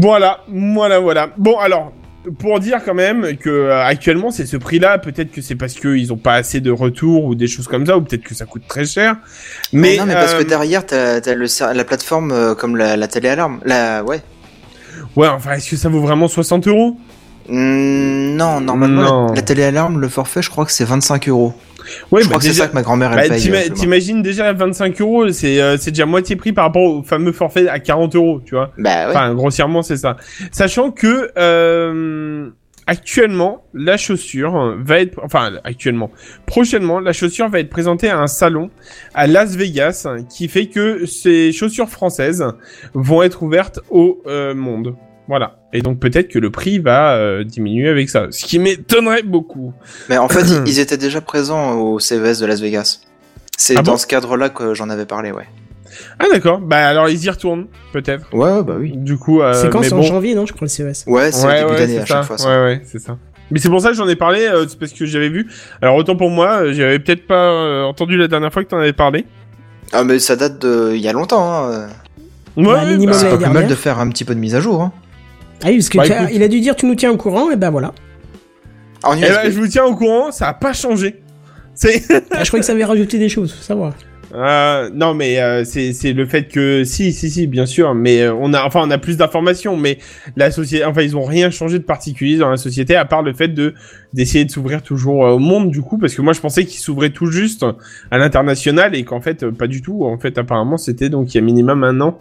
Voilà, 0.00 0.40
voilà, 0.48 0.98
voilà. 0.98 1.30
Bon, 1.36 1.58
alors, 1.58 1.92
pour 2.38 2.58
dire 2.58 2.82
quand 2.84 2.94
même 2.94 3.36
que 3.36 3.50
euh, 3.50 3.84
actuellement 3.84 4.30
c'est 4.30 4.46
ce 4.46 4.56
prix-là, 4.56 4.98
peut-être 4.98 5.30
que 5.30 5.42
c'est 5.42 5.54
parce 5.54 5.74
qu'ils 5.74 6.12
ont 6.12 6.16
pas 6.16 6.34
assez 6.34 6.60
de 6.60 6.70
retours 6.70 7.24
ou 7.24 7.34
des 7.34 7.46
choses 7.46 7.68
comme 7.68 7.86
ça, 7.86 7.96
ou 7.96 8.02
peut-être 8.02 8.22
que 8.22 8.34
ça 8.34 8.46
coûte 8.46 8.64
très 8.66 8.84
cher. 8.84 9.16
Mais, 9.72 9.96
non, 9.98 10.06
mais 10.06 10.14
parce 10.14 10.34
euh, 10.34 10.38
que 10.38 10.48
derrière, 10.48 10.84
t'as 10.86 11.16
as 11.16 11.34
le, 11.34 11.46
la 11.74 11.84
plateforme 11.84 12.32
euh, 12.32 12.54
comme 12.54 12.76
la, 12.76 12.96
la 12.96 13.08
télé-alarme. 13.08 13.60
La, 13.64 14.02
ouais. 14.02 14.22
ouais, 15.16 15.28
enfin, 15.28 15.52
est-ce 15.52 15.70
que 15.70 15.76
ça 15.76 15.88
vaut 15.88 16.00
vraiment 16.00 16.28
60 16.28 16.66
euros? 16.66 16.96
Hmm, 17.48 18.36
non, 18.36 18.60
normalement, 18.60 19.02
Non. 19.02 19.26
La, 19.28 19.34
la 19.34 19.42
télé-alarme, 19.42 20.00
le 20.00 20.08
forfait, 20.08 20.42
je 20.42 20.50
crois 20.50 20.64
que 20.64 20.72
c'est 20.72 20.84
25 20.84 21.28
euros. 21.28 21.54
Ouais, 22.10 22.22
je 22.22 22.26
bah 22.26 22.30
crois 22.30 22.38
que 22.38 22.42
c'est 22.44 22.50
déjà- 22.50 22.62
ça 22.64 22.68
que 22.68 22.74
ma 22.74 22.82
grand-mère, 22.82 23.12
elle 23.18 23.28
Bah, 23.28 23.34
paye. 23.36 23.70
T'imagines 23.72 24.22
déjà 24.22 24.52
25 24.52 25.00
euros, 25.00 25.30
c'est 25.30 25.60
euh, 25.60 25.76
c'est 25.78 25.90
déjà 25.90 26.06
moitié 26.06 26.36
prix 26.36 26.52
par 26.52 26.64
rapport 26.64 26.82
au 26.82 27.02
fameux 27.02 27.32
forfait 27.32 27.68
à 27.68 27.78
40 27.78 28.14
euros, 28.16 28.40
tu 28.44 28.54
vois. 28.54 28.72
Bah 28.78 29.06
ouais. 29.06 29.10
Enfin, 29.14 29.34
grossièrement, 29.34 29.82
c'est 29.82 29.96
ça. 29.96 30.16
Sachant 30.52 30.90
que 30.90 31.30
euh, 31.36 32.48
actuellement, 32.86 33.64
la 33.72 33.96
chaussure 33.96 34.76
va 34.78 35.00
être, 35.00 35.18
enfin, 35.22 35.52
actuellement, 35.64 36.10
prochainement, 36.46 37.00
la 37.00 37.12
chaussure 37.12 37.48
va 37.48 37.60
être 37.60 37.70
présentée 37.70 38.10
à 38.10 38.18
un 38.18 38.26
salon 38.26 38.70
à 39.14 39.26
Las 39.26 39.56
Vegas, 39.56 40.06
qui 40.28 40.48
fait 40.48 40.66
que 40.66 41.06
ces 41.06 41.52
chaussures 41.52 41.88
françaises 41.88 42.44
vont 42.92 43.22
être 43.22 43.42
ouvertes 43.42 43.80
au 43.90 44.22
euh, 44.26 44.54
monde. 44.54 44.94
Voilà. 45.28 45.56
Et 45.72 45.80
donc 45.80 45.98
peut-être 46.00 46.28
que 46.28 46.38
le 46.38 46.50
prix 46.50 46.78
va 46.78 47.14
euh, 47.14 47.44
diminuer 47.44 47.88
avec 47.88 48.10
ça, 48.10 48.26
ce 48.30 48.44
qui 48.44 48.58
m'étonnerait 48.58 49.22
beaucoup. 49.22 49.72
Mais 50.08 50.18
en 50.18 50.28
fait, 50.28 50.44
ils- 50.66 50.78
étaient 50.80 50.96
déjà 50.98 51.20
présents 51.20 51.72
au 51.78 51.98
CES 51.98 52.40
de 52.40 52.46
Las 52.46 52.60
Vegas. 52.60 53.00
C'est 53.56 53.76
Ah 53.78 53.82
dans 53.82 53.92
bon 53.92 53.96
ce 53.98 54.06
cadre-là 54.06 54.48
que 54.50 54.74
j'en 54.74 54.90
avais 54.90 55.06
parlé, 55.06 55.30
ouais. 55.32 55.46
Ah 56.18 56.24
d'accord. 56.30 56.58
Bah 56.58 56.86
alors 56.88 57.08
ils 57.08 57.24
y 57.24 57.30
retournent, 57.30 57.66
peut-être. 57.92 58.26
Ouais, 58.34 58.50
ouais, 58.52 58.62
bah 58.64 58.74
oui. 58.78 58.92
Du 58.96 59.16
coup, 59.16 59.40
euh, 59.42 59.54
c'est 59.54 59.70
quand 59.70 59.80
mais 59.80 59.88
C'est 59.88 59.94
en 59.94 60.02
janvier, 60.02 60.34
non 60.34 60.44
Je 60.44 60.52
crois 60.52 60.66
le 60.66 60.68
CES. 60.68 61.04
Ouais, 61.06 61.30
c'est 61.32 61.46
Ouais, 61.46 61.60
début 61.60 61.72
ouais, 61.72 61.78
d'année 61.78 61.98
à 61.98 62.04
chaque 62.04 62.18
ça. 62.18 62.22
fois. 62.24 62.38
Ça. 62.38 62.48
Ouais, 62.48 62.64
ouais, 62.64 62.82
c'est 62.84 62.98
ça. 62.98 63.16
Mais 63.50 63.60
c'est 63.60 63.68
pour 63.68 63.80
ça 63.80 63.90
que 63.90 63.94
j'en 63.94 64.08
ai 64.08 64.16
parlé, 64.16 64.40
euh, 64.46 64.66
c'est 64.68 64.78
parce 64.78 64.92
que 64.92 65.06
j'avais 65.06 65.28
vu. 65.28 65.46
Alors 65.80 65.96
autant 65.96 66.16
pour 66.16 66.30
moi, 66.30 66.72
j'avais 66.72 66.98
peut-être 66.98 67.26
pas 67.26 67.50
euh, 67.50 67.82
entendu 67.84 68.16
la 68.16 68.26
dernière 68.26 68.52
fois 68.52 68.64
que 68.64 68.68
t'en 68.70 68.78
avais 68.78 68.92
parlé. 68.92 69.24
Ah, 69.92 70.02
mais 70.02 70.18
ça 70.18 70.34
date 70.34 70.60
de 70.60 70.92
il 70.94 71.00
y 71.00 71.08
a 71.08 71.12
longtemps. 71.12 71.68
Hein. 71.70 71.86
Ouais, 72.56 72.64
Bah, 72.64 72.84
minimum 72.86 73.06
bah, 73.14 73.18
C'est 73.18 73.30
pas 73.30 73.36
plus 73.36 73.50
mal 73.52 73.66
de 73.66 73.74
faire 73.74 73.98
un 74.00 74.08
petit 74.08 74.24
peu 74.24 74.34
de 74.34 74.40
mise 74.40 74.54
à 74.56 74.60
jour. 74.60 74.82
Hein. 74.82 74.92
Ah 75.62 75.68
oui, 75.68 75.76
parce 75.76 75.88
que 75.88 75.98
Bah, 75.98 76.06
écoute. 76.06 76.28
il 76.32 76.42
a 76.42 76.48
dû 76.48 76.60
dire 76.60 76.76
tu 76.76 76.86
nous 76.86 76.94
tiens 76.94 77.10
au 77.10 77.16
courant, 77.16 77.50
et 77.50 77.56
ben 77.56 77.70
voilà. 77.70 77.92
En 79.02 79.16
eh 79.16 79.20
ben, 79.20 79.50
je 79.50 79.58
vous 79.58 79.68
tiens 79.68 79.84
au 79.84 79.94
courant, 79.94 80.32
ça 80.32 80.48
a 80.48 80.54
pas 80.54 80.72
changé. 80.72 81.20
Ah, 81.82 81.88
je 82.42 82.48
croyais 82.48 82.60
que 82.60 82.66
ça 82.66 82.72
avait 82.72 82.84
rajouté 82.84 83.18
des 83.18 83.28
choses, 83.28 83.52
faut 83.52 83.62
savoir. 83.62 83.92
Euh, 84.34 84.90
non, 84.92 85.14
mais 85.14 85.40
euh, 85.40 85.64
c'est 85.64 85.92
c'est 85.92 86.12
le 86.12 86.26
fait 86.26 86.48
que 86.48 86.82
si, 86.82 87.12
si, 87.12 87.30
si, 87.30 87.46
bien 87.46 87.66
sûr, 87.66 87.94
mais 87.94 88.22
euh, 88.22 88.34
on 88.34 88.52
a 88.52 88.64
enfin 88.64 88.80
on 88.82 88.90
a 88.90 88.98
plus 88.98 89.16
d'informations, 89.16 89.76
mais 89.76 89.98
la 90.36 90.50
société, 90.50 90.84
enfin 90.84 91.02
ils 91.02 91.16
ont 91.16 91.22
rien 91.22 91.50
changé 91.50 91.78
de 91.78 91.84
particulier 91.84 92.36
dans 92.36 92.50
la 92.50 92.56
société 92.56 92.96
à 92.96 93.04
part 93.04 93.22
le 93.22 93.32
fait 93.32 93.48
de 93.48 93.74
d'essayer 94.12 94.44
de 94.44 94.50
s'ouvrir 94.50 94.82
toujours 94.82 95.24
euh, 95.24 95.32
au 95.34 95.38
monde 95.38 95.70
du 95.70 95.82
coup, 95.82 95.98
parce 95.98 96.14
que 96.14 96.22
moi 96.22 96.32
je 96.32 96.40
pensais 96.40 96.64
qu'ils 96.64 96.80
s'ouvraient 96.80 97.10
tout 97.10 97.26
juste 97.26 97.64
à 98.10 98.18
l'international 98.18 98.96
et 98.96 99.04
qu'en 99.04 99.20
fait 99.20 99.48
pas 99.50 99.68
du 99.68 99.82
tout. 99.82 100.04
En 100.04 100.18
fait 100.18 100.36
apparemment 100.36 100.78
c'était 100.78 101.10
donc 101.10 101.32
il 101.32 101.36
y 101.36 101.40
a 101.40 101.44
minimum 101.44 101.84
un 101.84 102.00
an. 102.00 102.18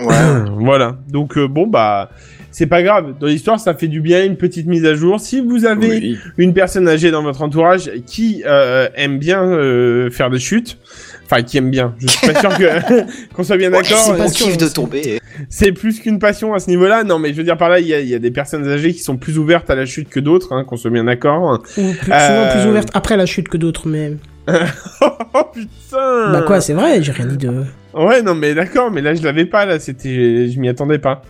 Ouais. 0.00 0.14
voilà. 0.58 0.96
Donc 1.08 1.36
euh, 1.38 1.46
bon 1.48 1.66
bah 1.66 2.10
c'est 2.50 2.66
pas 2.66 2.82
grave. 2.82 3.14
Dans 3.20 3.26
l'histoire 3.26 3.58
ça 3.60 3.74
fait 3.74 3.88
du 3.88 4.00
bien 4.00 4.24
une 4.24 4.36
petite 4.36 4.66
mise 4.66 4.84
à 4.86 4.94
jour. 4.94 5.20
Si 5.20 5.40
vous 5.40 5.64
avez 5.66 5.88
Oui. 5.88 6.18
une 6.38 6.52
personne 6.54 6.88
âgée 6.88 7.10
dans 7.10 7.22
votre 7.22 7.42
entourage 7.42 7.90
qui 8.06 8.42
euh, 8.46 8.88
aime 8.96 9.18
bien 9.18 9.42
euh, 9.44 10.10
faire 10.10 10.30
des 10.30 10.38
chutes, 10.38 10.78
enfin 11.24 11.42
qui 11.42 11.58
aime 11.58 11.70
bien, 11.70 11.94
je 11.98 12.06
suis 12.08 12.26
pas 12.26 12.38
sûr 12.40 12.50
que 12.56 13.02
qu'on 13.34 13.42
soit 13.44 13.56
bien 13.56 13.72
Ouais, 13.72 13.82
d'accord. 13.82 13.98
c'est 13.98 14.28
sûr, 14.28 14.56
de 14.56 14.68
tomber. 14.68 15.20
C'est 15.48 15.72
plus 15.72 15.98
qu'une 16.00 16.20
passion 16.20 16.54
à 16.54 16.60
ce 16.60 16.70
niveau-là. 16.70 17.02
Non, 17.02 17.18
mais 17.18 17.32
je 17.32 17.36
veux 17.38 17.42
dire 17.44 17.56
par 17.56 17.68
là, 17.68 17.80
il 17.80 17.86
y 17.88 17.94
a, 17.94 18.00
il 18.00 18.08
y 18.08 18.14
a 18.14 18.20
des 18.20 18.30
personnes 18.30 18.68
âgées 18.68 18.92
qui 18.92 19.00
sont 19.00 19.16
plus 19.16 19.36
ouvertes 19.38 19.68
à 19.70 19.74
la 19.74 19.84
chute 19.86 20.08
que 20.08 20.20
d'autres, 20.20 20.52
hein, 20.52 20.62
qu'on 20.64 20.76
soit 20.76 20.90
bien 20.92 21.04
d'accord. 21.04 21.60
Ou 21.76 21.92
plus, 21.92 22.12
Euh, 22.12 22.28
souvent 22.46 22.50
plus 22.60 22.68
ouverte 22.70 22.88
après 22.94 23.16
la 23.16 23.26
chute 23.26 23.48
que 23.48 23.56
d'autres, 23.56 23.88
mais. 23.88 24.12
oh 25.00 25.44
putain. 25.52 26.32
Bah 26.32 26.42
quoi, 26.46 26.60
c'est 26.60 26.74
vrai, 26.74 27.02
j'ai 27.02 27.12
rien 27.12 27.26
dit 27.26 27.36
de. 27.36 27.64
Ouais, 27.94 28.22
non, 28.22 28.34
mais 28.34 28.54
d'accord, 28.54 28.90
mais 28.90 29.00
là 29.00 29.14
je 29.14 29.22
l'avais 29.22 29.46
pas, 29.46 29.64
là, 29.64 29.78
c'était, 29.78 30.48
je 30.48 30.60
m'y 30.60 30.68
attendais 30.68 30.98
pas. 30.98 31.22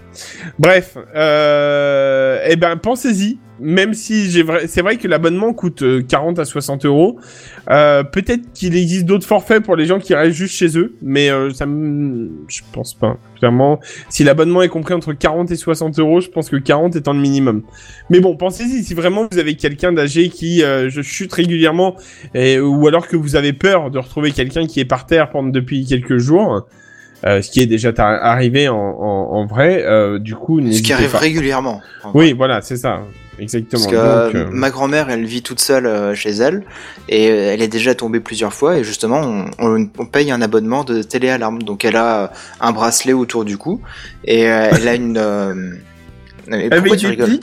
Bref, 0.58 0.96
euh, 1.14 2.40
eh 2.46 2.56
ben 2.56 2.76
pensez-y. 2.76 3.38
Même 3.66 3.94
si 3.94 4.30
j'ai 4.30 4.42
vrai, 4.42 4.66
c'est 4.66 4.82
vrai 4.82 4.98
que 4.98 5.08
l'abonnement 5.08 5.54
coûte 5.54 5.82
euh, 5.82 6.02
40 6.02 6.38
à 6.38 6.44
60 6.44 6.84
euros. 6.84 7.18
Euh, 7.70 8.04
peut-être 8.04 8.52
qu'il 8.52 8.76
existe 8.76 9.06
d'autres 9.06 9.26
forfaits 9.26 9.64
pour 9.64 9.74
les 9.74 9.86
gens 9.86 9.98
qui 9.98 10.14
restent 10.14 10.36
juste 10.36 10.54
chez 10.54 10.78
eux, 10.78 10.94
mais 11.00 11.30
euh, 11.30 11.48
ça 11.48 11.64
je 11.64 12.60
pense 12.72 12.92
pas. 12.92 13.16
Clairement, 13.38 13.80
si 14.10 14.22
l'abonnement 14.22 14.60
est 14.60 14.68
compris 14.68 14.92
entre 14.92 15.14
40 15.14 15.50
et 15.50 15.56
60 15.56 15.98
euros, 15.98 16.20
je 16.20 16.28
pense 16.28 16.50
que 16.50 16.56
40 16.56 16.96
étant 16.96 17.14
le 17.14 17.20
minimum. 17.20 17.62
Mais 18.10 18.20
bon, 18.20 18.36
pensez-y, 18.36 18.84
si 18.84 18.92
vraiment 18.92 19.26
vous 19.30 19.38
avez 19.38 19.56
quelqu'un 19.56 19.92
d'âgé 19.92 20.28
qui 20.28 20.62
euh, 20.62 20.90
chute 21.02 21.32
régulièrement, 21.32 21.96
et, 22.34 22.60
ou 22.60 22.86
alors 22.86 23.08
que 23.08 23.16
vous 23.16 23.34
avez 23.34 23.54
peur 23.54 23.90
de 23.90 23.98
retrouver 23.98 24.30
quelqu'un 24.32 24.66
qui 24.66 24.80
est 24.80 24.84
par 24.84 25.06
terre 25.06 25.30
pendant 25.30 25.48
depuis 25.48 25.86
quelques 25.86 26.18
jours, 26.18 26.66
euh, 27.26 27.40
ce 27.42 27.50
qui 27.50 27.60
est 27.60 27.66
déjà 27.66 27.92
arrivé 27.96 28.68
en, 28.68 28.76
en, 28.76 29.28
en 29.32 29.46
vrai, 29.46 29.82
euh, 29.84 30.18
du 30.18 30.34
coup, 30.34 30.60
Ce 30.70 30.82
qui 30.82 30.92
arrive 30.92 31.10
pas. 31.12 31.18
régulièrement. 31.18 31.80
Oui, 32.12 32.32
voilà, 32.34 32.60
c'est 32.60 32.76
ça, 32.76 33.00
exactement. 33.38 33.80
Parce 33.82 33.90
que 33.92 34.32
Donc, 34.32 34.34
euh, 34.34 34.50
ma 34.52 34.70
grand-mère, 34.70 35.08
elle 35.10 35.24
vit 35.24 35.40
toute 35.42 35.60
seule 35.60 36.14
chez 36.14 36.30
elle 36.32 36.64
et 37.08 37.24
elle 37.24 37.62
est 37.62 37.68
déjà 37.68 37.94
tombée 37.94 38.20
plusieurs 38.20 38.52
fois 38.52 38.76
et 38.78 38.84
justement 38.84 39.20
on, 39.22 39.46
on- 39.58 39.88
on 39.98 40.06
paye 40.06 40.30
un 40.30 40.42
abonnement 40.42 40.84
de 40.84 41.02
téléalarme. 41.02 41.62
Donc 41.62 41.84
elle 41.84 41.96
a 41.96 42.30
un 42.60 42.72
bracelet 42.72 43.12
autour 43.14 43.44
du 43.46 43.56
cou 43.56 43.80
et 44.24 44.40
elle 44.42 44.86
a 44.88 44.94
une. 44.94 45.12
Non, 45.14 46.58
mais 46.58 46.68
pourquoi 46.68 46.76
avec 46.88 46.98
tu 47.00 47.06
rigoles. 47.06 47.38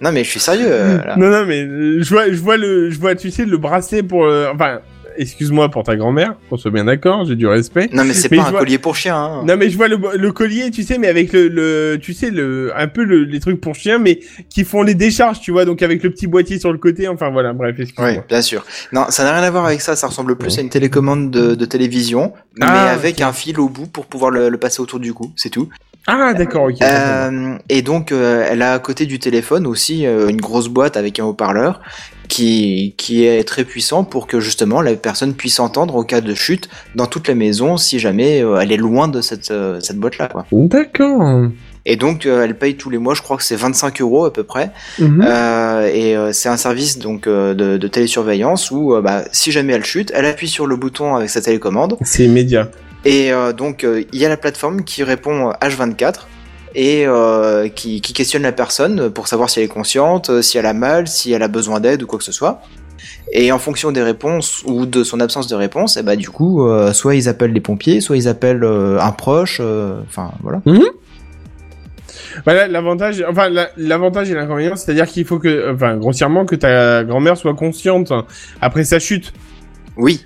Non 0.00 0.12
mais 0.12 0.24
je 0.24 0.30
suis 0.30 0.40
sérieux. 0.40 0.68
là. 1.06 1.14
Non, 1.16 1.28
non, 1.30 1.46
mais 1.46 1.62
je 1.64 2.08
vois, 2.10 2.26
je 2.30 2.36
vois 2.40 2.56
le, 2.58 2.90
je 2.90 2.98
vois, 2.98 3.14
tu 3.14 3.30
sais, 3.30 3.44
le 3.46 3.56
bracelet 3.56 4.02
pour, 4.02 4.26
enfin, 4.52 4.80
excuse-moi 5.18 5.70
pour 5.70 5.82
ta 5.82 5.96
grand-mère, 5.96 6.34
qu'on 6.50 6.56
soit 6.56 6.70
bien 6.70 6.84
d'accord, 6.84 7.24
j'ai 7.24 7.36
du 7.36 7.46
respect. 7.46 7.88
Non 7.92 8.04
mais 8.04 8.14
c'est 8.14 8.28
pas 8.28 8.42
un 8.46 8.50
vois- 8.50 8.60
collier 8.60 8.78
pour 8.78 8.96
chien. 8.96 9.16
Hein. 9.16 9.42
Non 9.46 9.56
mais 9.56 9.70
je 9.70 9.76
vois 9.76 9.88
le, 9.88 9.98
le 10.16 10.32
collier, 10.32 10.70
tu 10.70 10.82
sais, 10.82 10.98
mais 10.98 11.08
avec 11.08 11.32
le, 11.32 11.48
le 11.48 11.98
tu 12.00 12.12
sais, 12.14 12.30
le, 12.30 12.72
un 12.76 12.88
peu 12.88 13.04
le, 13.04 13.24
les 13.24 13.40
trucs 13.40 13.60
pour 13.60 13.74
chien, 13.74 13.98
mais 13.98 14.20
qui 14.50 14.64
font 14.64 14.82
les 14.82 14.94
décharges, 14.94 15.40
tu 15.40 15.50
vois, 15.52 15.64
donc 15.64 15.82
avec 15.82 16.02
le 16.02 16.10
petit 16.10 16.26
boîtier 16.26 16.58
sur 16.58 16.72
le 16.72 16.78
côté, 16.78 17.08
enfin 17.08 17.30
voilà, 17.30 17.52
bref, 17.52 17.76
excuse-moi. 17.78 18.10
Oui, 18.10 18.18
bien 18.28 18.42
sûr. 18.42 18.64
Non, 18.92 19.06
ça 19.08 19.24
n'a 19.24 19.32
rien 19.34 19.42
à 19.42 19.50
voir 19.50 19.66
avec 19.66 19.80
ça. 19.80 19.96
Ça 19.96 20.06
ressemble 20.06 20.36
plus 20.36 20.56
à 20.58 20.60
une 20.60 20.70
télécommande 20.70 21.30
de, 21.30 21.54
de 21.54 21.64
télévision, 21.64 22.32
mais 22.58 22.66
Ah, 22.68 22.90
avec 22.92 23.20
un 23.20 23.32
fil 23.32 23.58
au 23.60 23.68
bout 23.68 23.86
pour 23.86 24.06
pouvoir 24.06 24.30
le, 24.30 24.48
le 24.48 24.58
passer 24.58 24.80
autour 24.80 25.00
du 25.00 25.12
cou. 25.12 25.32
C'est 25.36 25.50
tout. 25.50 25.68
Ah 26.08 26.34
d'accord, 26.34 26.64
ok. 26.64 26.80
Euh, 26.82 27.56
et 27.68 27.82
donc, 27.82 28.12
euh, 28.12 28.46
elle 28.48 28.62
a 28.62 28.74
à 28.74 28.78
côté 28.78 29.06
du 29.06 29.18
téléphone 29.18 29.66
aussi 29.66 30.06
euh, 30.06 30.28
une 30.28 30.40
grosse 30.40 30.68
boîte 30.68 30.96
avec 30.96 31.18
un 31.18 31.24
haut-parleur 31.24 31.80
qui, 32.28 32.94
qui 32.96 33.24
est 33.24 33.44
très 33.44 33.64
puissant 33.64 34.04
pour 34.04 34.26
que 34.26 34.40
justement 34.40 34.80
la 34.82 34.94
personne 34.94 35.34
puisse 35.34 35.60
entendre 35.60 35.94
au 35.96 36.04
cas 36.04 36.20
de 36.20 36.34
chute 36.34 36.68
dans 36.94 37.06
toute 37.06 37.28
la 37.28 37.34
maison 37.34 37.76
si 37.76 37.98
jamais 37.98 38.42
euh, 38.42 38.58
elle 38.60 38.72
est 38.72 38.76
loin 38.76 39.08
de 39.08 39.20
cette, 39.20 39.50
euh, 39.50 39.78
cette 39.80 39.98
boîte-là. 39.98 40.28
D'accord. 40.52 41.48
Et 41.88 41.94
donc, 41.94 42.26
euh, 42.26 42.42
elle 42.44 42.58
paye 42.58 42.74
tous 42.74 42.90
les 42.90 42.98
mois, 42.98 43.14
je 43.14 43.22
crois 43.22 43.36
que 43.36 43.44
c'est 43.44 43.54
25 43.54 44.00
euros 44.00 44.24
à 44.24 44.32
peu 44.32 44.42
près. 44.42 44.72
Mhm. 44.98 45.24
Euh, 45.24 45.86
et 45.86 46.16
euh, 46.16 46.32
c'est 46.32 46.48
un 46.48 46.56
service 46.56 46.98
donc 46.98 47.28
de, 47.28 47.52
de 47.54 47.88
télésurveillance 47.88 48.70
où 48.72 48.94
bah, 49.02 49.22
si 49.30 49.52
jamais 49.52 49.72
elle 49.72 49.84
chute, 49.84 50.10
elle 50.14 50.26
appuie 50.26 50.48
sur 50.48 50.66
le 50.66 50.76
bouton 50.76 51.14
avec 51.14 51.30
sa 51.30 51.40
télécommande 51.40 51.96
C'est 52.02 52.24
immédiat. 52.24 52.70
et 53.04 53.30
donc 53.56 53.86
il 54.12 54.18
y 54.18 54.24
a 54.24 54.28
la 54.28 54.36
plateforme 54.36 54.82
qui 54.82 55.04
répond 55.04 55.52
H24 55.62 56.26
et 56.76 57.06
euh, 57.06 57.68
qui, 57.68 58.00
qui 58.00 58.12
questionne 58.12 58.42
la 58.42 58.52
personne 58.52 59.10
pour 59.10 59.26
savoir 59.26 59.48
si 59.50 59.58
elle 59.58 59.64
est 59.64 59.68
consciente, 59.68 60.30
euh, 60.30 60.42
si 60.42 60.58
elle 60.58 60.66
a 60.66 60.74
mal, 60.74 61.08
si 61.08 61.32
elle 61.32 61.42
a 61.42 61.48
besoin 61.48 61.80
d'aide 61.80 62.02
ou 62.02 62.06
quoi 62.06 62.18
que 62.18 62.24
ce 62.24 62.32
soit. 62.32 62.60
Et 63.32 63.50
en 63.50 63.58
fonction 63.58 63.90
des 63.92 64.02
réponses 64.02 64.62
ou 64.66 64.86
de 64.86 65.02
son 65.02 65.18
absence 65.20 65.48
de 65.48 65.54
réponse, 65.56 65.96
et 65.96 66.02
bah 66.02 66.14
du 66.16 66.28
coup, 66.30 66.64
euh, 66.68 66.92
soit 66.92 67.14
ils 67.16 67.28
appellent 67.28 67.52
les 67.52 67.60
pompiers, 67.60 68.00
soit 68.00 68.16
ils 68.16 68.28
appellent 68.28 68.62
euh, 68.62 69.00
un 69.00 69.10
proche. 69.12 69.58
euh, 69.60 70.00
Enfin 70.06 70.30
voilà. 70.42 70.60
Voilà, 72.44 72.68
l'avantage, 72.68 73.24
enfin, 73.28 73.48
la- 73.48 73.70
l'avantage 73.76 74.30
et 74.30 74.34
l'inconvénient, 74.34 74.76
c'est-à-dire 74.76 75.06
qu'il 75.06 75.24
faut 75.24 75.38
que, 75.38 75.72
enfin, 75.74 75.96
grossièrement, 75.96 76.44
que 76.44 76.54
ta 76.54 77.02
grand-mère 77.04 77.36
soit 77.36 77.54
consciente 77.54 78.12
après 78.60 78.84
sa 78.84 78.98
chute. 78.98 79.32
Oui, 79.96 80.24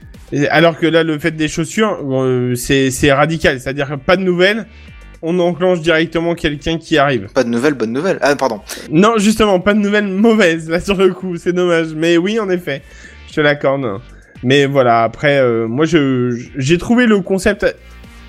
Alors 0.51 0.77
que 0.79 0.87
là, 0.87 1.03
le 1.05 1.19
fait 1.19 1.31
des 1.33 1.47
chaussures, 1.49 1.99
euh, 2.11 2.55
c'est, 2.57 2.91
c'est 2.91 3.13
radical. 3.13 3.61
C'est-à-dire 3.61 3.99
pas 4.05 4.17
de 4.17 4.23
nouvelles. 4.23 4.67
On 5.23 5.39
enclenche 5.39 5.81
directement 5.81 6.35
quelqu'un 6.35 6.79
qui 6.79 6.97
arrive. 6.99 7.29
Pas 7.35 7.45
de 7.45 7.49
nouvelles, 7.49 7.75
bonne 7.75 7.93
nouvelle. 7.93 8.19
Ah, 8.23 8.35
pardon. 8.37 8.61
Non, 8.91 9.15
justement, 9.19 9.61
pas 9.61 9.75
de 9.75 9.79
nouvelles 9.79 10.09
mauvaises, 10.09 10.69
là, 10.71 10.81
sur 10.81 10.97
le 10.97 11.13
coup, 11.13 11.37
c'est 11.37 11.53
dommage. 11.53 11.89
Mais 11.95 12.17
oui, 12.17 12.39
en 12.41 12.49
effet, 12.49 12.83
je 13.29 13.35
te 13.35 13.41
l'accorde. 13.41 14.01
Mais 14.43 14.65
voilà, 14.67 15.03
après, 15.03 15.39
euh, 15.39 15.69
moi, 15.69 15.85
je 15.85 16.39
j'ai 16.57 16.79
trouvé 16.79 17.07
le 17.07 17.21
concept 17.21 17.67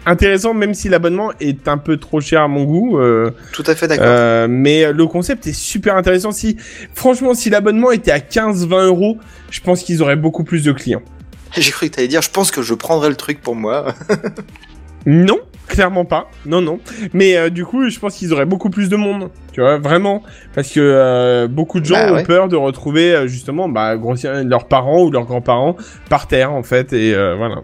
intéressant, 0.05 0.53
même 0.53 0.73
si 0.73 0.89
l'abonnement 0.89 1.31
est 1.39 1.67
un 1.69 1.77
peu 1.77 1.95
trop 1.97 2.19
cher 2.19 2.41
à 2.41 2.47
mon 2.49 2.63
goût. 2.65 2.99
euh, 2.99 3.31
Tout 3.53 3.63
à 3.67 3.75
fait 3.75 3.87
d'accord. 3.87 4.05
euh, 4.09 4.47
mais 4.49 4.91
le 4.91 5.05
concept 5.07 5.47
est 5.47 5.53
super 5.53 5.95
intéressant. 5.95 6.31
Si, 6.31 6.57
franchement, 6.95 7.33
si 7.33 7.49
l'abonnement 7.49 7.91
était 7.91 8.11
à 8.11 8.19
15-20 8.19 8.85
euros, 8.87 9.17
je 9.51 9.61
pense 9.61 9.83
qu'ils 9.83 10.01
auraient 10.03 10.15
beaucoup 10.17 10.43
plus 10.43 10.63
de 10.65 10.71
clients. 10.73 11.03
J'ai 11.57 11.71
cru 11.71 11.89
que 11.89 11.95
t'allais 11.95 12.07
dire, 12.09 12.21
je 12.21 12.29
pense 12.31 12.49
que 12.51 12.61
je 12.61 12.73
prendrais 12.73 13.09
le 13.09 13.15
truc 13.15 13.41
pour 13.41 13.55
moi. 13.55 13.93
Non, 15.05 15.39
clairement 15.71 16.05
pas. 16.05 16.29
Non, 16.45 16.61
non. 16.61 16.79
Mais 17.13 17.35
euh, 17.37 17.49
du 17.49 17.65
coup, 17.65 17.89
je 17.89 17.99
pense 17.99 18.15
qu'ils 18.15 18.31
auraient 18.33 18.45
beaucoup 18.45 18.69
plus 18.69 18.89
de 18.89 18.95
monde. 18.95 19.29
Tu 19.53 19.61
vois, 19.61 19.77
vraiment. 19.77 20.23
Parce 20.53 20.69
que 20.71 20.79
euh, 20.79 21.47
beaucoup 21.47 21.79
de 21.79 21.85
gens 21.85 21.95
Bah 21.95 22.11
ont 22.11 22.15
ouais. 22.15 22.23
peur 22.23 22.47
de 22.47 22.55
retrouver, 22.55 23.13
euh, 23.15 23.27
justement, 23.27 23.67
bah, 23.69 23.95
leurs 24.43 24.67
parents 24.67 25.01
ou 25.03 25.11
leurs 25.11 25.25
grands-parents 25.25 25.75
par 26.09 26.27
terre, 26.27 26.51
en 26.51 26.63
fait. 26.63 26.93
Et 26.93 27.13
euh, 27.15 27.35
voilà. 27.35 27.55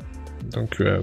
Donc, 0.53 0.81
euh, 0.81 0.99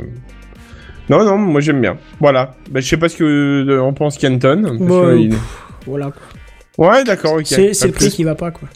non, 1.10 1.24
non, 1.24 1.36
moi 1.38 1.60
j'aime 1.60 1.80
bien. 1.80 1.96
Voilà. 2.20 2.54
Bah, 2.70 2.80
je 2.80 2.88
sais 2.88 2.96
pas 2.96 3.08
ce 3.08 3.16
que 3.16 3.24
euh, 3.68 3.82
on 3.82 3.92
pense 3.92 4.16
Kenton. 4.18 4.62
parce 4.64 4.76
Bon, 4.78 5.02
que 5.06 5.16
il- 5.18 5.28
pff, 5.30 5.62
voilà. 5.86 6.10
Ouais, 6.78 7.04
d'accord, 7.04 7.34
ok. 7.34 7.46
C'est 7.46 7.84
le 7.84 7.92
prix 7.92 8.08
qui 8.10 8.24
va 8.24 8.34
pas, 8.34 8.50
quoi. 8.50 8.68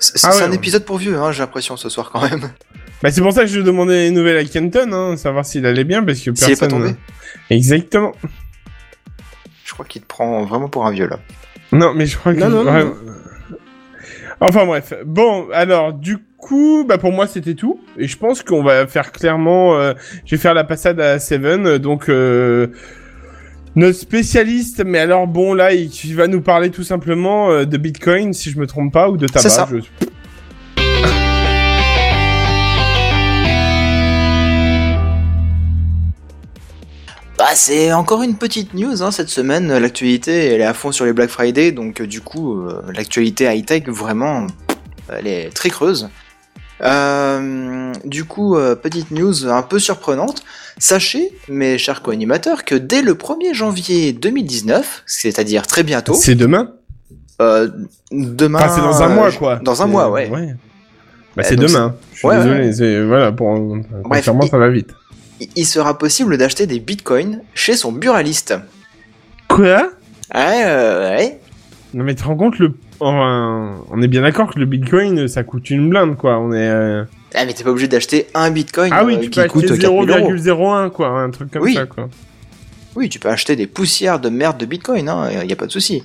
C'est 0.00 0.12
Ah 0.24 0.30
c'est 0.32 0.38
ouais, 0.40 0.46
un 0.46 0.50
ouais. 0.50 0.56
épisode 0.56 0.84
pour 0.84 0.98
vieux, 0.98 1.16
hein, 1.16 1.32
j'ai 1.32 1.40
l'impression, 1.40 1.76
ce 1.76 1.88
soir, 1.88 2.10
quand 2.12 2.20
même. 2.22 2.50
Bah, 3.02 3.10
c'est 3.12 3.20
pour 3.20 3.32
ça 3.32 3.42
que 3.42 3.46
je 3.48 3.60
demandais 3.60 4.04
les 4.04 4.10
nouvelles 4.10 4.38
à 4.38 4.44
Kenton, 4.44 4.92
hein, 4.92 5.16
savoir 5.16 5.44
s'il 5.46 5.64
allait 5.66 5.84
bien, 5.84 6.02
parce 6.02 6.18
que 6.18 6.34
S'il 6.34 6.50
est 6.52 6.54
pas 6.58 6.66
personne. 6.66 6.68
tombé. 6.70 6.94
Exactement. 7.50 8.12
Je 9.64 9.72
crois 9.72 9.84
qu'il 9.86 10.02
te 10.02 10.06
prend 10.06 10.44
vraiment 10.44 10.68
pour 10.68 10.84
un 10.86 10.90
vieux, 10.90 11.06
là. 11.08 11.18
Non, 11.72 11.92
mais 11.94 12.06
je 12.06 12.16
crois 12.16 12.34
que... 12.34 12.38
Non, 12.40 12.48
non, 12.48 12.64
non. 12.64 12.94
Enfin 14.40 14.66
bref. 14.66 14.92
Bon, 15.04 15.48
alors 15.52 15.92
du 15.92 16.18
coup, 16.36 16.84
bah 16.88 16.96
pour 16.98 17.10
moi 17.12 17.26
c'était 17.26 17.54
tout. 17.54 17.80
Et 17.96 18.06
je 18.06 18.16
pense 18.16 18.42
qu'on 18.42 18.62
va 18.62 18.86
faire 18.86 19.10
clairement... 19.10 19.76
euh, 19.76 19.94
je 20.24 20.36
vais 20.36 20.40
faire 20.40 20.54
la 20.54 20.64
passade 20.64 21.00
à 21.00 21.18
Seven. 21.18 21.66
euh, 21.66 21.78
Donc... 21.78 22.08
Euh, 22.08 22.68
notre 23.76 23.98
spécialiste, 23.98 24.82
mais 24.84 24.98
alors 24.98 25.28
bon 25.28 25.54
là, 25.54 25.72
il, 25.72 25.88
il 26.04 26.16
va 26.16 26.26
nous 26.26 26.40
parler 26.40 26.70
tout 26.70 26.82
simplement 26.82 27.50
euh, 27.52 27.64
de 27.64 27.76
Bitcoin, 27.76 28.32
si 28.32 28.50
je 28.50 28.58
me 28.58 28.66
trompe 28.66 28.92
pas, 28.92 29.08
ou 29.08 29.16
de 29.16 29.26
tabac. 29.28 29.68
Je- 29.70 30.06
Bah, 37.38 37.50
c'est 37.54 37.92
encore 37.92 38.22
une 38.22 38.34
petite 38.36 38.74
news, 38.74 39.00
hein, 39.02 39.12
cette 39.12 39.28
semaine. 39.28 39.76
L'actualité, 39.78 40.46
elle 40.46 40.60
est 40.60 40.64
à 40.64 40.74
fond 40.74 40.90
sur 40.90 41.04
les 41.04 41.12
Black 41.12 41.30
Friday, 41.30 41.70
donc 41.70 42.00
euh, 42.00 42.06
du 42.06 42.20
coup, 42.20 42.60
euh, 42.60 42.82
l'actualité 42.92 43.44
high-tech, 43.44 43.84
vraiment, 43.86 44.46
elle 45.08 45.28
est 45.28 45.50
très 45.54 45.70
creuse. 45.70 46.08
Euh, 46.82 47.92
du 48.04 48.24
coup, 48.24 48.56
euh, 48.56 48.74
petite 48.74 49.12
news 49.12 49.46
un 49.46 49.62
peu 49.62 49.78
surprenante. 49.78 50.42
Sachez, 50.78 51.32
mes 51.48 51.78
chers 51.78 52.02
co-animateurs, 52.02 52.64
que 52.64 52.74
dès 52.74 53.02
le 53.02 53.14
1er 53.14 53.52
janvier 53.54 54.12
2019, 54.12 55.04
c'est-à-dire 55.06 55.66
très 55.66 55.82
bientôt, 55.84 56.14
C'est 56.14 56.34
demain 56.34 56.72
euh, 57.40 57.68
demain... 58.10 58.58
Enfin, 58.58 58.74
c'est 58.74 58.80
dans 58.80 59.02
un 59.02 59.08
mois, 59.08 59.30
quoi. 59.30 59.56
Dans 59.62 59.80
un 59.80 59.86
mois, 59.86 60.10
ouais. 60.10 60.28
Bah, 61.36 61.44
c'est 61.44 61.54
demain. 61.54 61.94
Je 62.12 62.18
suis 62.18 62.26
Ouais, 62.26 62.36
désolé. 62.42 62.98
ouais. 63.00 63.06
Voilà, 63.06 63.30
pour... 63.30 63.56
Bref, 64.04 64.24
ça 64.24 64.58
va 64.58 64.68
vite. 64.70 64.90
Il- 65.40 65.48
Il 65.56 65.64
sera 65.66 65.96
possible 65.98 66.36
d'acheter 66.36 66.66
des 66.66 66.80
bitcoins 66.80 67.42
chez 67.54 67.74
son 67.74 67.92
buraliste. 67.92 68.54
Quoi? 69.48 69.90
Ouais, 70.34 70.62
euh, 70.64 71.16
ouais. 71.16 71.40
Non 71.94 72.04
mais 72.04 72.14
tu 72.14 72.22
te 72.22 72.28
rends 72.28 72.36
compte 72.36 72.58
le... 72.58 72.74
Enfin, 73.00 73.76
on 73.90 74.02
est 74.02 74.08
bien 74.08 74.22
d'accord 74.22 74.52
que 74.52 74.58
le 74.58 74.66
Bitcoin, 74.66 75.28
ça 75.28 75.44
coûte 75.44 75.70
une 75.70 75.88
blinde, 75.88 76.16
quoi. 76.16 76.38
On 76.40 76.52
est... 76.52 76.68
euh, 76.68 77.04
Ah, 77.34 77.46
mais 77.46 77.52
t'es 77.52 77.62
pas 77.62 77.70
obligé 77.70 77.86
d'acheter 77.86 78.26
un 78.34 78.50
bitcoin 78.50 78.90
Ah 78.92 79.04
oui, 79.04 79.14
euh, 79.14 79.20
tu 79.20 79.30
qui 79.30 79.40
peux 79.40 79.46
coûte 79.46 79.64
acheter 79.70 79.78
4000 79.78 80.10
euros. 80.10 80.32
0,01 80.34 80.90
quoi, 80.90 81.08
un 81.10 81.30
truc 81.30 81.50
comme 81.52 81.62
Oui. 81.62 81.74
ça 81.74 81.86
quoi. 81.86 82.08
Oui, 82.96 83.08
tu 83.08 83.20
peux 83.20 83.28
acheter 83.28 83.54
des 83.54 83.68
poussières 83.68 84.18
de 84.18 84.28
merde 84.28 84.58
de 84.58 84.66
bitcoin, 84.66 85.08
hein, 85.08 85.30
y 85.44 85.52
a 85.52 85.56
pas 85.56 85.66
de 85.66 85.70
souci. 85.70 86.02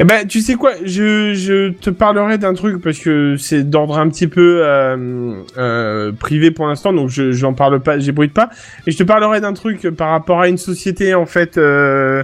Eh 0.00 0.04
ben, 0.04 0.26
tu 0.26 0.40
sais 0.40 0.54
quoi, 0.54 0.72
je, 0.84 1.34
je 1.34 1.70
te 1.70 1.90
parlerai 1.90 2.38
d'un 2.38 2.54
truc 2.54 2.82
parce 2.82 2.98
que 2.98 3.36
c'est 3.36 3.68
d'ordre 3.68 3.98
un 3.98 4.08
petit 4.08 4.26
peu 4.26 4.62
euh, 4.64 5.42
euh, 5.56 6.12
privé 6.12 6.50
pour 6.50 6.66
l'instant, 6.66 6.92
donc 6.92 7.08
je 7.10 7.32
j'en 7.32 7.54
parle 7.54 7.80
pas, 7.80 7.98
j'ébruite 7.98 8.32
pas. 8.32 8.50
Et 8.86 8.90
je 8.90 8.98
te 8.98 9.02
parlerai 9.02 9.40
d'un 9.40 9.52
truc 9.52 9.88
par 9.90 10.10
rapport 10.10 10.40
à 10.40 10.48
une 10.48 10.58
société 10.58 11.14
en 11.14 11.26
fait 11.26 11.58
euh, 11.58 12.22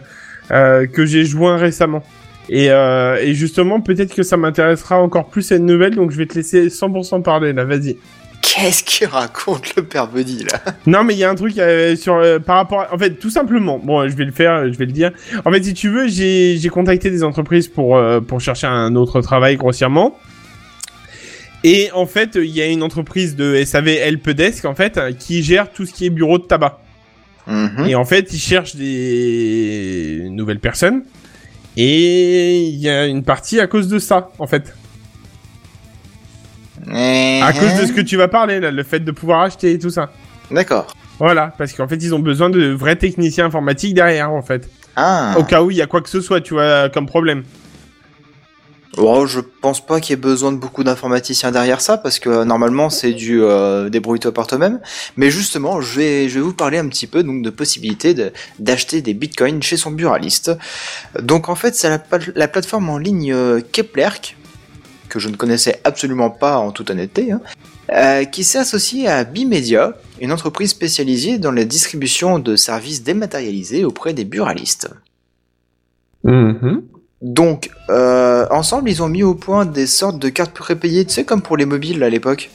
euh, 0.51 0.87
que 0.87 1.07
j'ai 1.07 1.25
joint 1.25 1.57
récemment. 1.57 2.03
Et, 2.49 2.71
euh, 2.71 3.17
et 3.21 3.35
justement, 3.35 3.81
peut-être 3.81 4.15
que 4.15 4.25
ça 4.25 4.37
m'intéressera 4.37 5.01
encore 5.01 5.29
plus 5.29 5.43
cette 5.43 5.63
nouvelle, 5.63 5.95
donc 5.95 6.11
je 6.11 6.17
vais 6.17 6.27
te 6.27 6.35
laisser 6.35 6.67
100% 6.69 7.23
parler 7.23 7.53
là, 7.53 7.65
vas-y. 7.65 7.97
Qu'est-ce 8.55 8.83
qu'il 8.83 9.07
raconte 9.07 9.77
le 9.77 9.85
père 9.85 10.09
Buddy 10.09 10.45
là? 10.45 10.61
Non, 10.87 11.05
mais 11.05 11.15
il 11.15 11.19
y 11.19 11.25
a 11.25 11.31
un 11.31 11.35
truc 11.35 11.57
euh, 11.59 11.95
sur 11.95 12.15
euh, 12.15 12.39
par 12.39 12.57
rapport, 12.57 12.81
à- 12.81 12.95
en 12.95 12.99
fait, 12.99 13.11
tout 13.15 13.31
simplement. 13.31 13.79
Bon, 13.79 14.09
je 14.09 14.17
vais 14.17 14.25
le 14.25 14.33
faire, 14.33 14.73
je 14.73 14.77
vais 14.79 14.87
le 14.87 14.93
dire. 14.93 15.13
En 15.45 15.53
fait, 15.53 15.63
si 15.63 15.75
tu 15.75 15.89
veux, 15.89 16.09
j'ai 16.09 16.57
j'ai 16.59 16.69
contacté 16.69 17.11
des 17.11 17.23
entreprises 17.23 17.69
pour 17.69 17.97
euh, 17.97 18.21
pour 18.21 18.41
chercher 18.41 18.67
un 18.67 18.97
autre 18.97 19.21
travail 19.21 19.57
grossièrement. 19.57 20.17
Et 21.63 21.91
en 21.93 22.07
fait, 22.07 22.31
il 22.37 22.47
y 22.51 22.63
a 22.63 22.67
une 22.67 22.83
entreprise 22.83 23.37
de 23.37 23.63
SAV 23.65 23.89
Helpdesk 23.89 24.65
en 24.65 24.75
fait 24.75 24.99
qui 25.19 25.43
gère 25.43 25.71
tout 25.71 25.85
ce 25.87 25.93
qui 25.93 26.07
est 26.07 26.11
bureau 26.11 26.39
de 26.39 26.45
tabac. 26.45 26.81
Mhm. 27.47 27.87
Et 27.87 27.95
en 27.95 28.05
fait, 28.05 28.33
ils 28.33 28.39
cherchent 28.39 28.77
des 28.77 30.27
nouvelles 30.31 30.59
personnes. 30.61 31.03
Et 31.77 32.63
il 32.65 32.79
y 32.79 32.89
a 32.89 33.07
une 33.07 33.23
partie 33.23 33.61
à 33.61 33.67
cause 33.67 33.89
de 33.89 33.99
ça, 33.99 34.31
en 34.39 34.47
fait. 34.47 34.75
Eh, 36.93 37.41
À 37.43 37.53
cause 37.53 37.75
de 37.81 37.87
ce 37.87 37.93
que 37.93 38.01
tu 38.01 38.17
vas 38.17 38.29
parler, 38.29 38.61
là, 38.61 38.71
le 38.71 38.83
fait 38.83 39.01
de 39.01 39.11
pouvoir 39.13 39.43
acheter 39.43 39.73
et 39.73 39.79
tout 39.79 39.91
ça. 39.91 40.11
D'accord. 40.51 40.87
Voilà, 41.19 41.53
parce 41.59 41.73
qu'en 41.73 41.87
fait, 41.87 41.97
ils 41.97 42.15
ont 42.15 42.19
besoin 42.19 42.51
de 42.51 42.71
vrais 42.73 42.97
techniciens 42.97 43.47
informatiques 43.47 43.95
derrière, 43.95 44.31
en 44.31 44.43
fait. 44.43 44.69
Ah. 44.97 45.35
Au 45.39 45.45
cas 45.45 45.63
où 45.63 45.71
il 45.71 45.77
y 45.77 45.83
a 45.83 45.87
quoi 45.87 46.01
que 46.01 46.09
ce 46.09 46.21
soit, 46.21 46.41
tu 46.41 46.55
vois, 46.55 46.89
comme 46.89 47.07
problème. 47.07 47.45
Oh, 48.97 49.25
je 49.25 49.39
pense 49.63 49.85
pas 49.87 50.01
qu'il 50.01 50.11
y 50.11 50.15
ait 50.15 50.21
besoin 50.21 50.51
de 50.51 50.57
beaucoup 50.57 50.83
d'informaticiens 50.83 51.53
derrière 51.53 51.81
ça, 51.81 51.97
parce 51.97 52.19
que 52.19 52.29
euh, 52.29 52.45
normalement 52.45 52.91
c'est 52.91 53.13
du 53.13 53.41
euh, 53.41 53.89
débrouille-toi 53.89 54.35
par 54.35 54.49
toi-même. 54.49 54.81
Mais 55.17 55.31
justement, 55.31 55.81
je 55.81 55.97
vais, 56.01 56.29
je 56.29 56.35
vais 56.35 56.41
vous 56.41 56.53
parler 56.53 56.77
un 56.79 56.89
petit 56.89 57.07
peu 57.07 57.23
donc 57.23 57.43
de 57.43 57.51
possibilité 57.51 58.15
de- 58.15 58.33
d'acheter 58.59 59.01
des 59.01 59.15
bitcoins 59.15 59.63
chez 59.63 59.77
son 59.77 59.93
buraliste. 59.93 60.51
Donc 61.23 61.49
en 61.49 61.55
fait, 61.55 61.77
c'est 61.77 61.89
la, 61.89 62.01
pla- 62.01 62.19
la 62.35 62.49
plateforme 62.49 62.91
en 62.91 62.99
ligne 62.99 63.33
euh, 63.33 63.61
Keplerk, 63.73 64.37
que 65.11 65.19
je 65.19 65.29
ne 65.29 65.37
connaissais 65.37 65.81
absolument 65.85 66.31
pas 66.31 66.57
en 66.57 66.71
toute 66.73 66.89
honnêteté, 66.89 67.33
hein, 67.33 67.43
euh, 67.93 68.25
qui 68.25 68.45
s'est 68.45 68.59
associée 68.59 69.09
à 69.09 69.25
Bimedia, 69.25 69.93
une 70.21 70.33
entreprise 70.33 70.71
spécialisée 70.71 71.37
dans 71.37 71.53
la 71.53 71.65
distribution 71.65 72.39
de 72.39 72.57
services 72.57 73.03
dématérialisés 73.03 73.85
auprès 73.85 74.15
des 74.15 74.25
buralistes. 74.25 74.89
Donc, 77.21 77.71
euh, 77.91 78.47
ensemble, 78.51 78.89
ils 78.89 79.03
ont 79.03 79.09
mis 79.09 79.23
au 79.23 79.35
point 79.35 79.67
des 79.67 79.87
sortes 79.87 80.19
de 80.19 80.31
cartes 80.31 80.55
prépayées, 80.55 81.05
tu 81.05 81.13
sais, 81.13 81.25
comme 81.25 81.43
pour 81.43 81.59
les 81.59 81.67
mobiles 81.67 82.03
à 82.03 82.09
l'époque. 82.09 82.51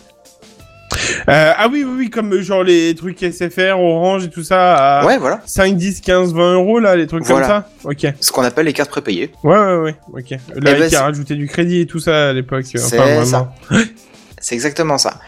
Euh, 1.30 1.51
ah 1.58 1.68
oui, 1.72 1.84
oui, 1.88 1.93
oui, 1.97 2.10
comme 2.10 2.34
euh, 2.34 2.41
genre 2.41 2.64
les 2.64 2.93
trucs 2.95 3.20
SFR, 3.20 3.78
Orange 3.80 4.26
et 4.26 4.30
tout 4.30 4.43
ça, 4.43 4.76
à 5.01 5.06
Ouais, 5.06 5.18
voilà. 5.18 5.41
5, 5.45 5.76
10, 5.76 6.01
15, 6.01 6.34
20 6.34 6.53
euros, 6.56 6.80
là, 6.80 6.95
les 6.95 7.08
trucs 7.08 7.24
Voilà. 7.26 7.64
comme 7.82 7.91
ça? 7.95 8.08
Ok. 8.10 8.14
Ce 8.22 8.32
qu'on 8.32 8.43
appelle 8.43 8.66
les 8.66 8.74
cartes 8.74 8.89
prépayées. 8.91 9.32
Ouais, 9.43 9.56
ouais, 9.58 9.76
ouais, 9.78 9.95
ok. 10.14 10.30
Là, 10.32 10.38
Eh 10.56 10.62
ben, 10.62 10.89
qui 10.89 10.95
a 10.95 11.03
rajouté 11.03 11.36
du 11.36 11.47
crédit 11.47 11.82
et 11.82 11.86
tout 11.86 11.99
ça 11.99 12.30
à 12.30 12.34
l'époque. 12.34 12.66
euh, 12.76 12.80
C'est 12.80 12.99
Enfin, 12.99 13.26
ça. 13.26 13.53
C'est 14.39 14.56
exactement 14.56 14.97
ça. 14.97 15.20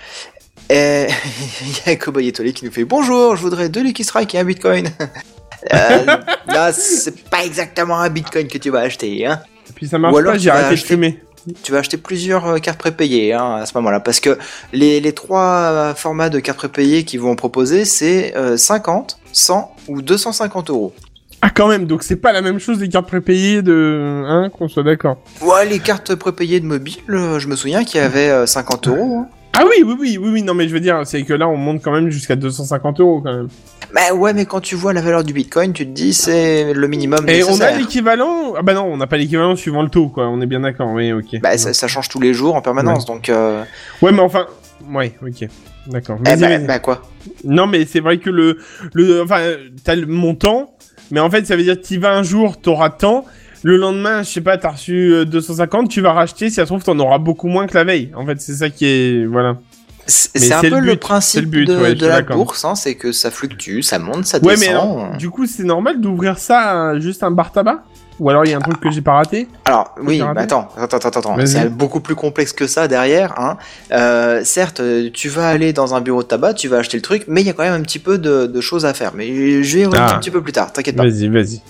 Et 0.70 1.08
il 1.62 1.90
y 1.90 1.94
a 1.94 1.96
Cowboy 1.96 2.28
Étoilé 2.28 2.54
qui 2.54 2.66
nous 2.66 2.72
fait 2.72 2.84
Bonjour, 2.84 3.36
je 3.36 3.42
voudrais 3.42 3.70
deux 3.70 3.84
Lucky 3.84 4.04
Strike 4.04 4.36
et 4.36 4.40
un 4.40 4.44
Bitcoin. 4.44 4.88
euh, 5.74 6.06
là, 6.48 6.72
c'est 6.74 7.24
pas 7.30 7.44
exactement 7.46 8.00
un 8.00 8.10
Bitcoin 8.10 8.48
que 8.48 8.58
tu 8.58 8.70
vas 8.70 8.82
acheter. 8.82 9.26
Hein. 9.26 9.40
Et 9.70 9.74
puis 9.74 9.88
ça 9.88 9.98
marche 9.98 10.14
Ou 10.14 10.18
alors 10.18 10.34
pas, 10.34 10.38
j'ai 10.38 10.50
arrêté 10.50 10.76
de 10.82 10.86
fumer. 10.86 11.20
Tu 11.64 11.72
vas 11.72 11.80
acheter 11.80 11.98
plusieurs 11.98 12.46
euh, 12.48 12.58
cartes 12.60 12.78
prépayées 12.80 13.34
hein, 13.34 13.56
à 13.56 13.66
ce 13.66 13.72
moment-là. 13.78 14.00
Parce 14.00 14.20
que 14.20 14.38
les, 14.74 15.00
les 15.00 15.14
trois 15.14 15.42
euh, 15.44 15.94
formats 15.96 16.30
de 16.30 16.40
cartes 16.40 16.58
prépayées 16.58 17.04
qu'ils 17.04 17.20
vont 17.22 17.36
proposer, 17.36 17.86
c'est 17.86 18.36
euh, 18.36 18.58
50, 18.58 19.20
100 19.34 19.76
ou 19.88 20.02
250 20.02 20.70
euros. 20.70 20.94
Ah, 21.42 21.52
quand 21.52 21.68
même, 21.68 21.86
donc 21.86 22.02
c'est 22.02 22.16
pas 22.16 22.32
la 22.34 22.42
même 22.42 22.60
chose 22.60 22.80
des 22.80 22.90
cartes 22.90 23.08
prépayées 23.08 23.62
de. 23.62 24.24
Hein, 24.26 24.50
qu'on 24.50 24.68
soit 24.68 24.82
d'accord. 24.84 25.18
Ouais, 25.42 25.66
les 25.68 25.78
cartes 25.80 26.16
prépayées 26.16 26.60
de 26.60 26.66
mobile, 26.66 26.98
euh, 27.10 27.38
je 27.38 27.48
me 27.48 27.56
souviens 27.56 27.84
qu'il 27.84 28.02
y 28.02 28.04
avait 28.04 28.30
euh, 28.30 28.46
50 28.48 28.88
euros. 28.88 29.20
hein. 29.20 29.28
Ah 29.60 29.64
oui, 29.66 29.84
oui, 29.84 29.96
oui, 30.00 30.18
oui, 30.22 30.30
oui, 30.34 30.42
non, 30.44 30.54
mais 30.54 30.68
je 30.68 30.74
veux 30.74 30.80
dire, 30.80 31.02
c'est 31.06 31.24
que 31.24 31.34
là, 31.34 31.48
on 31.48 31.58
monte 31.58 31.82
quand 31.82 31.92
même 31.92 32.12
jusqu'à 32.12 32.36
250 32.36 33.00
euros 33.00 33.22
quand 33.22 33.34
même. 33.34 33.48
Bah 33.92 34.14
ouais, 34.14 34.32
mais 34.34 34.46
quand 34.46 34.62
tu 34.62 34.76
vois 34.76 34.94
la 34.94 35.02
valeur 35.02 35.24
du 35.24 35.34
Bitcoin, 35.34 35.74
tu 35.74 35.84
te 35.84 35.92
dis 35.92 36.14
c'est 36.14 36.74
le 36.74 36.88
minimum 36.88 37.28
Et 37.28 37.44
on 37.44 37.60
a 37.60 37.72
l'équivalent 37.72 38.54
Ah 38.56 38.62
bah 38.62 38.76
non, 38.76 38.84
on 38.84 38.98
n'a 38.98 39.08
pas 39.08 39.18
l'équivalent 39.18 39.56
suivant 39.56 39.82
le 39.82 39.90
taux, 39.90 40.10
quoi. 40.10 40.28
On 40.28 40.42
est 40.42 40.46
bien 40.46 40.60
d'accord, 40.60 40.92
oui, 40.92 41.12
ok. 41.12 41.42
Bah 41.42 41.58
ça, 41.58 41.74
ça 41.74 41.88
change 41.88 42.08
tous 42.08 42.20
les 42.20 42.36
jours 42.36 42.56
en 42.56 42.62
permanence, 42.62 43.06
donc... 43.06 43.30
Euh... 43.30 43.64
Ouais, 44.04 44.12
mais 44.12 44.22
enfin... 44.22 44.46
Ouais, 44.94 45.16
ok. 45.26 45.50
D'accord. 45.88 46.20
Eh 46.32 46.36
bah, 46.36 46.58
bah 46.60 46.80
quoi? 46.80 47.02
Non, 47.44 47.66
mais 47.66 47.86
c'est 47.86 48.00
vrai 48.00 48.20
que 48.20 48.30
le... 48.30 48.60
le 48.94 49.24
enfin, 49.24 49.42
t'as 49.84 49.96
le 49.96 50.06
montant, 50.06 50.76
Mais 51.10 51.20
en 51.20 51.32
fait, 51.32 51.48
ça 51.48 51.56
veut 51.56 51.64
dire 51.64 51.82
que 51.82 51.88
tu 51.88 51.98
vas 51.98 52.14
un 52.14 52.24
jour, 52.24 52.62
t'auras 52.62 52.92
tant. 52.92 53.26
Le 53.68 53.76
lendemain, 53.76 54.24
je 54.24 54.30
sais 54.30 54.40
pas, 54.40 54.58
t'as 54.58 54.70
reçu 54.70 55.12
euh, 55.12 55.26
250, 55.26 55.90
tu 55.90 56.00
vas 56.00 56.14
racheter. 56.14 56.48
Si 56.50 56.56
ça 56.56 56.62
se 56.62 56.68
trouve, 56.68 56.86
t'en 56.86 56.98
auras 57.00 57.18
beaucoup 57.18 57.50
moins 57.50 57.68
que 57.68 57.74
la 57.74 57.84
veille. 57.84 58.12
En 58.16 58.26
fait, 58.26 58.40
c'est 58.40 58.54
ça 58.54 58.70
qui 58.70 58.86
est, 58.86 59.26
voilà. 59.26 59.58
C'est 60.06 60.54
un 60.54 60.62
peu 60.62 60.80
le 60.80 60.92
but, 60.94 61.00
principe 61.02 61.42
le 61.42 61.48
but, 61.50 61.66
de, 61.66 61.76
ouais, 61.76 61.94
la 61.96 62.22
bourse, 62.22 62.64
hein, 62.64 62.76
c'est 62.76 62.96
que 62.96 63.12
ça 63.12 63.30
fluctue, 63.30 63.82
ça 63.82 64.00
monte, 64.00 64.24
ça 64.24 64.38
Ouais, 64.38 64.54
mais 64.54 64.68
descend. 64.68 64.72
alors, 65.02 65.18
du 65.18 65.30
coup, 65.30 65.46
c'est 65.46 65.66
normal 65.66 66.00
d'ouvrir 66.00 66.38
ça 66.38 66.92
à 66.92 67.00
juste 67.00 67.24
un 67.24 67.32
bar 67.32 67.52
tabac? 67.52 67.84
Ou 68.22 68.30
alors 68.30 68.46
il 68.46 68.52
y 68.52 68.54
a 68.54 68.58
un 68.58 68.62
truc 68.62 68.80
que 68.80 68.90
j'ai 68.90 69.02
pas 69.02 69.12
raté? 69.16 69.50
Alors 69.66 69.94
oui, 70.02 70.22
attends, 70.38 70.70
attends, 70.78 70.98
attends, 70.98 71.20
attends. 71.20 71.46
C'est 71.46 71.70
beaucoup 71.70 72.00
plus 72.00 72.16
complexe 72.16 72.54
que 72.54 72.68
ça 72.68 72.88
derrière. 72.88 73.38
Hein. 73.38 73.58
Euh, 73.92 74.42
certes, 74.46 74.80
euh, 74.80 75.10
tu 75.14 75.28
vas 75.28 75.50
aller 75.50 75.74
dans 75.74 75.94
un 75.94 76.00
bureau 76.00 76.24
de 76.24 76.28
tabac, 76.28 76.54
tu 76.54 76.70
vas 76.70 76.78
acheter 76.78 76.96
le 76.98 77.04
truc, 77.04 77.26
mais 77.28 77.42
il 77.42 77.48
y 77.48 77.50
a 77.50 77.54
quand 77.54 77.64
même 77.64 77.74
un 77.80 77.84
petit 77.84 78.00
peu 78.00 78.18
de, 78.18 78.46
de 78.48 78.62
choses 78.62 78.86
à 78.86 78.94
faire. 78.94 79.12
Mais 79.14 79.28
je 79.62 79.76
vais 79.76 79.82
y 79.82 79.86
revenir 79.86 80.06
Ah. 80.10 80.16
un 80.16 80.20
petit 80.20 80.32
peu 80.32 80.42
plus 80.42 80.54
tard, 80.54 80.72
t'inquiète 80.72 80.96
pas. 80.96 81.04
Vas-y, 81.04 81.28
vas-y. 81.28 81.62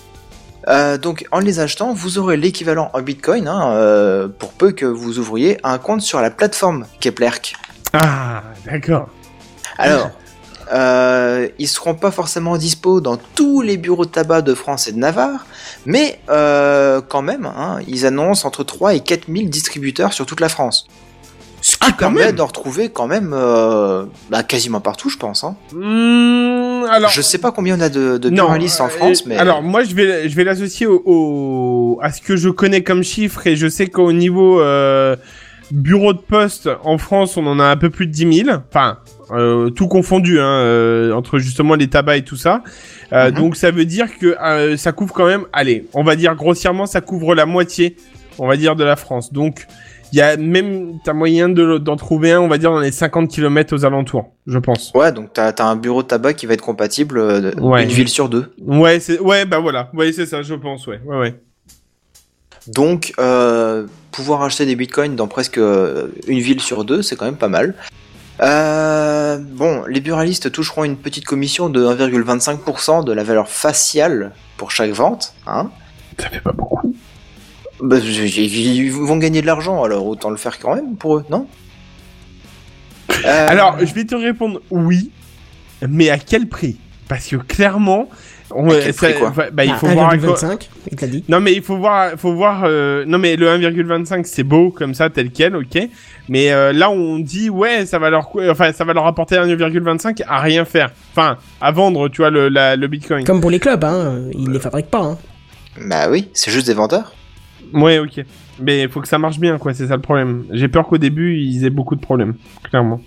Euh, 0.68 0.98
donc 0.98 1.26
en 1.32 1.38
les 1.38 1.60
achetant, 1.60 1.92
vous 1.92 2.18
aurez 2.18 2.36
l'équivalent 2.36 2.90
en 2.92 3.00
Bitcoin, 3.00 3.48
hein, 3.48 3.72
euh, 3.72 4.28
pour 4.28 4.52
peu 4.52 4.72
que 4.72 4.84
vous 4.84 5.18
ouvriez 5.18 5.58
un 5.64 5.78
compte 5.78 6.02
sur 6.02 6.20
la 6.20 6.30
plateforme 6.30 6.86
Keplerk. 7.00 7.54
Ah, 7.94 8.42
d'accord. 8.66 9.08
Alors, 9.78 10.10
euh, 10.72 11.48
ils 11.58 11.68
seront 11.68 11.94
pas 11.94 12.10
forcément 12.10 12.56
dispo 12.58 13.00
dans 13.00 13.16
tous 13.16 13.62
les 13.62 13.76
bureaux 13.76 14.04
de 14.04 14.10
tabac 14.10 14.42
de 14.42 14.54
France 14.54 14.88
et 14.88 14.92
de 14.92 14.98
Navarre, 14.98 15.46
mais 15.86 16.20
euh, 16.28 17.00
quand 17.06 17.22
même, 17.22 17.46
hein, 17.46 17.78
ils 17.86 18.04
annoncent 18.04 18.46
entre 18.46 18.64
3 18.64 18.94
et 18.94 19.00
4 19.00 19.24
000 19.28 19.48
distributeurs 19.48 20.12
sur 20.12 20.26
toute 20.26 20.40
la 20.40 20.48
France. 20.48 20.86
Ce 21.60 21.72
qui 21.72 21.78
Ah, 21.80 21.86
quand 21.90 22.12
permet 22.12 22.32
d'en 22.32 22.46
retrouver 22.46 22.88
quand 22.90 23.06
même 23.06 23.32
euh, 23.34 24.04
bah, 24.30 24.42
quasiment 24.42 24.80
partout, 24.80 25.08
je 25.08 25.16
pense. 25.16 25.42
Hein. 25.42 25.56
Mmh, 25.72 25.78
alors, 26.98 27.10
Je 27.10 27.20
sais 27.22 27.38
pas 27.38 27.50
combien 27.52 27.76
on 27.78 27.80
a 27.80 27.88
de, 27.88 28.18
de 28.18 28.28
en 28.40 28.88
France, 28.88 29.24
mais 29.26 29.36
Alors, 29.36 29.62
moi, 29.62 29.82
je 29.84 29.94
vais, 29.94 30.28
je 30.28 30.36
vais 30.36 30.44
l'associer 30.44 30.86
au, 30.86 31.02
au- 31.04 31.98
à 32.02 32.12
ce 32.12 32.20
que 32.20 32.36
je 32.36 32.48
connais 32.48 32.82
comme 32.82 33.02
chiffre 33.02 33.46
et 33.46 33.56
je 33.56 33.66
sais 33.68 33.86
qu'au 33.88 34.12
niveau 34.12 34.60
euh, 34.60 35.16
bureau 35.70 36.12
de 36.12 36.18
poste 36.18 36.68
en 36.84 36.98
France, 36.98 37.36
on 37.36 37.46
en 37.46 37.58
a 37.60 37.64
un 37.64 37.76
peu 37.76 37.90
plus 37.90 38.06
de 38.06 38.12
10 38.12 38.44
000. 38.44 38.56
Enfin, 38.70 38.98
euh, 39.32 39.70
tout 39.70 39.88
confondu, 39.88 40.38
hein, 40.40 40.44
euh, 40.44 41.12
entre 41.12 41.38
justement 41.38 41.74
les 41.74 41.88
tabacs 41.88 42.18
et 42.18 42.22
tout 42.24 42.36
ça. 42.36 42.62
Euh, 43.12 43.30
Mhm. 43.30 43.36
Donc, 43.36 43.56
ça 43.56 43.70
veut 43.70 43.84
dire 43.84 44.06
que 44.18 44.36
euh, 44.42 44.76
ça 44.76 44.92
couvre 44.92 45.12
quand 45.14 45.26
même, 45.26 45.44
allez, 45.52 45.86
on 45.94 46.02
va 46.04 46.14
dire 46.16 46.34
grossièrement, 46.34 46.86
ça 46.86 47.00
couvre 47.00 47.34
la 47.34 47.46
moitié, 47.46 47.96
on 48.38 48.46
va 48.46 48.56
dire, 48.56 48.76
de 48.76 48.84
la 48.84 48.96
France. 48.96 49.32
Donc, 49.32 49.66
il 50.12 50.18
y 50.18 50.22
a 50.22 50.36
même, 50.36 50.98
t'as 51.04 51.12
moyen 51.12 51.48
de- 51.48 51.78
d'en 51.78 51.96
trouver 51.96 52.32
un, 52.32 52.40
on 52.40 52.48
va 52.48 52.58
dire, 52.58 52.70
dans 52.70 52.80
les 52.80 52.92
50 52.92 53.28
km 53.28 53.74
aux 53.74 53.84
alentours, 53.84 54.32
je 54.46 54.58
pense. 54.58 54.90
ouais, 54.94 55.12
donc 55.12 55.32
t'as 55.32 55.50
as 55.50 55.64
un 55.64 55.76
bureau 55.76 56.02
de 56.02 56.08
tabac 56.08 56.34
qui 56.34 56.46
va 56.46 56.54
être 56.54 56.62
compatible 56.62 57.18
euh, 57.18 57.52
Ouais. 57.60 57.82
une 57.84 57.88
ville 57.90 58.08
sur 58.08 58.28
deux. 58.28 58.52
Ouais, 58.60 59.00
c'est, 59.00 59.18
ouais, 59.20 59.44
bah 59.44 59.58
voilà, 59.58 59.90
ouais, 59.94 60.12
c'est 60.12 60.26
ça, 60.26 60.42
je 60.42 60.54
pense, 60.54 60.86
ouais, 60.86 61.00
ouais, 61.04 61.18
ouais. 61.18 61.34
Donc, 62.68 63.12
euh, 63.18 63.86
pouvoir 64.12 64.42
acheter 64.42 64.66
des 64.66 64.76
bitcoins 64.76 65.16
dans 65.16 65.26
presque 65.26 65.58
euh, 65.58 66.08
une 66.26 66.40
ville 66.40 66.60
sur 66.60 66.84
deux, 66.84 67.00
c'est 67.02 67.16
quand 67.16 67.24
même 67.24 67.36
pas 67.36 67.48
mal. 67.48 67.74
Euh, 68.40 69.38
bon, 69.38 69.82
les 69.88 70.00
buralistes 70.00 70.52
toucheront 70.52 70.84
une 70.84 70.96
petite 70.96 71.24
commission 71.24 71.68
de 71.70 71.84
1,25% 71.84 73.04
de 73.04 73.12
la 73.12 73.24
valeur 73.24 73.48
faciale 73.48 74.32
pour 74.56 74.70
chaque 74.70 74.90
vente. 74.92 75.32
Hein 75.46 75.70
Ça 76.20 76.28
fait 76.28 76.40
pas 76.40 76.52
beaucoup. 76.52 76.94
Bah, 77.80 77.96
ils 77.98 78.92
vont 78.92 79.16
gagner 79.16 79.40
de 79.42 79.46
l'argent, 79.46 79.82
alors 79.84 80.06
autant 80.06 80.30
le 80.30 80.36
faire 80.36 80.58
quand 80.58 80.74
même 80.74 80.96
pour 80.96 81.16
eux, 81.18 81.24
non? 81.30 81.46
Euh, 83.24 83.46
Alors, 83.48 83.76
je 83.80 83.92
vais 83.94 84.04
te 84.04 84.14
répondre 84.14 84.60
oui, 84.70 85.10
mais 85.88 86.10
à 86.10 86.18
quel 86.18 86.46
prix? 86.48 86.76
Parce 87.08 87.26
que 87.26 87.36
clairement, 87.36 88.08
on, 88.50 88.70
À 88.70 88.74
quel 88.80 88.94
prix, 88.94 89.14
quoi? 89.14 89.30
bah, 89.34 89.46
bah, 89.52 89.64
il 89.64 89.70
Ah, 89.72 89.76
faut 89.78 89.86
voir 89.88 90.10
à 90.10 90.18
quoi- 90.18 90.34
1,25, 90.36 90.68
il 90.90 90.96
te 90.96 91.04
l'a 91.04 91.10
dit. 91.10 91.24
Non 91.28 91.40
mais 91.40 91.54
il 91.54 91.62
faut 91.62 91.76
voir, 91.78 92.12
faut 92.18 92.34
voir. 92.34 92.62
euh, 92.64 93.04
Non 93.06 93.18
mais 93.18 93.36
le 93.36 93.48
1,25 93.48 94.24
c'est 94.26 94.42
beau 94.42 94.70
comme 94.70 94.92
ça 94.94 95.08
tel 95.10 95.30
quel, 95.30 95.56
ok. 95.56 95.88
Mais 96.28 96.52
euh, 96.52 96.72
là 96.72 96.90
on 96.90 97.18
dit 97.18 97.48
ouais 97.50 97.86
ça 97.86 97.98
va 97.98 98.10
leur, 98.10 98.28
enfin 98.50 98.72
ça 98.72 98.84
va 98.84 98.92
leur 98.92 99.06
apporter 99.06 99.36
1,25 99.36 100.22
à 100.28 100.40
rien 100.40 100.64
faire. 100.66 100.90
Enfin 101.12 101.38
à 101.62 101.70
vendre, 101.72 102.08
tu 102.10 102.18
vois 102.22 102.30
le, 102.30 102.48
la- 102.50 102.76
le 102.76 102.88
Bitcoin. 102.88 103.24
Comme 103.24 103.40
pour 103.40 103.50
les 103.50 103.58
clubs, 103.60 103.82
hein, 103.84 104.24
ils 104.34 104.50
les 104.50 104.60
fabriquent 104.60 104.90
pas. 104.90 105.02
Hein. 105.02 105.18
Bah 105.86 106.08
oui, 106.10 106.28
c'est 106.34 106.50
juste 106.50 106.66
des 106.66 106.74
vendeurs. 106.74 107.14
Ouais 107.72 107.98
ok. 107.98 108.24
Mais 108.60 108.82
il 108.82 108.88
faut 108.88 109.00
que 109.00 109.08
ça 109.08 109.18
marche 109.18 109.38
bien 109.38 109.58
quoi, 109.58 109.72
c'est 109.74 109.86
ça 109.86 109.96
le 109.96 110.02
problème. 110.02 110.44
J'ai 110.50 110.68
peur 110.68 110.86
qu'au 110.88 110.98
début 110.98 111.36
ils 111.38 111.64
aient 111.64 111.70
beaucoup 111.70 111.94
de 111.94 112.00
problèmes, 112.00 112.34
clairement. 112.68 113.00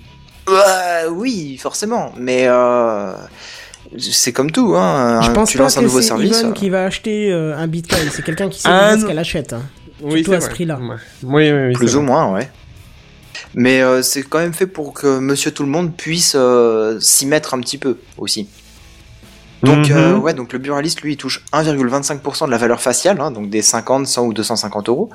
Euh, 0.50 1.10
oui, 1.12 1.58
forcément, 1.58 2.12
mais 2.18 2.46
euh, 2.48 3.14
c'est 4.00 4.32
comme 4.34 4.52
tout, 4.52 4.74
hein. 4.76 5.22
Je 5.22 5.32
pense 5.32 5.50
tu 5.50 5.58
pas 5.58 5.64
lances 5.66 5.78
un 5.78 5.82
que 5.82 5.86
nouveau 5.86 6.02
c'est 6.02 6.08
service. 6.08 6.38
Yvonne 6.40 6.52
euh, 6.52 6.54
qui 6.54 6.70
va 6.70 6.86
acheter 6.86 7.32
euh, 7.32 7.58
un 7.58 7.68
bitcoin. 7.68 8.02
C'est 8.12 8.24
quelqu'un 8.24 8.50
qui 8.50 8.60
sait 8.60 8.70
Ah, 8.72 8.96
ce 9.00 9.06
qu'elle 9.06 9.20
achète. 9.20 9.54
hein. 9.54 9.62
Oui 10.02 10.24
Surtout 10.24 10.32
c'est 10.32 10.38
à 10.38 10.42
ce 10.42 10.50
prix-là. 10.50 10.80
Ouais. 10.80 10.96
Oui 11.24 11.52
oui 11.52 11.68
oui. 11.68 11.74
Plus 11.74 11.88
c'est 11.90 11.94
ou 11.96 11.98
vrai. 11.98 12.06
moins, 12.08 12.34
ouais. 12.34 12.50
Mais 13.54 13.82
euh, 13.82 14.02
c'est 14.02 14.24
quand 14.24 14.40
même 14.40 14.54
fait 14.54 14.66
pour 14.68 14.94
que 14.94 15.20
Monsieur 15.20 15.52
Tout 15.52 15.64
le 15.64 15.70
Monde 15.70 15.94
puisse 15.96 16.34
euh, 16.36 16.98
s'y 17.02 17.26
mettre 17.26 17.54
un 17.54 17.60
petit 17.60 17.78
peu 17.78 17.98
aussi. 18.18 18.48
Donc 19.64 19.90
Mhm. 19.90 19.96
euh, 19.96 20.16
ouais, 20.18 20.34
donc 20.34 20.54
le 20.54 20.60
buraliste 20.60 21.02
lui 21.02 21.14
il 21.14 21.18
touche 21.18 21.44
1,25% 21.54 22.46
de 22.48 22.52
la 22.52 22.58
valeur 22.58 22.82
faciale, 22.82 23.20
hein, 23.22 23.32
donc 23.32 23.50
des 23.50 23.62
50, 23.62 24.08
100 24.08 24.24
ou 24.26 24.34
250 24.34 24.90
euros. 24.90 25.10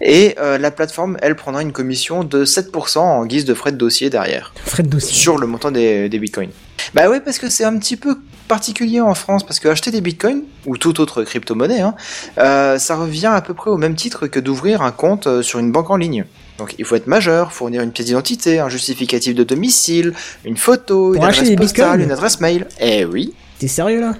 Et 0.00 0.34
euh, 0.40 0.58
la 0.58 0.70
plateforme, 0.72 1.16
elle 1.22 1.36
prendra 1.36 1.62
une 1.62 1.70
commission 1.72 2.24
de 2.24 2.44
7% 2.44 2.98
en 2.98 3.24
guise 3.26 3.44
de 3.44 3.54
frais 3.54 3.70
de 3.70 3.76
dossier 3.76 4.10
derrière, 4.10 4.52
Frais 4.64 4.82
de 4.82 4.88
dossier. 4.88 5.14
sur 5.14 5.38
le 5.38 5.46
montant 5.46 5.70
des, 5.70 6.08
des 6.08 6.18
bitcoins. 6.18 6.50
Bah 6.94 7.08
ouais, 7.08 7.20
parce 7.20 7.38
que 7.38 7.48
c'est 7.48 7.64
un 7.64 7.78
petit 7.78 7.96
peu 7.96 8.18
particulier 8.48 9.00
en 9.00 9.14
France, 9.14 9.44
parce 9.46 9.60
que 9.60 9.68
acheter 9.68 9.90
des 9.90 10.00
bitcoins, 10.00 10.42
ou 10.66 10.76
toute 10.76 10.98
autre 11.00 11.22
crypto-monnaie, 11.22 11.80
hein, 11.80 11.94
euh, 12.38 12.78
ça 12.78 12.96
revient 12.96 13.30
à 13.32 13.40
peu 13.40 13.54
près 13.54 13.70
au 13.70 13.76
même 13.76 13.94
titre 13.94 14.26
que 14.26 14.40
d'ouvrir 14.40 14.82
un 14.82 14.90
compte 14.90 15.42
sur 15.42 15.60
une 15.60 15.70
banque 15.72 15.90
en 15.90 15.96
ligne. 15.96 16.24
Donc 16.58 16.74
il 16.78 16.84
faut 16.84 16.96
être 16.96 17.06
majeur, 17.06 17.52
fournir 17.52 17.80
une 17.82 17.90
pièce 17.92 18.06
d'identité, 18.06 18.58
un 18.60 18.68
justificatif 18.68 19.34
de 19.34 19.44
domicile, 19.44 20.12
une 20.44 20.56
photo, 20.56 21.12
Pour 21.12 21.16
une 21.16 21.24
adresse 21.24 21.38
postale, 21.50 21.58
bitcoins 21.58 22.00
une 22.02 22.12
adresse 22.12 22.40
mail. 22.40 22.66
Eh 22.80 23.04
oui, 23.04 23.32
T'es 23.64 23.68
sérieux 23.68 24.00
là? 24.00 24.12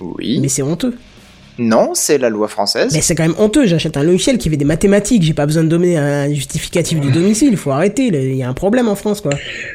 Oui. 0.00 0.38
Mais 0.40 0.46
c'est 0.46 0.62
honteux. 0.62 0.94
Non, 1.58 1.94
c'est 1.94 2.16
la 2.16 2.28
loi 2.28 2.46
française. 2.46 2.92
Mais 2.94 3.00
c'est 3.00 3.16
quand 3.16 3.24
même 3.24 3.34
honteux. 3.38 3.66
J'achète 3.66 3.96
un 3.96 4.04
logiciel 4.04 4.38
qui 4.38 4.48
fait 4.50 4.56
des 4.56 4.64
mathématiques. 4.64 5.24
J'ai 5.24 5.34
pas 5.34 5.46
besoin 5.46 5.64
de 5.64 5.68
donner 5.68 5.96
un 5.96 6.32
justificatif 6.32 7.00
du 7.00 7.10
domicile. 7.10 7.48
Il 7.50 7.56
faut 7.56 7.72
arrêter. 7.72 8.06
Il 8.06 8.36
y 8.36 8.44
a 8.44 8.48
un 8.48 8.52
problème 8.54 8.86
en 8.86 8.94
France, 8.94 9.20
quoi. 9.20 9.32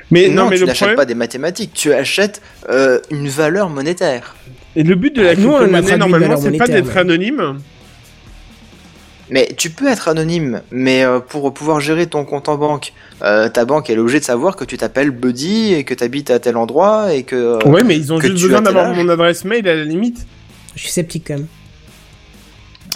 Mais 0.10 0.30
non, 0.30 0.44
non, 0.46 0.50
mais 0.52 0.56
tu 0.56 0.62
n'achètes 0.64 0.78
problème. 0.78 0.96
pas 0.96 1.06
des 1.06 1.16
mathématiques, 1.16 1.72
tu 1.74 1.92
achètes 1.92 2.42
euh, 2.70 3.00
une 3.12 3.28
valeur 3.28 3.70
monétaire. 3.70 4.38
Et 4.78 4.84
le 4.84 4.96
but 4.96 5.14
de 5.14 5.22
la 5.22 5.32
Ah, 5.32 5.34
crypto-monnaie 5.34 5.82
traduit 5.82 5.98
normalement 6.00 6.38
c'est 6.38 6.52
pas 6.58 6.68
d'être 6.68 6.86
mais- 6.96 6.98
anonyme. 7.02 7.58
Mais 9.32 9.54
tu 9.58 9.70
peux 9.70 9.88
être 9.88 10.08
anonyme, 10.08 10.62
mais 10.72 11.04
euh, 11.04 11.20
pour 11.20 11.54
pouvoir 11.54 11.80
gérer 11.80 12.08
ton 12.08 12.26
compte 12.26 12.50
en 12.50 12.58
banque, 12.58 12.94
euh, 13.22 13.48
ta 13.48 13.64
banque 13.64 13.90
elle 13.90 13.98
est 13.98 14.02
obligée 14.02 14.20
de 14.20 14.26
savoir 14.26 14.56
que 14.56 14.66
tu 14.66 14.78
t'appelles 14.78 15.12
Buddy 15.12 15.74
et 15.76 15.84
que 15.84 15.94
tu 15.94 16.04
habites 16.04 16.32
à 16.32 16.40
tel 16.40 16.58
endroit 16.58 17.14
et 17.14 17.24
que... 17.24 17.36
euh, 17.36 17.60
Ouais 17.70 17.84
mais 17.84 17.96
ils 17.96 18.12
ont 18.12 18.18
que 18.18 18.28
juste 18.28 18.40
tu 18.40 18.46
besoin 18.48 18.62
d'avoir 18.62 18.94
mon 18.94 19.08
adresse 19.08 19.46
mail 19.46 19.68
à 19.68 19.76
la 19.76 19.84
limite. 19.84 20.26
Je 20.76 20.82
suis 20.82 20.92
sceptique 20.92 21.26
quand 21.28 21.36
même. 21.36 21.48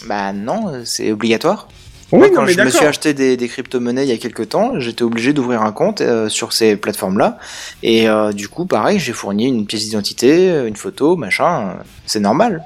Bah 0.07 0.33
non, 0.33 0.81
c'est 0.85 1.11
obligatoire. 1.11 1.67
Oui 2.11 2.19
Moi, 2.19 2.27
non 2.29 2.35
quand 2.35 2.45
mais 2.45 2.53
je 2.53 2.61
me 2.61 2.69
suis 2.69 2.85
acheté 2.85 3.13
des, 3.13 3.37
des 3.37 3.47
crypto-monnaies 3.47 4.03
il 4.05 4.09
y 4.09 4.13
a 4.13 4.17
quelques 4.17 4.49
temps, 4.49 4.79
j'étais 4.79 5.03
obligé 5.03 5.33
d'ouvrir 5.33 5.61
un 5.63 5.71
compte 5.71 6.01
euh, 6.01 6.29
sur 6.29 6.53
ces 6.53 6.75
plateformes-là. 6.75 7.37
Et 7.81 8.07
euh, 8.07 8.31
du 8.33 8.49
coup, 8.49 8.65
pareil, 8.65 8.99
j'ai 8.99 9.13
fourni 9.13 9.47
une 9.47 9.65
pièce 9.65 9.83
d'identité, 9.85 10.63
une 10.67 10.75
photo, 10.75 11.15
machin. 11.15 11.77
C'est 12.05 12.19
normal. 12.19 12.63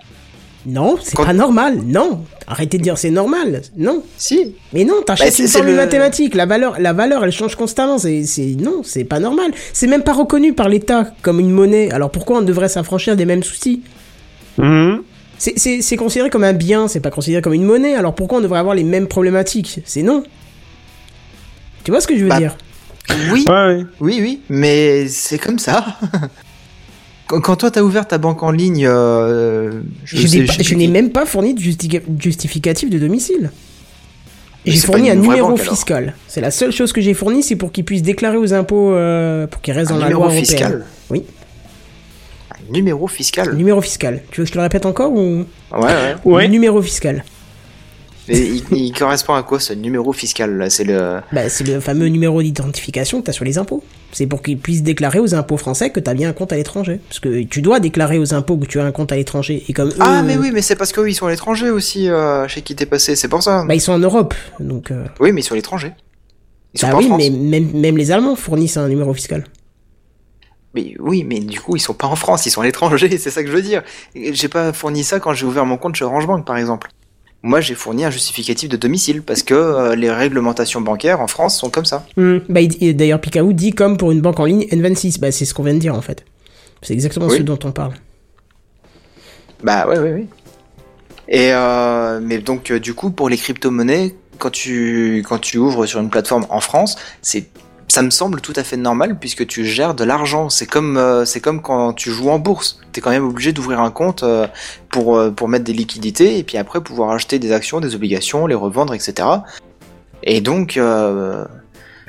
Non, 0.70 0.98
c'est 1.02 1.16
Quand- 1.16 1.24
pas 1.26 1.34
normal. 1.34 1.80
Non. 1.86 2.26
Arrêtez 2.46 2.78
de 2.78 2.84
dire 2.84 2.98
c'est 2.98 3.10
normal. 3.10 3.62
Non. 3.78 4.04
Si. 4.18 4.54
Mais 4.74 4.84
non, 4.84 5.02
t'achètes 5.06 5.28
Bah, 5.28 5.32
c'est- 5.32 5.44
une 5.44 5.50
formule 5.50 5.72
le- 5.72 5.78
mathématique. 5.78 6.36
La 6.36 6.46
valeur, 6.46 6.76
la 6.80 6.92
valeur, 6.92 7.24
elle 7.24 7.32
change 7.32 7.56
constamment. 7.56 7.98
C'est, 7.98 8.26
c'est, 8.26 8.56
non, 8.60 8.82
c'est 8.84 9.06
pas 9.06 9.20
normal. 9.20 9.52
C'est 9.72 9.88
même 9.88 10.04
pas 10.04 10.12
reconnu 10.14 10.52
par 10.54 10.68
l'État 10.68 11.12
comme 11.22 11.40
une 11.40 11.52
monnaie. 11.52 11.90
Alors 11.92 12.12
pourquoi 12.12 12.40
on 12.40 12.42
devrait 12.42 12.68
s'affranchir 12.70 13.16
des 13.16 13.26
mêmes 13.26 13.44
soucis 13.44 13.82
Mhm. 14.58 15.04
c'est, 15.38 15.96
considéré 15.98 16.30
comme 16.30 16.44
un 16.44 16.54
bien, 16.54 16.88
c'est 16.88 17.00
pas 17.00 17.12
considéré 17.12 17.42
comme 17.42 17.54
une 17.54 17.64
monnaie. 17.64 17.94
Alors 17.96 18.14
pourquoi 18.14 18.40
on 18.40 18.42
devrait 18.42 18.60
avoir 18.60 18.76
les 18.76 18.84
mêmes 18.84 19.08
problématiques? 19.08 19.80
C'est 19.86 20.02
non. 20.04 20.24
Tu 21.86 21.92
vois 21.92 22.02
ce 22.02 22.08
que 22.08 22.18
je 22.18 22.24
veux 22.24 22.30
Bah, 22.30 22.40
dire? 22.40 22.58
Oui, 23.32 23.46
Ouais 23.48 23.54
ouais. 23.54 23.86
oui, 24.02 24.18
oui, 24.22 24.42
mais 24.50 25.08
c'est 25.08 25.38
comme 25.38 25.60
ça. 25.60 25.86
quand, 27.28 27.40
quand 27.42 27.56
toi 27.58 27.72
t'as 27.72 27.82
ouvert 27.82 28.08
ta 28.08 28.18
banque 28.18 28.44
en 28.44 28.52
ligne, 28.52 28.86
euh, 28.88 29.82
je, 30.06 30.18
Je, 30.18 30.28
sais- 30.28 30.40
n'ai 30.40 30.46
pas- 30.46 30.54
je 30.54 30.58
sais 30.58 30.64
je 30.64 30.70
plus 30.70 30.76
n'ai 30.78 30.86
qui- 30.86 30.92
même 30.92 31.12
pas 31.12 31.26
fourni 31.26 31.54
de 31.54 31.60
justi- 31.60 32.02
justificatif 32.20 32.90
de 32.90 32.98
domicile. 33.00 33.52
J'ai 34.66 34.78
fourni 34.80 35.10
un 35.10 35.16
numéro 35.16 35.50
banque, 35.50 35.60
fiscal. 35.62 36.14
C'est 36.28 36.42
la 36.42 36.52
seule 36.52 36.72
chose 36.74 36.92
que 36.92 37.00
j'ai 37.00 37.14
fourni, 37.14 37.42
c'est 37.42 37.56
pour 37.56 37.72
qu'ils 37.72 37.86
puissent 37.86 38.02
déclarer 38.02 38.36
aux 38.38 38.54
impôts, 38.54 38.92
euh, 38.94 39.48
pour 39.48 39.62
qu'ils 39.62 39.74
restent 39.74 39.92
un 39.92 39.96
dans 39.96 40.02
la 40.02 40.10
loi 40.10 40.26
européenne. 40.26 40.46
fiscal. 40.46 40.86
Oui. 41.10 41.24
Un 42.52 42.74
numéro 42.74 43.08
fiscal. 43.08 43.56
Numéro 43.56 43.80
fiscal. 43.82 44.22
Tu 44.30 44.42
veux 44.42 44.44
que 44.44 44.48
je 44.50 44.52
te 44.54 44.58
le 44.58 44.64
répète 44.64 44.86
encore 44.86 45.14
ou? 45.14 45.46
Ouais, 45.72 45.80
ouais. 45.86 46.16
Ouais. 46.26 46.48
Numéro 46.50 46.82
fiscal. 46.82 47.24
Mais 48.28 48.38
il, 48.40 48.64
il 48.72 48.92
correspond 48.94 49.34
à 49.34 49.44
quoi 49.44 49.60
ce 49.60 49.74
numéro 49.74 50.12
fiscal 50.14 50.58
là? 50.58 50.70
C'est 50.70 50.84
le. 50.84 51.22
Bah, 51.32 51.50
c'est 51.50 51.66
le 51.66 51.80
fameux 51.80 52.08
numéro 52.08 52.42
d'identification 52.42 53.22
que 53.22 53.26
t'as 53.26 53.32
sur 53.32 53.46
les 53.46 53.58
impôts. 53.58 53.84
C'est 54.12 54.28
pour 54.28 54.42
qu'ils 54.42 54.58
puissent 54.58 54.84
déclarer 54.84 55.20
aux 55.20 55.34
impôts 55.36 55.58
français 55.58 55.90
que 55.92 56.00
t'as 56.00 56.14
bien 56.14 56.30
un 56.30 56.34
compte 56.34 56.52
à 56.52 56.56
l'étranger. 56.56 57.00
Parce 57.08 57.20
que 57.20 57.44
tu 57.44 57.62
dois 57.62 57.80
déclarer 57.80 58.18
aux 58.18 58.34
impôts 58.34 58.58
que 58.58 58.66
tu 58.66 58.80
as 58.80 58.84
un 58.84 58.92
compte 58.92 59.12
à 59.12 59.16
l'étranger. 59.16 59.64
Et 59.68 59.74
comme 59.74 59.90
eux, 59.90 59.96
Ah 60.00 60.24
mais 60.24 60.38
oui, 60.38 60.52
mais 60.54 60.62
c'est 60.62 60.76
parce 60.76 60.92
qu'ils 60.92 61.16
sont 61.16 61.28
à 61.28 61.30
l'étranger 61.30 61.70
aussi 61.70 62.10
euh, 62.10 62.48
chez 62.48 62.62
qui 62.62 62.76
t'es 62.76 62.86
passé, 62.86 63.16
c'est 63.16 63.28
pour 63.28 63.44
ça. 63.44 63.64
Bah, 63.66 63.76
ils 63.76 63.82
sont 63.82 63.94
en 63.94 64.00
Europe. 64.00 64.34
Donc, 64.60 64.92
euh, 64.92 65.06
Oui, 65.20 65.32
mais 65.32 65.42
ils 65.42 65.44
sont 65.44 65.54
à 65.54 65.58
l'étranger. 65.58 65.94
Ils 66.74 66.80
sont 66.80 66.88
bah 66.88 66.94
pas 66.94 67.00
en 67.00 67.02
oui, 67.02 67.12
mais 67.18 67.30
même, 67.30 67.72
même 67.74 67.98
les 67.98 68.12
Allemands 68.12 68.36
fournissent 68.36 68.78
un 68.78 68.88
numéro 68.88 69.14
fiscal. 69.14 69.46
Mais 70.74 70.96
oui, 71.00 71.24
mais 71.24 71.40
du 71.40 71.60
coup, 71.60 71.76
ils 71.76 71.80
sont 71.80 71.94
pas 71.94 72.08
en 72.08 72.16
France, 72.16 72.46
ils 72.46 72.52
sont 72.52 72.62
à 72.62 72.66
l'étranger, 72.66 73.18
c'est 73.18 73.32
ça 73.32 73.42
que 73.42 73.50
je 73.50 73.56
veux 73.56 73.62
dire. 73.62 73.84
J'ai 74.16 74.48
pas 74.48 74.74
fourni 74.74 75.04
ça 75.04 75.20
quand 75.20 75.34
j'ai 75.34 75.46
ouvert 75.46 75.66
mon 75.66 75.78
compte 75.78 75.96
chez 75.96 76.06
Orange 76.06 76.28
Bank, 76.28 76.46
par 76.46 76.58
exemple. 76.58 76.90
Moi, 77.44 77.62
j'ai 77.62 77.76
fourni 77.76 78.04
un 78.04 78.10
justificatif 78.10 78.68
de 78.70 78.78
domicile 78.78 79.22
parce 79.22 79.44
que 79.44 79.54
euh, 79.54 79.96
les 79.96 80.12
réglementations 80.12 80.82
bancaires 80.82 81.22
en 81.22 81.28
France 81.28 81.58
sont 81.58 81.70
comme 81.70 81.86
ça. 81.86 82.06
Hmm. 82.18 82.40
Bah, 82.50 82.62
d'ailleurs, 82.82 83.22
Picao 83.22 83.54
dit 83.54 83.72
comme 83.72 83.98
pour 83.98 84.12
une 84.12 84.22
banque 84.22 84.40
en 84.40 84.46
ligne 84.46 84.64
N26. 84.72 85.20
Bah, 85.20 85.32
c'est 85.32 85.46
ce 85.46 85.54
qu'on 85.54 85.64
vient 85.64 85.74
de 85.76 85.80
dire 85.80 85.96
en 85.96 86.02
fait. 86.02 86.26
C'est 86.82 86.94
exactement 86.94 87.28
Oui. 87.28 87.38
ce 87.38 87.44
dont 87.44 87.60
on 87.64 87.72
parle. 87.72 87.94
Bah 89.64 89.88
ouais, 89.88 89.98
ouais, 89.98 90.12
ouais. 90.12 90.28
Et 91.30 91.52
euh, 91.52 92.20
mais 92.22 92.38
donc 92.38 92.72
euh, 92.72 92.80
du 92.80 92.94
coup 92.94 93.10
pour 93.10 93.28
les 93.28 93.38
crypto-monnaies, 93.38 94.16
quand 94.38 94.52
tu 94.52 95.24
quand 95.28 95.40
tu 95.40 95.58
ouvres 95.58 95.86
sur 95.86 96.00
une 96.00 96.10
plateforme 96.10 96.46
en 96.50 96.60
France, 96.62 96.96
c'est 97.22 97.48
ça 97.88 98.02
me 98.02 98.10
semble 98.10 98.42
tout 98.42 98.54
à 98.56 98.64
fait 98.64 98.78
normal 98.78 99.18
puisque 99.18 99.48
tu 99.48 99.66
gères 99.66 99.94
de 99.94 100.04
l'argent. 100.04 100.50
C'est 100.50 100.66
comme 100.66 100.98
euh, 100.98 101.26
c'est 101.26 101.40
comme 101.40 101.62
quand 101.62 101.94
tu 101.94 102.12
joues 102.12 102.30
en 102.30 102.40
bourse. 102.40 102.80
T'es 102.92 103.02
quand 103.02 103.12
même 103.12 103.26
obligé 103.26 103.54
d'ouvrir 103.54 103.80
un 103.80 103.92
compte 103.92 104.24
euh, 104.24 104.48
pour 104.90 105.18
euh, 105.18 105.32
pour 105.32 105.48
mettre 105.48 105.64
des 105.64 105.74
liquidités 105.74 106.38
et 106.38 106.44
puis 106.44 106.58
après 106.58 106.82
pouvoir 106.82 107.12
acheter 107.12 107.40
des 107.40 107.52
actions, 107.52 107.80
des 107.80 107.96
obligations, 107.96 108.46
les 108.46 108.56
revendre, 108.56 108.94
etc. 108.94 109.28
Et 110.24 110.42
donc 110.42 110.80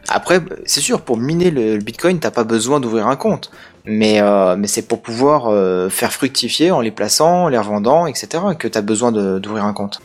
après 0.09 0.41
c'est 0.65 0.81
sûr 0.81 1.03
pour 1.03 1.19
miner 1.19 1.51
le, 1.51 1.77
le 1.77 1.83
Bitcoin 1.83 2.19
t'as 2.19 2.31
pas 2.31 2.45
besoin 2.45 2.81
d'ouvrir 2.81 3.07
un 3.07 3.17
compte. 3.17 3.51
Mais, 3.91 4.21
mais 4.59 4.67
c'est 4.67 4.87
pour 4.87 5.01
pouvoir 5.01 5.51
faire 5.91 6.13
fructifier 6.13 6.71
en 6.71 6.81
les 6.81 6.91
plaçant, 6.91 7.45
en 7.45 7.49
les 7.49 7.57
revendant, 7.57 8.07
etc. 8.07 8.29
que 8.59 8.69
tu 8.69 8.77
as 8.77 8.83
besoin 8.83 9.13
d'ouvrir 9.13 9.65
un 9.65 9.73
compte. 9.73 10.01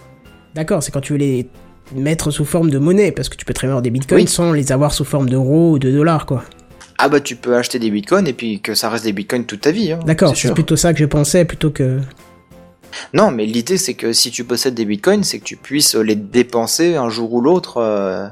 D'accord, 0.55 0.84
c'est 0.84 0.91
quand 0.91 1.01
tu 1.01 1.13
veux 1.13 1.19
les 1.19 1.49
mettre 1.99 2.31
sous 2.31 2.45
forme 2.45 2.69
de 2.69 2.77
monnaie, 2.79 3.11
parce 3.11 3.29
que 3.29 3.35
tu 3.35 3.45
peux 3.45 3.53
très 3.53 3.67
bien 3.67 3.71
avoir 3.73 3.81
des 3.81 3.89
bitcoins 3.91 4.21
Oui. 4.21 4.27
sans 4.27 4.51
les 4.51 4.71
avoir 4.71 4.93
sous 4.93 5.05
forme 5.05 5.29
d'euros 5.29 5.71
ou 5.73 5.79
de 5.79 5.91
dollars, 5.91 6.25
quoi. 6.25 6.43
Ah 6.99 7.09
bah 7.09 7.19
tu 7.19 7.35
peux 7.35 7.55
acheter 7.55 7.79
des 7.79 7.89
bitcoins 7.89 8.27
et 8.27 8.33
puis 8.33 8.59
que 8.61 8.75
ça 8.75 8.89
reste 8.89 9.03
des 9.05 9.13
bitcoins 9.13 9.45
toute 9.45 9.61
ta 9.61 9.71
vie. 9.71 9.91
Hein, 9.91 9.99
D'accord, 10.05 10.35
c'est 10.37 10.53
plutôt 10.53 10.75
ça 10.75 10.93
que 10.93 10.99
je 10.99 11.05
pensais, 11.05 11.43
plutôt 11.43 11.71
que... 11.71 11.99
Non, 13.13 13.31
mais 13.31 13.45
l'idée 13.45 13.77
c'est 13.77 13.95
que 13.95 14.13
si 14.13 14.29
tu 14.29 14.43
possèdes 14.43 14.75
des 14.75 14.85
bitcoins, 14.85 15.23
c'est 15.23 15.39
que 15.39 15.43
tu 15.43 15.55
puisses 15.57 15.95
les 15.95 16.15
dépenser 16.15 16.95
un 16.95 17.09
jour 17.09 17.33
ou 17.33 17.41
l'autre 17.41 17.77
euh, 17.77 18.27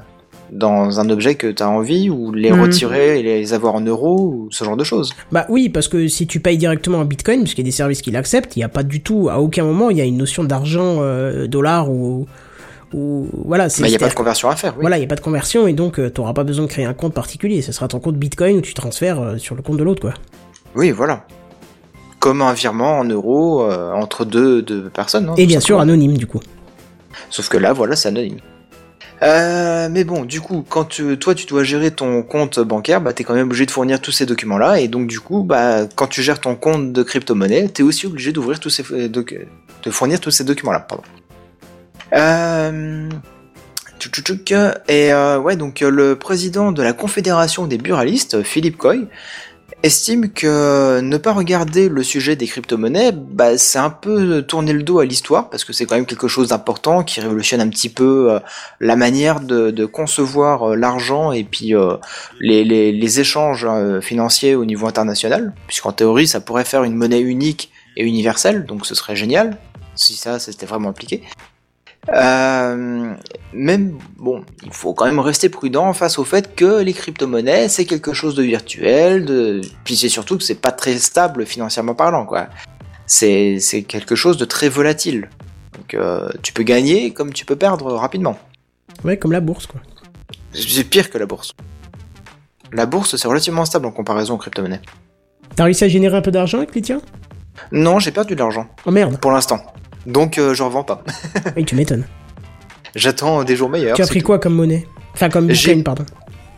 dans 0.52 1.00
un 1.00 1.10
objet 1.10 1.34
que 1.34 1.48
tu 1.48 1.62
as 1.62 1.68
envie 1.68 2.08
ou 2.10 2.32
les 2.32 2.52
Mhm. 2.52 2.60
retirer 2.62 3.18
et 3.18 3.22
les 3.24 3.52
avoir 3.54 3.74
en 3.74 3.80
euros 3.80 4.20
ou 4.32 4.48
ce 4.52 4.64
genre 4.64 4.76
de 4.76 4.84
choses. 4.84 5.12
Bah 5.32 5.46
oui, 5.48 5.68
parce 5.68 5.88
que 5.88 6.06
si 6.06 6.26
tu 6.28 6.38
payes 6.38 6.58
directement 6.58 6.98
en 6.98 7.04
bitcoin, 7.04 7.40
parce 7.40 7.54
qu'il 7.54 7.64
y 7.64 7.66
a 7.66 7.70
des 7.70 7.76
services 7.76 8.02
qui 8.02 8.12
l'acceptent, 8.12 8.54
il 8.54 8.60
n'y 8.60 8.64
a 8.64 8.68
pas 8.68 8.84
du 8.84 9.00
tout, 9.00 9.28
à 9.28 9.40
aucun 9.40 9.64
moment, 9.64 9.90
il 9.90 9.96
y 9.96 10.00
a 10.00 10.04
une 10.04 10.16
notion 10.18 10.44
d'argent, 10.44 10.98
euh, 11.00 11.46
dollar 11.48 11.90
ou... 11.90 12.26
ou 12.92 13.28
voilà, 13.46 13.68
c'est... 13.68 13.82
Il 13.82 13.88
n'y 13.88 13.94
a 13.96 13.98
pas 13.98 14.08
de 14.08 14.14
conversion 14.14 14.48
à 14.50 14.56
faire. 14.56 14.72
Oui. 14.76 14.80
Voilà, 14.82 14.96
il 14.96 15.00
n'y 15.00 15.06
a 15.06 15.08
pas 15.08 15.14
de 15.16 15.20
conversion 15.20 15.66
et 15.66 15.72
donc 15.72 15.94
tu 15.96 16.20
n'auras 16.20 16.32
pas 16.34 16.44
besoin 16.44 16.64
de 16.66 16.70
créer 16.70 16.84
un 16.84 16.94
compte 16.94 17.14
particulier. 17.14 17.62
Ce 17.62 17.72
sera 17.72 17.88
ton 17.88 18.00
compte 18.00 18.16
Bitcoin 18.16 18.56
où 18.56 18.60
tu 18.60 18.74
transfères 18.74 19.20
euh, 19.20 19.38
sur 19.38 19.54
le 19.54 19.62
compte 19.62 19.76
de 19.78 19.84
l'autre, 19.84 20.00
quoi. 20.02 20.14
Oui, 20.74 20.90
voilà. 20.90 21.26
Comme 22.18 22.40
un 22.42 22.52
virement 22.52 22.98
en 22.98 23.04
euros 23.04 23.62
euh, 23.62 23.92
entre 23.92 24.24
deux, 24.24 24.62
deux 24.62 24.88
personnes. 24.90 25.28
hein, 25.28 25.34
Et 25.36 25.46
bien 25.46 25.60
sûr, 25.60 25.80
anonyme, 25.80 26.16
du 26.16 26.26
coup. 26.26 26.40
Sauf 27.30 27.48
que 27.48 27.56
là, 27.58 27.72
voilà, 27.72 27.96
c'est 27.96 28.08
anonyme. 28.08 28.38
Euh, 29.22 29.88
mais 29.90 30.02
bon, 30.02 30.24
du 30.24 30.40
coup, 30.40 30.64
quand 30.68 30.84
tu- 30.84 31.16
toi 31.16 31.34
tu 31.36 31.46
dois 31.46 31.62
gérer 31.62 31.92
ton 31.92 32.24
compte 32.24 32.58
bancaire, 32.58 33.00
bah 33.00 33.12
t'es 33.12 33.22
quand 33.22 33.34
même 33.34 33.46
obligé 33.46 33.66
de 33.66 33.70
fournir 33.70 34.00
tous 34.00 34.10
ces 34.10 34.26
documents-là, 34.26 34.80
et 34.80 34.88
donc 34.88 35.06
du 35.06 35.20
coup, 35.20 35.44
bah 35.44 35.86
quand 35.94 36.08
tu 36.08 36.22
gères 36.22 36.40
ton 36.40 36.56
compte 36.56 36.92
de 36.92 37.02
crypto-monnaie, 37.04 37.68
t'es 37.68 37.84
aussi 37.84 38.06
obligé 38.08 38.32
d'ouvrir 38.32 38.58
tous 38.58 38.70
ces 38.70 38.84
euh, 38.90 39.08
doc- 39.08 39.38
de 39.84 39.90
fournir 39.92 40.18
tous 40.18 40.32
ces 40.32 40.42
documents-là. 40.42 40.80
Pardon. 40.80 41.04
Euh, 42.14 43.08
tchouk. 43.98 44.52
et 44.88 45.12
euh, 45.12 45.38
ouais, 45.38 45.56
donc 45.56 45.82
euh, 45.82 45.90
le 45.90 46.16
président 46.16 46.72
de 46.72 46.82
la 46.82 46.92
Confédération 46.92 47.66
des 47.66 47.78
buralistes, 47.78 48.42
Philippe 48.42 48.76
Coy, 48.76 49.06
estime 49.82 50.32
que 50.32 51.00
ne 51.00 51.16
pas 51.16 51.32
regarder 51.32 51.88
le 51.88 52.02
sujet 52.02 52.36
des 52.36 52.46
crypto-monnaies, 52.46 53.12
bah, 53.12 53.58
c'est 53.58 53.78
un 53.78 53.90
peu 53.90 54.42
tourner 54.42 54.72
le 54.72 54.82
dos 54.82 55.00
à 55.00 55.04
l'histoire, 55.04 55.50
parce 55.50 55.64
que 55.64 55.72
c'est 55.72 55.86
quand 55.86 55.96
même 55.96 56.06
quelque 56.06 56.28
chose 56.28 56.48
d'important 56.48 57.02
qui 57.02 57.20
révolutionne 57.20 57.60
un 57.60 57.68
petit 57.68 57.88
peu 57.88 58.32
euh, 58.32 58.38
la 58.80 58.96
manière 58.96 59.40
de, 59.40 59.70
de 59.70 59.84
concevoir 59.84 60.70
euh, 60.70 60.76
l'argent 60.76 61.32
et 61.32 61.44
puis 61.44 61.74
euh, 61.74 61.96
les, 62.38 62.64
les, 62.64 62.92
les 62.92 63.20
échanges 63.20 63.66
euh, 63.68 64.00
financiers 64.00 64.54
au 64.54 64.64
niveau 64.64 64.86
international, 64.86 65.52
puisqu'en 65.66 65.92
théorie 65.92 66.28
ça 66.28 66.40
pourrait 66.40 66.64
faire 66.64 66.84
une 66.84 66.94
monnaie 66.94 67.20
unique 67.20 67.72
et 67.96 68.04
universelle, 68.04 68.64
donc 68.66 68.86
ce 68.86 68.94
serait 68.94 69.16
génial 69.16 69.56
si 69.94 70.14
ça 70.14 70.38
c'était 70.38 70.66
vraiment 70.66 70.90
appliqué. 70.90 71.22
Euh, 72.12 73.14
même 73.52 73.96
bon, 74.18 74.44
il 74.64 74.72
faut 74.72 74.92
quand 74.92 75.04
même 75.04 75.20
rester 75.20 75.48
prudent 75.48 75.92
face 75.92 76.18
au 76.18 76.24
fait 76.24 76.56
que 76.56 76.82
les 76.82 76.92
crypto-monnaies 76.92 77.68
c'est 77.68 77.84
quelque 77.84 78.12
chose 78.12 78.34
de 78.34 78.42
virtuel, 78.42 79.24
de... 79.24 79.60
puis 79.84 79.96
c'est 79.96 80.08
surtout 80.08 80.36
que 80.36 80.42
c'est 80.42 80.56
pas 80.60 80.72
très 80.72 80.98
stable 80.98 81.46
financièrement 81.46 81.94
parlant 81.94 82.26
quoi. 82.26 82.48
C'est 83.06 83.58
c'est 83.60 83.82
quelque 83.84 84.16
chose 84.16 84.36
de 84.36 84.44
très 84.44 84.68
volatile. 84.68 85.30
Donc 85.76 85.94
euh, 85.94 86.28
tu 86.42 86.52
peux 86.52 86.64
gagner 86.64 87.12
comme 87.12 87.32
tu 87.32 87.44
peux 87.44 87.56
perdre 87.56 87.92
rapidement. 87.92 88.36
Ouais, 89.04 89.16
comme 89.16 89.32
la 89.32 89.40
bourse, 89.40 89.66
quoi. 89.66 89.80
C'est 90.52 90.84
pire 90.84 91.08
que 91.08 91.18
la 91.18 91.26
bourse. 91.26 91.52
La 92.72 92.86
bourse 92.86 93.16
c'est 93.16 93.28
relativement 93.28 93.64
stable 93.64 93.86
en 93.86 93.92
comparaison 93.92 94.34
aux 94.34 94.38
crypto-monnaies. 94.38 94.80
T'as 95.54 95.64
réussi 95.64 95.84
à 95.84 95.88
générer 95.88 96.16
un 96.16 96.22
peu 96.22 96.32
d'argent 96.32 96.58
avec 96.58 96.74
les 96.74 96.82
tiens 96.82 97.00
Non, 97.70 98.00
j'ai 98.00 98.10
perdu 98.10 98.34
de 98.34 98.40
l'argent 98.40 98.66
Oh 98.86 98.90
merde. 98.90 99.18
pour 99.18 99.30
l'instant. 99.30 99.60
Donc 100.06 100.38
euh, 100.38 100.54
je 100.54 100.62
revends 100.62 100.84
pas. 100.84 101.02
Oui, 101.56 101.64
tu 101.64 101.74
m'étonnes. 101.74 102.04
J'attends 102.94 103.44
des 103.44 103.56
jours 103.56 103.68
meilleurs. 103.70 103.96
Tu 103.96 104.02
as 104.02 104.06
pris 104.06 104.20
tout. 104.20 104.26
quoi 104.26 104.38
comme 104.38 104.54
monnaie? 104.54 104.86
Enfin, 105.14 105.28
comme 105.28 105.46
bitcoin, 105.46 105.82
pardon. 105.82 106.04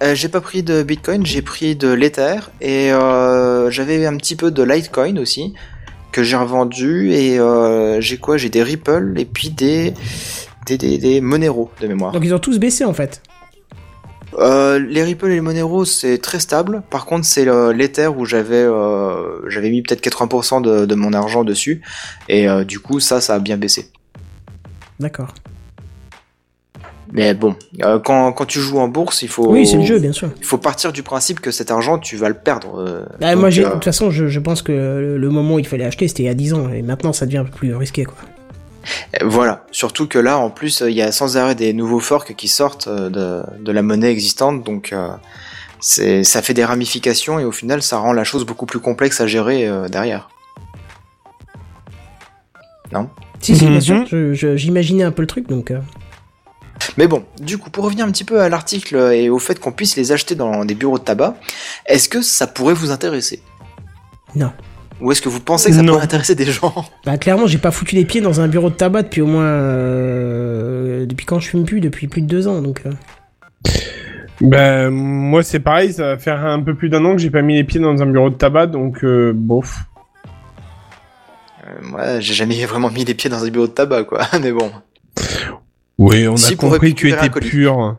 Euh, 0.02 0.14
j'ai 0.14 0.28
pas 0.28 0.40
pris 0.40 0.62
de 0.62 0.82
Bitcoin, 0.82 1.24
j'ai 1.24 1.40
pris 1.40 1.76
de 1.76 1.88
l'Ether 1.88 2.36
et 2.60 2.92
euh, 2.92 3.70
j'avais 3.70 4.04
un 4.06 4.16
petit 4.16 4.34
peu 4.34 4.50
de 4.50 4.62
Litecoin 4.62 5.16
aussi 5.18 5.54
que 6.10 6.22
j'ai 6.22 6.36
revendu 6.36 7.12
et 7.12 7.38
euh, 7.38 8.00
j'ai 8.00 8.18
quoi? 8.18 8.36
J'ai 8.36 8.48
des 8.50 8.62
Ripple 8.62 9.14
et 9.16 9.24
puis 9.24 9.50
des 9.50 9.94
des, 10.66 10.78
des, 10.78 10.98
des 10.98 11.20
Monero 11.20 11.70
de 11.80 11.86
mémoire. 11.86 12.12
Donc 12.12 12.24
ils 12.24 12.34
ont 12.34 12.38
tous 12.38 12.58
baissé, 12.58 12.84
en 12.84 12.92
fait. 12.92 13.22
Euh, 14.38 14.78
les 14.80 15.02
Ripple 15.04 15.26
et 15.30 15.34
les 15.34 15.40
Monero 15.40 15.84
c'est 15.84 16.18
très 16.18 16.40
stable. 16.40 16.82
Par 16.90 17.06
contre 17.06 17.24
c'est 17.24 17.44
le- 17.44 17.72
l'Ether 17.72 18.08
où 18.08 18.24
j'avais 18.24 18.56
euh, 18.64 19.48
j'avais 19.48 19.70
mis 19.70 19.82
peut-être 19.82 20.02
80% 20.02 20.60
de, 20.62 20.86
de 20.86 20.94
mon 20.94 21.12
argent 21.12 21.44
dessus 21.44 21.82
et 22.28 22.48
euh, 22.48 22.64
du 22.64 22.80
coup 22.80 22.98
ça 23.00 23.20
ça 23.20 23.34
a 23.34 23.38
bien 23.38 23.56
baissé. 23.56 23.90
D'accord. 24.98 25.34
Mais 27.12 27.32
bon, 27.32 27.54
euh, 27.84 28.00
quand, 28.00 28.32
quand 28.32 28.44
tu 28.46 28.58
joues 28.58 28.78
en 28.80 28.88
bourse 28.88 29.22
il 29.22 29.28
faut 29.28 29.48
Oui, 29.52 29.66
c'est 29.68 29.76
le 29.76 29.84
jeu, 29.84 30.00
bien 30.00 30.10
sûr. 30.12 30.30
il 30.36 30.44
faut 30.44 30.58
partir 30.58 30.92
du 30.92 31.04
principe 31.04 31.38
que 31.38 31.52
cet 31.52 31.70
argent 31.70 31.98
tu 31.98 32.16
vas 32.16 32.28
le 32.28 32.34
perdre. 32.34 32.80
euh, 32.80 33.04
Bah, 33.20 33.32
donc, 33.32 33.40
moi, 33.40 33.50
de 33.50 33.60
euh, 33.60 33.70
toute 33.70 33.84
façon, 33.84 34.10
je, 34.10 34.26
je 34.26 34.40
pense 34.40 34.62
que 34.62 34.72
le, 34.72 35.16
le 35.16 35.30
moment 35.30 35.54
où 35.54 35.58
il 35.60 35.66
fallait 35.66 35.84
acheter, 35.84 36.08
c'était 36.08 36.24
il 36.24 36.26
y 36.26 36.30
a 36.30 36.34
10 36.34 36.54
ans. 36.54 36.68
Et 36.72 36.82
maintenant, 36.82 37.12
ça 37.12 37.26
devient 37.26 37.38
un 37.38 37.44
peu 37.44 37.52
plus 37.56 37.72
risqué, 37.76 38.04
quoi. 38.04 38.16
Euh, 39.22 39.26
Voilà, 39.26 39.64
surtout 39.70 40.06
que 40.08 40.18
là, 40.18 40.38
en 40.38 40.50
plus, 40.50 40.82
il 40.86 40.92
y 40.94 41.02
a 41.02 41.12
sans 41.12 41.36
arrêt 41.36 41.54
des 41.54 41.72
nouveaux 41.72 42.00
forks 42.00 42.34
qui 42.34 42.48
sortent 42.48 42.86
euh, 42.88 43.08
de, 43.10 43.42
de 43.64 43.72
la 43.72 43.82
monnaie 43.82 44.10
existante, 44.10 44.62
donc 44.64 44.92
euh, 44.92 45.08
c'est, 45.80 46.24
ça 46.24 46.42
fait 46.42 46.54
des 46.54 46.64
ramifications 46.64 47.38
et 47.38 47.44
au 47.44 47.52
final, 47.52 47.82
ça 47.82 47.98
rend 47.98 48.12
la 48.12 48.24
chose 48.24 48.44
beaucoup 48.44 48.66
plus 48.66 48.80
complexe 48.80 49.20
à 49.20 49.26
gérer 49.26 49.66
euh, 49.66 49.88
derrière. 49.88 50.28
Si, 53.40 53.56
si, 53.56 53.64
bien 53.66 53.74
Mhm. 53.74 53.80
sûr. 53.80 54.06
je- 54.06 54.32
je- 54.34 54.56
J'imaginais 54.56 55.02
un 55.04 55.10
peu 55.10 55.20
le 55.22 55.26
truc, 55.26 55.48
donc... 55.48 55.70
euh, 55.70 55.80
Mais 56.96 57.06
bon, 57.08 57.24
du 57.40 57.58
coup, 57.58 57.70
pour 57.70 57.84
revenir 57.84 58.06
un 58.06 58.10
petit 58.10 58.24
peu 58.24 58.40
à 58.40 58.48
l'article 58.48 58.96
et 59.12 59.28
au 59.30 59.38
fait 59.38 59.58
qu'on 59.58 59.72
puisse 59.72 59.96
les 59.96 60.12
acheter 60.12 60.34
dans 60.34 60.64
des 60.64 60.74
bureaux 60.74 60.98
de 60.98 61.04
tabac, 61.04 61.34
est-ce 61.86 62.08
que 62.08 62.22
ça 62.22 62.46
pourrait 62.46 62.74
vous 62.74 62.90
intéresser? 62.92 63.42
Non. 64.36 64.52
Ou 65.04 65.12
est-ce 65.12 65.20
que 65.22 65.28
vous 65.28 65.40
pensez 65.40 65.68
que 65.68 65.76
ça 65.76 65.82
Non. 65.82 65.92
pourrait 65.92 66.04
intéresser 66.04 66.34
des 66.34 66.46
gens? 66.46 66.74
Bah, 67.04 67.18
clairement, 67.18 67.46
j'ai 67.46 67.58
pas 67.58 67.70
foutu 67.70 67.94
les 67.94 68.04
pieds 68.06 68.20
dans 68.22 68.40
un 68.40 68.48
bureau 68.48 68.70
de 68.70 68.74
tabac 68.74 69.02
depuis 69.02 69.20
au 69.20 69.26
moins... 69.26 69.44
euh, 69.44 71.04
depuis 71.06 71.26
quand 71.26 71.38
je 71.40 71.48
fume 71.48 71.64
plus 71.64 71.80
Depuis 71.80 72.08
plus 72.08 72.22
de 72.22 72.26
deux 72.26 72.48
ans, 72.48 72.62
donc... 72.62 72.80
euh, 72.86 72.90
Ben, 74.40 74.90
moi, 74.90 75.42
c'est 75.42 75.60
pareil, 75.60 75.92
ça 75.92 76.04
va 76.06 76.18
faire 76.18 76.44
un 76.44 76.60
peu 76.60 76.74
plus 76.74 76.88
d'un 76.88 77.04
an 77.04 77.12
que 77.14 77.18
j'ai 77.20 77.30
pas 77.30 77.42
mis 77.42 77.54
les 77.54 77.64
pieds 77.64 77.80
dans 77.80 78.02
un 78.02 78.06
bureau 78.06 78.30
de 78.30 78.34
tabac, 78.34 78.66
donc, 78.68 79.04
euh, 79.04 79.32
bof. 79.34 79.84
Euh, 81.66 81.70
Moi, 81.82 82.20
j'ai 82.20 82.34
jamais 82.34 82.64
vraiment 82.64 82.90
mis 82.90 83.04
les 83.04 83.14
pieds 83.14 83.28
dans 83.30 83.44
un 83.44 83.48
bureau 83.50 83.66
de 83.66 83.72
tabac, 83.72 84.04
quoi. 84.04 84.22
Mais 84.40 84.52
bon, 84.52 84.70
Oui, 85.98 86.26
on 86.28 86.36
Si, 86.36 86.54
a 86.54 86.56
compris 86.56 86.94
que 86.94 87.00
tu 87.00 87.10
étais 87.10 87.28
colis. 87.28 87.48
pur. 87.50 87.96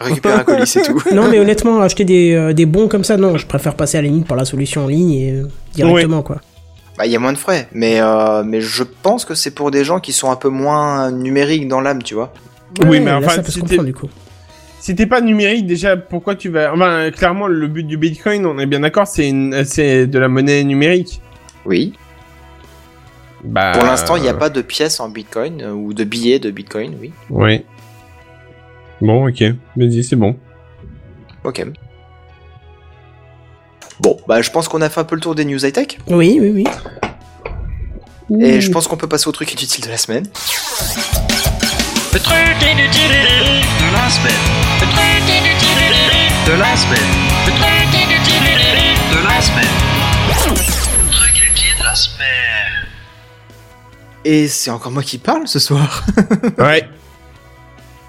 Récupérer 0.00 0.34
un 0.34 0.44
colis, 0.44 0.66
c'est 0.66 0.82
tout. 0.82 1.02
Non, 1.14 1.28
mais 1.28 1.38
honnêtement, 1.38 1.80
acheter 1.80 2.04
des, 2.04 2.34
euh, 2.34 2.52
des 2.52 2.66
bons 2.66 2.88
comme 2.88 3.04
ça, 3.04 3.16
non, 3.16 3.36
je 3.36 3.46
préfère 3.46 3.74
passer 3.74 3.98
à 3.98 4.02
la 4.02 4.08
limite 4.08 4.26
par 4.26 4.36
la 4.36 4.44
solution 4.44 4.84
en 4.84 4.86
ligne 4.88 5.12
et 5.12 5.32
euh, 5.32 5.48
directement, 5.74 6.22
quoi. 6.22 6.40
Bah, 6.96 7.06
il 7.06 7.12
y 7.12 7.16
a 7.16 7.18
moins 7.20 7.32
de 7.32 7.38
frais, 7.38 7.68
mais, 7.72 8.00
euh, 8.00 8.42
mais 8.44 8.60
je 8.60 8.82
pense 8.82 9.24
que 9.24 9.34
c'est 9.34 9.52
pour 9.52 9.70
des 9.70 9.84
gens 9.84 10.00
qui 10.00 10.12
sont 10.12 10.30
un 10.30 10.36
peu 10.36 10.48
moins 10.48 11.10
numériques 11.12 11.68
dans 11.68 11.80
l'âme, 11.80 12.02
tu 12.02 12.14
vois. 12.14 12.32
Oui, 12.80 12.88
Ouais, 12.88 13.00
mais 13.00 13.06
là, 13.12 13.18
enfin, 13.18 13.28
ça 13.30 13.36
peut 13.42 13.46
se 13.46 13.52
c'était- 13.52 13.60
comprendre 13.76 13.84
du 13.86 13.94
coup. 13.94 14.08
Si 14.80 14.94
t'es 14.94 15.06
pas 15.06 15.20
numérique, 15.20 15.66
déjà, 15.66 15.96
pourquoi 15.96 16.34
tu 16.36 16.48
vas... 16.50 16.72
Enfin, 16.72 17.10
clairement, 17.10 17.46
le 17.48 17.66
but 17.66 17.82
du 17.84 17.96
Bitcoin, 17.96 18.46
on 18.46 18.58
est 18.58 18.66
bien 18.66 18.80
d'accord, 18.80 19.06
c'est 19.08 19.28
une... 19.28 19.50
de 19.50 20.18
la 20.18 20.28
monnaie 20.28 20.62
numérique. 20.64 21.20
Oui. 21.66 21.94
Bah... 23.44 23.72
Pour 23.74 23.84
l'instant, 23.84 24.16
il 24.16 24.22
n'y 24.22 24.28
a 24.28 24.34
pas 24.34 24.50
de 24.50 24.62
pièces 24.62 25.00
en 25.00 25.08
Bitcoin 25.08 25.62
ou 25.64 25.92
de 25.94 26.04
billets 26.04 26.38
de 26.38 26.50
Bitcoin, 26.50 26.94
oui. 27.00 27.12
Oui. 27.30 27.64
Bon, 29.00 29.28
ok. 29.28 29.42
Vas-y, 29.76 30.02
c'est 30.04 30.16
bon. 30.16 30.36
Ok. 31.44 31.64
Bon, 34.00 34.16
bah 34.28 34.42
je 34.42 34.50
pense 34.50 34.68
qu'on 34.68 34.80
a 34.80 34.88
fait 34.88 35.00
un 35.00 35.04
peu 35.04 35.14
le 35.16 35.20
tour 35.20 35.34
des 35.34 35.44
news 35.44 35.64
high-tech. 35.64 35.98
Oui, 36.08 36.38
oui, 36.40 36.50
oui. 36.54 36.64
Et 38.40 38.60
je 38.60 38.70
pense 38.70 38.86
qu'on 38.86 38.96
peut 38.96 39.08
passer 39.08 39.28
au 39.28 39.32
truc 39.32 39.52
inutile 39.52 39.84
de 39.84 39.90
la 39.90 39.96
semaine. 39.96 40.26
Le 42.12 42.20
truc 42.20 42.36
inutile 42.62 43.10
de 43.10 43.92
la 43.92 44.08
semaine. 44.10 44.44
Le 44.80 44.86
truc 44.86 45.22
inutile 45.28 45.94
de 46.46 46.52
la 46.52 46.76
semaine. 46.76 47.10
Le 47.46 47.52
truc 47.52 47.94
inutile 47.94 48.48
de 49.12 49.26
la 49.26 49.40
semaine. 49.40 49.76
Le 50.28 51.10
truc 51.10 51.38
inutile 51.38 51.78
de 51.78 51.84
la 51.84 51.94
semaine. 51.94 52.86
Et 54.24 54.46
c'est 54.48 54.70
encore 54.70 54.92
moi 54.92 55.02
qui 55.02 55.18
parle 55.18 55.48
ce 55.48 55.58
soir. 55.58 56.04
Ouais. 56.58 56.88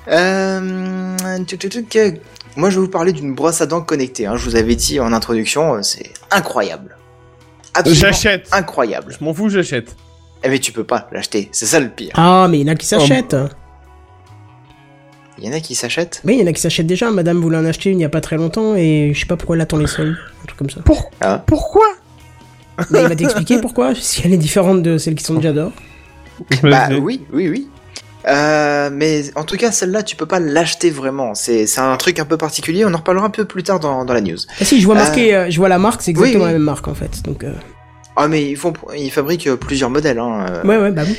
Euh, 0.09 1.15
tuc, 1.47 1.59
tuc, 1.59 1.89
tuc, 1.89 2.21
moi, 2.55 2.69
je 2.69 2.75
vais 2.79 2.81
vous 2.85 2.91
parler 2.91 3.13
d'une 3.13 3.33
brosse 3.35 3.61
à 3.61 3.65
dents 3.65 3.81
connectée. 3.81 4.25
hein. 4.25 4.35
Je 4.35 4.43
vous 4.45 4.55
avais 4.55 4.75
dit 4.75 4.99
en 4.99 5.13
introduction, 5.13 5.75
euh, 5.75 5.81
c'est 5.81 6.11
incroyable. 6.31 6.95
J'achète. 7.85 8.47
incroyable. 8.51 9.15
Je 9.17 9.23
m'en 9.23 9.33
fous, 9.33 9.49
j'achète. 9.49 9.95
Eh 10.43 10.49
mais 10.49 10.59
tu 10.59 10.71
peux 10.71 10.83
pas 10.83 11.07
l'acheter, 11.11 11.49
c'est 11.51 11.65
ça 11.65 11.79
le 11.79 11.89
pire. 11.89 12.11
Ah, 12.15 12.47
mais 12.49 12.59
il 12.59 12.67
y 12.67 12.69
en 12.69 12.73
a 12.73 12.75
qui 12.75 12.85
s'achètent. 12.85 13.35
Il 15.37 15.45
y 15.45 15.49
en 15.49 15.53
a 15.53 15.59
qui 15.61 15.75
s'achètent? 15.75 16.21
Oui, 16.25 16.35
il 16.35 16.39
y 16.41 16.43
en 16.43 16.47
a 16.47 16.53
qui 16.53 16.61
s'achètent 16.61 16.87
déjà. 16.87 17.11
Madame 17.11 17.39
voulait 17.39 17.57
en 17.57 17.65
acheter 17.65 17.89
une 17.91 17.99
il 17.99 18.01
y 18.01 18.05
a 18.05 18.09
pas 18.09 18.19
très 18.21 18.35
longtemps 18.35 18.75
et 18.75 19.11
je 19.13 19.19
sais 19.19 19.25
pas 19.25 19.37
pourquoi 19.37 19.55
elle 19.55 19.61
attend 19.61 19.77
les 19.77 19.87
soldes. 19.87 20.17
Un 20.43 20.45
truc 20.47 20.57
comme 20.57 20.69
ça. 20.69 20.81
Pourquoi? 21.45 21.85
Mais 22.91 23.01
il 23.03 23.07
va 23.07 23.15
t'expliquer 23.15 23.59
pourquoi, 23.59 23.93
si 23.99 24.21
elle 24.25 24.33
est 24.33 24.37
différente 24.37 24.81
de 24.81 24.97
celles 24.97 25.15
qui 25.15 25.23
sont 25.23 25.35
déjà 25.35 25.53
dehors. 25.53 25.71
Bah 26.63 26.87
oui, 27.01 27.21
oui, 27.31 27.49
oui. 27.49 27.67
Euh, 28.27 28.89
mais 28.91 29.23
en 29.35 29.43
tout 29.43 29.55
cas, 29.57 29.71
celle-là, 29.71 30.03
tu 30.03 30.15
peux 30.15 30.25
pas 30.25 30.39
l'acheter 30.39 30.89
vraiment. 30.89 31.33
C'est 31.35 31.65
un 31.79 31.95
truc 31.97 32.19
un 32.19 32.25
peu 32.25 32.37
particulier. 32.37 32.85
On 32.85 32.93
en 32.93 32.97
reparlera 32.97 33.25
un 33.25 33.29
peu 33.29 33.45
plus 33.45 33.63
tard 33.63 33.79
dans, 33.79 34.03
dans 34.05 34.13
la 34.13 34.21
news. 34.21 34.37
Ah 34.59 34.65
si, 34.65 34.81
je 34.81 34.85
vois 34.85 34.95
marqué, 34.95 35.33
euh, 35.35 35.49
je 35.49 35.57
vois 35.57 35.69
la 35.69 35.79
marque, 35.79 36.01
c'est 36.01 36.11
exactement 36.11 36.43
oui, 36.43 36.47
oui. 36.47 36.51
la 36.53 36.57
même 36.57 36.65
marque 36.65 36.87
en 36.87 36.93
fait. 36.93 37.21
Donc, 37.23 37.43
euh, 37.43 37.51
Ah, 38.15 38.27
mais 38.27 38.43
ils 38.49 38.57
font, 38.57 38.73
ils 38.97 39.11
fabriquent 39.11 39.47
euh, 39.47 39.55
plusieurs 39.55 39.89
modèles. 39.89 40.19
Hein. 40.19 40.45
euh, 40.49 40.63
ouais, 40.67 40.77
ouais, 40.77 40.91
bah 40.91 41.03
oui. 41.07 41.15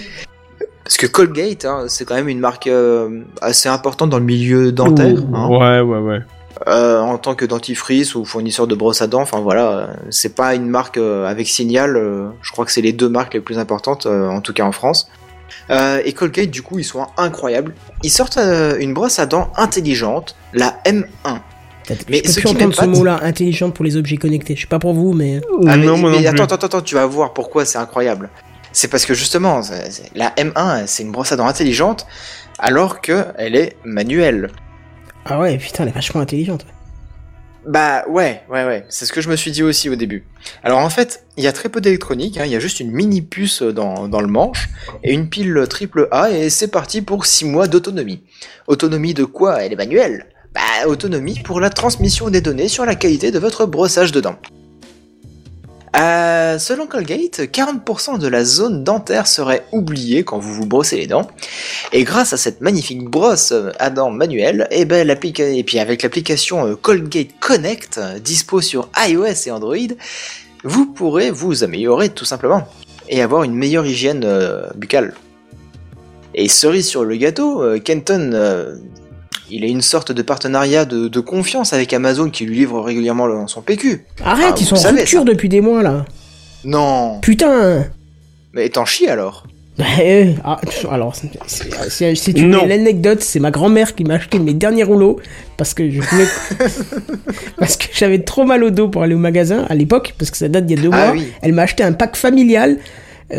Parce 0.85 0.97
que 0.97 1.07
Colgate, 1.07 1.65
hein, 1.65 1.85
c'est 1.89 2.05
quand 2.05 2.17
même 2.17 2.29
une 2.29 2.41
marque 2.41 2.67
euh, 2.67 3.21
assez 3.41 3.69
importante 3.69 4.11
dans 4.11 4.19
le 4.19 4.25
milieu 4.25 4.73
dentaire. 4.73 5.15
hein. 5.33 5.49
Ouais, 5.49 5.81
ouais, 5.81 5.99
ouais. 6.01 6.19
Euh, 6.67 7.01
en 7.01 7.17
tant 7.17 7.35
que 7.35 7.47
dentifrice 7.47 8.15
ou 8.15 8.25
fournisseur 8.27 8.67
de 8.67 8.75
brosse 8.75 9.01
à 9.01 9.07
dents, 9.07 9.23
enfin 9.23 9.41
voilà, 9.41 9.69
euh, 9.71 9.87
c'est 10.11 10.35
pas 10.35 10.55
une 10.55 10.69
marque 10.69 10.99
euh, 10.99 11.27
avec 11.27 11.47
Signal. 11.49 11.97
euh, 11.97 12.29
je 12.43 12.53
crois 12.53 12.67
que 12.67 12.73
c'est 12.73 12.83
les 12.83 12.93
deux 12.93 13.09
marques 13.09 13.33
les 13.35 13.41
plus 13.41 13.59
importantes, 13.59 14.05
euh, 14.07 14.29
en 14.29 14.41
tout 14.43 14.53
cas 14.53 14.65
en 14.65 14.73
France. 14.73 15.09
Euh, 15.71 16.03
et 16.05 16.13
Colgate, 16.13 16.51
du 16.51 16.63
coup, 16.63 16.79
ils 16.79 16.85
sont 16.85 17.07
incroyables. 17.17 17.75
Ils 18.03 18.11
sortent 18.11 18.39
euh, 18.39 18.77
une 18.79 18.93
brosse 18.95 19.19
à 19.19 19.27
dents 19.27 19.53
intelligente, 19.57 20.37
la 20.53 20.81
M1. 20.85 21.05
Mais 22.09 22.19
je 22.19 22.23
peux 22.23 22.29
ce 22.29 22.41
plus 22.41 22.49
qui 22.49 22.57
entendre 22.57 22.75
ce 22.75 22.85
mot-là, 22.85 23.21
intelligent 23.23 23.71
pour 23.71 23.85
les 23.85 23.97
objets 23.97 24.17
connectés. 24.17 24.55
Je 24.55 24.63
sais 24.63 24.67
pas 24.67 24.79
pour 24.79 24.95
vous, 24.95 25.13
mais 25.13 25.41
Ah, 25.67 25.77
mais, 25.77 25.87
non, 25.87 25.97
moi 25.97 26.11
mais 26.11 26.17
non 26.17 26.23
plus. 26.23 26.29
attends, 26.41 26.55
attends, 26.55 26.67
attends, 26.67 26.81
tu 26.83 26.95
vas 26.95 27.07
voir 27.07 27.33
pourquoi 27.33 27.65
c'est 27.65 27.79
incroyable. 27.79 28.31
C'est 28.73 28.89
parce 28.89 29.05
que 29.07 29.15
justement, 29.15 29.61
la 30.15 30.31
M1, 30.37 30.87
c'est 30.87 31.03
une 31.03 31.11
brosse 31.11 31.33
à 31.33 31.37
dents 31.37 31.47
intelligente, 31.47 32.07
alors 32.61 33.01
que 33.01 33.25
elle 33.37 33.57
est 33.57 33.77
manuelle. 33.85 34.51
ah 35.25 35.41
ouais, 35.41 35.57
putain, 35.59 35.83
elle 35.85 35.89
est 35.89 35.95
vachement 35.95 36.21
intelligente. 36.21 36.65
Bah 37.67 38.05
ouais, 38.09 38.43
ouais, 38.51 38.65
ouais. 38.65 38.85
C'est 38.89 39.05
ce 39.05 39.13
que 39.13 39.21
je 39.21 39.29
me 39.29 39.37
suis 39.37 39.51
dit 39.51 39.63
aussi 39.63 39.91
au 39.91 39.95
début. 39.95 40.25
Alors 40.63 40.79
en 40.79 40.89
fait, 40.91 41.25
il 41.37 41.45
y 41.45 41.47
a 41.47 41.53
très 41.53 41.69
peu 41.69 41.81
d'électronique. 41.81 42.39
hein. 42.39 42.45
Il 42.47 42.51
y 42.51 42.57
a 42.57 42.61
juste 42.61 42.81
une 42.81 42.91
mini 42.91 43.21
puce 43.23 43.63
dans, 43.63 44.09
dans 44.09 44.21
le 44.21 44.27
manche 44.29 44.71
et 45.05 45.13
une 45.13 45.29
pile 45.29 45.67
triple 45.69 46.09
A 46.11 46.31
et 46.31 46.49
c'est 46.49 46.69
parti 46.69 47.03
pour 47.03 47.27
6 47.27 47.45
mois 47.45 47.69
d'autonomie. 47.69 48.23
Autonomie 48.67 49.13
de 49.15 49.25
quoi 49.25 49.63
Elle 49.63 49.73
est 49.75 49.77
manuelle. 49.77 50.27
Bah 50.55 50.89
autonomie 50.89 51.39
pour 51.45 51.61
la 51.61 51.71
transmission 51.71 52.29
des 52.31 52.41
données 52.41 52.69
sur 52.69 52.85
la 52.85 52.95
qualité 52.97 53.31
de 53.31 53.39
votre 53.39 53.67
brossage 53.67 54.11
de 54.11 54.21
dents. 54.21 54.37
Euh, 55.97 56.59
selon 56.59 56.87
Colgate, 56.87 57.41
40% 57.41 58.19
de 58.19 58.29
la 58.29 58.45
zone 58.45 58.85
dentaire 58.85 59.27
serait 59.27 59.67
oubliée 59.73 60.23
quand 60.23 60.39
vous 60.39 60.55
vous 60.55 60.67
brossez 60.67 60.97
les 60.97 61.07
dents. 61.07 61.27
Et 61.93 62.05
grâce 62.05 62.33
à 62.33 62.37
cette 62.37 62.61
magnifique 62.61 63.05
brosse 63.05 63.53
à 63.79 63.91
dents 63.91 64.11
manuelle, 64.11 64.69
et 64.71 64.85
ben 64.85 65.17
puis 65.67 65.79
avec 65.79 66.03
l'application 66.03 66.67
euh, 66.67 66.77
Colgate 66.77 67.39
Connect 67.41 67.99
euh, 67.99 68.19
dispo 68.19 68.61
sur 68.61 68.89
iOS 69.09 69.47
et 69.47 69.51
Android, 69.51 69.77
vous 70.63 70.87
pourrez 70.87 71.31
vous 71.31 71.65
améliorer 71.65 72.11
tout 72.11 72.25
simplement 72.25 72.69
et 73.09 73.23
avoir 73.23 73.43
une 73.43 73.55
meilleure 73.55 73.87
hygiène 73.87 74.25
buccale. 74.77 75.15
Et 76.35 76.49
cerise 76.49 76.87
sur 76.87 77.05
le 77.05 77.17
gâteau, 77.17 77.65
Kenton, 77.81 78.79
il 79.51 79.65
a 79.65 79.67
une 79.67 79.83
sorte 79.83 80.13
de 80.13 80.23
partenariat 80.23 80.85
de, 80.85 81.09
de 81.09 81.21
confiance 81.21 81.73
avec 81.73 81.93
Amazon 81.93 82.31
qui 82.31 82.45
lui 82.47 82.57
livre 82.57 82.81
régulièrement 82.81 83.27
le- 83.27 83.47
son 83.47 83.63
PQ. 83.63 84.05
Arrête, 84.25 84.47
Ah, 84.51 84.55
ils 84.61 84.67
sont 84.67 84.77
en 84.77 84.91
rupture 84.91 85.21
ça. 85.21 85.25
depuis 85.25 85.49
des 85.49 85.61
mois 85.61 85.83
là. 85.83 86.05
Non, 86.65 87.19
Putain 87.21 87.87
mais 88.53 88.69
t'en 88.69 88.85
chies 88.85 89.07
alors. 89.09 89.47
Eh, 90.03 90.35
ah, 90.45 90.59
pff, 90.63 90.85
alors, 90.91 91.15
c'est- 91.15 92.33
une 92.37 92.51
Non. 92.51 92.67
l'anecdote, 92.67 93.23
c'est 93.23 93.39
ma 93.41 93.51
grand-mère 93.51 93.95
qui 93.95 94.05
m'a 94.05 94.15
acheté 94.15 94.39
mes 94.39 94.53
derniers 94.53 94.83
rouleaux 94.83 95.19
parce 95.57 95.73
que 95.73 95.89
je 95.91 96.01
voulais 96.01 96.27
parce 97.59 97.77
que 97.77 97.87
j'avais 97.93 98.19
trop 98.19 98.45
mal 98.45 98.63
au 98.65 98.71
dos 98.71 98.89
pour 98.89 99.03
aller 99.03 99.15
au 99.15 99.19
magasin 99.19 99.65
à 99.71 99.75
l'époque 99.75 100.15
parce 100.19 100.31
que 100.31 100.37
ça 100.37 100.49
date 100.49 100.67
d'il 100.67 100.77
y 100.79 100.81
a 100.81 100.83
deux 100.83 100.91
Ah 100.93 101.07
mois. 101.07 101.13
oui. 101.15 101.33
Elle 101.43 101.53
m'a 101.55 101.63
acheté 101.63 101.83
un 101.83 101.93
pack 101.93 102.17
familial, 102.17 102.79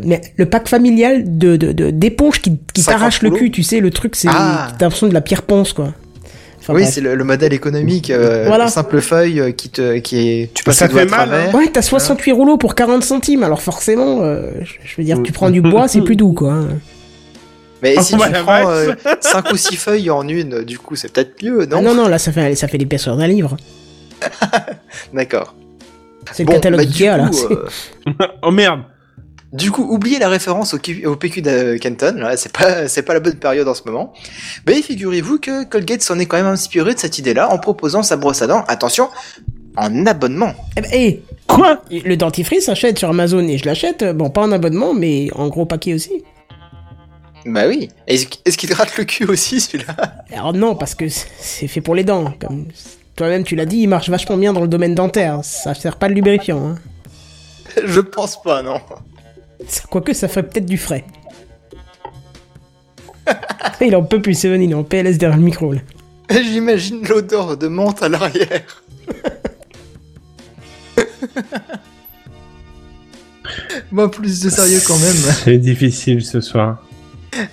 mais 0.05 0.21
le 0.37 0.45
pack 0.45 0.67
familial 0.67 1.37
de 1.37 1.55
de- 1.57 1.71
de- 1.71 1.89
d'éponges 1.89 2.41
qui, 2.41 2.57
qui 2.73 2.81
50 2.81 2.99
t'arrache 2.99 3.21
le 3.21 3.31
cul, 3.31 3.51
tu 3.51 3.63
sais, 3.63 3.79
le 3.79 3.89
truc 3.91 4.15
c'est 4.15 4.27
Ah. 4.31 4.67
t'as 4.77 4.85
l'impression 4.85 5.07
de 5.07 5.13
la 5.13 5.21
pierre 5.21 5.41
ponce 5.43 5.73
quoi. 5.73 5.93
Enfin, 6.59 6.75
oui, 6.75 6.85
c'est 6.85 7.01
le, 7.01 7.15
le 7.15 7.23
modèle 7.23 7.53
économique, 7.53 8.11
euh, 8.11 8.43
Voilà. 8.45 8.67
simple 8.67 9.01
feuille 9.01 9.39
euh, 9.39 9.51
qui 9.51 9.69
te, 9.69 9.97
qui 9.97 10.17
est, 10.43 10.53
tu 10.53 10.63
passes 10.63 10.75
Ça 10.77 10.85
le 10.85 10.93
fait 10.93 11.01
à 11.01 11.05
mal, 11.05 11.27
travers. 11.27 11.55
Ouais, 11.55 11.67
t'as 11.73 11.81
68 11.81 12.31
rouleaux 12.33 12.57
pour 12.57 12.75
40 12.75 13.03
centimes, 13.03 13.41
alors 13.41 13.63
forcément, 13.63 14.19
euh, 14.21 14.51
je 14.61 14.73
je 14.85 14.95
veux 14.97 15.03
dire, 15.03 15.23
tu 15.23 15.31
prends 15.31 15.49
du 15.49 15.61
bois, 15.61 15.87
c'est 15.87 16.01
plus 16.01 16.15
doux, 16.15 16.33
quoi. 16.33 16.53
hein. 16.53 16.67
Mais 17.81 17.95
Oh, 17.97 18.01
si 18.03 18.15
bah, 18.15 18.27
tu 18.27 18.33
prends 18.43 18.63
vache. 18.65 18.95
5 19.21 19.51
ou 19.53 19.57
6 19.57 19.75
feuilles 19.75 20.11
en 20.11 20.27
une, 20.27 20.61
du 20.63 20.77
coup, 20.77 20.95
c'est 20.95 21.11
peut-être 21.11 21.41
mieux, 21.41 21.65
non 21.65 21.77
Ah 21.79 21.81
non, 21.81 21.95
non, 21.95 22.07
là, 22.07 22.19
ça 22.19 22.31
fait, 22.31 22.53
ça 22.53 22.67
fait 22.67 22.77
l'épaisseur 22.77 23.17
d'un 23.17 23.25
livre. 23.25 23.57
D'accord. 25.13 25.55
C'est 26.31 26.43
le 26.43 26.47
Bon, 26.47 26.53
catalogue 26.53 26.81
bah, 26.81 26.85
Ikea, 26.87 27.17
là. 27.17 27.29
coup, 27.29 27.53
euh, 27.53 27.67
Oh 28.43 28.51
merde. 28.51 28.81
Du 29.53 29.69
coup, 29.69 29.85
oubliez 29.89 30.17
la 30.17 30.29
référence 30.29 30.73
au, 30.73 30.77
Q- 30.77 31.05
au 31.05 31.15
PQ 31.17 31.41
de 31.41 31.75
Kenton, 31.77 32.15
là, 32.17 32.37
c'est 32.37 32.51
pas, 32.53 32.87
c'est 32.89 33.01
pas 33.03 33.13
la 33.13 33.19
bonne 33.19 33.35
période 33.35 33.67
en 33.67 33.73
ce 33.73 33.81
moment. 33.85 34.13
Mais 34.65 34.81
figurez-vous 34.81 35.39
que 35.39 35.65
Colgate 35.65 36.01
s'en 36.01 36.17
est 36.19 36.25
quand 36.25 36.37
même 36.37 36.45
inspiré 36.45 36.93
de 36.93 36.99
cette 36.99 37.17
idée-là 37.17 37.49
en 37.51 37.57
proposant 37.59 38.01
sa 38.01 38.15
brosse 38.15 38.41
à 38.41 38.47
dents, 38.47 38.63
attention, 38.69 39.09
en 39.75 40.05
abonnement. 40.05 40.53
Eh 40.77 40.81
ben, 40.81 40.91
hé, 40.93 41.21
Quoi? 41.47 41.81
le 41.91 42.15
dentifrice 42.15 42.65
s'achète 42.67 42.97
sur 42.97 43.09
Amazon 43.09 43.45
et 43.45 43.57
je 43.57 43.65
l'achète, 43.65 44.05
bon, 44.15 44.29
pas 44.29 44.41
en 44.41 44.53
abonnement, 44.53 44.93
mais 44.93 45.27
en 45.35 45.49
gros 45.49 45.65
paquet 45.65 45.93
aussi. 45.93 46.23
Bah 47.45 47.63
oui. 47.67 47.89
Est-ce 48.07 48.57
qu'il 48.57 48.69
te 48.69 48.75
rate 48.75 48.95
le 48.97 49.03
cul 49.03 49.25
aussi, 49.25 49.59
celui-là? 49.59 49.95
Alors 50.31 50.53
non, 50.53 50.75
parce 50.75 50.95
que 50.95 51.09
c'est- 51.09 51.27
c'est 51.39 51.67
fait 51.67 51.81
pour 51.81 51.95
les 51.95 52.03
dents. 52.05 52.33
Comme 52.39 52.67
toi-même, 53.17 53.43
tu 53.43 53.55
l'as 53.57 53.65
dit, 53.65 53.79
il 53.79 53.87
marche 53.87 54.09
vachement 54.09 54.37
bien 54.37 54.53
dans 54.53 54.61
le 54.61 54.67
domaine 54.69 54.95
dentaire. 54.95 55.39
Ça 55.43 55.73
sert 55.73 55.97
pas 55.97 56.07
de 56.07 56.13
lubrifiant, 56.13 56.65
hein. 56.69 56.75
Je 57.83 57.99
pense 57.99 58.41
pas, 58.41 58.61
non. 58.61 58.79
Quoique, 59.89 60.13
ça 60.13 60.27
ferait 60.27 60.43
peut-être 60.43 60.65
du 60.65 60.77
frais. 60.77 61.05
il 63.81 63.95
en 63.95 64.03
peut 64.03 64.21
plus, 64.21 64.35
Seven, 64.35 64.61
il 64.61 64.71
est 64.71 64.75
en 64.75 64.83
PLS 64.83 65.17
derrière 65.17 65.37
le 65.37 65.43
micro, 65.43 65.73
là. 65.73 65.81
J'imagine 66.29 67.05
l'odeur 67.07 67.57
de 67.57 67.67
menthe 67.67 68.03
à 68.03 68.09
l'arrière. 68.09 68.83
Bon, 73.91 74.07
plus 74.07 74.41
de 74.41 74.49
sérieux 74.49 74.79
quand 74.87 74.97
même. 74.97 75.15
C'est 75.43 75.57
difficile 75.57 76.23
ce 76.23 76.39
soir. 76.39 76.81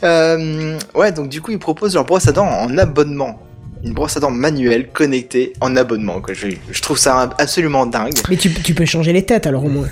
Euh, 0.05 0.79
ouais, 0.95 1.11
donc 1.11 1.29
du 1.29 1.41
coup, 1.41 1.51
ils 1.51 1.59
proposent 1.59 1.95
leur 1.95 2.05
brosse 2.05 2.29
à 2.29 2.33
dents 2.33 2.47
en 2.47 2.79
abonnement. 2.79 3.41
Une 3.85 3.93
brosse 3.93 4.17
à 4.17 4.21
dents 4.21 4.31
manuelle 4.31 4.89
connectée 4.93 5.53
en 5.61 5.75
abonnement. 5.75 6.21
Quoi. 6.21 6.35
Je, 6.35 6.49
je 6.71 6.83
trouve 6.83 6.99
ça 6.99 7.31
absolument 7.39 7.87
dingue. 7.87 8.13
Mais 8.29 8.37
tu, 8.37 8.53
tu 8.53 8.75
peux 8.75 8.85
changer 8.85 9.13
les 9.13 9.25
têtes, 9.25 9.47
alors, 9.47 9.65
au 9.65 9.69
moins. 9.69 9.89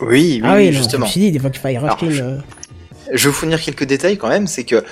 Oui, 0.00 0.08
oui, 0.10 0.40
ah 0.44 0.54
oui, 0.54 0.58
oui, 0.60 0.66
non, 0.66 0.72
je 0.72 0.76
justement. 0.78 1.06
me 1.06 1.10
suis 1.10 1.20
dit, 1.20 1.30
des 1.32 1.38
fois 1.38 1.50
qu'il 1.50 1.60
faille 1.60 1.78
racheter 1.78 2.06
Alors, 2.06 2.18
une... 2.18 2.34
euh, 2.34 2.38
Je 3.12 3.24
vais 3.24 3.28
vous 3.30 3.34
fournir 3.34 3.60
quelques 3.60 3.84
détails 3.84 4.18
quand 4.18 4.28
même. 4.28 4.46
C'est 4.46 4.64
que 4.64 4.84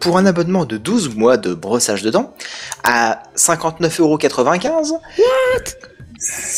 pour 0.00 0.16
un 0.18 0.26
abonnement 0.26 0.64
de 0.64 0.76
12 0.76 1.14
mois 1.16 1.36
de 1.36 1.54
brossage 1.54 2.02
de 2.02 2.10
dents 2.10 2.34
à 2.84 3.22
59,95€, 3.36 4.92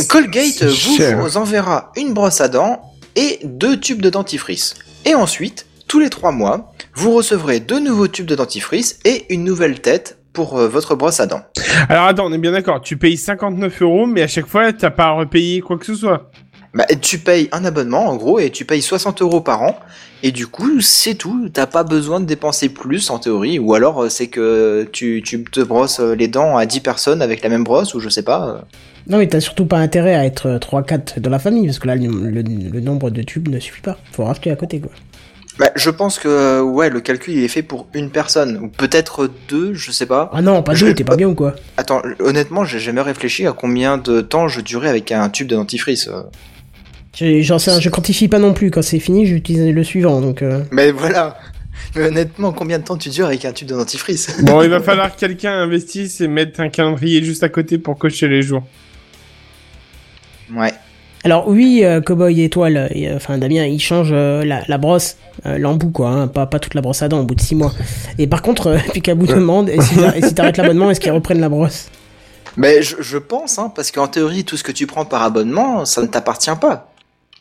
Colgate 0.09 0.69
cher. 0.71 1.21
vous 1.21 1.37
enverra 1.37 1.93
une 1.97 2.13
brosse 2.15 2.41
à 2.41 2.49
dents 2.49 2.83
et 3.17 3.39
deux 3.45 3.79
tubes 3.79 4.03
de 4.03 4.11
dentifrice. 4.11 4.75
Et 5.05 5.15
ensuite, 5.15 5.67
tous 5.89 6.01
les 6.01 6.11
trois 6.11 6.33
mois, 6.33 6.73
vous 6.95 7.13
recevrez 7.13 7.61
deux 7.61 7.79
nouveaux 7.81 8.09
tubes 8.09 8.27
de 8.27 8.35
dentifrice 8.35 8.99
et 9.05 9.27
une 9.33 9.45
nouvelle 9.45 9.81
tête 9.81 10.19
pour 10.33 10.59
euh, 10.59 10.67
votre 10.67 10.95
brosse 10.95 11.21
à 11.21 11.27
dents. 11.27 11.43
Alors 11.89 12.07
attends, 12.07 12.27
on 12.27 12.33
est 12.33 12.39
bien 12.39 12.53
d'accord. 12.53 12.81
Tu 12.81 12.97
payes 12.97 13.17
59 13.19 13.83
euros, 13.83 14.07
mais 14.07 14.23
à 14.23 14.29
chaque 14.29 14.47
fois, 14.47 14.73
t'as 14.73 14.91
pas 14.91 15.05
à 15.07 15.11
repayer 15.11 15.61
quoi 15.61 15.77
que 15.79 15.85
ce 15.87 15.95
soit. 15.95 16.31
Bah, 16.75 16.87
tu 17.01 17.19
payes 17.19 17.49
un 17.53 17.65
abonnement 17.67 18.07
en 18.09 18.17
gros 18.17 18.39
et 18.39 18.51
tu 18.51 18.65
payes 18.65 18.81
60 18.81 19.21
euros 19.21 19.43
par 19.43 19.61
an 19.63 19.79
et 20.23 20.33
du 20.33 20.47
coup 20.47 20.81
c'est 20.81 21.15
tout. 21.15 21.51
T'as 21.53 21.67
pas 21.67 21.83
besoin 21.85 22.19
de 22.21 22.25
dépenser 22.25 22.71
plus 22.71 23.11
en 23.11 23.19
théorie 23.19 23.59
ou 23.59 23.75
alors 23.75 24.05
euh, 24.05 24.09
c'est 24.09 24.29
que 24.29 24.89
tu, 24.91 25.23
tu 25.23 25.45
te 25.45 25.61
brosses 25.61 26.01
euh, 26.01 26.15
les 26.15 26.29
dents 26.29 26.57
à 26.57 26.65
10 26.65 26.81
personnes 26.81 27.21
avec 27.21 27.43
la 27.43 27.51
même 27.51 27.63
brosse 27.65 27.95
ou 27.95 28.01
je 28.01 28.09
sais 28.09 28.23
pas. 28.23 28.49
euh. 28.49 28.59
Non, 29.09 29.19
mais 29.19 29.27
t'as 29.29 29.41
surtout 29.41 29.67
pas 29.67 29.79
intérêt 29.79 30.15
à 30.15 30.25
être 30.25 30.59
3-4 30.61 31.19
dans 31.19 31.29
la 31.29 31.41
famille, 31.41 31.67
parce 31.67 31.81
que 31.81 31.89
là, 31.89 31.97
le, 31.97 32.07
le- 32.07 32.43
le 32.43 32.81
nombre 32.81 33.11
de 33.11 33.21
tubes 33.23 33.49
ne 33.49 33.59
suffit 33.59 33.81
pas. 33.83 33.99
Faut 34.13 34.23
racheter 34.25 34.51
à 34.53 34.55
côté, 34.57 34.79
quoi. 34.81 34.93
Bah, 35.59 35.71
je 35.75 35.91
pense 35.91 36.19
que 36.21 36.63
ouais 36.63 36.89
le 36.89 37.01
calcul 37.03 37.35
il 37.35 37.45
est 37.45 37.49
fait 37.49 37.63
pour 37.63 37.87
une 37.93 38.09
personne 38.11 38.57
ou 38.57 38.69
peut-être 38.69 39.29
deux, 39.51 39.75
je 39.75 39.91
sais 39.91 40.07
pas. 40.07 40.31
Ah 40.33 40.41
non, 40.41 40.63
pas 40.63 40.75
deux, 40.75 40.95
t'es 40.95 41.05
pas 41.05 41.17
bien 41.17 41.29
ou 41.29 41.35
quoi? 41.35 41.55
Attends, 41.77 42.01
honnêtement 42.21 42.65
j'ai 42.65 42.79
jamais 42.79 43.03
réfléchi 43.03 43.47
à 43.47 43.53
combien 43.53 43.99
de 43.99 44.23
temps 44.23 44.49
je 44.49 44.63
durais 44.63 44.89
avec 44.89 45.13
un 45.13 45.29
tube 45.29 45.49
de 45.49 45.57
dentifrice. 45.57 46.09
Sais, 47.19 47.71
rien, 47.71 47.81
je 47.81 47.89
quantifie 47.91 48.29
pas 48.29 48.39
non 48.39 48.53
plus. 48.55 48.71
Quand 48.71 48.83
c'est 48.83 48.99
fini, 48.99 49.27
j'utilise 49.27 49.75
le 49.75 49.85
suivant, 49.85 50.21
donc. 50.21 50.43
euh, 50.43 50.63
Mais 50.71 50.91
voilà. 50.91 51.37
Mais 51.97 52.07
honnêtement, 52.07 52.53
combien 52.53 52.79
de 52.79 52.85
temps 52.85 52.97
tu 52.97 53.09
dures 53.09 53.27
avec 53.27 53.45
un 53.45 53.53
tube 53.53 53.69
de 53.69 53.75
dentifrice 53.75 54.37
Bon, 54.43 54.63
il 54.63 54.69
va 54.71 54.81
falloir 54.81 55.15
que 55.15 55.21
quelqu'un 55.21 55.53
investisse 55.53 56.21
et 56.21 56.29
mette 56.29 56.61
un 56.61 56.69
calendrier 56.69 57.23
juste 57.23 57.43
à 57.43 57.49
côté 57.49 57.79
pour 57.79 57.99
cocher 57.99 58.29
les 58.29 58.43
jours. 58.43 58.63
Ouais. 60.55 60.73
Alors 61.25 61.47
oui, 61.49 61.83
euh, 61.85 62.01
Cowboy 62.01 62.43
Étoile, 62.43 62.89
et, 62.93 63.09
euh, 63.09 63.17
enfin 63.17 63.39
Damien, 63.39 63.65
il 63.65 63.81
change 63.81 64.11
euh, 64.13 64.45
la, 64.45 64.63
la 64.67 64.77
brosse, 64.77 65.17
euh, 65.47 65.57
l'embout 65.57 65.91
quoi, 65.93 66.09
hein, 66.11 66.27
pas, 66.27 66.47
pas 66.47 66.59
toute 66.59 66.75
la 66.75 66.81
brosse 66.81 67.01
à 67.03 67.09
dents 67.09 67.21
au 67.21 67.25
bout 67.25 67.37
de 67.37 67.41
6 67.41 67.55
mois. 67.55 67.73
Et 68.19 68.27
par 68.27 68.43
contre, 68.43 68.67
euh, 68.69 68.79
Picaboo 68.93 69.27
demande, 69.27 69.69
et 69.69 69.81
si 69.81 69.95
et 70.17 70.23
si 70.23 70.35
t'arrêtes 70.35 70.57
l'abonnement, 70.57 70.91
est-ce 70.91 70.99
qu'ils 71.01 71.13
reprennent 71.13 71.41
la 71.41 71.49
brosse? 71.49 71.91
Mais 72.57 72.83
je, 72.83 72.97
je 73.01 73.19
pense, 73.19 73.59
hein, 73.59 73.73
parce 73.75 73.93
qu'en 73.93 74.09
théorie, 74.09 74.45
tout 74.45 74.57
ce 74.57 74.65
que 74.65 74.73
tu 74.73 74.87
prends 74.87 75.05
par 75.05 75.23
abonnement, 75.23 75.85
ça 75.85 76.03
ne 76.03 76.09
t'appartient 76.09 76.51
pas. 76.61 76.92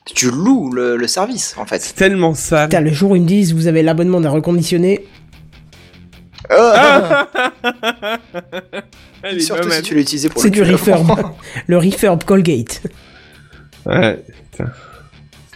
Tu 0.06 0.32
loues 0.32 0.72
le, 0.72 0.98
le 0.98 1.08
service, 1.08 1.56
en 1.58 1.66
fait. 1.66 1.82
C'est 1.82 1.94
tellement 1.96 2.34
sale. 2.34 2.70
Putain, 2.70 2.82
le 2.82 2.92
jour 2.92 3.12
où 3.12 3.16
ils 3.16 3.22
me 3.22 3.28
disent, 3.28 3.54
vous 3.54 3.68
avez 3.68 3.84
l'abonnement 3.84 4.20
d'un 4.20 4.30
reconditionné, 4.32 5.06
Ah, 6.50 7.28
Elle 9.24 9.38
est 9.38 9.40
Surtout 9.42 9.70
si 9.70 9.82
tu 9.84 9.94
l'as 9.96 10.02
utilisé 10.02 10.30
pour 10.30 10.42
c'est 10.42 10.50
le 10.50 10.64
du 10.66 10.72
refurb. 10.72 11.08
le 11.68 11.78
refurb 11.78 12.24
Colgate. 12.24 12.82
Ouais, 13.86 14.24
putain. 14.52 14.66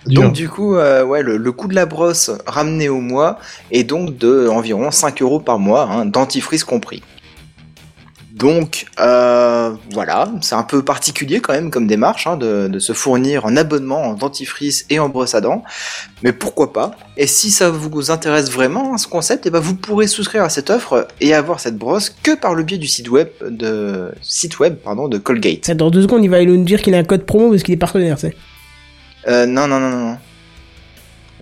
Donc 0.05 0.34
du 0.34 0.47
coup, 0.47 0.76
euh, 0.76 1.03
ouais, 1.03 1.23
le, 1.23 1.38
le 1.38 1.51
coût 1.51 1.67
de 1.67 1.73
la 1.73 1.88
brosse 1.88 2.30
ramené 2.45 2.89
au 2.89 3.01
mois 3.01 3.39
est 3.72 3.84
donc 3.84 4.15
de 4.19 4.47
environ 4.47 4.91
5 4.91 5.19
euros 5.23 5.39
par 5.39 5.57
mois, 5.57 5.89
hein, 5.89 6.05
dentifrice 6.05 6.63
compris. 6.63 7.01
Donc 8.36 8.86
euh, 8.99 9.74
voilà, 9.94 10.30
c'est 10.41 10.56
un 10.56 10.64
peu 10.64 10.84
particulier 10.84 11.40
quand 11.40 11.53
même 11.53 11.72
comme 11.72 11.88
démarche 11.88 12.28
hein, 12.28 12.36
de, 12.36 12.68
de 12.68 12.80
se 12.80 12.91
fournir 12.91 13.45
en 13.45 13.56
abonnement 13.56 14.02
en 14.02 14.14
dentifrice 14.14 14.86
et 14.90 14.99
en 14.99 15.07
brosse 15.07 15.36
à 15.36 15.41
dents, 15.41 15.64
mais 16.22 16.34
pourquoi 16.34 16.74
pas? 16.74 16.91
Et 17.16 17.28
si 17.28 17.49
ça 17.49 17.70
vous 17.70 18.12
intéresse 18.12 18.52
vraiment 18.52 18.94
hein, 18.94 18.98
ce 18.98 19.07
concept, 19.07 19.45
et 19.45 19.52
ben 19.52 19.60
vous 19.60 19.76
pourrez 19.76 20.07
souscrire 20.07 20.44
à 20.44 20.49
cette 20.49 20.70
offre 20.70 21.07
et 21.22 21.34
avoir 21.34 21.62
cette 21.62 21.78
brosse 21.78 22.10
que 22.10 22.36
par 22.36 22.56
le 22.56 22.64
biais 22.64 22.78
du 22.78 22.88
site 22.88 23.10
web 23.10 23.30
de 23.41 24.12
site 24.22 24.60
web 24.60 24.76
pardon 24.84 25.07
de 25.07 25.18
Colgate. 25.18 25.66
Ça, 25.66 25.74
Dans 25.74 25.90
deux 25.90 26.02
secondes, 26.02 26.26
il 26.26 26.30
va 26.30 26.44
nous 26.44 26.62
dire 26.66 26.82
qu'il 26.82 26.94
a 26.94 26.98
un 26.98 27.06
code 27.06 27.26
promo 27.26 27.52
parce 27.52 27.64
qu'il 27.64 27.74
est 27.74 27.78
partenaire, 27.78 28.20
c'est. 28.20 28.36
Euh, 29.30 29.45
non, 29.45 29.66
non, 29.66 29.80
non, 29.80 29.90
non, 29.90 30.18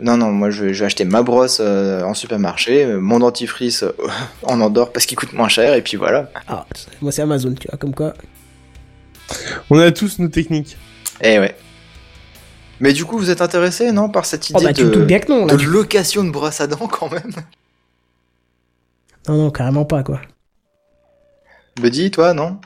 non. 0.02 0.18
Non, 0.18 0.32
moi 0.32 0.50
je 0.50 0.66
vais, 0.66 0.74
je 0.74 0.80
vais 0.80 0.86
acheter 0.86 1.06
ma 1.06 1.22
brosse 1.22 1.60
euh, 1.60 2.04
en 2.04 2.14
supermarché, 2.14 2.86
euh, 2.86 3.00
mon 3.00 3.20
dentifrice 3.20 3.84
euh, 3.84 3.96
en 4.44 4.60
Andorre 4.62 4.92
parce 4.92 5.06
qu'il 5.06 5.18
coûte 5.18 5.34
moins 5.34 5.50
cher, 5.50 5.74
et 5.74 5.82
puis 5.82 5.98
voilà. 5.98 6.30
Ah, 6.48 6.66
moi 7.02 7.12
c'est 7.12 7.22
Amazon, 7.22 7.54
tu 7.54 7.68
vois, 7.68 7.78
comme 7.78 7.94
quoi. 7.94 8.14
On 9.70 9.80
a 9.80 9.92
tous 9.92 10.20
nos 10.20 10.28
techniques. 10.28 10.78
Eh 11.22 11.40
ouais. 11.40 11.56
Mais 12.80 12.92
du 12.92 13.06
coup, 13.06 13.18
vous 13.18 13.30
êtes 13.30 13.42
intéressé, 13.42 13.92
non, 13.92 14.10
par 14.10 14.26
cette 14.26 14.46
Oh 14.54 14.58
idée 14.58 14.66
bah 14.66 14.74
de, 14.74 14.84
doutes 14.84 15.08
bien 15.08 15.20
que 15.20 15.32
non, 15.32 15.46
là. 15.46 15.56
de 15.56 15.64
location 15.64 16.24
de 16.24 16.32
brosse 16.32 16.60
à 16.60 16.68
dents 16.68 16.88
quand 16.88 17.10
même? 17.10 17.32
Non, 19.28 19.38
non, 19.38 19.52
carrément 19.52 19.86
pas, 19.86 20.04
quoi. 20.04 20.20
Buddy, 21.80 22.12
toi, 22.12 22.34
non? 22.34 22.60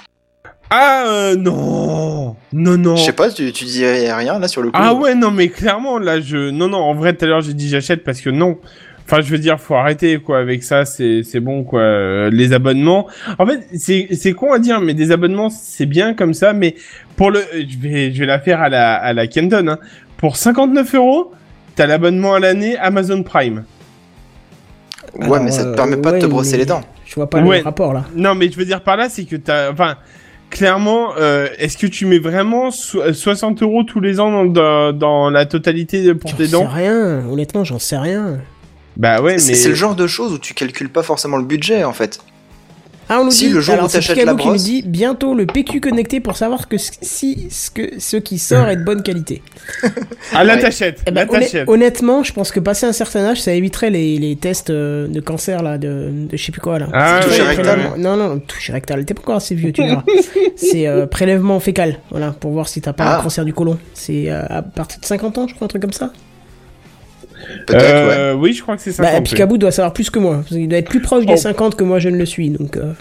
Ah, 0.70 1.06
euh, 1.08 1.36
non 1.36 2.36
Non, 2.52 2.78
non 2.78 2.96
Je 2.98 3.04
sais 3.04 3.14
pas, 3.14 3.30
tu, 3.32 3.52
tu 3.54 3.66
dirais 3.66 4.12
rien 4.14 4.38
là 4.40 4.48
sur 4.48 4.62
le 4.62 4.70
coup 4.70 4.78
Ah 4.80 4.94
ouais, 4.94 5.16
non, 5.16 5.32
mais 5.32 5.48
clairement, 5.50 5.98
là, 5.98 6.20
je... 6.20 6.50
Non, 6.50 6.68
non, 6.68 6.80
en 6.80 6.94
vrai, 6.94 7.14
tout 7.14 7.26
à 7.26 7.28
l'heure, 7.28 7.42
j'ai 7.42 7.54
dit 7.54 7.70
j'achète 7.70 8.04
parce 8.04 8.20
que 8.22 8.30
non. 8.30 8.58
Enfin, 9.06 9.22
je 9.22 9.32
veux 9.32 9.38
dire, 9.38 9.58
faut 9.62 9.76
arrêter, 9.76 10.18
quoi, 10.18 10.40
avec 10.40 10.64
ça, 10.64 10.84
c'est, 10.84 11.22
c'est 11.24 11.40
bon, 11.40 11.64
quoi. 11.64 11.80
Euh, 11.80 12.30
les 12.30 12.52
abonnements... 12.52 13.08
En 13.40 13.46
fait, 13.46 13.66
c'est, 13.78 14.10
c'est 14.12 14.34
con 14.34 14.52
à 14.52 14.60
dire, 14.60 14.82
mais 14.82 14.94
des 14.94 15.12
abonnements, 15.12 15.50
c'est 15.50 15.86
bien 15.86 16.14
comme 16.14 16.34
ça, 16.34 16.52
mais 16.52 16.76
pour 17.16 17.32
le... 17.32 17.40
euh, 17.40 17.64
Je 17.70 17.78
vais, 17.78 18.12
je 18.14 18.20
vais 18.20 18.26
la 18.26 18.40
faire 18.40 18.60
à 18.62 18.68
la, 18.68 18.96
à 18.96 19.14
la 19.14 19.28
Kenton, 19.28 19.68
hein. 19.70 19.80
Pour 20.18 20.36
59 20.36 20.96
euros, 20.96 21.32
t'as 21.76 21.86
l'abonnement 21.88 22.34
à 22.34 22.40
l'année 22.42 22.76
Amazon 22.78 23.24
Prime. 23.24 23.64
Ouais, 25.16 25.26
Alors, 25.26 25.44
mais 25.44 25.52
ça 25.52 25.64
te 25.64 25.70
euh, 25.70 25.76
permet 25.76 25.98
pas 25.98 26.12
de 26.12 26.20
te 26.20 26.26
brosser 26.26 26.58
les 26.58 26.66
dents. 26.66 26.82
Je 27.06 27.16
vois 27.16 27.30
pas 27.30 27.40
Ouais. 27.42 27.60
le 27.60 27.64
rapport, 27.64 27.94
là. 27.94 28.04
Non, 28.16 28.36
mais 28.36 28.52
je 28.52 28.58
veux 28.58 28.66
dire 28.66 28.82
par 28.82 28.98
là, 28.98 29.08
c'est 29.10 29.24
que 29.24 29.38
t'as... 29.38 29.72
Enfin, 29.72 29.96
clairement, 30.50 31.16
euh, 31.18 31.48
est-ce 31.58 31.78
que 31.78 31.88
tu 31.88 32.06
mets 32.06 32.20
vraiment 32.20 32.72
so- 32.72 33.14
60 33.14 33.62
euros 33.64 33.84
tous 33.84 34.00
les 34.00 34.20
ans 34.20 34.32
dans, 34.32 34.46
dans, 34.46 34.94
dans 34.94 35.30
la 35.30 35.46
totalité 35.46 36.04
de- 36.04 36.14
pour 36.14 36.30
J'en 36.32 36.38
tes 36.38 36.46
sais 36.46 36.52
dents 36.52 36.68
rien, 36.68 37.26
honnêtement, 37.30 37.64
j'en 37.64 37.80
sais 37.80 37.98
rien. 37.98 38.40
Bah 38.96 39.22
ouais, 39.22 39.34
mais... 39.34 39.38
C'est 39.40 39.56
c'est 39.56 39.70
le 39.70 39.76
genre 39.76 39.96
de 39.96 40.08
choses 40.08 40.34
où 40.34 40.40
tu 40.40 40.54
calcules 40.54 40.90
pas 40.90 41.04
forcément 41.04 41.38
le 41.38 41.44
budget 41.46 41.84
en 41.84 41.94
fait. 41.94 42.20
Ah, 43.10 43.20
on 43.22 43.26
nous 43.26 43.32
Si, 43.32 43.48
dit, 43.48 43.54
le 43.54 43.62
jour 43.62 43.76
alors, 43.76 43.86
où 43.86 43.90
c'est 43.90 44.00
t'achètes 44.00 44.18
la 44.18 44.34
qui 44.36 44.48
nous 44.48 44.54
brosse- 44.54 44.64
dit 44.64 44.82
bientôt 44.86 45.34
le 45.34 45.46
PQ 45.46 45.80
connecté 45.80 46.20
pour 46.20 46.36
savoir 46.36 46.68
que 46.68 46.76
si 46.78 47.48
ce, 47.50 47.70
que, 47.72 48.00
ce 48.00 48.18
qui 48.18 48.38
sort 48.38 48.68
est 48.68 48.76
de 48.78 48.84
bonne 48.84 49.02
qualité. 49.04 49.42
Ah 50.34 50.44
là, 50.44 50.56
Ouais. 50.56 50.62
t'achètes. 50.62 51.02
Eh 51.08 51.12
ben, 51.12 51.28
honnêtement, 51.68 52.22
je 52.24 52.34
pense 52.34 52.52
que 52.52 52.60
passer 52.60 52.86
un 52.86 52.92
certain 52.94 53.26
âge, 53.26 53.42
ça 53.42 53.54
éviterait 53.54 53.90
les, 53.90 54.18
les 54.18 54.36
tests 54.36 54.70
euh, 54.70 55.08
de 55.08 55.20
cancer 55.22 55.64
là, 55.64 55.78
de, 55.78 56.10
de 56.30 56.36
je 56.38 56.44
sais 56.44 56.52
plus 56.52 56.60
quoi 56.62 56.80
là. 56.80 56.88
Ah, 56.94 57.20
C'est 57.22 57.30
Toucher 57.30 57.42
rectal. 57.44 57.80
Non, 57.98 58.18
non, 58.18 58.40
toucher 58.40 58.74
rectal. 58.74 59.06
T'es 59.06 59.14
pas 59.14 59.22
encore 59.22 59.36
assez 59.38 59.56
vieux, 59.56 59.72
tu 59.72 59.84
verras. 59.84 60.04
c'est 60.58 60.86
euh, 60.88 61.06
prélèvement 61.06 61.60
fécal, 61.60 62.00
voilà, 62.12 62.32
pour 62.32 62.52
voir 62.52 62.68
si 62.68 62.82
t'as 62.82 62.94
pas 62.94 63.06
Ah. 63.06 63.20
un 63.20 63.24
cancer 63.24 63.46
du 63.46 63.54
côlon. 63.54 63.78
C'est 63.94 64.30
euh, 64.30 64.44
à 64.50 64.62
partir 64.62 65.00
de 65.00 65.06
50 65.06 65.38
ans, 65.38 65.48
je 65.48 65.56
crois, 65.56 65.66
un 65.66 65.70
truc 65.70 65.82
comme 65.82 65.94
ça. 65.94 66.12
Peut-être, 67.66 67.82
ouais. 67.84 68.18
Euh, 68.18 68.34
Oui, 68.34 68.54
je 68.54 68.62
crois 68.62 68.76
que 68.76 68.82
c'est 68.82 68.92
50. 68.92 69.14
Bah. 69.14 69.22
Picaboo 69.22 69.58
doit 69.58 69.72
savoir 69.72 69.94
plus 69.94 70.10
que 70.10 70.20
moi. 70.20 70.44
Il 70.52 70.68
doit 70.68 70.80
être 70.80 70.90
plus 70.90 71.02
proche 71.02 71.26
des 71.26 71.34
Oh. 71.34 71.38
50 71.38 71.76
que 71.76 71.84
moi 71.84 72.00
je 72.00 72.10
ne 72.10 72.18
le 72.18 72.26
suis, 72.26 72.50
donc. 72.50 72.78
Euh... 72.78 72.94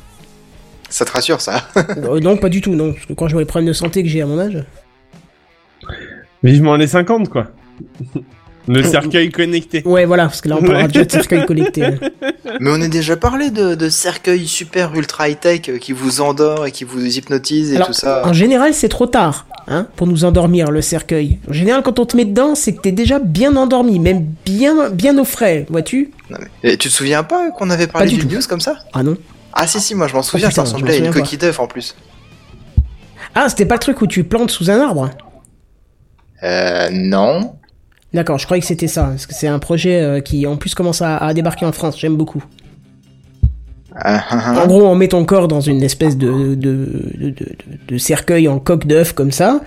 Ça 0.89 1.05
te 1.05 1.11
rassure 1.13 1.41
ça 1.41 1.69
euh, 1.77 2.21
non, 2.21 2.37
pas 2.37 2.49
du 2.49 2.61
tout, 2.61 2.75
non. 2.75 2.93
Parce 2.93 3.07
que 3.07 3.13
quand 3.13 3.27
je 3.29 3.33
vois 3.33 3.43
les 3.43 3.47
problèmes 3.47 3.67
de 3.69 3.73
santé 3.73 4.03
que 4.03 4.09
j'ai 4.09 4.23
à 4.23 4.27
mon 4.27 4.39
âge. 4.39 4.65
Vivement 6.43 6.77
les 6.77 6.87
50, 6.87 7.29
quoi. 7.29 7.49
Le 8.69 8.83
cercueil 8.83 9.31
connecté. 9.31 9.83
Ouais, 9.87 10.05
voilà, 10.07 10.25
parce 10.27 10.41
que 10.41 10.49
là 10.49 10.57
on 10.61 10.63
parlera 10.65 10.89
déjà 10.89 11.05
de 11.05 11.11
cercueil 11.13 11.47
connecté. 11.47 11.83
Mais 12.61 12.71
on 12.71 12.81
a 12.81 12.89
déjà 12.89 13.17
parlé 13.17 13.51
de, 13.51 13.75
de 13.75 13.89
cercueils 13.89 14.47
super 14.49 14.95
ultra 14.95 15.29
high-tech 15.29 15.69
euh, 15.69 15.79
qui 15.79 15.93
vous 15.93 16.21
endort 16.21 16.67
et 16.67 16.73
qui 16.73 16.85
vous 16.85 17.05
hypnotise 17.17 17.73
et 17.73 17.77
Alors, 17.77 17.89
tout 17.89 17.93
ça. 17.93 18.23
En 18.27 18.33
général, 18.33 18.73
c'est 18.75 18.89
trop 18.89 19.07
tard 19.07 19.47
hein, 19.69 19.87
pour 19.97 20.07
nous 20.07 20.25
endormir, 20.25 20.71
le 20.71 20.81
cercueil. 20.83 21.39
En 21.49 21.53
général, 21.53 21.83
quand 21.83 21.99
on 21.99 22.07
te 22.07 22.17
met 22.17 22.25
dedans, 22.25 22.55
c'est 22.55 22.73
que 22.75 22.81
t'es 22.81 22.93
déjà 22.93 23.19
bien 23.19 23.55
endormi, 23.57 23.99
même 23.99 24.27
bien, 24.45 24.91
bien 24.91 25.17
au 25.19 25.25
frais, 25.25 25.67
vois-tu? 25.69 26.11
Mais- 26.63 26.77
tu 26.77 26.89
te 26.89 26.93
souviens 26.95 27.23
pas 27.23 27.51
qu'on 27.51 27.71
avait 27.71 27.87
parlé 27.87 28.07
Pas 28.07 28.11
du 28.11 28.17
d'une 28.21 28.29
tout. 28.29 28.35
news 28.37 28.43
comme 28.49 28.61
ça? 28.61 28.77
Ah 28.93 29.03
non 29.03 29.17
Ah 29.53 29.67
si 29.67 29.81
si, 29.81 29.95
moi 29.95 30.09
je 30.09 30.15
m'en 30.15 30.23
souviens, 30.23 30.49
putain, 30.49 30.65
ça 30.65 30.71
ressemblait 30.73 30.93
à 30.95 30.97
une 30.97 31.07
souviens 31.07 31.23
coquille 31.23 31.39
d'œuf 31.39 31.61
en 31.61 31.67
plus. 31.69 31.95
Ah, 33.35 33.49
c'était 33.49 33.67
pas 33.67 33.75
le 33.75 33.81
truc 33.81 34.01
où 34.03 34.07
tu 34.07 34.25
plantes 34.25 34.51
sous 34.51 34.71
un 34.71 34.81
arbre? 34.81 35.11
Euh 36.43 36.89
non. 36.91 37.55
D'accord, 38.15 38.39
je 38.39 38.45
croyais 38.45 38.61
que 38.61 38.67
c'était 38.67 38.87
ça, 38.87 39.05
parce 39.05 39.27
que 39.27 39.35
c'est 39.35 39.49
un 39.49 39.59
projet 39.59 40.01
euh, 40.01 40.21
qui 40.21 40.47
en 40.47 40.57
plus 40.57 40.75
commence 40.75 41.03
à, 41.03 41.17
à 41.19 41.35
débarquer 41.35 41.67
en 41.67 41.73
France, 41.73 41.99
j'aime 41.99 42.17
beaucoup. 42.17 42.43
Ah, 43.99 44.23
ah, 44.31 44.43
ah. 44.45 44.63
En 44.63 44.67
gros, 44.67 44.83
on 44.87 44.95
met 44.95 45.09
ton 45.09 45.25
corps 45.25 45.49
dans 45.49 45.61
une 45.61 45.83
espèce 45.83 46.19
de, 46.19 46.55
de, 46.55 47.35
de, 47.89 47.99
cercueil 47.99 48.47
en 48.47 48.59
coque 48.59 48.87
d'œuf 48.87 49.13
comme 49.13 49.33
ça, 49.33 49.61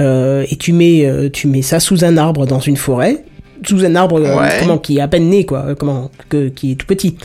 euh, 0.00 0.46
et 0.48 0.56
tu 0.56 0.72
mets, 0.72 1.04
euh, 1.04 1.28
tu 1.30 1.48
mets 1.48 1.62
ça 1.62 1.80
sous 1.80 2.04
un 2.04 2.16
arbre 2.16 2.46
dans 2.46 2.60
une 2.60 2.76
forêt, 2.76 3.24
sous 3.66 3.84
un 3.84 3.96
arbre 3.96 4.20
Ouais. 4.20 4.56
comment, 4.60 4.78
qui 4.78 4.98
est 4.98 5.00
à 5.00 5.08
peine 5.08 5.28
né, 5.28 5.44
quoi, 5.44 5.74
comment, 5.74 6.10
que, 6.28 6.48
qui 6.48 6.72
est 6.72 6.74
tout 6.76 6.86
petit. 6.86 7.16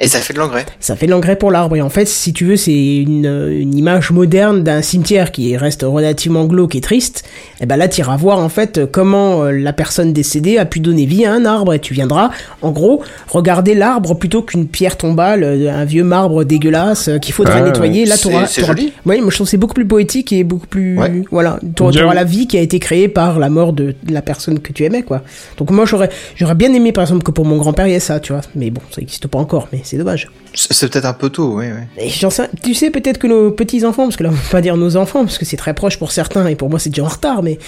Et 0.00 0.08
ça 0.08 0.18
fait 0.18 0.32
de 0.32 0.38
l'engrais. 0.38 0.66
Ça 0.80 0.96
fait 0.96 1.06
de 1.06 1.10
l'engrais 1.12 1.36
pour 1.36 1.50
l'arbre. 1.50 1.76
Et 1.76 1.82
en 1.82 1.88
fait, 1.88 2.06
si 2.06 2.32
tu 2.32 2.44
veux, 2.44 2.56
c'est 2.56 2.72
une, 2.96 3.26
une 3.52 3.76
image 3.76 4.10
moderne 4.10 4.62
d'un 4.64 4.82
cimetière 4.82 5.30
qui 5.32 5.56
reste 5.56 5.82
relativement 5.82 6.44
glauque 6.46 6.74
et 6.74 6.80
triste. 6.80 7.24
Et 7.60 7.66
ben 7.66 7.76
là, 7.76 7.86
tu 7.88 8.00
iras 8.00 8.16
voir 8.16 8.38
en 8.38 8.48
fait 8.48 8.80
comment 8.90 9.44
euh, 9.44 9.52
la 9.52 9.72
personne 9.72 10.12
décédée 10.12 10.58
a 10.58 10.64
pu 10.64 10.80
donner 10.80 11.06
vie 11.06 11.24
à 11.24 11.32
un 11.32 11.44
arbre. 11.44 11.74
Et 11.74 11.78
tu 11.78 11.94
viendras, 11.94 12.30
en 12.62 12.70
gros, 12.72 13.02
regarder 13.28 13.74
l'arbre 13.74 14.14
plutôt 14.14 14.42
qu'une 14.42 14.66
pierre 14.66 14.96
tombale, 14.96 15.44
euh, 15.44 15.72
un 15.72 15.84
vieux 15.84 16.04
marbre 16.04 16.42
dégueulasse 16.44 17.08
euh, 17.08 17.18
qu'il 17.18 17.34
faudrait 17.34 17.58
Ah, 17.58 17.60
nettoyer. 17.62 18.04
Là, 18.04 18.16
t'auras- 18.18 18.46
joli. 18.66 18.92
Oui, 19.06 19.20
moi 19.20 19.30
je 19.30 19.36
trouve 19.36 19.46
que 19.46 19.50
c'est 19.50 19.56
beaucoup 19.56 19.74
plus 19.74 19.86
poétique 19.86 20.32
et 20.32 20.42
beaucoup 20.42 20.66
plus. 20.66 20.98
Ouais. 20.98 21.22
Voilà. 21.30 21.58
J'avoue. 21.78 21.92
t'auras 21.92 22.14
la 22.14 22.24
vie 22.24 22.46
qui 22.48 22.56
a 22.58 22.60
été 22.60 22.78
créée 22.80 23.08
par 23.08 23.38
la 23.38 23.50
mort 23.50 23.72
de 23.72 23.94
la 24.10 24.22
personne 24.22 24.58
que 24.58 24.72
tu 24.72 24.84
aimais, 24.84 25.02
quoi. 25.02 25.22
Donc 25.58 25.70
moi, 25.70 25.84
j'aurais 25.84 26.08
j'aurais 26.34 26.54
bien 26.56 26.72
aimé, 26.74 26.92
par 26.92 27.02
exemple, 27.02 27.22
que 27.22 27.30
pour 27.30 27.44
mon 27.44 27.56
grand-père, 27.58 27.86
il 27.86 27.92
y 27.92 27.94
ait 27.94 28.00
ça, 28.00 28.18
tu 28.20 28.32
vois. 28.32 28.42
Mais 28.56 28.70
bon, 28.70 28.80
ça 28.90 29.00
n'existe 29.00 29.28
pas 29.28 29.38
encore, 29.38 29.68
mais 29.72 29.80
c'est 29.92 29.98
dommage. 29.98 30.30
C'est 30.54 30.90
peut-être 30.90 31.04
un 31.04 31.12
peu 31.12 31.28
tôt, 31.30 31.58
oui, 31.58 31.66
oui. 31.68 32.04
Et 32.04 32.08
j'en 32.08 32.30
sais- 32.30 32.48
tu 32.62 32.74
sais 32.74 32.90
peut-être 32.90 33.18
que 33.18 33.26
nos 33.26 33.50
petits 33.52 33.84
enfants, 33.84 34.04
parce 34.04 34.16
que 34.16 34.22
là 34.24 34.30
on 34.30 34.32
peut 34.32 34.50
pas 34.50 34.60
dire 34.62 34.76
nos 34.76 34.96
enfants, 34.96 35.24
parce 35.24 35.38
que 35.38 35.44
c'est 35.44 35.56
très 35.56 35.74
proche 35.74 35.98
pour 35.98 36.12
certains 36.12 36.46
et 36.46 36.56
pour 36.56 36.68
moi 36.70 36.78
c'est 36.78 36.90
déjà 36.90 37.04
en 37.04 37.08
retard, 37.08 37.42
mais 37.42 37.58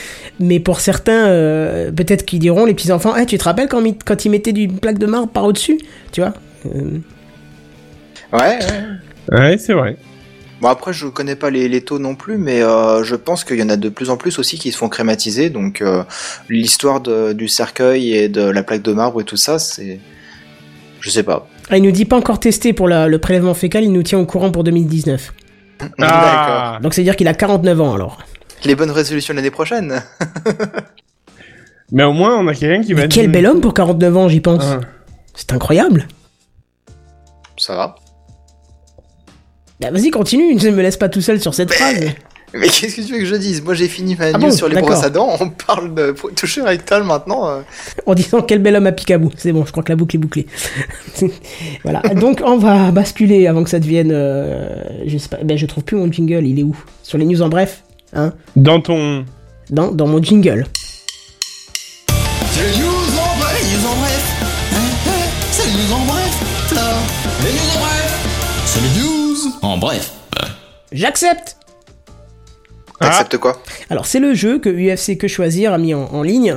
mais 0.41 0.59
pour 0.59 0.81
certains 0.81 1.27
euh, 1.29 1.93
peut-être 1.93 2.25
qu'ils 2.25 2.39
diront 2.41 2.65
les 2.65 2.75
petits 2.75 2.93
enfants, 2.93 3.15
Eh, 3.17 3.27
tu 3.27 3.39
te 3.39 3.45
rappelles 3.45 3.69
quand, 3.69 4.25
ils 4.25 4.31
mettaient 4.31 4.53
du 4.53 4.69
plaque 4.69 4.99
de 4.99 5.07
marbre 5.07 5.29
par 5.29 5.45
au 5.45 5.53
dessus, 5.53 5.79
tu 6.13 6.21
vois 6.23 6.33
Euh, 6.67 6.99
Ouais, 8.33 8.59
ouais. 9.31 9.39
Ouais, 9.39 9.59
c'est 9.59 9.75
vrai. 9.75 9.97
Bon 10.61 10.69
après 10.69 10.93
je 10.93 11.07
connais 11.09 11.37
pas 11.37 11.51
les, 11.51 11.69
les 11.69 11.81
taux 11.83 11.99
non 11.99 12.15
plus, 12.15 12.39
mais 12.39 12.63
euh, 12.63 13.03
je 13.05 13.17
pense 13.17 13.45
qu'il 13.45 13.59
y 13.59 13.63
en 13.63 13.69
a 13.69 13.77
de 13.77 13.89
plus 13.89 14.09
en 14.11 14.17
plus 14.17 14.39
aussi 14.39 14.59
qui 14.59 14.73
se 14.73 14.79
font 14.79 14.89
crématiser, 14.89 15.51
donc 15.51 15.83
euh, 15.83 16.05
l'histoire 16.49 17.01
de- 17.01 17.33
du 17.33 17.49
cercueil 17.49 18.15
et 18.15 18.29
de 18.29 18.43
la 18.43 18.63
plaque 18.63 18.83
de 18.83 18.93
marbre 18.93 19.21
et 19.21 19.25
tout 19.25 19.37
ça, 19.37 19.59
c'est... 19.59 20.01
Je 21.01 21.11
sais 21.11 21.23
pas. 21.23 21.47
Ah, 21.71 21.77
il 21.79 21.83
nous 21.83 21.91
dit 21.93 22.05
pas 22.05 22.17
encore 22.17 22.41
testé 22.41 22.73
pour 22.73 22.89
la- 22.89 23.09
le 23.09 23.19
prélèvement 23.19 23.55
fécal, 23.55 23.85
il 23.85 23.93
nous 23.93 24.03
tient 24.03 24.19
au 24.19 24.27
courant 24.27 24.51
pour 24.51 24.65
2019. 24.65 25.33
Ah, 26.01 26.79
Donc 26.83 26.95
c'est 26.95 27.01
à 27.01 27.05
dire 27.05 27.17
qu'il 27.17 27.29
a 27.29 27.35
49 27.35 27.81
ans 27.81 27.95
alors. 27.95 28.19
Les 28.65 28.75
bonnes 28.75 28.91
résolutions 28.91 29.35
l'année 29.35 29.51
prochaine 29.51 30.03
mais 31.93 32.03
au 32.05 32.13
moins 32.13 32.39
on 32.39 32.47
a 32.49 32.55
quelqu'un 32.55 32.83
qui 32.83 32.95
va. 32.95 33.03
Mais 33.03 33.09
quel 33.09 33.31
bel 33.31 33.47
homme 33.47 33.61
pour 33.61 33.75
49 33.75 34.17
ans, 34.17 34.29
j'y 34.29 34.41
pense. 34.41 34.65
Ah. 34.65 34.81
C'est 35.35 35.53
incroyable. 35.53 36.07
Ça 37.57 37.75
va. 37.77 37.97
Bah, 39.81 39.91
vas-y, 39.91 40.11
continue, 40.11 40.55
ne 40.63 40.71
me 40.71 40.83
laisse 40.83 40.97
pas 40.97 41.09
tout 41.09 41.21
seul 41.21 41.41
sur 41.41 41.55
cette 41.55 41.73
phrase. 41.73 42.05
Mais 42.57 42.69
qu'est-ce 42.69 42.97
que 42.97 43.01
tu 43.03 43.13
veux 43.15 43.19
que 43.19 43.25
je 43.25 43.35
dise? 43.35 43.63
Moi 43.63 43.75
j'ai 43.75 43.89
fini 43.89 44.15
ma 44.17 44.27
Ah 44.27 44.33
news 44.33 44.39
bon, 44.39 44.51
sur 44.53 44.69
les 44.69 44.81
brosses 44.81 45.03
à 45.03 45.11
dents, 45.11 45.37
on 45.41 45.49
parle 45.51 45.93
de 45.95 46.15
toucher 46.37 46.63
rectal 46.63 47.03
maintenant. 47.03 47.49
euh. 47.49 47.61
en 48.07 48.15
disant 48.15 48.43
quel 48.43 48.61
bel 48.61 48.77
homme 48.77 48.87
à 48.87 48.93
Picaboo. 48.93 49.31
C'est 49.37 49.53
bon, 49.53 49.65
je 49.67 49.73
crois 49.73 49.83
que 49.83 49.91
la 49.93 49.97
boucle 49.97 50.17
est 50.17 50.19
bouclée. 50.21 50.47
voilà. 51.83 52.01
Donc 52.15 52.41
on 52.45 52.57
va 52.59 52.91
basculer 52.93 53.47
avant 53.49 53.65
que 53.65 53.71
ça 53.71 53.81
devienne. 53.81 54.11
euh, 54.13 54.69
je 55.07 55.19
sais 55.19 55.29
pas. 55.29 55.39
Ben 55.43 55.59
je 55.59 55.67
trouve 55.67 55.83
plus 55.85 55.97
mon 55.97 56.11
jingle. 56.13 56.47
Il 56.47 56.61
est 56.61 56.63
où? 56.63 56.77
Sur 57.03 57.19
les 57.19 57.25
news 57.25 57.43
en 57.43 57.49
bref. 57.49 57.83
Hein 58.15 58.33
Dans 58.55 58.81
ton. 58.81 59.25
dans, 59.71 59.91
dans 59.91 60.07
mon 60.07 60.23
jingle. 60.23 60.67
C'est 62.53 62.63
les 62.63 62.79
news 62.79 62.87
en 63.19 63.39
bref, 63.41 63.59
les 63.61 63.77
news 63.77 63.87
en 63.89 63.97
bref. 63.97 64.33
Hein, 64.73 64.77
hein, 65.09 65.11
C'est 65.51 65.67
les 65.67 65.73
news 65.73 65.93
en 65.93 66.05
bref, 66.07 66.73
là. 66.75 66.93
Les 67.43 67.53
news 67.53 67.71
en 67.75 67.81
bref. 67.81 68.65
C'est 68.67 68.81
les 68.81 69.03
news 69.03 69.53
en 69.63 69.79
bref. 69.79 70.13
J'accepte. 70.93 71.57
Ah. 73.01 73.07
T'acceptes 73.07 73.39
quoi? 73.39 73.63
Alors 73.91 74.07
c'est 74.07 74.21
le 74.21 74.35
jeu 74.35 74.59
que 74.59 74.69
UFC 74.69 75.19
Que 75.19 75.29
Choisir 75.29 75.73
a 75.73 75.79
mis 75.79 75.95
en, 75.95 76.05
en 76.05 76.23
ligne. 76.23 76.57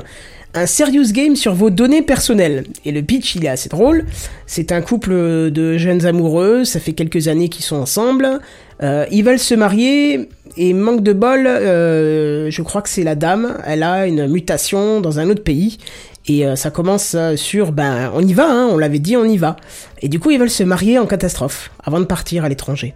Un 0.53 0.65
serious 0.65 1.11
game 1.11 1.35
sur 1.35 1.53
vos 1.53 1.69
données 1.69 2.01
personnelles. 2.01 2.63
Et 2.83 2.91
le 2.91 3.03
pitch, 3.03 3.35
il 3.35 3.45
est 3.45 3.49
assez 3.49 3.69
drôle. 3.69 4.05
C'est 4.47 4.71
un 4.71 4.81
couple 4.81 5.11
de 5.51 5.77
jeunes 5.77 6.05
amoureux, 6.05 6.63
ça 6.63 6.79
fait 6.79 6.93
quelques 6.93 7.27
années 7.27 7.49
qu'ils 7.49 7.65
sont 7.65 7.75
ensemble. 7.75 8.39
Euh, 8.81 9.05
ils 9.11 9.23
veulent 9.23 9.39
se 9.39 9.55
marier 9.55 10.29
et 10.55 10.73
manque 10.73 11.03
de 11.03 11.13
bol, 11.13 11.45
euh, 11.45 12.49
je 12.49 12.61
crois 12.61 12.81
que 12.81 12.89
c'est 12.89 13.03
la 13.03 13.15
dame, 13.15 13.57
elle 13.65 13.83
a 13.83 14.07
une 14.07 14.27
mutation 14.27 15.01
dans 15.01 15.19
un 15.19 15.29
autre 15.29 15.43
pays. 15.43 15.77
Et 16.27 16.45
euh, 16.45 16.55
ça 16.55 16.71
commence 16.71 17.15
sur, 17.35 17.71
ben 17.71 18.11
on 18.13 18.25
y 18.25 18.33
va, 18.33 18.49
hein, 18.49 18.67
on 18.69 18.77
l'avait 18.77 18.99
dit, 18.99 19.15
on 19.15 19.25
y 19.25 19.37
va. 19.37 19.55
Et 20.01 20.09
du 20.09 20.19
coup, 20.19 20.31
ils 20.31 20.39
veulent 20.39 20.49
se 20.49 20.63
marier 20.63 20.99
en 20.99 21.05
catastrophe, 21.05 21.71
avant 21.83 21.99
de 21.99 22.05
partir 22.05 22.43
à 22.43 22.49
l'étranger. 22.49 22.93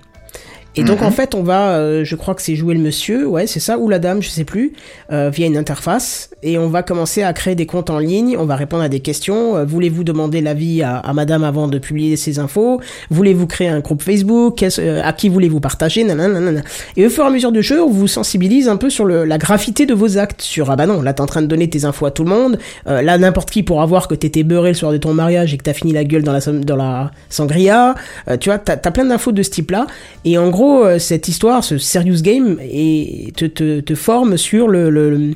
Et 0.77 0.83
donc 0.83 1.01
Mhm. 1.01 1.07
en 1.07 1.11
fait 1.11 1.35
on 1.35 1.43
va, 1.43 1.71
euh, 1.71 2.05
je 2.05 2.15
crois 2.15 2.33
que 2.33 2.41
c'est 2.41 2.55
jouer 2.55 2.73
le 2.73 2.79
monsieur, 2.79 3.27
ouais 3.27 3.45
c'est 3.45 3.59
ça, 3.59 3.77
ou 3.77 3.89
la 3.89 3.99
dame, 3.99 4.21
je 4.21 4.29
sais 4.29 4.45
plus, 4.45 4.71
euh, 5.11 5.29
via 5.29 5.45
une 5.45 5.57
interface, 5.57 6.29
et 6.43 6.57
on 6.57 6.69
va 6.69 6.81
commencer 6.81 7.23
à 7.23 7.33
créer 7.33 7.55
des 7.55 7.65
comptes 7.65 7.89
en 7.89 7.99
ligne, 7.99 8.37
on 8.39 8.45
va 8.45 8.55
répondre 8.55 8.81
à 8.81 8.87
des 8.87 9.01
questions, 9.01 9.57
euh, 9.57 9.65
voulez-vous 9.65 10.05
demander 10.05 10.39
l'avis 10.39 10.81
à, 10.81 10.95
à 10.95 11.11
madame 11.11 11.43
avant 11.43 11.67
de 11.67 11.77
publier 11.77 12.15
ces 12.15 12.39
infos, 12.39 12.79
voulez-vous 13.09 13.47
créer 13.47 13.67
un 13.67 13.81
groupe 13.81 14.01
Facebook, 14.01 14.63
euh, 14.63 15.01
à 15.03 15.11
qui 15.11 15.27
voulez-vous 15.27 15.59
partager, 15.59 16.05
nanana. 16.05 16.61
Et 16.95 17.05
au 17.05 17.09
fur 17.09 17.25
et 17.25 17.27
à 17.27 17.31
mesure 17.31 17.51
du 17.51 17.61
jeu, 17.61 17.81
on 17.83 17.89
vous 17.89 18.07
sensibilise 18.07 18.69
un 18.69 18.77
peu 18.77 18.89
sur 18.89 19.03
le, 19.03 19.25
la 19.25 19.37
gravité 19.37 19.85
de 19.85 19.93
vos 19.93 20.17
actes, 20.17 20.41
sur 20.41 20.71
ah 20.71 20.77
bah 20.77 20.85
non, 20.85 21.01
là 21.01 21.11
t'es 21.13 21.21
en 21.21 21.25
train 21.25 21.41
de 21.41 21.47
donner 21.47 21.69
tes 21.69 21.83
infos 21.83 22.05
à 22.05 22.11
tout 22.11 22.23
le 22.23 22.29
monde, 22.29 22.57
euh, 22.87 23.01
là 23.01 23.17
n'importe 23.17 23.51
qui 23.51 23.63
pourra 23.63 23.85
voir 23.85 24.07
que 24.07 24.15
t'étais 24.15 24.43
beurré 24.43 24.69
le 24.69 24.75
soir 24.75 24.93
de 24.93 24.97
ton 24.97 25.13
mariage 25.13 25.53
et 25.53 25.57
que 25.57 25.63
t'as 25.63 25.73
fini 25.73 25.91
la 25.91 26.05
gueule 26.05 26.23
dans 26.23 26.31
la, 26.31 26.39
dans 26.39 26.77
la 26.77 27.11
sangria, 27.29 27.93
euh, 28.29 28.37
tu 28.37 28.47
vois, 28.47 28.57
t'as 28.57 28.75
as 28.81 28.91
plein 28.91 29.03
d'infos 29.05 29.33
de 29.33 29.43
ce 29.43 29.49
type-là, 29.49 29.85
et 30.23 30.37
en 30.37 30.49
gros, 30.49 30.60
euh, 30.83 30.99
cette 30.99 31.27
histoire, 31.27 31.63
ce 31.63 31.77
serious 31.77 32.21
game, 32.21 32.57
et 32.61 33.31
te, 33.35 33.45
te, 33.45 33.79
te 33.79 33.95
forme 33.95 34.37
sur 34.37 34.67
le, 34.67 34.89
le- 34.89 35.09
le- 35.09 35.33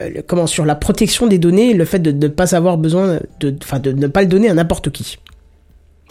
euh, 0.00 0.10
le- 0.16 0.22
comment 0.22 0.46
sur 0.46 0.64
la 0.64 0.74
protection 0.74 1.26
des 1.26 1.38
données, 1.38 1.74
le 1.74 1.84
fait 1.84 1.98
de 2.00 2.12
ne 2.12 2.28
pas 2.28 2.54
avoir 2.54 2.76
besoin 2.78 3.20
de, 3.40 3.54
enfin, 3.62 3.78
de 3.78 3.92
ne 3.92 4.06
pas 4.06 4.22
le 4.22 4.28
donner 4.28 4.48
à 4.48 4.54
n'importe 4.54 4.90
qui. 4.90 5.18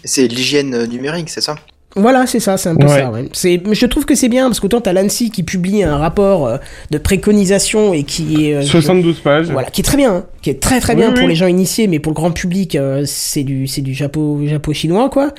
C'est 0.03 0.27
l'hygiène 0.27 0.73
euh, 0.73 0.85
numérique, 0.87 1.29
c'est 1.29 1.41
ça? 1.41 1.55
Voilà, 1.97 2.27
c'est 2.27 2.41
ça, 2.41 2.57
c'est 2.57 2.67
un 2.67 2.75
peu 2.75 2.87
Ouais. 2.87 2.99
ça. 2.99 3.09
Ouais. 3.09 3.29
C'est, 3.31 3.61
mais 3.65 3.73
je 3.73 3.85
trouve 3.85 4.03
que 4.05 4.15
c'est 4.15 4.27
bien 4.27 4.47
parce 4.47 4.59
qu'autant 4.59 4.81
t'as 4.81 4.91
l'ANSI 4.91 5.31
qui 5.31 5.43
publie 5.43 5.81
un 5.81 5.95
rapport 5.97 6.59
de 6.91 6.97
préconisation 6.97 7.93
et 7.93 8.03
qui 8.03 8.47
est 8.49 8.55
euh, 8.55 8.61
72 8.63 9.21
pages. 9.21 9.49
voilà, 9.49 9.69
qui 9.71 9.79
est 9.79 9.83
très 9.85 9.95
bien, 9.95 10.13
hein, 10.13 10.25
qui 10.41 10.49
est 10.49 10.61
très 10.61 10.81
très 10.81 10.93
Oui, 10.93 10.99
bien 10.99 11.13
oui. 11.13 11.19
pour 11.19 11.27
les 11.29 11.35
gens 11.35 11.47
initiés, 11.47 11.87
mais 11.87 11.99
pour 11.99 12.11
le 12.11 12.15
grand 12.15 12.31
public, 12.31 12.75
euh, 12.75 13.03
c'est 13.07 13.43
du 13.43 13.65
c'est 13.67 13.79
du 13.79 13.93
japo 13.93 14.41
japo 14.45 14.73
chinois 14.73 15.09
quoi. 15.09 15.33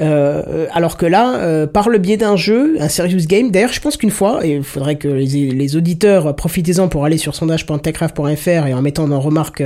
Euh, 0.00 0.66
alors 0.72 0.96
que 0.96 1.06
là, 1.06 1.36
euh, 1.36 1.66
par 1.68 1.88
le 1.88 1.98
biais 1.98 2.16
d'un 2.16 2.36
jeu, 2.36 2.76
un 2.80 2.88
serious 2.88 3.26
game. 3.26 3.50
D'ailleurs, 3.50 3.72
je 3.72 3.80
pense 3.80 3.96
qu'une 3.96 4.10
fois, 4.10 4.44
et 4.44 4.54
il 4.56 4.62
faudrait 4.64 4.96
que 4.96 5.08
les, 5.08 5.76
auditeurs 5.76 6.28
euh, 6.28 6.32
profitez-en 6.32 6.88
pour 6.88 7.04
aller 7.04 7.18
sur 7.18 7.34
sondage.techcraft.fr 7.34 8.66
et 8.66 8.74
en 8.74 8.82
mettant 8.82 9.10
en 9.10 9.20
remarque 9.20 9.62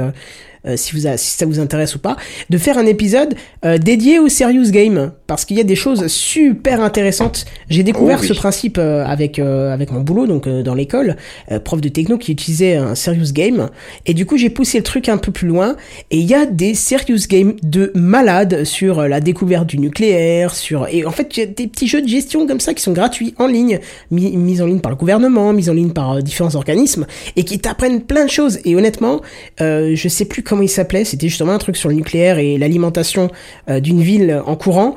euh, 0.67 0.77
si, 0.77 0.93
vous 0.95 1.07
a- 1.07 1.17
si 1.17 1.37
ça 1.37 1.47
vous 1.47 1.61
intéresse 1.61 1.95
ou 1.95 1.99
pas, 1.99 2.17
de 2.51 2.59
faire 2.59 2.79
un 2.79 2.87
épisode 2.87 3.35
euh, 3.65 3.79
dédié 3.79 4.19
au 4.19 4.29
serious 4.29 4.71
game 4.71 5.13
parce 5.27 5.45
qu'il 5.45 5.57
y 5.57 5.61
a 5.61 5.65
des 5.65 5.77
choses 5.77 6.07
super 6.07 6.81
intéressantes. 6.83 7.45
J'ai 7.71 7.83
découvert 7.83 8.19
Oh 8.21 8.23
oui. 8.23 8.29
ce 8.29 8.35
principe 8.35 8.79
euh, 8.79 9.05
avec 9.05 9.39
euh, 9.39 9.73
avec 9.73 9.91
mon 9.91 10.01
boulot 10.01 10.27
donc 10.27 10.47
euh, 10.47 10.63
dans 10.63 10.75
l'école, 10.75 11.17
euh, 11.51 11.61
prof 11.61 11.81
de 11.81 11.89
techno 11.89 12.19
qui 12.19 12.33
utilisait 12.33 12.77
un 12.77 12.95
serious 12.95 13.33
game 13.33 13.69
et 14.07 14.15
du 14.15 14.27
coup 14.27 14.37
j'ai 14.37 14.51
poussé 14.51 14.79
le 14.79 14.85
truc 14.85 15.09
un 15.09 15.19
peu 15.19 15.33
plus 15.33 15.47
loin 15.49 15.77
et 16.11 16.19
il 16.19 16.27
y 16.27 16.35
a 16.35 16.47
des 16.47 16.75
serious 16.75 17.27
games 17.29 17.55
de 17.63 17.93
malades 17.95 18.65
sur 18.65 19.03
la 19.07 19.21
découverte 19.21 19.67
du 19.67 19.79
nucléaire, 19.79 20.55
sur 20.55 20.87
et 20.89 21.05
en 21.05 21.11
fait 21.11 21.37
il 21.37 21.41
y 21.41 21.43
a 21.43 21.47
des 21.47 21.67
petits 21.67 21.87
jeux 21.89 22.03
de 22.03 22.09
gestion 22.09 22.47
comme 22.47 22.61
ça 22.61 22.75
qui 22.75 22.83
sont 22.83 22.93
gratuits 22.93 23.35
en 23.39 23.47
ligne, 23.47 23.79
mis, 24.11 24.37
mis 24.37 24.61
en 24.63 24.67
ligne 24.67 24.81
par 24.81 24.91
le 24.91 24.97
gouvernement, 24.97 25.53
mis 25.53 25.69
en 25.69 25.75
ligne 25.75 25.91
par 25.91 26.23
différents 26.23 26.55
organismes 26.55 27.07
et 27.37 27.45
qui 27.45 27.59
t'apprennent 27.59 28.01
plein 28.03 28.25
de 28.25 28.31
choses 28.31 28.59
et 28.65 28.75
honnêtement 28.77 29.21
euh, 29.61 29.93
je 29.95 30.09
sais 30.09 30.25
plus 30.25 30.43
comment 30.49 30.63
il 30.63 30.69
s'appelait, 30.69 31.05
c'était 31.05 31.29
justement 31.29 31.53
un 31.53 31.59
truc 31.59 31.77
sur 31.77 31.89
le 31.89 31.95
nucléaire 31.95 32.39
et 32.39 32.59
l'alimentation 32.59 33.31
euh, 33.69 33.81
d'une 33.81 34.01
ville 34.01 34.43
en 34.47 34.57
courant. 34.57 34.95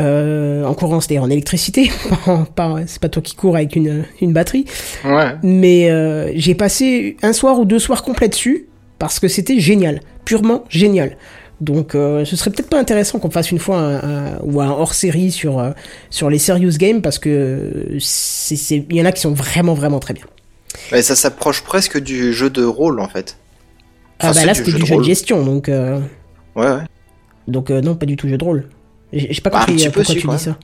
Euh, 0.00 0.64
en 0.64 0.72
courant, 0.72 1.00
c'est-à-dire 1.02 1.22
en 1.22 1.28
électricité, 1.28 1.90
c'est 2.86 2.98
pas 3.00 3.08
toi 3.10 3.20
qui 3.22 3.34
cours 3.34 3.56
avec 3.56 3.76
une, 3.76 4.04
une 4.22 4.32
batterie, 4.32 4.64
Ouais. 5.04 5.34
mais 5.42 5.90
euh, 5.90 6.32
j'ai 6.34 6.54
passé 6.54 7.18
un 7.22 7.34
soir 7.34 7.58
ou 7.58 7.66
deux 7.66 7.78
soirs 7.78 8.02
complets 8.02 8.28
dessus 8.30 8.68
parce 8.98 9.20
que 9.20 9.28
c'était 9.28 9.58
génial, 9.60 10.00
purement 10.24 10.64
génial. 10.70 11.18
Donc 11.60 11.94
euh, 11.94 12.24
ce 12.24 12.36
serait 12.36 12.50
peut-être 12.50 12.70
pas 12.70 12.78
intéressant 12.80 13.18
qu'on 13.18 13.30
fasse 13.30 13.50
une 13.52 13.58
fois 13.58 13.76
un, 13.76 13.96
un- 13.96 14.38
ou 14.44 14.62
un 14.62 14.70
hors-série 14.70 15.30
sur 15.30 15.62
sur 16.08 16.30
les 16.30 16.38
serious 16.38 16.78
games 16.78 17.02
parce 17.02 17.18
que 17.18 17.88
c'est 18.00 18.56
il 18.88 18.96
y 18.96 19.02
en 19.02 19.04
a 19.04 19.12
qui 19.12 19.20
sont 19.20 19.32
vraiment 19.32 19.74
vraiment 19.74 20.00
très 20.00 20.14
bien. 20.14 20.24
Mais 20.90 21.02
ça 21.02 21.14
s'approche 21.14 21.62
presque 21.62 22.00
du 22.00 22.32
jeu 22.32 22.48
de 22.48 22.64
rôle 22.64 22.98
en 22.98 23.08
fait. 23.08 23.36
Ah 24.18 24.30
Enfin, 24.30 24.40
bah 24.40 24.46
là 24.46 24.54
c'était 24.54 24.72
du 24.72 24.86
jeu 24.86 24.96
de 24.96 25.02
gestion 25.02 25.44
donc 25.44 25.68
euh, 25.68 25.98
Ouais, 26.54 26.66
ouais. 26.66 26.78
donc 27.48 27.70
euh, 27.70 27.80
non 27.80 27.94
pas 27.96 28.06
du 28.06 28.16
tout 28.16 28.28
jeu 28.28 28.38
de 28.38 28.44
rôle. 28.44 28.68
J'ai 29.12 29.40
pas 29.42 29.50
Bah, 29.50 29.58
compris 29.66 29.82
euh, 29.86 29.90
pourquoi 29.90 30.04
si, 30.14 30.20
tu 30.20 30.26
dis 30.28 30.38
ça. 30.38 30.56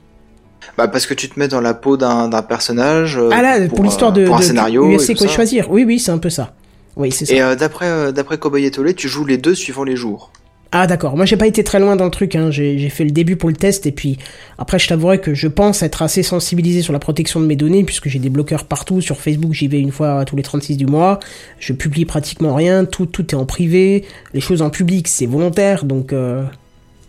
Bah 0.77 0.87
parce 0.87 1.05
que 1.05 1.13
tu 1.13 1.29
te 1.29 1.39
mets 1.39 1.47
dans 1.47 1.61
la 1.61 1.73
peau 1.73 1.97
d'un 1.97 2.29
personnage. 2.41 3.17
euh, 3.17 3.29
Ah 3.31 3.41
là 3.41 3.67
pour, 3.67 3.83
l'histoire 3.83 4.11
de, 4.13 4.25
pour 4.25 4.35
un 4.37 4.39
de 4.39 4.43
scénario. 4.43 4.89
et 4.89 4.95
UFC 4.97 5.07
tout 5.13 5.19
quoi 5.19 5.27
ça. 5.27 5.33
choisir. 5.33 5.69
Oui 5.71 5.83
oui 5.85 5.99
c'est 5.99 6.11
un 6.11 6.17
peu 6.17 6.29
ça. 6.29 6.53
Oui 6.95 7.11
c'est 7.11 7.25
ça. 7.25 7.33
Et 7.53 7.55
d'après 7.55 8.11
d'après 8.13 8.37
Cowboy 8.37 8.65
et 8.65 8.71
Tolé, 8.71 8.93
tu 8.93 9.07
joues 9.07 9.25
les 9.25 9.37
deux 9.37 9.55
suivant 9.55 9.83
les 9.83 9.95
jours. 9.95 10.31
Ah 10.71 10.85
d'accord, 10.85 11.15
moi 11.17 11.25
j'ai 11.25 11.35
pas 11.35 11.47
été 11.47 11.63
très 11.63 11.79
loin 11.79 11.95
dans 11.95 12.05
le 12.05 12.11
truc, 12.11 12.35
hein. 12.35 12.51
j'ai 12.51 12.89
fait 12.89 13.03
le 13.03 13.09
début 13.09 13.35
pour 13.35 13.49
le 13.49 13.55
test 13.55 13.87
et 13.87 13.91
puis 13.91 14.19
après 14.59 14.77
je 14.77 14.87
t'avouerai 14.87 15.19
que 15.19 15.33
je 15.33 15.47
pense 15.47 15.81
être 15.81 16.03
assez 16.03 16.21
sensibilisé 16.21 16.83
sur 16.83 16.93
la 16.93 16.99
protection 16.99 17.39
de 17.39 17.47
mes 17.47 17.55
données 17.55 17.83
puisque 17.83 18.07
j'ai 18.07 18.19
des 18.19 18.29
bloqueurs 18.29 18.65
partout, 18.65 19.01
sur 19.01 19.19
Facebook 19.19 19.53
j'y 19.53 19.67
vais 19.67 19.79
une 19.79 19.91
fois 19.91 20.25
tous 20.25 20.35
les 20.35 20.43
36 20.43 20.77
du 20.77 20.85
mois, 20.85 21.19
je 21.59 21.73
publie 21.73 22.05
pratiquement 22.05 22.53
rien, 22.53 22.85
tout, 22.85 23.07
tout 23.07 23.31
est 23.31 23.37
en 23.37 23.47
privé, 23.47 24.05
les 24.35 24.41
choses 24.41 24.61
en 24.61 24.69
public 24.69 25.07
c'est 25.07 25.25
volontaire 25.25 25.85
donc 25.85 26.13
euh, 26.13 26.43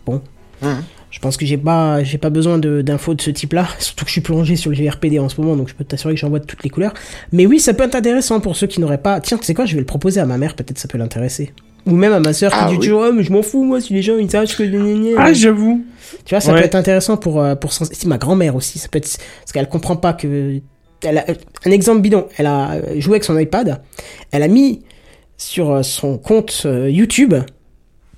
bon. 0.07 0.23
Mhm. 0.63 0.83
Je 1.11 1.19
pense 1.19 1.35
que 1.35 1.45
j'ai 1.45 1.57
pas, 1.57 2.03
j'ai 2.03 2.17
pas 2.17 2.29
besoin 2.29 2.57
de- 2.57 2.81
d'infos 2.81 3.13
de, 3.13 3.21
ce 3.21 3.29
type-là. 3.29 3.67
Surtout 3.79 4.05
que 4.05 4.09
je 4.09 4.13
suis 4.13 4.21
plongé 4.21 4.55
sur 4.55 4.71
le 4.71 4.77
GRPD 4.77 5.19
en 5.19 5.27
ce 5.27 5.39
moment, 5.41 5.57
donc 5.57 5.67
je 5.67 5.75
peux 5.75 5.83
t'assurer 5.83 6.13
que 6.13 6.19
j'en 6.19 6.29
vois 6.29 6.39
de 6.39 6.45
toutes 6.45 6.63
les 6.63 6.69
couleurs. 6.69 6.93
Mais 7.33 7.45
oui, 7.45 7.59
ça 7.59 7.73
peut 7.73 7.83
être 7.83 7.95
intéressant 7.95 8.39
pour 8.39 8.55
ceux 8.55 8.65
qui 8.65 8.79
n'auraient 8.79 8.97
pas. 8.97 9.19
Tiens, 9.19 9.37
tu 9.37 9.43
sais 9.43 9.53
quoi, 9.53 9.65
je 9.65 9.73
vais 9.73 9.81
le 9.81 9.85
proposer 9.85 10.21
à 10.21 10.25
ma 10.25 10.37
mère, 10.37 10.55
peut-être 10.55 10.79
ça 10.79 10.87
peut 10.87 10.97
l'intéresser. 10.97 11.51
Ou 11.87 11.95
même 11.95 12.13
à 12.13 12.19
ma 12.19 12.33
sœur 12.33 12.51
Ah 12.53 12.65
qui 12.65 12.71
dit 12.73 12.77
oui. 12.79 12.85
toujours, 12.85 13.05
oh, 13.09 13.11
mais 13.13 13.23
je 13.23 13.31
m'en 13.31 13.41
fous, 13.41 13.63
moi, 13.63 13.81
si 13.81 13.93
les 13.93 14.01
gens 14.01 14.17
ils 14.17 14.29
sachent 14.29 14.55
que. 14.57 14.63
gna, 14.63 14.77
gna, 14.79 15.11
gna. 15.13 15.21
Ah, 15.21 15.33
j'avoue. 15.33 15.83
Tu 16.25 16.35
vois, 16.35 16.41
ça 16.41 16.53
Ouais. 16.53 16.59
peut 16.59 16.65
être 16.65 16.75
intéressant 16.75 17.17
pour, 17.17 17.41
euh, 17.41 17.55
pour 17.55 17.73
sens- 17.73 17.89
si 17.91 18.07
ma 18.07 18.17
grand-mère 18.17 18.55
aussi. 18.55 18.77
Ça 18.79 18.87
peut 18.87 18.97
être, 18.97 19.17
parce 19.39 19.51
qu'elle 19.53 19.67
comprend 19.67 19.95
pas 19.95 20.13
que, 20.13 20.59
elle 21.03 21.17
a, 21.17 21.25
un 21.65 21.71
exemple 21.71 22.01
bidon. 22.01 22.27
Elle 22.37 22.45
a 22.45 22.73
euh, 22.73 22.99
joué 22.99 23.13
avec 23.13 23.23
son 23.23 23.37
iPad. 23.37 23.81
Elle 24.31 24.43
a 24.43 24.47
mis 24.47 24.81
sur 25.37 25.71
euh, 25.71 25.81
son 25.83 26.17
compte 26.19 26.63
euh, 26.65 26.89
YouTube 26.89 27.33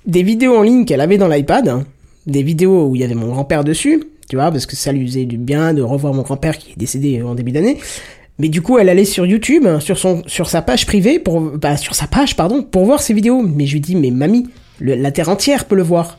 des 0.06 0.22
vidéos 0.22 0.54
en 0.56 0.62
ligne 0.62 0.84
qu'elle 0.84 1.00
avait 1.00 1.16
dans 1.16 1.28
l'iPad. 1.28 1.84
Des 2.26 2.42
vidéos 2.42 2.88
où 2.88 2.94
il 2.96 3.00
y 3.00 3.04
avait 3.04 3.14
mon 3.14 3.28
grand-père 3.28 3.64
dessus. 3.64 4.04
Tu 4.28 4.36
vois, 4.36 4.50
parce 4.50 4.66
que 4.66 4.76
ça 4.76 4.92
lui 4.92 5.06
faisait 5.06 5.24
du 5.26 5.38
bien 5.38 5.72
de 5.74 5.80
revoir 5.82 6.12
mon 6.14 6.22
grand-père 6.22 6.58
qui 6.58 6.72
est 6.72 6.78
décédé 6.78 7.22
en 7.22 7.34
début 7.34 7.52
d'année. 7.52 7.78
Mais 8.38 8.48
du 8.48 8.62
coup, 8.62 8.78
elle 8.78 8.88
allait 8.88 9.04
sur 9.04 9.26
YouTube, 9.26 9.66
sur 9.80 10.48
sa 10.48 10.62
page 10.62 10.86
privée, 10.86 11.18
pour, 11.18 11.40
bah, 11.40 11.76
sur 11.76 11.94
sa 11.94 12.06
page, 12.06 12.34
pardon, 12.34 12.62
pour 12.62 12.84
voir 12.84 13.00
ses 13.00 13.14
vidéos. 13.14 13.42
Mais 13.42 13.66
je 13.66 13.74
lui 13.74 13.80
dis, 13.80 13.94
mais 13.94 14.10
mamie, 14.10 14.48
la 14.80 15.12
terre 15.12 15.28
entière 15.28 15.66
peut 15.66 15.76
le 15.76 15.82
voir. 15.82 16.18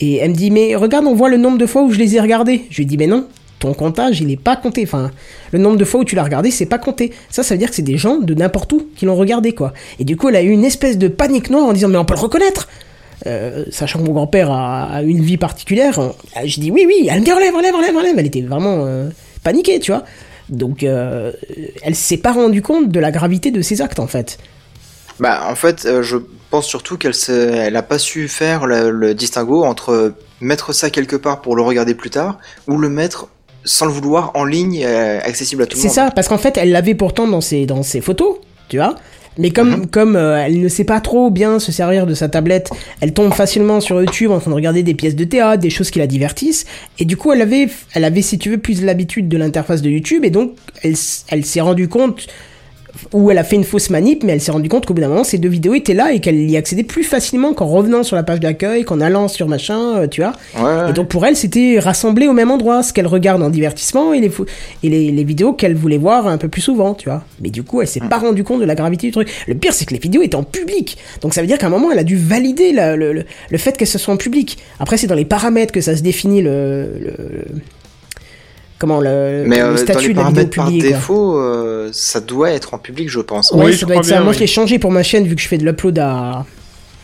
Et 0.00 0.16
elle 0.16 0.30
me 0.30 0.34
dit, 0.34 0.50
mais 0.50 0.74
regarde, 0.74 1.06
on 1.06 1.14
voit 1.14 1.28
le 1.28 1.36
nombre 1.36 1.58
de 1.58 1.66
fois 1.66 1.82
où 1.82 1.92
je 1.92 1.98
les 1.98 2.16
ai 2.16 2.20
regardés. 2.20 2.62
Je 2.70 2.78
lui 2.78 2.86
dis, 2.86 2.96
mais 2.96 3.06
non, 3.06 3.26
ton 3.60 3.74
comptage, 3.74 4.20
il 4.20 4.30
est 4.32 4.36
pas 4.40 4.56
compté. 4.56 4.82
Enfin, 4.82 5.12
le 5.52 5.60
nombre 5.60 5.76
de 5.76 5.84
fois 5.84 6.00
où 6.00 6.04
tu 6.04 6.16
l'as 6.16 6.24
regardé, 6.24 6.50
c'est 6.50 6.66
pas 6.66 6.78
compté. 6.78 7.12
Ça, 7.30 7.44
ça 7.44 7.54
veut 7.54 7.58
dire 7.58 7.70
que 7.70 7.76
c'est 7.76 7.82
des 7.82 7.98
gens 7.98 8.18
de 8.18 8.34
n'importe 8.34 8.72
où 8.72 8.88
qui 8.96 9.06
l'ont 9.06 9.14
regardé, 9.14 9.52
quoi. 9.52 9.72
Et 10.00 10.04
du 10.04 10.16
coup, 10.16 10.28
elle 10.28 10.36
a 10.36 10.42
eu 10.42 10.50
une 10.50 10.64
espèce 10.64 10.98
de 10.98 11.06
panique 11.06 11.50
noire 11.50 11.66
en 11.66 11.72
disant, 11.72 11.88
mais 11.88 11.98
on 11.98 12.04
peut 12.04 12.14
le 12.14 12.20
reconnaître. 12.20 12.68
Euh, 13.28 13.64
sachant 13.70 14.00
que 14.00 14.04
mon 14.04 14.12
grand-père 14.12 14.50
a, 14.50 14.96
a 14.96 15.02
une 15.02 15.22
vie 15.22 15.36
particulière, 15.36 16.00
euh, 16.00 16.08
je 16.44 16.58
dis 16.58 16.72
oui, 16.72 16.84
oui, 16.88 17.06
elle 17.08 17.20
me 17.20 17.24
dit 17.24 17.30
enlève, 17.30 17.54
enlève, 17.54 17.72
enlève, 17.72 17.96
enlève. 17.96 18.18
Elle 18.18 18.26
était 18.26 18.40
vraiment 18.40 18.84
euh, 18.84 19.10
paniquée, 19.44 19.78
tu 19.78 19.92
vois. 19.92 20.02
Donc, 20.52 20.82
euh, 20.82 21.32
elle 21.82 21.94
s'est 21.96 22.18
pas 22.18 22.32
rendue 22.32 22.62
compte 22.62 22.90
de 22.90 23.00
la 23.00 23.10
gravité 23.10 23.50
de 23.50 23.62
ses 23.62 23.80
actes, 23.80 23.98
en 23.98 24.06
fait. 24.06 24.38
Bah, 25.18 25.46
en 25.48 25.54
fait, 25.54 25.84
euh, 25.86 26.02
je 26.02 26.18
pense 26.50 26.66
surtout 26.66 26.96
qu'elle 26.98 27.14
elle 27.28 27.76
a 27.76 27.82
pas 27.82 27.98
su 27.98 28.28
faire 28.28 28.66
le, 28.66 28.90
le 28.90 29.14
distinguo 29.14 29.64
entre 29.64 30.14
mettre 30.40 30.72
ça 30.72 30.90
quelque 30.90 31.16
part 31.16 31.40
pour 31.40 31.56
le 31.56 31.62
regarder 31.62 31.94
plus 31.94 32.10
tard 32.10 32.38
ou 32.68 32.76
le 32.78 32.88
mettre 32.88 33.28
sans 33.64 33.86
le 33.86 33.92
vouloir 33.92 34.32
en 34.34 34.44
ligne, 34.44 34.82
euh, 34.84 35.20
accessible 35.22 35.62
à 35.62 35.66
tout 35.66 35.76
le 35.76 35.80
C'est 35.80 35.88
monde. 35.88 35.94
ça, 35.94 36.10
parce 36.10 36.28
qu'en 36.28 36.38
fait, 36.38 36.56
elle 36.56 36.72
l'avait 36.72 36.94
pourtant 36.96 37.28
dans 37.28 37.40
ses, 37.40 37.64
dans 37.64 37.82
ses 37.82 38.00
photos, 38.00 38.36
tu 38.68 38.76
vois. 38.76 38.96
Mais 39.38 39.50
comme, 39.50 39.70
Mhm. 39.70 39.86
comme 39.86 40.16
euh, 40.16 40.44
elle 40.44 40.60
ne 40.60 40.68
sait 40.68 40.84
pas 40.84 41.00
trop 41.00 41.30
bien 41.30 41.58
se 41.58 41.72
servir 41.72 42.06
de 42.06 42.14
sa 42.14 42.28
tablette, 42.28 42.70
elle 43.00 43.12
tombe 43.14 43.32
facilement 43.32 43.80
sur 43.80 44.00
YouTube 44.00 44.30
en 44.30 44.38
train 44.40 44.50
de 44.50 44.54
regarder 44.56 44.82
des 44.82 44.94
pièces 44.94 45.16
de 45.16 45.24
théâtre, 45.24 45.60
des 45.62 45.70
choses 45.70 45.90
qui 45.90 45.98
la 45.98 46.06
divertissent. 46.06 46.66
Et 46.98 47.04
du 47.04 47.16
coup, 47.16 47.32
elle 47.32 47.40
avait, 47.42 47.68
elle 47.94 48.04
avait, 48.04 48.22
si 48.22 48.38
tu 48.38 48.50
veux, 48.50 48.58
plus 48.58 48.82
l'habitude 48.82 49.28
de 49.28 49.36
l'interface 49.38 49.80
de 49.82 49.88
YouTube. 49.90 50.24
Et 50.24 50.30
donc, 50.30 50.52
elle, 50.82 50.94
elle 51.28 51.44
s'est 51.44 51.60
rendue 51.62 51.88
compte, 51.88 52.26
ou 53.12 53.30
elle 53.30 53.38
a 53.38 53.44
fait 53.44 53.56
une 53.56 53.64
fausse 53.64 53.90
manip, 53.90 54.22
mais 54.22 54.32
elle 54.32 54.40
s'est 54.40 54.52
rendue 54.52 54.68
compte 54.68 54.86
qu'au 54.86 54.94
bout 54.94 55.00
d'un 55.00 55.08
moment, 55.08 55.24
ces 55.24 55.38
deux 55.38 55.48
vidéos 55.48 55.74
étaient 55.74 55.94
là 55.94 56.12
et 56.12 56.20
qu'elle 56.20 56.50
y 56.50 56.56
accédait 56.56 56.82
plus 56.82 57.04
facilement 57.04 57.54
qu'en 57.54 57.66
revenant 57.66 58.02
sur 58.02 58.16
la 58.16 58.22
page 58.22 58.40
d'accueil, 58.40 58.84
qu'en 58.84 59.00
allant 59.00 59.28
sur 59.28 59.48
machin, 59.48 59.96
euh, 59.96 60.06
tu 60.06 60.20
vois. 60.22 60.32
Ouais. 60.58 60.90
Et 60.90 60.92
donc 60.92 61.08
pour 61.08 61.24
elle, 61.26 61.36
c'était 61.36 61.78
rassemblé 61.78 62.26
au 62.26 62.32
même 62.32 62.50
endroit, 62.50 62.82
ce 62.82 62.92
qu'elle 62.92 63.06
regarde 63.06 63.42
en 63.42 63.50
divertissement 63.50 64.12
et 64.12 64.20
les, 64.20 64.30
et 64.82 64.88
les, 64.88 65.10
les 65.10 65.24
vidéos 65.24 65.52
qu'elle 65.52 65.74
voulait 65.74 65.96
voir 65.98 66.26
un 66.26 66.38
peu 66.38 66.48
plus 66.48 66.60
souvent, 66.62 66.94
tu 66.94 67.08
vois. 67.08 67.24
Mais 67.40 67.50
du 67.50 67.62
coup, 67.62 67.80
elle 67.80 67.88
s'est 67.88 68.00
pas 68.00 68.18
rendu 68.18 68.44
compte 68.44 68.60
de 68.60 68.66
la 68.66 68.74
gravité 68.74 69.06
du 69.06 69.12
truc. 69.12 69.28
Le 69.46 69.54
pire, 69.54 69.72
c'est 69.72 69.84
que 69.86 69.94
les 69.94 70.00
vidéos 70.00 70.22
étaient 70.22 70.36
en 70.36 70.42
public. 70.42 70.98
Donc 71.22 71.34
ça 71.34 71.40
veut 71.40 71.46
dire 71.46 71.58
qu'à 71.58 71.66
un 71.66 71.70
moment, 71.70 71.90
elle 71.92 71.98
a 71.98 72.04
dû 72.04 72.16
valider 72.16 72.72
la- 72.72 72.96
le, 72.96 73.12
le, 73.12 73.24
le 73.50 73.58
fait 73.58 73.76
que 73.76 73.84
ce 73.86 73.98
soit 73.98 74.12
en 74.14 74.16
public. 74.18 74.58
Après, 74.80 74.96
c'est 74.96 75.06
dans 75.06 75.14
les 75.14 75.24
paramètres 75.24 75.72
que 75.72 75.80
ça 75.80 75.96
se 75.96 76.02
définit 76.02 76.42
le... 76.42 76.88
le- 77.00 77.44
comment 78.82 79.00
le, 79.00 79.44
Mais 79.46 79.58
le 79.58 79.62
euh, 79.64 79.70
dans 79.70 79.76
statut 79.76 80.08
les 80.08 80.14
de 80.14 80.18
la 80.18 80.24
vidéo 80.28 80.46
par 80.56 80.64
quoi. 80.66 80.72
défaut, 80.80 81.38
euh, 81.38 81.88
ça 81.92 82.18
doit 82.20 82.50
être 82.50 82.74
en 82.74 82.78
public, 82.78 83.08
je 83.08 83.20
pense. 83.20 83.52
Ouais, 83.52 83.66
Oui, 83.66 83.72
ça 83.72 83.78
je 83.78 83.86
doit 83.86 83.94
être 83.96 84.04
ça. 84.04 84.20
Moi, 84.20 84.32
je 84.32 84.40
l'ai 84.40 84.48
changé 84.48 84.80
pour 84.80 84.90
ma 84.90 85.04
chaîne 85.04 85.24
vu 85.24 85.36
que 85.36 85.40
je 85.40 85.46
fais 85.46 85.56
de 85.56 85.64
l'upload 85.64 85.96
à 86.00 86.44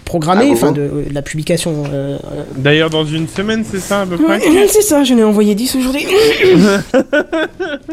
programmer, 0.05 0.47
Ah, 0.49 0.53
enfin 0.55 0.73
de, 0.73 1.05
de 1.09 1.15
la 1.15 1.23
publication. 1.23 1.85
euh, 1.93 2.19
D'ailleurs, 2.57 2.91
dans 2.91 3.05
une 3.05 3.29
semaine, 3.29 3.65
c'est 3.71 3.79
ça 3.79 4.01
à 4.01 4.07
peu 4.07 4.17
près 4.17 4.41
Ouais, 4.49 4.67
c'est 4.69 4.83
ça, 4.83 5.05
j'en 5.05 5.17
ai 5.19 5.23
envoyé 5.23 5.55
10 5.55 5.77
aujourd'hui. 5.77 6.05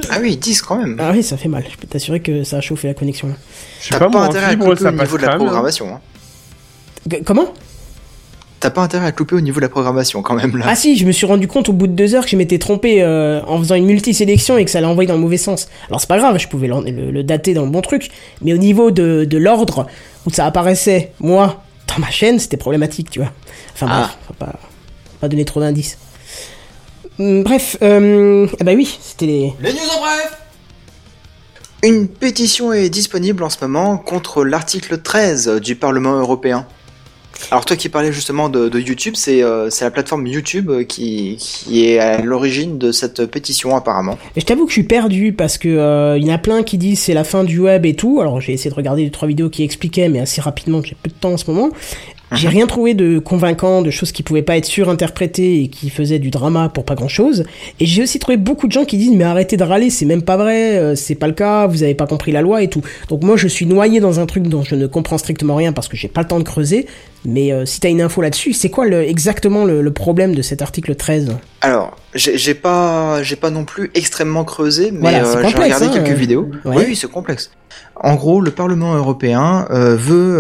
Ah 0.10 0.18
oui, 0.22 0.36
10 0.38 0.62
quand 0.62 0.78
même. 0.78 0.98
Ah 1.00 1.12
oui, 1.14 1.22
ça 1.24 1.38
fait 1.38 1.50
mal. 1.50 1.64
Je 1.72 1.78
peux 1.78 1.88
t'assurer 1.88 2.20
que 2.22 2.44
ça 2.44 2.58
a 2.58 2.62
chauffé 2.62 2.88
la 2.88 2.94
connexion. 2.96 3.28
là. 3.28 3.34
Je 3.82 3.86
sais 3.86 3.90
T'as 3.92 4.00
pas, 4.00 4.10
pas, 4.10 4.20
intérêt 4.26 4.46
à 4.48 4.56
couper 4.56 4.76
ça 4.78 4.90
au 4.90 4.92
niveau 4.92 5.18
de 5.18 5.22
la 5.26 5.36
programmation. 5.36 5.88
Hein. 5.94 7.18
Comment? 7.26 7.54
T'as 8.66 8.72
pas 8.72 8.82
intérêt 8.82 9.06
à 9.06 9.12
couper 9.12 9.36
au 9.36 9.42
niveau 9.42 9.60
de 9.60 9.66
la 9.66 9.70
programmation 9.70 10.24
quand 10.24 10.34
même 10.34 10.58
là. 10.58 10.66
Ah 10.68 10.76
si, 10.76 10.98
je 10.98 11.06
me 11.06 11.12
suis 11.12 11.28
rendu 11.28 11.48
compte 11.48 11.70
au 11.70 11.74
bout 11.74 11.86
de 11.86 11.92
deux 11.92 12.16
heures 12.16 12.24
que 12.24 12.32
je 12.32 12.36
m'étais 12.36 12.58
trompé 12.58 13.04
euh, 13.04 13.40
en 13.46 13.60
faisant 13.60 13.76
une 13.76 13.86
multisélection 13.86 14.58
et 14.58 14.66
que 14.66 14.72
ça 14.72 14.80
allait 14.80 14.88
envoyer 14.88 15.08
dans 15.08 15.14
le 15.14 15.20
mauvais 15.20 15.38
sens. 15.38 15.68
Alors 15.88 16.02
c'est 16.02 16.10
pas 16.10 16.18
grave, 16.18 16.40
je 16.40 16.48
pouvais 16.48 16.68
le, 16.68 16.74
le- 16.90 17.12
le 17.12 17.24
dater 17.24 17.54
dans 17.54 17.64
le 17.66 17.70
bon 17.70 17.82
truc. 17.82 18.10
Mais 18.42 18.54
au 18.54 18.58
niveau 18.58 18.90
de, 18.90 19.24
de 19.30 19.38
l'ordre 19.38 19.86
où 20.26 20.32
ça 20.32 20.48
apparaissait, 20.48 21.12
moi, 21.20 21.62
dans 21.88 22.00
ma 22.02 22.10
chaîne, 22.10 22.40
c'était 22.40 22.58
problématique, 22.58 23.12
tu 23.12 23.20
vois. 23.20 23.32
Enfin 23.76 23.86
Ah. 23.88 24.00
bref, 24.00 24.18
faut 24.30 24.34
pas, 24.34 24.56
pas 25.22 25.28
donner 25.28 25.46
trop 25.46 25.60
d'indices. 25.60 26.00
Hum, 27.20 27.44
Bref, 27.44 27.78
euh, 27.84 28.48
ah 28.60 28.64
bah 28.64 28.72
oui, 28.76 28.98
c'était 29.00 29.28
les... 29.28 29.54
Les 29.62 29.74
news 29.74 29.80
en 29.96 30.00
bref 30.00 30.38
Une 31.84 32.08
pétition 32.08 32.74
est 32.74 32.90
disponible 32.90 33.44
en 33.44 33.52
ce 33.52 33.58
moment 33.62 33.98
contre 33.98 34.44
l'article 34.44 35.04
13 35.04 35.62
du 35.62 35.76
Parlement 35.76 36.14
européen. 36.16 36.66
Alors 37.52 37.66
toi 37.66 37.76
qui 37.76 37.90
parlais 37.90 38.12
justement 38.12 38.50
de, 38.50 38.70
de 38.70 38.80
YouTube, 38.80 39.14
c'est 39.16 39.44
euh, 39.44 39.70
la 39.82 39.92
plateforme 39.92 40.26
YouTube 40.28 40.70
euh, 40.70 40.84
qui, 40.84 41.38
qui 41.38 41.86
est 41.86 42.00
à 42.00 42.22
l'origine 42.22 42.78
de 42.78 42.92
cette 42.92 43.26
pétition 43.26 43.76
apparemment. 43.76 44.18
Je 44.36 44.44
t'avoue 44.44 44.66
que 44.66 44.72
je 44.72 44.76
suis 44.76 44.84
perdu 44.84 45.34
parce 45.34 45.58
que 45.58 45.70
euh, 45.70 46.18
il 46.18 46.26
y 46.26 46.32
en 46.32 46.36
a 46.36 46.38
plein 46.40 46.64
qui 46.64 46.78
disent 46.78 47.00
c'est 47.00 47.14
la 47.14 47.24
fin 47.24 47.44
du 47.44 47.60
web 47.60 47.86
et 47.86 47.94
tout. 47.94 48.20
Alors 48.22 48.42
j'ai 48.42 48.54
essayé 48.54 48.70
de 48.70 48.76
regarder 48.76 49.06
deux 49.06 49.12
trois 49.12 49.28
vidéos 49.28 49.50
qui 49.50 49.64
expliquaient, 49.64 50.10
mais 50.10 50.20
assez 50.20 50.42
rapidement, 50.42 50.82
j'ai 50.84 50.96
peu 51.02 51.10
de 51.10 51.16
temps 51.16 51.34
en 51.34 51.38
ce 51.38 51.50
moment. 51.50 51.70
J'ai 52.32 52.48
rien 52.48 52.66
trouvé 52.68 52.94
de 52.94 53.20
convaincant, 53.20 53.82
de 53.82 53.92
choses 53.92 54.12
qui 54.12 54.24
pouvaient 54.24 54.42
pas 54.42 54.58
être 54.58 54.66
surinterprétées 54.66 55.62
et 55.62 55.68
qui 55.68 55.90
faisaient 55.90 56.20
du 56.20 56.32
drama 56.32 56.70
pour 56.70 56.84
pas 56.84 56.96
grand 56.96 57.08
chose. 57.08 57.46
Et 57.80 57.86
j'ai 57.86 58.04
aussi 58.04 58.20
trouvé 58.20 58.38
beaucoup 58.38 58.68
de 58.68 58.72
gens 58.72 58.84
qui 58.86 58.98
disent 58.98 59.16
mais 59.16 59.24
arrêtez 59.24 59.58
de 59.58 59.64
râler, 59.64 59.90
c'est 59.90 60.06
même 60.06 60.24
pas 60.24 60.36
vrai, 60.36 60.78
euh, 60.78 60.96
c'est 60.96 61.16
pas 61.16 61.28
le 61.28 61.34
cas, 61.34 61.68
vous 61.68 61.84
avez 61.84 61.94
pas 61.96 62.08
compris 62.08 62.32
la 62.32 62.42
loi 62.42 62.62
et 62.64 62.68
tout. 62.68 62.82
Donc 63.10 63.24
moi 63.24 63.38
je 63.38 63.48
suis 63.48 63.66
noyé 63.66 64.00
dans 64.00 64.20
un 64.20 64.26
truc 64.26 64.48
dont 64.48 64.64
je 64.64 64.76
ne 64.76 64.88
comprends 64.88 65.18
strictement 65.18 65.56
rien 65.56 65.72
parce 65.72 65.88
que 65.88 65.96
j'ai 65.98 66.08
pas 66.08 66.22
le 66.22 66.28
temps 66.28 66.40
de 66.40 66.44
creuser. 66.44 66.88
Mais 67.28 67.52
euh, 67.52 67.66
si 67.66 67.80
t'as 67.80 67.90
une 67.90 68.02
info 68.02 68.22
là-dessus, 68.22 68.54
c'est 68.54 68.70
quoi 68.70 68.86
le, 68.86 69.02
exactement 69.02 69.66
le, 69.66 69.82
le 69.82 69.92
problème 69.92 70.36
de 70.36 70.44
cet 70.44 70.62
article 70.62 70.94
13 70.94 71.36
Alors, 71.62 71.98
j'ai 72.14 72.54
pas, 72.54 73.24
j'ai 73.24 73.36
pas 73.36 73.50
non 73.50 73.66
plus 73.66 73.90
extrêmement 73.96 74.44
creusé, 74.44 74.92
mais 74.92 75.00
Voilà, 75.00 75.26
euh, 75.26 75.44
j'ai 75.48 75.56
regardé 75.58 75.86
hein, 75.88 75.92
quelques 75.92 76.10
euh, 76.12 76.14
vidéos. 76.14 76.50
ouais. 76.66 76.76
Oui, 76.78 76.84
oui, 76.90 76.96
c'est 76.96 77.10
complexe. 77.10 77.50
En 77.96 78.14
gros, 78.14 78.42
le 78.42 78.52
Parlement 78.52 78.94
européen 78.94 79.66
veut, 79.72 80.40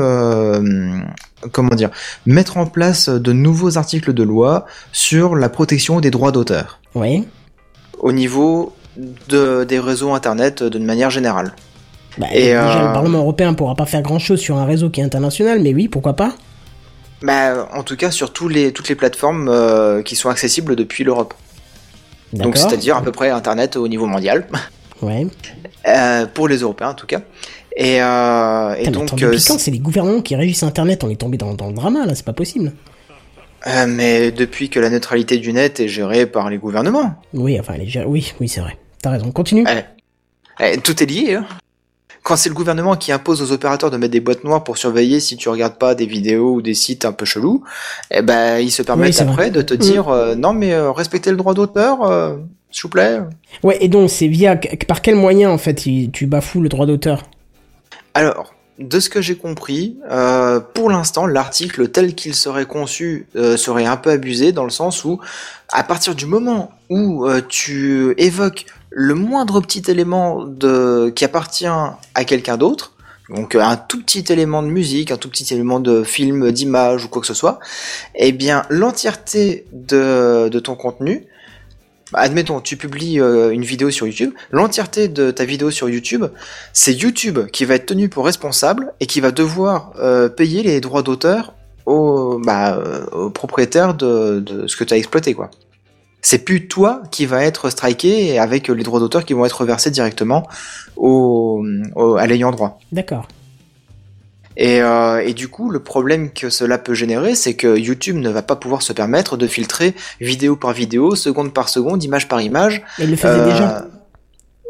comment 1.51 1.75
dire, 1.75 1.89
mettre 2.25 2.57
en 2.57 2.65
place 2.65 3.09
de 3.09 3.31
nouveaux 3.33 3.77
articles 3.77 4.13
de 4.13 4.23
loi 4.23 4.65
sur 4.91 5.35
la 5.35 5.49
protection 5.49 5.99
des 5.99 6.11
droits 6.11 6.31
d'auteur 6.31 6.79
Ouais. 6.95 7.23
au 7.99 8.11
niveau 8.11 8.73
de, 9.29 9.63
des 9.65 9.79
réseaux 9.79 10.13
internet 10.13 10.61
euh, 10.61 10.69
d'une 10.69 10.85
manière 10.85 11.09
générale. 11.09 11.53
Bah, 12.17 12.27
Et, 12.33 12.45
déjà, 12.45 12.79
euh, 12.83 12.87
le 12.87 12.93
Parlement 12.93 13.17
européen 13.19 13.53
pourra 13.53 13.75
pas 13.75 13.85
faire 13.85 14.01
grand 14.01 14.19
chose 14.19 14.39
sur 14.39 14.55
un 14.57 14.65
réseau 14.65 14.89
qui 14.89 15.01
est 15.01 15.03
international, 15.03 15.59
mais 15.61 15.73
oui, 15.73 15.89
pourquoi 15.89 16.13
pas 16.13 16.33
Bah, 17.21 17.67
en 17.73 17.83
tout 17.83 17.97
cas, 17.97 18.09
sur 18.11 18.31
tous 18.31 18.47
les, 18.47 18.71
toutes 18.71 18.87
les 18.87 18.95
plateformes 18.95 19.49
euh, 19.49 20.01
qui 20.01 20.15
sont 20.15 20.29
accessibles 20.29 20.77
depuis 20.77 21.03
l'Europe. 21.03 21.33
Donc, 22.31 22.55
c'est-à-dire 22.57 22.95
à 22.97 23.01
peu 23.01 23.11
près 23.11 23.29
Internet 23.29 23.75
au 23.75 23.87
niveau 23.87 24.05
mondial, 24.07 24.47
Ouais. 25.01 25.27
euh, 25.87 26.25
pour 26.33 26.47
les 26.47 26.57
Européens 26.59 26.89
en 26.89 26.93
tout 26.93 27.05
cas. 27.07 27.19
Et, 27.77 28.01
euh, 28.01 28.73
et 28.75 28.87
donc, 28.89 29.21
euh, 29.21 29.37
c'est 29.37 29.71
les 29.71 29.79
gouvernements 29.79 30.21
qui 30.21 30.35
régissent 30.35 30.63
Internet. 30.63 31.03
On 31.03 31.09
est 31.09 31.17
tombé 31.19 31.37
dans, 31.37 31.53
dans 31.53 31.67
le 31.67 31.73
drama, 31.73 32.05
là, 32.05 32.15
c'est 32.15 32.25
pas 32.25 32.33
possible. 32.33 32.71
euh, 33.67 33.85
mais 33.87 34.31
depuis 34.31 34.69
que 34.69 34.79
la 34.79 34.89
neutralité 34.89 35.37
du 35.37 35.51
net 35.51 35.79
est 35.81 35.87
gérée 35.89 36.25
par 36.25 36.49
les 36.49 36.57
gouvernements, 36.57 37.15
Oui, 37.33 37.59
enfin, 37.59 37.73
les... 37.77 38.03
oui, 38.05 38.33
oui, 38.39 38.47
c'est 38.47 38.61
vrai. 38.61 38.77
T'as 39.01 39.09
raison, 39.11 39.31
continue. 39.31 39.65
eh, 39.67 39.83
eh, 40.63 40.77
tout 40.77 41.01
est 41.03 41.05
lié. 41.05 41.33
Hein. 41.35 41.45
Quand 42.23 42.37
c'est 42.37 42.49
le 42.49 42.55
gouvernement 42.55 42.95
qui 42.95 43.11
impose 43.11 43.41
aux 43.43 43.51
opérateurs 43.51 43.91
de 43.91 43.97
mettre 43.97 44.13
des 44.13 44.19
boîtes 44.19 44.43
noires 44.43 44.63
pour 44.63 44.77
surveiller 44.79 45.19
si 45.19 45.37
tu 45.37 45.47
regardes 45.49 45.77
pas 45.77 45.93
des 45.93 46.07
vidéos 46.07 46.53
ou 46.55 46.61
des 46.63 46.73
sites 46.73 47.05
un 47.05 47.11
peu 47.11 47.23
chelous, 47.23 47.63
eh 48.09 48.23
ben 48.23 48.57
ils 48.57 48.71
se 48.71 48.81
permettent 48.81 49.21
après 49.21 49.51
de 49.51 49.61
te 49.61 49.75
dire 49.75 50.09
euh, 50.09 50.33
non 50.33 50.51
mais 50.53 50.73
euh, 50.73 50.91
respectez 50.91 51.29
le 51.29 51.37
droit 51.37 51.53
d'auteur, 51.53 52.01
euh, 52.03 52.37
s'il 52.71 52.81
vous 52.83 52.89
plaît. 52.89 53.19
Ouais, 53.61 53.77
et 53.79 53.89
donc, 53.89 54.09
c'est 54.09 54.27
via. 54.27 54.55
Par 54.87 55.03
quel 55.03 55.13
moyen, 55.15 55.51
en 55.51 55.59
fait, 55.59 55.75
tu 55.75 56.25
bafoues 56.25 56.61
le 56.61 56.69
droit 56.69 56.87
d'auteur? 56.87 57.21
Alors, 58.15 58.53
de 58.79 58.99
ce 59.01 59.09
que 59.09 59.21
j'ai 59.21 59.35
compris, 59.35 59.97
euh, 60.09 60.61
pour 60.61 60.89
l'instant, 60.89 61.27
l'article 61.27 61.89
tel 61.89 62.15
qu'il 62.15 62.33
serait 62.33 62.65
conçu 62.65 63.27
euh, 63.35 63.57
serait 63.57 63.85
un 63.85 63.97
peu 63.97 64.09
abusé 64.09 64.53
dans 64.53 64.63
le 64.63 64.69
sens 64.69 65.03
où, 65.03 65.19
à 65.67 65.83
partir 65.83 66.15
du 66.15 66.25
moment 66.25 66.71
où 66.89 67.25
euh, 67.25 67.41
tu 67.45 68.13
évoques 68.17 68.67
le 68.89 69.15
moindre 69.15 69.59
petit 69.59 69.83
élément 69.91 70.47
qui 71.13 71.25
appartient 71.25 71.67
à 71.67 72.23
quelqu'un 72.25 72.55
d'autre, 72.55 72.93
donc 73.29 73.55
un 73.55 73.75
tout 73.75 74.01
petit 74.01 74.23
élément 74.31 74.63
de 74.63 74.69
musique, 74.69 75.11
un 75.11 75.17
tout 75.17 75.29
petit 75.29 75.53
élément 75.53 75.81
de 75.81 76.03
film, 76.03 76.53
d'image 76.53 77.03
ou 77.03 77.09
quoi 77.09 77.19
que 77.19 77.27
ce 77.27 77.33
soit, 77.33 77.59
eh 78.15 78.31
bien 78.31 78.63
l'entièreté 78.69 79.65
de, 79.73 80.47
ton 80.63 80.75
contenu, 80.75 81.27
admettons, 82.15 82.61
tu 82.61 82.77
publies 82.77 83.19
euh, 83.19 83.51
une 83.51 83.63
vidéo 83.63 83.91
sur 83.91 84.07
YouTube, 84.07 84.33
l'entièreté 84.51 85.07
de 85.07 85.31
ta 85.31 85.45
vidéo 85.45 85.71
sur 85.71 85.89
YouTube, 85.89 86.25
c'est 86.73 86.93
YouTube 86.93 87.39
qui 87.51 87.65
va 87.65 87.75
être 87.75 87.85
tenu 87.85 88.09
pour 88.09 88.25
responsable 88.25 88.93
et 88.99 89.05
qui 89.05 89.21
va 89.21 89.31
devoir 89.31 89.93
euh, 89.99 90.29
payer 90.29 90.63
les 90.63 90.81
droits 90.81 91.03
d'auteur 91.03 91.53
au, 91.85 92.39
bah, 92.43 92.77
euh, 92.77 93.05
au 93.11 93.29
propriétaire 93.29 93.93
de, 93.93 94.65
ce 94.67 94.75
que 94.75 94.83
tu 94.83 94.93
as 94.93 94.97
exploité, 94.97 95.33
quoi. 95.33 95.51
C'est 96.21 96.39
plus 96.39 96.67
toi 96.67 97.03
qui 97.11 97.27
va 97.27 97.43
être 97.43 97.69
striké 97.69 98.39
avec 98.39 98.67
les 98.67 98.83
droits 98.83 98.99
d'auteur 98.99 99.25
qui 99.25 99.33
vont 99.33 99.45
être 99.45 99.63
versés 99.63 99.91
directement 99.91 100.47
à 100.97 102.25
l'ayant 102.25 102.49
droit. 102.49 102.79
D'accord. 102.91 103.27
Et, 104.57 104.81
euh, 104.81 105.21
et 105.25 105.33
du 105.33 105.47
coup, 105.49 105.69
le 105.69 105.79
problème 105.79 106.31
que 106.31 106.49
cela 106.49 106.77
peut 106.77 106.93
générer, 106.93 107.35
c'est 107.35 107.55
que 107.55 107.77
YouTube 107.77 108.15
ne 108.15 108.29
va 108.29 108.41
pas 108.41 108.55
pouvoir 108.55 108.81
se 108.81 108.93
permettre 108.93 109.35
de 109.37 109.47
filtrer 109.47 109.93
vidéo 110.21 110.55
par 110.55 110.71
vidéo, 110.73 111.15
seconde 111.15 111.53
par 111.53 111.67
seconde, 111.69 112.03
image 112.03 112.27
par 112.27 112.41
image. 112.41 112.81
Mais 112.99 113.05
il 113.05 113.11
le 113.11 113.17
faisait 113.17 113.39
Euh, 113.39 113.45
déjà. 113.45 113.87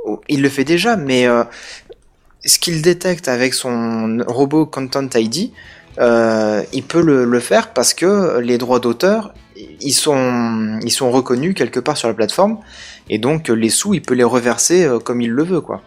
oh, 0.06 0.22
Il 0.28 0.41
le 0.41 0.49
fait 0.49 0.64
déjà, 0.64 0.95
mais 0.95 1.28
euh, 1.28 1.44
ce 2.45 2.57
qu'il 2.60 2.82
détecte 2.82 3.28
avec 3.28 3.53
son 3.53 4.24
robot 4.28 4.66
Content 4.66 5.07
ID, 5.14 5.52
euh, 5.99 6.64
il 6.74 6.84
peut 6.84 7.02
le, 7.02 7.26
le 7.26 7.40
faire 7.40 7.72
parce 7.74 7.94
que 7.94 8.40
les 8.40 8.57
droits 8.57 8.80
d'auteur, 8.80 9.34
ils 9.82 9.94
sont, 9.94 10.80
ils 10.84 10.91
sont 10.91 11.10
reconnus 11.12 11.53
quelque 11.56 11.80
part 11.80 11.95
sur 11.95 12.07
la 12.07 12.14
plateforme, 12.14 12.57
et 13.10 13.20
donc 13.20 13.48
les 13.49 13.70
sous, 13.70 13.94
il 13.94 14.02
peut 14.02 14.16
les 14.16 14.24
reverser 14.24 14.84
euh, 14.84 14.99
comme 14.99 15.22
il 15.22 15.30
le 15.32 15.44
veut, 15.44 15.62
quoi. 15.62 15.82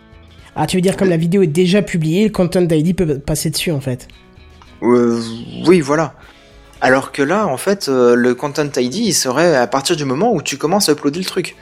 Ah, 0.60 0.66
tu 0.66 0.76
veux 0.76 0.80
dire 0.80 0.96
comme 0.96 1.08
la 1.08 1.16
vidéo 1.16 1.42
est 1.42 1.46
déjà 1.46 1.82
publiée, 1.82 2.24
le 2.24 2.30
Content 2.30 2.66
ID 2.68 2.96
peut 2.96 3.20
passer 3.20 3.48
dessus 3.48 3.70
en 3.70 3.80
fait. 3.80 4.08
Euh, 4.82 5.22
oui, 5.66 5.80
voilà. 5.80 6.14
Alors 6.80 7.12
que 7.12 7.22
là, 7.22 7.46
en 7.46 7.56
fait, 7.56 7.88
euh, 7.88 8.16
le 8.16 8.34
Content 8.34 8.68
ID, 8.76 8.96
il 8.96 9.14
serait 9.14 9.54
à 9.54 9.68
partir 9.68 9.94
du 9.94 10.04
moment 10.04 10.32
où 10.32 10.42
tu 10.42 10.58
commences 10.58 10.88
à 10.88 10.92
uploader 10.92 11.20
le 11.20 11.24
truc. 11.24 11.54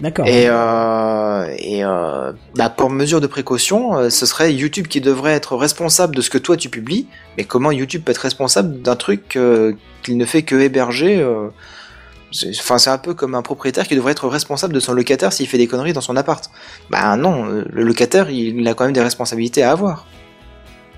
D'accord. 0.00 0.28
Et, 0.28 0.46
euh, 0.48 1.46
et 1.58 1.84
euh, 1.84 2.32
bah, 2.54 2.70
pour 2.70 2.88
mesure 2.88 3.20
de 3.20 3.26
précaution, 3.26 4.10
ce 4.10 4.26
serait 4.26 4.54
YouTube 4.54 4.86
qui 4.86 5.00
devrait 5.00 5.32
être 5.32 5.56
responsable 5.56 6.14
de 6.14 6.20
ce 6.20 6.30
que 6.30 6.38
toi 6.38 6.56
tu 6.56 6.68
publies. 6.68 7.08
Mais 7.36 7.44
comment 7.44 7.72
YouTube 7.72 8.02
peut 8.04 8.12
être 8.12 8.18
responsable 8.18 8.80
d'un 8.80 8.94
truc 8.94 9.38
qu'il 10.02 10.16
ne 10.16 10.24
fait 10.24 10.42
que 10.42 10.54
héberger 10.54 11.26
Enfin, 12.60 12.78
c'est 12.78 12.90
un 12.90 12.98
peu 12.98 13.14
comme 13.14 13.34
un 13.34 13.42
propriétaire 13.42 13.86
qui 13.86 13.94
devrait 13.94 14.12
être 14.12 14.28
responsable 14.28 14.72
de 14.74 14.80
son 14.80 14.92
locataire 14.92 15.32
s'il 15.32 15.46
fait 15.46 15.58
des 15.58 15.66
conneries 15.66 15.92
dans 15.92 16.00
son 16.00 16.16
appart. 16.16 16.50
Bah 16.90 17.16
non, 17.16 17.44
le 17.44 17.82
locataire, 17.82 18.30
il, 18.30 18.66
a 18.66 18.74
quand 18.74 18.84
même 18.84 18.92
des 18.92 19.00
responsabilités 19.02 19.62
à 19.62 19.70
avoir. 19.70 20.06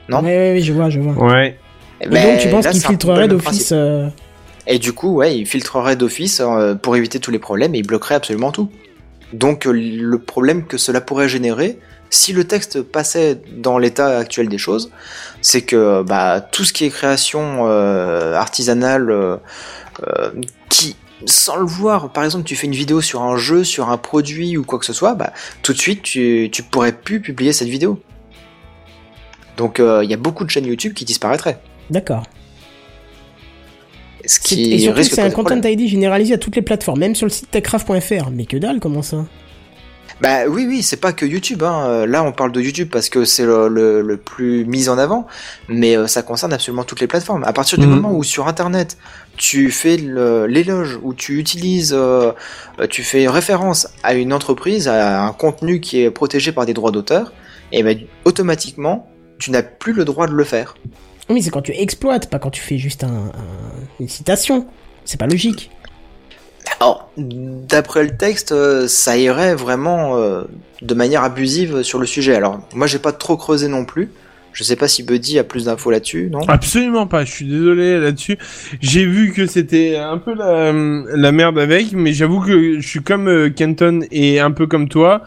non? 0.09 0.18
Ouais, 0.18 0.24
ouais, 0.24 0.52
ouais, 0.55 0.60
je 0.60 0.72
vois, 0.72 0.90
je 0.90 1.00
vois. 1.00 1.12
Ouais. 1.12 1.59
Et 2.00 2.09
donc 2.09 2.38
tu 2.40 2.48
penses 2.48 2.64
là, 2.64 2.72
qu'il 2.72 2.80
filtrerait 2.80 3.28
d'office 3.28 3.70
euh, 3.72 4.09
Et 4.66 4.78
du 4.78 4.92
coup, 4.92 5.16
ouais, 5.16 5.36
il 5.36 5.46
filtrerait 5.46 5.96
d'office 5.96 6.40
euh, 6.40 6.74
pour 6.74 6.96
éviter 6.96 7.18
tous 7.18 7.30
les 7.30 7.38
problèmes 7.38 7.74
et 7.74 7.78
il 7.78 7.86
bloquerait 7.86 8.14
absolument 8.14 8.52
tout. 8.52 8.70
Donc 9.32 9.66
euh, 9.66 9.72
le 9.72 10.18
problème 10.18 10.66
que 10.66 10.78
cela 10.78 11.00
pourrait 11.00 11.28
générer, 11.28 11.78
si 12.10 12.32
le 12.32 12.44
texte 12.44 12.82
passait 12.82 13.40
dans 13.56 13.78
l'état 13.78 14.18
actuel 14.18 14.48
des 14.48 14.59
choses, 14.59 14.90
c'est 15.42 15.62
que 15.62 16.02
bah, 16.02 16.40
tout 16.40 16.64
ce 16.64 16.72
qui 16.72 16.84
est 16.84 16.90
création 16.90 17.66
euh, 17.66 18.34
artisanale, 18.34 19.10
euh, 19.10 19.36
qui 20.70 20.96
sans 21.27 21.57
le 21.57 21.65
voir, 21.66 22.12
par 22.12 22.24
exemple, 22.24 22.45
tu 22.45 22.55
fais 22.57 22.66
une 22.66 22.74
vidéo 22.74 23.01
sur 23.01 23.23
un 23.23 23.36
jeu, 23.36 23.65
sur 23.65 23.89
un 23.90 23.97
produit 23.97 24.57
ou 24.57 24.65
quoi 24.65 24.78
que 24.78 24.85
ce 24.86 24.93
soit, 24.93 25.15
bah, 25.15 25.32
tout 25.62 25.73
de 25.73 25.78
suite, 25.78 26.03
tu, 26.03 26.49
tu 26.53 26.62
pourrais 26.62 26.93
plus 26.93 27.20
publier 27.20 27.53
cette 27.53 27.69
vidéo. 27.69 28.01
Donc 29.57 29.81
euh, 29.81 30.05
il 30.05 30.11
y 30.11 30.15
a 30.15 30.16
beaucoup 30.16 30.45
de 30.45 30.51
chaînes 30.51 30.66
YouTube 30.66 30.95
qui 30.95 31.05
disparaîtraient. 31.05 31.59
D'accord. 31.90 32.23
Ce 34.24 34.40
qui 34.40 34.73
Et 34.74 34.78
surtout 34.78 35.03
c'est 35.03 35.20
un 35.23 35.31
Content. 35.31 35.61
ID 35.62 35.89
généralisé 35.89 36.35
à 36.35 36.39
toutes 36.39 36.57
les 36.57 36.62
plateformes, 36.62 36.99
même 37.01 37.15
sur 37.15 37.27
le 37.27 37.31
site 37.31 37.51
techcraft.fr. 37.51 38.31
Mais 38.32 38.45
que 38.47 38.57
dalle, 38.57 38.78
comment 38.81 39.03
ça? 39.03 39.24
Bah 40.20 40.47
oui, 40.49 40.66
oui, 40.69 40.82
c'est 40.82 40.97
pas 40.97 41.12
que 41.12 41.24
YouTube. 41.24 41.62
Hein. 41.62 41.85
Euh, 41.86 42.07
Là, 42.07 42.24
on 42.24 42.32
parle 42.32 42.51
de 42.51 42.61
YouTube 42.61 42.89
parce 42.90 43.09
que 43.09 43.24
c'est 43.24 43.45
le, 43.45 43.69
le- 43.69 44.03
le 44.03 44.16
plus 44.16 44.65
mis 44.65 44.89
en 44.89 44.99
avant, 44.99 45.27
mais 45.69 45.97
euh, 45.97 46.09
ça 46.09 46.23
concerne 46.23 46.53
absolument 46.53 46.82
toutes 46.82 47.01
les 47.01 47.07
plateformes. 47.07 47.45
À 47.45 47.53
partir 47.53 47.78
du 47.78 47.86
Mhm. 47.86 47.95
moment 47.95 48.12
où 48.12 48.24
sur 48.24 48.49
Internet, 48.49 48.99
tu 49.39 49.70
fais 49.70 49.97
l'éloge, 49.97 50.98
où 51.02 51.15
tu 51.15 51.39
utilises, 51.39 51.94
euh, 51.97 52.32
tu 52.90 53.02
fais 53.02 53.27
référence 53.28 53.89
à 54.02 54.15
une 54.15 54.32
entreprise, 54.32 54.89
à 54.89 55.23
un 55.24 55.32
contenu 55.32 55.81
qui 55.81 56.02
est 56.02 56.10
protégé 56.10 56.52
par 56.52 56.66
des 56.66 56.74
droits 56.74 56.90
d'auteur, 56.90 57.32
et 57.73 57.82
ben 57.82 57.98
automatiquement, 58.24 59.09
tu 59.39 59.51
n'as 59.51 59.62
plus 59.62 59.93
le 59.93 60.05
droit 60.05 60.27
de 60.27 60.32
le 60.32 60.44
faire. 60.44 60.74
Oui, 61.31 61.43
c'est 61.43 61.51
quand 61.51 61.62
tu 61.62 61.73
exploites, 61.73 62.28
pas 62.28 62.39
quand 62.39 62.51
tu 62.51 62.60
fais 62.60 62.78
juste 62.78 63.05
un, 63.05 63.09
un- 63.09 63.86
une 64.01 64.09
citation. 64.09 64.66
C'est 65.05 65.19
pas 65.20 65.27
logique. 65.27 65.70
Alors, 66.81 67.10
d'après 67.16 68.02
le 68.05 68.16
texte, 68.16 68.52
euh, 68.52 68.86
ça 68.89 69.16
irait 69.16 69.55
vraiment 69.55 70.16
euh, 70.16 70.44
de 70.82 70.94
manière 70.94 71.23
abusive 71.23 71.82
sur 71.82 71.98
le 71.98 72.06
sujet. 72.06 72.35
Alors, 72.35 72.60
moi, 72.74 72.86
j'ai 72.86 72.98
pas 72.98 73.12
trop 73.12 73.36
creusé 73.36 73.69
non 73.69 73.85
plus. 73.85 74.10
Je 74.52 74.64
sais 74.64 74.76
pas 74.76 74.88
si 74.88 75.02
Buddy 75.02 75.38
a 75.38 75.44
plus 75.44 75.66
d'infos 75.66 75.90
là-dessus, 75.90 76.28
non? 76.30 76.40
Absolument 76.48 77.06
pas, 77.06 77.24
je 77.24 77.30
suis 77.32 77.46
désolé 77.46 78.00
là-dessus. 78.00 78.38
J'ai 78.80 79.04
vu 79.06 79.32
que 79.32 79.46
c'était 79.46 79.96
un 79.96 80.18
peu 80.18 80.34
la, 80.34 80.72
la 80.72 81.32
merde 81.32 81.58
avec, 81.58 81.92
mais 81.92 82.12
j'avoue 82.12 82.40
que 82.40 82.80
je 82.80 82.86
suis 82.86 83.02
comme 83.02 83.28
euh, 83.28 83.50
Kenton 83.50 84.00
et 84.10 84.40
un 84.40 84.50
peu 84.50 84.66
comme 84.66 84.88
toi. 84.88 85.22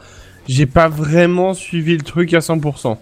J'ai 0.48 0.65
pas 0.65 0.89
vraiment 0.89 1.53
suivi 1.53 1.95
le 1.95 2.03
truc 2.03 2.34
à 2.34 2.39
100%. 2.39 2.98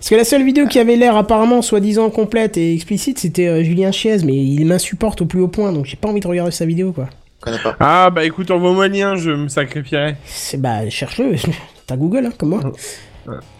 Parce 0.00 0.08
que 0.08 0.14
la 0.14 0.24
seule 0.24 0.44
vidéo 0.44 0.66
qui 0.66 0.78
avait 0.78 0.96
l'air 0.96 1.14
apparemment 1.14 1.60
soi-disant 1.60 2.08
complète 2.08 2.56
et 2.56 2.72
explicite, 2.72 3.18
c'était 3.18 3.48
euh, 3.48 3.62
Julien 3.62 3.92
Chiez, 3.92 4.24
mais 4.24 4.34
il 4.34 4.64
m'insupporte 4.64 5.20
au 5.20 5.26
plus 5.26 5.40
haut 5.42 5.48
point, 5.48 5.72
donc 5.72 5.84
j'ai 5.84 5.96
pas 5.96 6.08
envie 6.08 6.20
de 6.20 6.26
regarder 6.26 6.52
sa 6.52 6.64
vidéo, 6.64 6.92
quoi. 6.92 7.10
Pas. 7.42 7.76
Ah 7.80 8.10
bah 8.10 8.24
écoute, 8.24 8.50
envoie-moi 8.50 8.88
le 8.88 8.94
lien, 8.94 9.16
je 9.16 9.30
me 9.30 9.48
sacrifierai. 9.48 10.16
C'est 10.26 10.60
bah 10.60 10.88
cherche-le, 10.88 11.36
t'as 11.86 11.96
Google 11.96 12.26
hein, 12.26 12.32
comme 12.36 12.50
moi. 12.50 12.60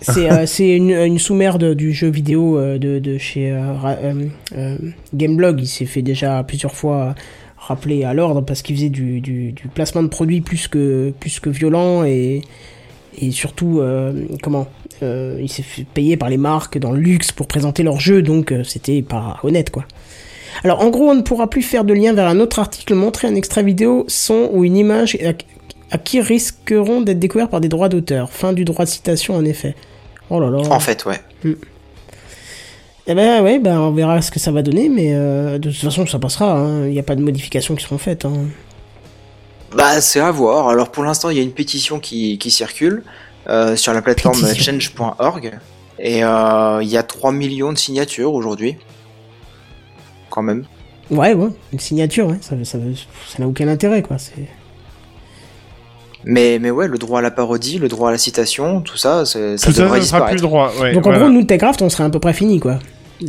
C'est 0.01 0.31
euh, 0.31 0.45
c'est 0.47 0.77
une, 0.77 0.91
une 0.91 1.19
sous-merde 1.19 1.75
du 1.75 1.93
jeu 1.93 2.09
vidéo 2.09 2.59
euh, 2.59 2.79
de, 2.79 2.99
de 2.99 3.19
chez 3.19 3.53
euh, 3.53 4.77
Gameblog. 5.15 5.61
Il 5.61 5.67
s'est 5.67 5.87
fait 5.87 6.03
déjà 6.03 6.43
plusieurs 6.43 6.75
fois 6.75 7.15
rappeler 7.57 8.05
à 8.05 8.15
l'ordre 8.15 8.41
parce 8.41 8.63
qu'il 8.63 8.77
faisait 8.77 8.89
du, 8.89 9.21
du, 9.21 9.53
du 9.53 9.69
placement 9.69 10.03
de 10.03 10.09
produits 10.09 10.41
plus 10.41 10.69
que 10.69 11.13
plus 11.21 11.41
que 11.41 11.51
violent 11.51 12.05
et 12.05 12.43
et 13.21 13.33
surtout 13.33 13.83
comment 14.43 14.69
euh, 15.03 15.39
il 15.41 15.49
s'est 15.51 15.63
fait 15.63 15.85
payer 15.85 16.17
par 16.17 16.29
les 16.29 16.37
marques 16.37 16.79
dans 16.79 16.93
le 16.93 17.01
luxe 17.01 17.33
pour 17.33 17.47
présenter 17.47 17.83
leur 17.83 17.99
jeu 17.99 18.21
donc 18.21 18.53
euh, 18.53 18.65
c'était 18.65 19.01
pas 19.01 19.39
honnête 19.43 19.71
quoi. 19.71 19.85
Alors 20.63 20.83
en 20.83 20.91
gros 20.91 21.11
on 21.11 21.15
ne 21.15 21.23
pourra 21.23 21.49
plus 21.49 21.63
faire 21.63 21.85
de 21.85 21.95
lien 21.95 22.13
vers 22.13 22.27
un 22.27 22.39
autre 22.39 22.59
article, 22.59 22.95
montrer 22.95 23.29
un 23.29 23.35
extrait 23.35 23.63
vidéo, 23.63 24.05
son 24.09 24.51
ou 24.53 24.65
une 24.65 24.77
image 24.77 25.17
qui 25.99 26.21
risqueront 26.21 27.01
d'être 27.01 27.19
découverts 27.19 27.49
par 27.49 27.61
des 27.61 27.69
droits 27.69 27.89
d'auteur? 27.89 28.31
Fin 28.31 28.53
du 28.53 28.65
droit 28.65 28.85
de 28.85 28.91
citation 28.91 29.35
en 29.37 29.45
effet. 29.45 29.75
Oh 30.31 30.39
là 30.41 30.49
là. 30.51 30.59
En 30.71 30.81
fait, 30.81 31.05
ouais. 31.07 31.21
Eh 33.07 33.15
ben 33.15 33.43
ouais, 33.43 33.59
ben 33.59 33.79
on 33.81 33.91
verra 33.93 34.23
ce 34.23 34.31
que 34.31 34.39
ça 34.39 34.53
va 34.53 34.63
donner, 34.63 34.89
mais 34.89 35.15
euh, 35.15 35.59
de 35.59 35.71
toute 35.71 35.81
façon 35.81 36.07
ça 36.07 36.19
passera. 36.19 36.53
hein. 36.53 36.87
Il 36.87 36.93
n'y 36.93 36.99
a 36.99 37.03
pas 37.03 37.17
de 37.17 37.23
modifications 37.23 37.75
qui 37.75 37.83
seront 37.85 37.99
faites. 37.99 38.25
hein. 38.25 38.33
Bah, 39.75 40.01
c'est 40.01 40.21
à 40.21 40.31
voir. 40.31 40.69
Alors, 40.69 40.91
pour 40.91 41.05
l'instant, 41.05 41.31
il 41.31 41.37
y 41.37 41.41
a 41.41 41.43
une 41.45 41.53
pétition 41.53 42.01
qui, 42.01 42.39
qui 42.39 42.51
circule 42.51 43.03
euh, 43.49 43.77
sur 43.77 43.93
la 43.93 44.03
plateforme 44.03 44.37
change.org. 44.55 45.59
Et 45.99 46.25
euh, 46.25 46.81
il 46.83 46.89
y 46.89 46.97
a 46.97 47.03
3 47.05 47.31
millions 47.33 47.73
de 47.73 47.79
signatures 47.79 48.33
aujourd'hui. 48.35 48.77
Quand 50.29 50.43
même. 50.43 50.65
Ouais, 51.11 51.35
ouais, 51.35 51.49
une 51.73 51.79
signature, 51.81 52.27
ouais, 52.29 52.39
ça 52.41 52.55
ça 52.65 52.79
veut- 52.79 52.95
ça 52.95 53.39
n'a 53.41 53.49
aucun 53.49 53.67
intérêt 53.67 54.01
quoi. 54.03 54.17
C'est 54.19 54.47
Mais, 56.25 56.59
mais 56.61 56.71
ouais, 56.71 56.87
le 56.87 56.99
droit 56.99 57.21
à 57.21 57.23
la 57.23 57.31
parodie, 57.31 57.79
le 57.79 57.89
droit 57.89 58.09
à 58.11 58.13
la 58.13 58.19
citation, 58.19 58.81
tout 58.83 58.97
ça, 58.99 59.25
c'est- 59.25 59.57
ça 59.57 59.67
Tout 59.69 59.73
ça, 59.73 59.83
devrait 59.85 60.01
ça 60.03 60.07
sera 60.07 60.27
plus 60.27 60.37
disparaître. 60.37 60.43
droit. 60.43 60.73
Ouais, 60.81 60.93
donc 60.93 61.07
en 61.07 61.11
voilà. 61.11 61.25
gros 61.25 61.31
nous 61.31 61.45
Techcraft 61.45 61.81
on 61.83 61.89
serait 61.89 62.05
à 62.05 62.11
peu 62.11 62.19
près 62.21 62.33
fini 62.35 62.61
quoi. 62.61 62.79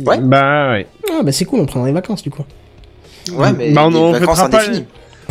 Ouais. 0.06 0.18
Bah 0.20 0.72
ouais. 0.72 0.86
Ah 1.10 1.22
bah 1.22 1.32
c'est 1.32 1.44
cool, 1.46 1.60
on 1.60 1.66
prendra 1.66 1.86
les 1.88 1.94
vacances 1.94 2.22
du 2.22 2.30
coup. 2.30 2.44
Ouais, 3.34 3.52
mais 3.56 3.72
Bah, 3.72 3.82
on- 3.86 3.94
on 3.94 4.12
vacances 4.12 4.40
pas 4.50 4.60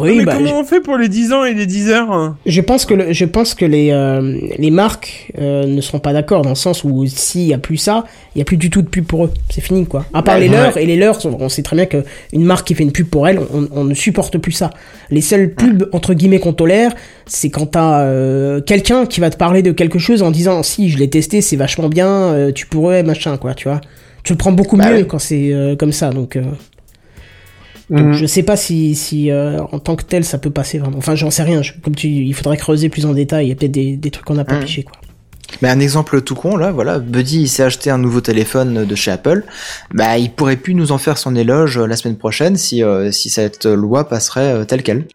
mais 0.03 0.25
bah, 0.25 0.33
comment 0.37 0.59
on 0.59 0.63
fait 0.63 0.81
pour 0.81 0.97
les 0.97 1.07
10 1.09 1.33
ans 1.33 1.43
et 1.45 1.53
les 1.53 1.65
10 1.65 1.89
heures 1.89 2.35
je 2.45 2.61
pense 2.61 2.85
que 2.85 2.93
le- 2.93 3.13
je 3.13 3.25
pense 3.25 3.53
que 3.53 3.65
les 3.65 3.89
euh, 3.91 4.37
les 4.57 4.71
marques 4.71 5.31
euh, 5.39 5.65
ne 5.65 5.81
seront 5.81 5.99
pas 5.99 6.13
d'accord 6.13 6.41
dans 6.41 6.49
le 6.49 6.55
sens 6.55 6.83
où 6.83 7.05
s'il 7.07 7.43
y 7.47 7.53
a 7.53 7.57
plus 7.57 7.77
ça, 7.77 8.05
il 8.35 8.39
y 8.39 8.41
a 8.41 8.45
plus 8.45 8.57
du 8.57 8.69
tout 8.69 8.81
de 8.81 8.87
pub 8.87 9.05
pour 9.05 9.25
eux. 9.25 9.31
C'est 9.49 9.61
fini 9.61 9.85
quoi. 9.85 10.05
À 10.13 10.23
part 10.23 10.39
les 10.39 10.49
ouais. 10.49 10.55
leurs 10.55 10.77
et 10.77 10.85
les 10.85 10.95
leurs, 10.97 11.19
on 11.25 11.49
sait 11.49 11.63
très 11.63 11.75
bien 11.75 11.85
que 11.85 12.03
une 12.33 12.43
marque 12.43 12.67
qui 12.67 12.75
fait 12.75 12.83
une 12.83 12.91
pub 12.91 13.07
pour 13.07 13.27
elle, 13.27 13.39
on, 13.53 13.67
on 13.71 13.83
ne 13.83 13.93
supporte 13.93 14.37
plus 14.37 14.51
ça. 14.53 14.69
Les 15.09 15.21
seules 15.21 15.53
pubs 15.53 15.87
entre 15.91 16.13
guillemets 16.13 16.39
qu'on 16.39 16.53
tolère, 16.53 16.93
c'est 17.25 17.49
quand 17.49 17.67
t'as 17.67 18.01
euh, 18.01 18.61
quelqu'un 18.61 19.05
qui 19.05 19.19
va 19.19 19.29
te 19.29 19.37
parler 19.37 19.61
de 19.61 19.71
quelque 19.71 19.99
chose 19.99 20.21
en 20.23 20.31
disant 20.31 20.63
si 20.63 20.89
je 20.89 20.97
l'ai 20.97 21.09
testé, 21.09 21.41
c'est 21.41 21.55
vachement 21.55 21.89
bien, 21.89 22.51
tu 22.55 22.65
pourrais 22.67 23.03
machin 23.03 23.37
quoi, 23.37 23.53
tu 23.53 23.67
vois. 23.67 23.81
Tu 24.23 24.33
le 24.33 24.37
prends 24.37 24.51
beaucoup 24.51 24.77
Bah 24.77 24.91
mieux 24.93 25.05
quand 25.05 25.17
c'est 25.19 25.51
comme 25.79 25.91
ça 25.91 26.11
donc. 26.11 26.37
Donc 27.91 28.07
Mhm. 28.07 28.13
je 28.13 28.25
sais 28.25 28.41
pas 28.43 28.55
si, 28.55 28.95
si 28.95 29.29
euh, 29.29 29.61
en 29.71 29.77
tant 29.79 29.95
que 29.95 30.03
tel 30.03 30.23
ça 30.25 30.37
peut 30.39 30.49
passer 30.49 30.79
vraiment. 30.79 30.97
Enfin 30.97 31.13
j'en 31.15 31.29
sais 31.29 31.43
rien. 31.43 31.61
Je- 31.61 31.73
comme 31.83 31.93
tu, 31.95 32.07
il 32.07 32.33
faudrait 32.33 32.57
creuser 32.57 32.89
plus 32.89 33.05
en 33.05 33.13
détail. 33.13 33.45
Il 33.45 33.49
y 33.49 33.51
a 33.51 33.55
peut-être 33.55 33.71
des, 33.71 33.95
des 33.97 34.09
trucs 34.11 34.25
qu'on 34.25 34.33
n'a 34.35 34.45
pas 34.45 34.57
piché 34.59 34.83
quoi. 34.83 34.93
Mais 35.61 35.67
un 35.67 35.81
exemple 35.81 36.21
tout 36.21 36.33
con, 36.33 36.55
là, 36.55 36.71
voilà, 36.71 36.97
Buddy, 36.99 37.41
il 37.41 37.47
s'est 37.49 37.63
acheté 37.63 37.89
un 37.89 37.97
nouveau 37.97 38.21
téléphone 38.21 38.85
de 38.85 38.95
chez 38.95 39.11
Apple. 39.11 39.43
Bah, 39.93 40.17
il 40.17 40.31
pourrait 40.31 40.55
plus 40.55 40.73
nous 40.73 40.93
en 40.93 40.97
faire 40.97 41.17
son 41.17 41.35
éloge 41.35 41.77
euh, 41.77 41.85
la 41.87 41.97
semaine 41.97 42.15
prochaine 42.17 42.55
si, 42.55 42.81
euh, 42.81 43.11
si 43.11 43.29
cette 43.29 43.65
loi 43.65 44.07
passerait 44.07 44.65
telle 44.65 44.81
quelle. 44.81 45.07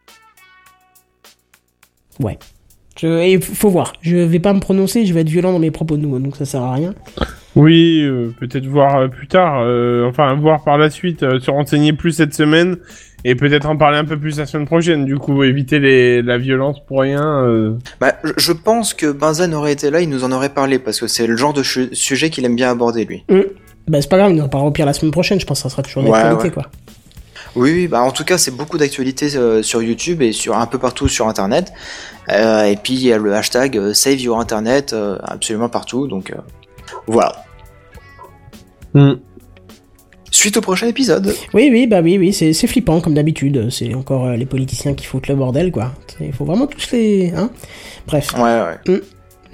Ouais. 2.20 2.38
Je, 3.00 3.06
et 3.20 3.40
faut 3.40 3.70
voir. 3.70 3.94
Je 4.02 4.16
vais 4.16 4.38
pas 4.38 4.52
me 4.52 4.60
prononcer, 4.60 5.04
je 5.06 5.12
vais 5.14 5.20
être 5.22 5.28
violent 5.28 5.52
dans 5.52 5.58
mes 5.58 5.70
propos 5.70 5.96
de 5.96 6.02
nouveau, 6.02 6.18
donc 6.18 6.36
ça 6.36 6.44
sert 6.44 6.62
à 6.62 6.74
rien. 6.74 6.94
Oui, 7.56 8.02
euh, 8.04 8.32
peut-être 8.38 8.66
voir 8.66 8.96
euh, 8.96 9.08
plus 9.08 9.26
tard, 9.28 9.62
euh, 9.62 10.06
enfin 10.06 10.34
voir 10.34 10.62
par 10.62 10.76
la 10.78 10.90
suite, 10.90 11.22
euh, 11.22 11.40
se 11.40 11.50
renseigner 11.50 11.92
plus 11.94 12.12
cette 12.12 12.34
semaine 12.34 12.76
et 13.24 13.34
peut-être 13.34 13.66
en 13.66 13.76
parler 13.76 13.96
un 13.96 14.04
peu 14.04 14.18
plus 14.18 14.38
la 14.38 14.44
semaine 14.46 14.66
prochaine. 14.66 15.04
Du 15.06 15.16
coup, 15.16 15.42
éviter 15.42 15.78
les, 15.78 16.20
la 16.22 16.36
violence 16.36 16.78
pour 16.86 17.00
rien. 17.00 17.24
euh. 17.44 17.72
Bah, 17.98 18.16
je- 18.36 18.52
pense 18.52 18.92
que 18.94 19.10
Benzen 19.10 19.54
aurait 19.54 19.72
été 19.72 19.90
là, 19.90 20.00
il 20.02 20.10
nous 20.10 20.22
en 20.22 20.32
aurait 20.32 20.50
parlé, 20.50 20.78
parce 20.78 21.00
que 21.00 21.06
c'est 21.06 21.26
le 21.26 21.36
genre 21.36 21.54
de 21.54 21.62
sujet 21.62 22.30
qu'il 22.30 22.44
aime 22.44 22.56
bien 22.56 22.70
aborder, 22.70 23.04
lui. 23.06 23.24
Bah 23.88 24.02
c'est 24.02 24.10
pas 24.10 24.18
grave, 24.18 24.32
il 24.32 24.42
en 24.42 24.48
parlera 24.48 24.68
au 24.68 24.72
pire 24.72 24.84
la 24.86 24.92
semaine 24.92 25.12
prochaine, 25.12 25.40
je 25.40 25.46
pense 25.46 25.58
que 25.58 25.62
ça 25.62 25.70
sera 25.70 25.82
toujours 25.82 26.02
d'actualité 26.02 26.44
ouais. 26.44 26.50
quoi. 26.50 26.64
Oui, 27.54 27.72
oui, 27.72 27.88
bah 27.88 28.02
en 28.02 28.10
tout 28.10 28.24
cas, 28.24 28.36
c'est 28.36 28.54
beaucoup 28.54 28.76
d'actualités 28.76 29.34
euh, 29.36 29.62
sur 29.62 29.80
YouTube 29.82 30.20
et 30.20 30.32
sur 30.32 30.58
un 30.58 30.66
peu 30.66 30.76
partout 30.78 31.08
sur 31.08 31.26
Internet. 31.26 31.72
Euh, 32.30 32.64
et 32.64 32.76
puis 32.76 32.92
il 32.94 33.02
y 33.06 33.12
a 33.14 33.18
le 33.18 33.32
hashtag 33.34 33.78
euh, 33.78 33.94
Save 33.94 34.20
Your 34.20 34.38
Internet 34.40 34.92
euh, 34.92 35.16
absolument 35.22 35.70
partout. 35.70 36.06
Donc 36.06 36.32
euh, 36.32 36.36
voilà. 39.00 39.16
Suite 40.30 40.56
au 40.56 40.60
prochain 40.60 40.86
épisode. 40.88 41.34
Oui, 41.54 41.68
oui, 41.72 41.86
bah 41.86 42.00
oui, 42.02 42.18
oui, 42.18 42.32
c'est 42.32 42.52
c'est 42.52 42.66
flippant 42.66 43.00
comme 43.00 43.14
d'habitude. 43.14 43.68
C'est 43.70 43.94
encore 43.94 44.26
euh, 44.26 44.36
les 44.36 44.44
politiciens 44.44 44.94
qui 44.94 45.06
foutent 45.06 45.28
le 45.28 45.34
bordel, 45.34 45.70
quoi. 45.70 45.92
Il 46.20 46.32
faut 46.32 46.44
vraiment 46.44 46.66
tous 46.66 46.90
les. 46.92 47.32
Hein 47.34 47.50
Bref. 48.06 48.34
Ouais, 48.36 48.60
ouais. 48.88 49.00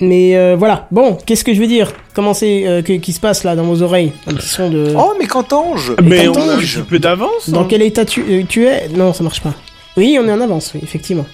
Mais 0.00 0.36
euh, 0.36 0.56
voilà. 0.58 0.88
Bon, 0.90 1.16
qu'est-ce 1.24 1.44
que 1.44 1.54
je 1.54 1.60
veux 1.60 1.66
dire? 1.68 1.92
Comment 2.14 2.34
c'est 2.34 2.66
euh, 2.66 2.82
que- 2.82 2.94
qui 2.94 3.12
se 3.12 3.20
passe 3.20 3.44
là 3.44 3.54
dans 3.54 3.64
vos 3.64 3.82
oreilles? 3.82 4.12
Un 4.26 4.34
petit 4.34 4.48
son 4.48 4.70
de. 4.70 4.94
Oh, 4.96 5.12
mais 5.18 5.26
qu'entends-je? 5.26 5.92
Mais 6.02 6.26
quand 6.26 6.38
on 6.38 6.48
a 6.48 6.54
un 6.54 6.58
petit 6.58 6.80
peu 6.88 6.98
d'avance. 6.98 7.50
Dans 7.50 7.60
hein. 7.60 7.66
quel 7.68 7.82
état 7.82 8.04
tu, 8.04 8.22
euh, 8.22 8.42
tu 8.48 8.66
es? 8.66 8.88
Non, 8.88 9.12
ça 9.12 9.22
marche 9.22 9.42
pas. 9.42 9.54
Oui, 9.96 10.18
on 10.20 10.26
est 10.26 10.32
en 10.32 10.40
avance, 10.40 10.72
oui, 10.74 10.80
effectivement. 10.82 11.26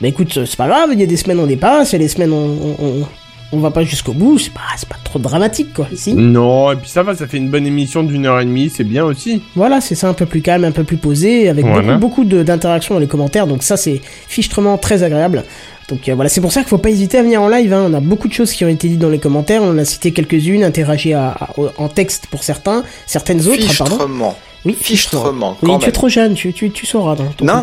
Bah 0.00 0.06
écoute, 0.06 0.32
c'est 0.32 0.56
pas 0.56 0.68
grave, 0.68 0.90
il 0.92 1.00
y 1.00 1.02
a 1.02 1.06
des 1.06 1.16
semaines 1.16 1.40
on 1.40 1.46
dépasse, 1.46 1.90
il 1.90 1.94
y 1.94 1.96
a 1.96 1.98
des 1.98 2.08
semaines 2.08 2.32
on, 2.32 2.36
on, 2.46 2.76
on, 2.78 3.06
on 3.52 3.58
va 3.58 3.70
pas 3.70 3.82
jusqu'au 3.84 4.12
bout, 4.12 4.38
c'est 4.38 4.52
pas, 4.52 4.60
c'est 4.76 4.88
pas 4.88 4.96
trop 5.04 5.18
dramatique 5.18 5.72
quoi, 5.74 5.88
si 5.94 6.12
Non, 6.14 6.72
et 6.72 6.76
puis 6.76 6.88
ça 6.90 7.02
va, 7.02 7.14
ça 7.14 7.26
fait 7.26 7.38
une 7.38 7.48
bonne 7.48 7.66
émission 7.66 8.02
d'une 8.02 8.26
heure 8.26 8.40
et 8.40 8.44
demie, 8.44 8.70
c'est 8.74 8.84
bien 8.84 9.04
aussi. 9.04 9.42
Voilà, 9.56 9.80
c'est 9.80 9.94
ça, 9.94 10.08
un 10.08 10.14
peu 10.14 10.26
plus 10.26 10.42
calme, 10.42 10.64
un 10.64 10.70
peu 10.72 10.84
plus 10.84 10.96
posé, 10.98 11.48
avec 11.48 11.64
Voilà. 11.64 11.94
beaucoup, 11.96 11.98
beaucoup 11.98 12.24
de- 12.24 12.42
d'interactions 12.42 12.94
dans 12.94 13.00
les 13.00 13.06
commentaires, 13.06 13.46
donc 13.46 13.62
ça 13.62 13.76
c'est 13.76 14.00
fichtrement 14.28 14.76
très 14.78 15.02
agréable. 15.02 15.44
Donc 15.88 16.06
euh, 16.08 16.14
voilà, 16.14 16.28
c'est 16.28 16.42
pour 16.42 16.52
ça 16.52 16.60
qu'il 16.60 16.68
faut 16.68 16.76
pas 16.76 16.90
hésiter 16.90 17.16
à 17.16 17.22
venir 17.22 17.40
en 17.40 17.48
live, 17.48 17.72
hein. 17.72 17.86
on 17.88 17.94
a 17.94 18.00
beaucoup 18.00 18.28
de 18.28 18.34
choses 18.34 18.52
qui 18.52 18.62
ont 18.64 18.68
été 18.68 18.88
dites 18.88 18.98
dans 18.98 19.08
les 19.08 19.18
commentaires, 19.18 19.62
on 19.62 19.70
en 19.70 19.78
a 19.78 19.84
cité 19.86 20.12
quelques-unes, 20.12 20.62
interagi 20.62 21.14
à- 21.14 21.28
à- 21.30 21.48
en 21.78 21.88
texte 21.88 22.26
pour 22.26 22.42
certains, 22.42 22.82
certaines 23.06 23.46
autres, 23.46 23.66
pardon. 23.78 23.94
Fichtrement. 23.96 24.38
Oui, 24.66 24.76
Fichtrement, 24.78 25.56
Oui, 25.62 25.70
tu 25.80 25.88
es 25.88 25.92
trop 25.92 26.08
jeune, 26.10 26.34
tu, 26.34 26.52
tu, 26.52 26.70
tu 26.70 26.84
sauras. 26.84 27.14
Dans 27.14 27.24
ton 27.28 27.44
Non, 27.46 27.54
non, 27.54 27.62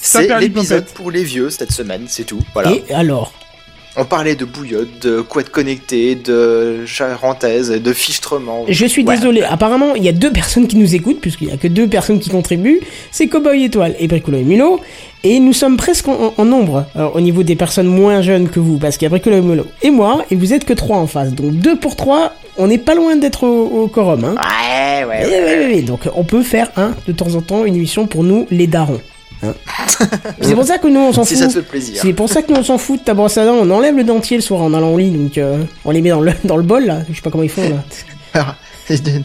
C'est 0.00 0.38
l'épisode 0.40 0.86
pour 0.94 1.10
les 1.10 1.24
vieux 1.24 1.50
cette 1.50 1.72
semaine, 1.72 2.02
c'est 2.06 2.24
tout. 2.24 2.38
Voilà. 2.54 2.72
Et 2.72 2.94
alors? 2.94 3.32
On 3.96 4.04
parlait 4.04 4.36
de 4.36 4.44
bouillotte, 4.44 5.00
de 5.02 5.20
couette 5.20 5.50
connectée, 5.50 6.14
de 6.14 6.86
charentaise, 6.86 7.70
de 7.70 7.92
fichtrement. 7.92 8.64
Je 8.68 8.86
suis 8.86 9.04
Ouais. 9.04 9.16
désolé, 9.16 9.42
apparemment 9.42 9.94
il 9.96 10.04
y 10.04 10.08
a 10.08 10.12
deux 10.12 10.30
personnes 10.32 10.68
qui 10.68 10.76
nous 10.76 10.94
écoutent, 10.94 11.20
puisqu'il 11.20 11.48
y 11.48 11.52
a 11.52 11.56
que 11.56 11.66
deux 11.66 11.88
personnes 11.88 12.20
qui 12.20 12.30
contribuent, 12.30 12.80
c'est 13.10 13.26
Cowboy 13.26 13.64
Étoile 13.64 13.96
et 13.98 14.06
Bricolo 14.06 14.38
et 14.38 14.42
Milo, 14.44 14.78
et 15.24 15.40
nous 15.40 15.52
sommes 15.52 15.76
presque 15.76 16.06
en, 16.06 16.32
en 16.36 16.44
nombre 16.44 16.86
euh, 16.96 17.08
au 17.14 17.20
niveau 17.20 17.42
des 17.42 17.56
personnes 17.56 17.88
moins 17.88 18.22
jeunes 18.22 18.48
que 18.48 18.60
vous, 18.60 18.78
parce 18.78 18.96
qu'il 18.96 19.06
y 19.06 19.06
a 19.06 19.10
Bricolo 19.10 19.36
et 19.36 19.40
Milo 19.40 19.66
et 19.82 19.90
moi, 19.90 20.24
et 20.30 20.36
vous 20.36 20.52
êtes 20.54 20.64
que 20.64 20.72
trois 20.72 20.96
en 20.98 21.08
face, 21.08 21.32
donc 21.32 21.52
deux 21.54 21.76
pour 21.76 21.96
trois, 21.96 22.34
on 22.58 22.68
n'est 22.68 22.78
pas 22.78 22.94
loin 22.94 23.16
d'être 23.16 23.42
au, 23.44 23.82
au 23.82 23.88
quorum, 23.88 24.24
hein. 24.24 24.34
Ouais, 24.36 25.04
ouais, 25.04 25.22
Eh 25.24 25.26
ouais. 25.26 25.44
oui, 25.58 25.64
oui, 25.66 25.74
oui, 25.78 25.82
donc 25.82 26.02
on 26.14 26.22
peut 26.22 26.42
faire 26.44 26.70
hein, 26.76 26.92
de 27.08 27.12
temps 27.12 27.34
en 27.34 27.40
temps 27.42 27.64
une 27.64 27.74
émission 27.74 28.06
pour 28.06 28.22
nous 28.22 28.46
les 28.52 28.68
darons. 28.68 29.00
Hein. 29.42 29.54
c'est 30.40 30.54
pour 30.54 30.64
ça 30.64 30.78
que 30.78 30.86
nous 30.88 31.00
on 31.00 31.12
s'en 31.12 31.24
Si 31.24 31.34
fout. 31.34 31.42
ça 31.42 31.48
te 31.48 31.52
fait 31.54 31.62
plaisir. 31.68 32.00
C'est 32.02 32.12
pour 32.12 32.28
ça 32.28 32.42
que 32.42 32.52
nous 32.52 32.58
on 32.58 32.64
s'en 32.64 32.78
fout 32.78 33.00
de 33.00 33.04
ta 33.04 33.14
brosse 33.14 33.36
à 33.38 33.44
dents, 33.44 33.54
on 33.60 33.70
enlève 33.70 33.96
le 33.96 34.04
dentier 34.04 34.36
le 34.36 34.42
soir 34.42 34.62
en 34.62 34.72
allant 34.74 34.90
au 34.92 34.98
lit, 34.98 35.10
donc 35.10 35.38
euh, 35.38 35.62
on 35.84 35.90
les 35.90 36.00
met 36.02 36.10
dans 36.10 36.20
le, 36.20 36.32
dans 36.44 36.56
le 36.56 36.62
bol 36.62 36.84
là, 36.86 37.00
je 37.08 37.14
sais 37.16 37.22
pas 37.22 37.30
comment 37.30 37.44
ils 37.44 37.50
font 37.50 37.68
là. 37.68 37.84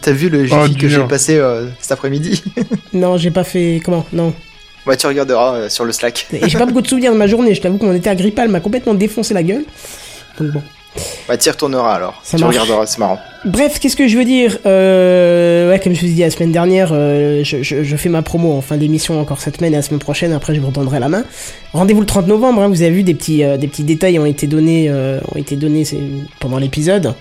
T'as 0.00 0.12
vu 0.12 0.28
le 0.28 0.46
Oh, 0.52 0.66
jiffy 0.66 0.76
que 0.78 0.88
j'ai 0.88 1.02
passé 1.04 1.36
euh, 1.36 1.66
cet 1.80 1.92
après-midi? 1.92 2.42
Non, 2.92 3.16
j'ai 3.16 3.30
pas 3.32 3.42
fait. 3.44 3.80
Comment? 3.84 4.06
Non. 4.12 4.32
Ouais, 4.86 4.96
tu 4.96 5.06
regarderas 5.08 5.54
euh, 5.54 5.68
sur 5.68 5.84
le 5.84 5.90
Slack. 5.92 6.28
Et 6.32 6.48
j'ai 6.48 6.56
pas 6.58 6.66
beaucoup 6.66 6.80
de 6.82 6.86
souvenirs 6.86 7.12
de 7.12 7.16
ma 7.16 7.26
journée. 7.26 7.52
Je 7.54 7.60
t'avoue 7.60 7.76
qu'on 7.76 7.92
était 7.92 8.08
à 8.10 8.14
Grippa, 8.14 8.44
elle 8.44 8.50
m'a 8.50 8.60
complètement 8.60 8.94
défoncé 8.94 9.34
la 9.34 9.42
gueule. 9.42 9.64
Donc 10.38 10.52
bon. 10.52 10.62
Ouais, 11.28 11.36
t'y 11.38 11.50
retourneras 11.50 11.94
alors. 11.94 12.20
Ça 12.22 12.36
tu 12.36 12.42
marche. 12.44 12.54
regarderas, 12.56 12.86
c'est 12.86 12.98
marrant. 12.98 13.18
Bref, 13.44 13.78
qu'est-ce 13.78 13.96
que 13.96 14.08
je 14.08 14.16
veux 14.16 14.24
dire? 14.24 14.58
Euh, 14.66 15.70
Ouais, 15.70 15.80
comme 15.80 15.94
je 15.94 16.00
vous 16.00 16.06
ai 16.06 16.10
dit 16.10 16.20
la 16.20 16.30
semaine 16.30 16.52
dernière, 16.52 16.90
euh, 16.92 17.42
je, 17.44 17.62
je, 17.62 17.82
je 17.82 17.96
fais 17.96 18.08
ma 18.08 18.22
promo 18.22 18.52
en 18.52 18.60
fin 18.60 18.76
d'émission 18.76 19.20
encore 19.20 19.40
cette 19.40 19.56
semaine 19.58 19.72
et 19.72 19.76
la 19.76 19.82
semaine 19.82 19.98
prochaine. 20.00 20.32
Après, 20.32 20.54
je 20.54 20.60
vous 20.60 20.68
redonnerai 20.68 21.00
la 21.00 21.08
main. 21.08 21.24
Rendez-vous 21.72 22.00
le 22.00 22.06
30 22.06 22.26
novembre. 22.28 22.62
hein, 22.62 22.68
vous 22.68 22.82
avez 22.82 22.90
vu 22.92 23.02
des 23.02 23.14
petits 23.14 23.42
euh, 23.44 23.56
des 23.56 23.66
petits 23.68 23.84
détails 23.84 24.18
ont 24.18 24.26
été 24.26 24.46
donnés 24.46 24.90
ont 24.90 25.36
été 25.38 25.56
donnés 25.56 25.84
pendant 26.40 26.58
l'épisode. 26.58 27.14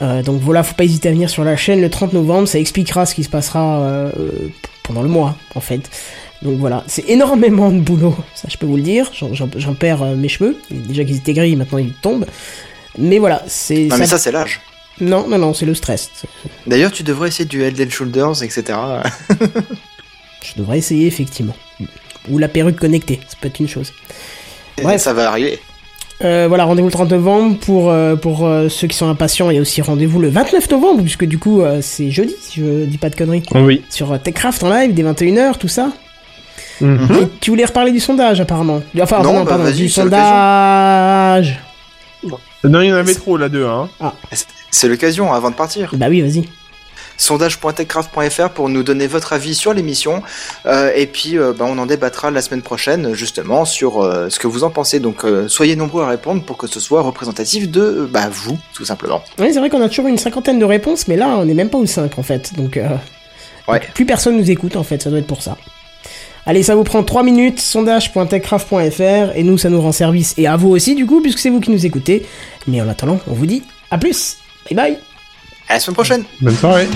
Donc 0.00 0.40
voilà, 0.40 0.62
faut 0.62 0.74
pas 0.74 0.84
hésiter 0.84 1.08
à 1.10 1.12
venir 1.12 1.28
sur 1.30 1.44
la 1.44 1.56
chaîne 1.56 1.80
le 1.80 1.90
30 1.90 2.12
novembre. 2.12 2.48
Ça 2.48 2.58
expliquera 2.58 3.04
ce 3.06 3.14
qui 3.14 3.22
se 3.24 3.28
passera 3.28 4.10
pendant 4.82 5.02
le 5.02 5.08
mois, 5.08 5.36
en 5.54 5.60
fait. 5.60 5.82
Donc 6.42 6.58
voilà, 6.58 6.82
c'est 6.88 7.08
énormément 7.08 7.70
de 7.70 7.78
boulot, 7.78 8.16
ça 8.34 8.48
je 8.50 8.56
peux 8.56 8.66
vous 8.66 8.76
le 8.76 8.82
dire. 8.82 9.10
J'en- 9.12 9.74
perds 9.74 10.04
mes 10.16 10.28
cheveux. 10.28 10.56
Déjà 10.70 11.04
qu'ils 11.04 11.16
étaient 11.18 11.34
gris, 11.34 11.54
maintenant 11.54 11.78
ils 11.78 11.92
tombent. 11.92 12.26
Mais 12.98 13.18
voilà, 13.18 13.42
c'est. 13.46 13.86
Non, 13.86 13.96
mais 13.96 14.06
ça, 14.06 14.18
c'est 14.18 14.32
l'âge. 14.32 14.60
Non, 15.00 15.26
non, 15.26 15.38
non, 15.38 15.54
c'est 15.54 15.64
le 15.66 15.74
stress. 15.74 16.10
D'ailleurs, 16.66 16.92
tu 16.92 17.02
devrais 17.02 17.28
essayer 17.28 17.46
du 17.46 17.62
Head 17.62 17.80
and 17.80 17.90
Shoulders, 17.90 18.42
etc. 18.42 18.78
Je 20.42 20.54
devrais 20.56 20.78
essayer, 20.78 21.06
effectivement. 21.06 21.56
Ou 22.30 22.38
la 22.38 22.48
perruque 22.48 22.76
connectée, 22.78 23.20
ça 23.26 23.36
peut 23.40 23.48
être 23.48 23.58
une 23.60 23.68
chose. 23.68 23.92
Et 24.78 24.82
Bref. 24.82 25.00
Ça 25.00 25.12
va 25.12 25.28
arriver. 25.28 25.58
Euh, 26.22 26.46
voilà, 26.46 26.64
rendez-vous 26.64 26.86
le 26.88 26.92
30 26.92 27.10
novembre 27.10 27.58
pour, 27.58 27.90
euh, 27.90 28.14
pour 28.14 28.46
euh, 28.46 28.68
ceux 28.68 28.86
qui 28.86 28.96
sont 28.96 29.08
impatients. 29.08 29.50
Il 29.50 29.54
y 29.56 29.58
a 29.58 29.60
aussi 29.60 29.82
rendez-vous 29.82 30.20
le 30.20 30.28
29 30.28 30.70
novembre, 30.70 31.02
puisque 31.02 31.24
du 31.24 31.38
coup, 31.38 31.62
euh, 31.62 31.80
c'est 31.82 32.10
jeudi, 32.10 32.34
si 32.40 32.60
je 32.60 32.84
dis 32.84 32.98
pas 32.98 33.10
de 33.10 33.16
conneries. 33.16 33.42
Oui. 33.54 33.82
Sur 33.90 34.12
euh, 34.12 34.18
TechCraft 34.18 34.62
en 34.62 34.70
live, 34.70 34.94
dès 34.94 35.02
21h, 35.02 35.58
tout 35.58 35.68
ça. 35.68 35.90
Mhm. 36.80 37.08
Et 37.22 37.28
tu 37.40 37.50
voulais 37.50 37.64
reparler 37.64 37.90
du 37.92 37.98
sondage, 38.00 38.40
apparemment. 38.40 38.82
Enfin, 39.00 39.22
Non, 39.22 39.32
non, 39.32 39.40
bah, 39.40 39.50
pardon, 39.50 39.64
vas-y, 39.64 39.74
du 39.76 39.88
sondage. 39.88 41.58
Non, 42.64 42.80
il 42.80 42.88
y 42.88 42.92
en 42.92 42.96
avait 42.96 43.14
trop 43.14 43.36
là 43.36 43.48
deux, 43.48 43.66
hein. 43.66 43.88
C'est 44.70 44.88
l'occasion 44.88 45.32
avant 45.32 45.50
de 45.50 45.54
partir. 45.56 45.90
Bah 45.94 46.06
oui, 46.08 46.20
vas-y. 46.20 46.44
sondage.techcraft.fr 47.16 48.48
pour 48.50 48.68
nous 48.68 48.82
donner 48.82 49.06
votre 49.06 49.32
avis 49.32 49.54
sur 49.54 49.74
l'émission 49.74 50.22
Euh, 50.66 50.90
et 50.94 51.06
puis 51.06 51.38
euh, 51.38 51.52
bah, 51.52 51.64
on 51.68 51.76
en 51.78 51.86
débattra 51.86 52.30
la 52.30 52.40
semaine 52.42 52.62
prochaine 52.62 53.14
justement 53.14 53.64
sur 53.64 54.00
euh, 54.02 54.28
ce 54.30 54.38
que 54.38 54.46
vous 54.46 54.64
en 54.64 54.70
pensez 54.70 54.98
donc 55.00 55.24
euh, 55.24 55.48
soyez 55.48 55.76
nombreux 55.76 56.02
à 56.04 56.08
répondre 56.08 56.42
pour 56.42 56.56
que 56.56 56.66
ce 56.66 56.80
soit 56.80 57.02
représentatif 57.02 57.68
de 57.70 57.80
euh, 57.80 58.08
bah, 58.10 58.28
vous 58.30 58.58
tout 58.74 58.84
simplement 58.84 59.22
Oui, 59.38 59.48
c'est 59.52 59.58
vrai 59.58 59.68
qu'on 59.70 59.82
a 59.82 59.88
toujours 59.88 60.08
une 60.08 60.18
cinquantaine 60.18 60.58
de 60.58 60.64
réponses, 60.64 61.08
mais 61.08 61.16
là, 61.16 61.28
on 61.38 61.44
n'est 61.44 61.54
même 61.54 61.68
pas 61.70 61.78
aux 61.78 61.86
5 61.86 62.18
en 62.18 62.22
fait. 62.22 62.54
Donc, 62.54 62.76
euh, 62.76 62.88
Ouais. 63.68 63.78
donc, 63.80 63.92
plus 63.94 64.06
personne 64.06 64.36
nous 64.36 64.50
écoute 64.50 64.76
en 64.76 64.82
fait, 64.82 65.02
ça 65.02 65.10
doit 65.10 65.18
être 65.20 65.26
pour 65.26 65.42
ça. 65.42 65.56
Allez, 66.44 66.62
ça 66.62 66.74
vous 66.74 66.82
prend 66.84 67.02
3 67.04 67.22
minutes, 67.22 67.60
sondage.techcraft.fr, 67.60 69.36
et 69.36 69.42
nous, 69.44 69.58
ça 69.58 69.70
nous 69.70 69.80
rend 69.80 69.92
service. 69.92 70.34
Et 70.36 70.46
à 70.46 70.56
vous 70.56 70.70
aussi, 70.70 70.94
du 70.94 71.06
coup, 71.06 71.20
puisque 71.20 71.38
c'est 71.38 71.50
vous 71.50 71.60
qui 71.60 71.70
nous 71.70 71.86
écoutez. 71.86 72.26
Mais 72.66 72.80
en 72.80 72.88
attendant, 72.88 73.20
on 73.28 73.34
vous 73.34 73.46
dit 73.46 73.62
à 73.90 73.98
plus. 73.98 74.38
Bye 74.68 74.76
bye. 74.76 74.98
à 75.68 75.74
la 75.74 75.80
semaine 75.80 75.94
prochaine 75.94 76.24
Bonne 76.40 76.56
soirée. 76.56 76.88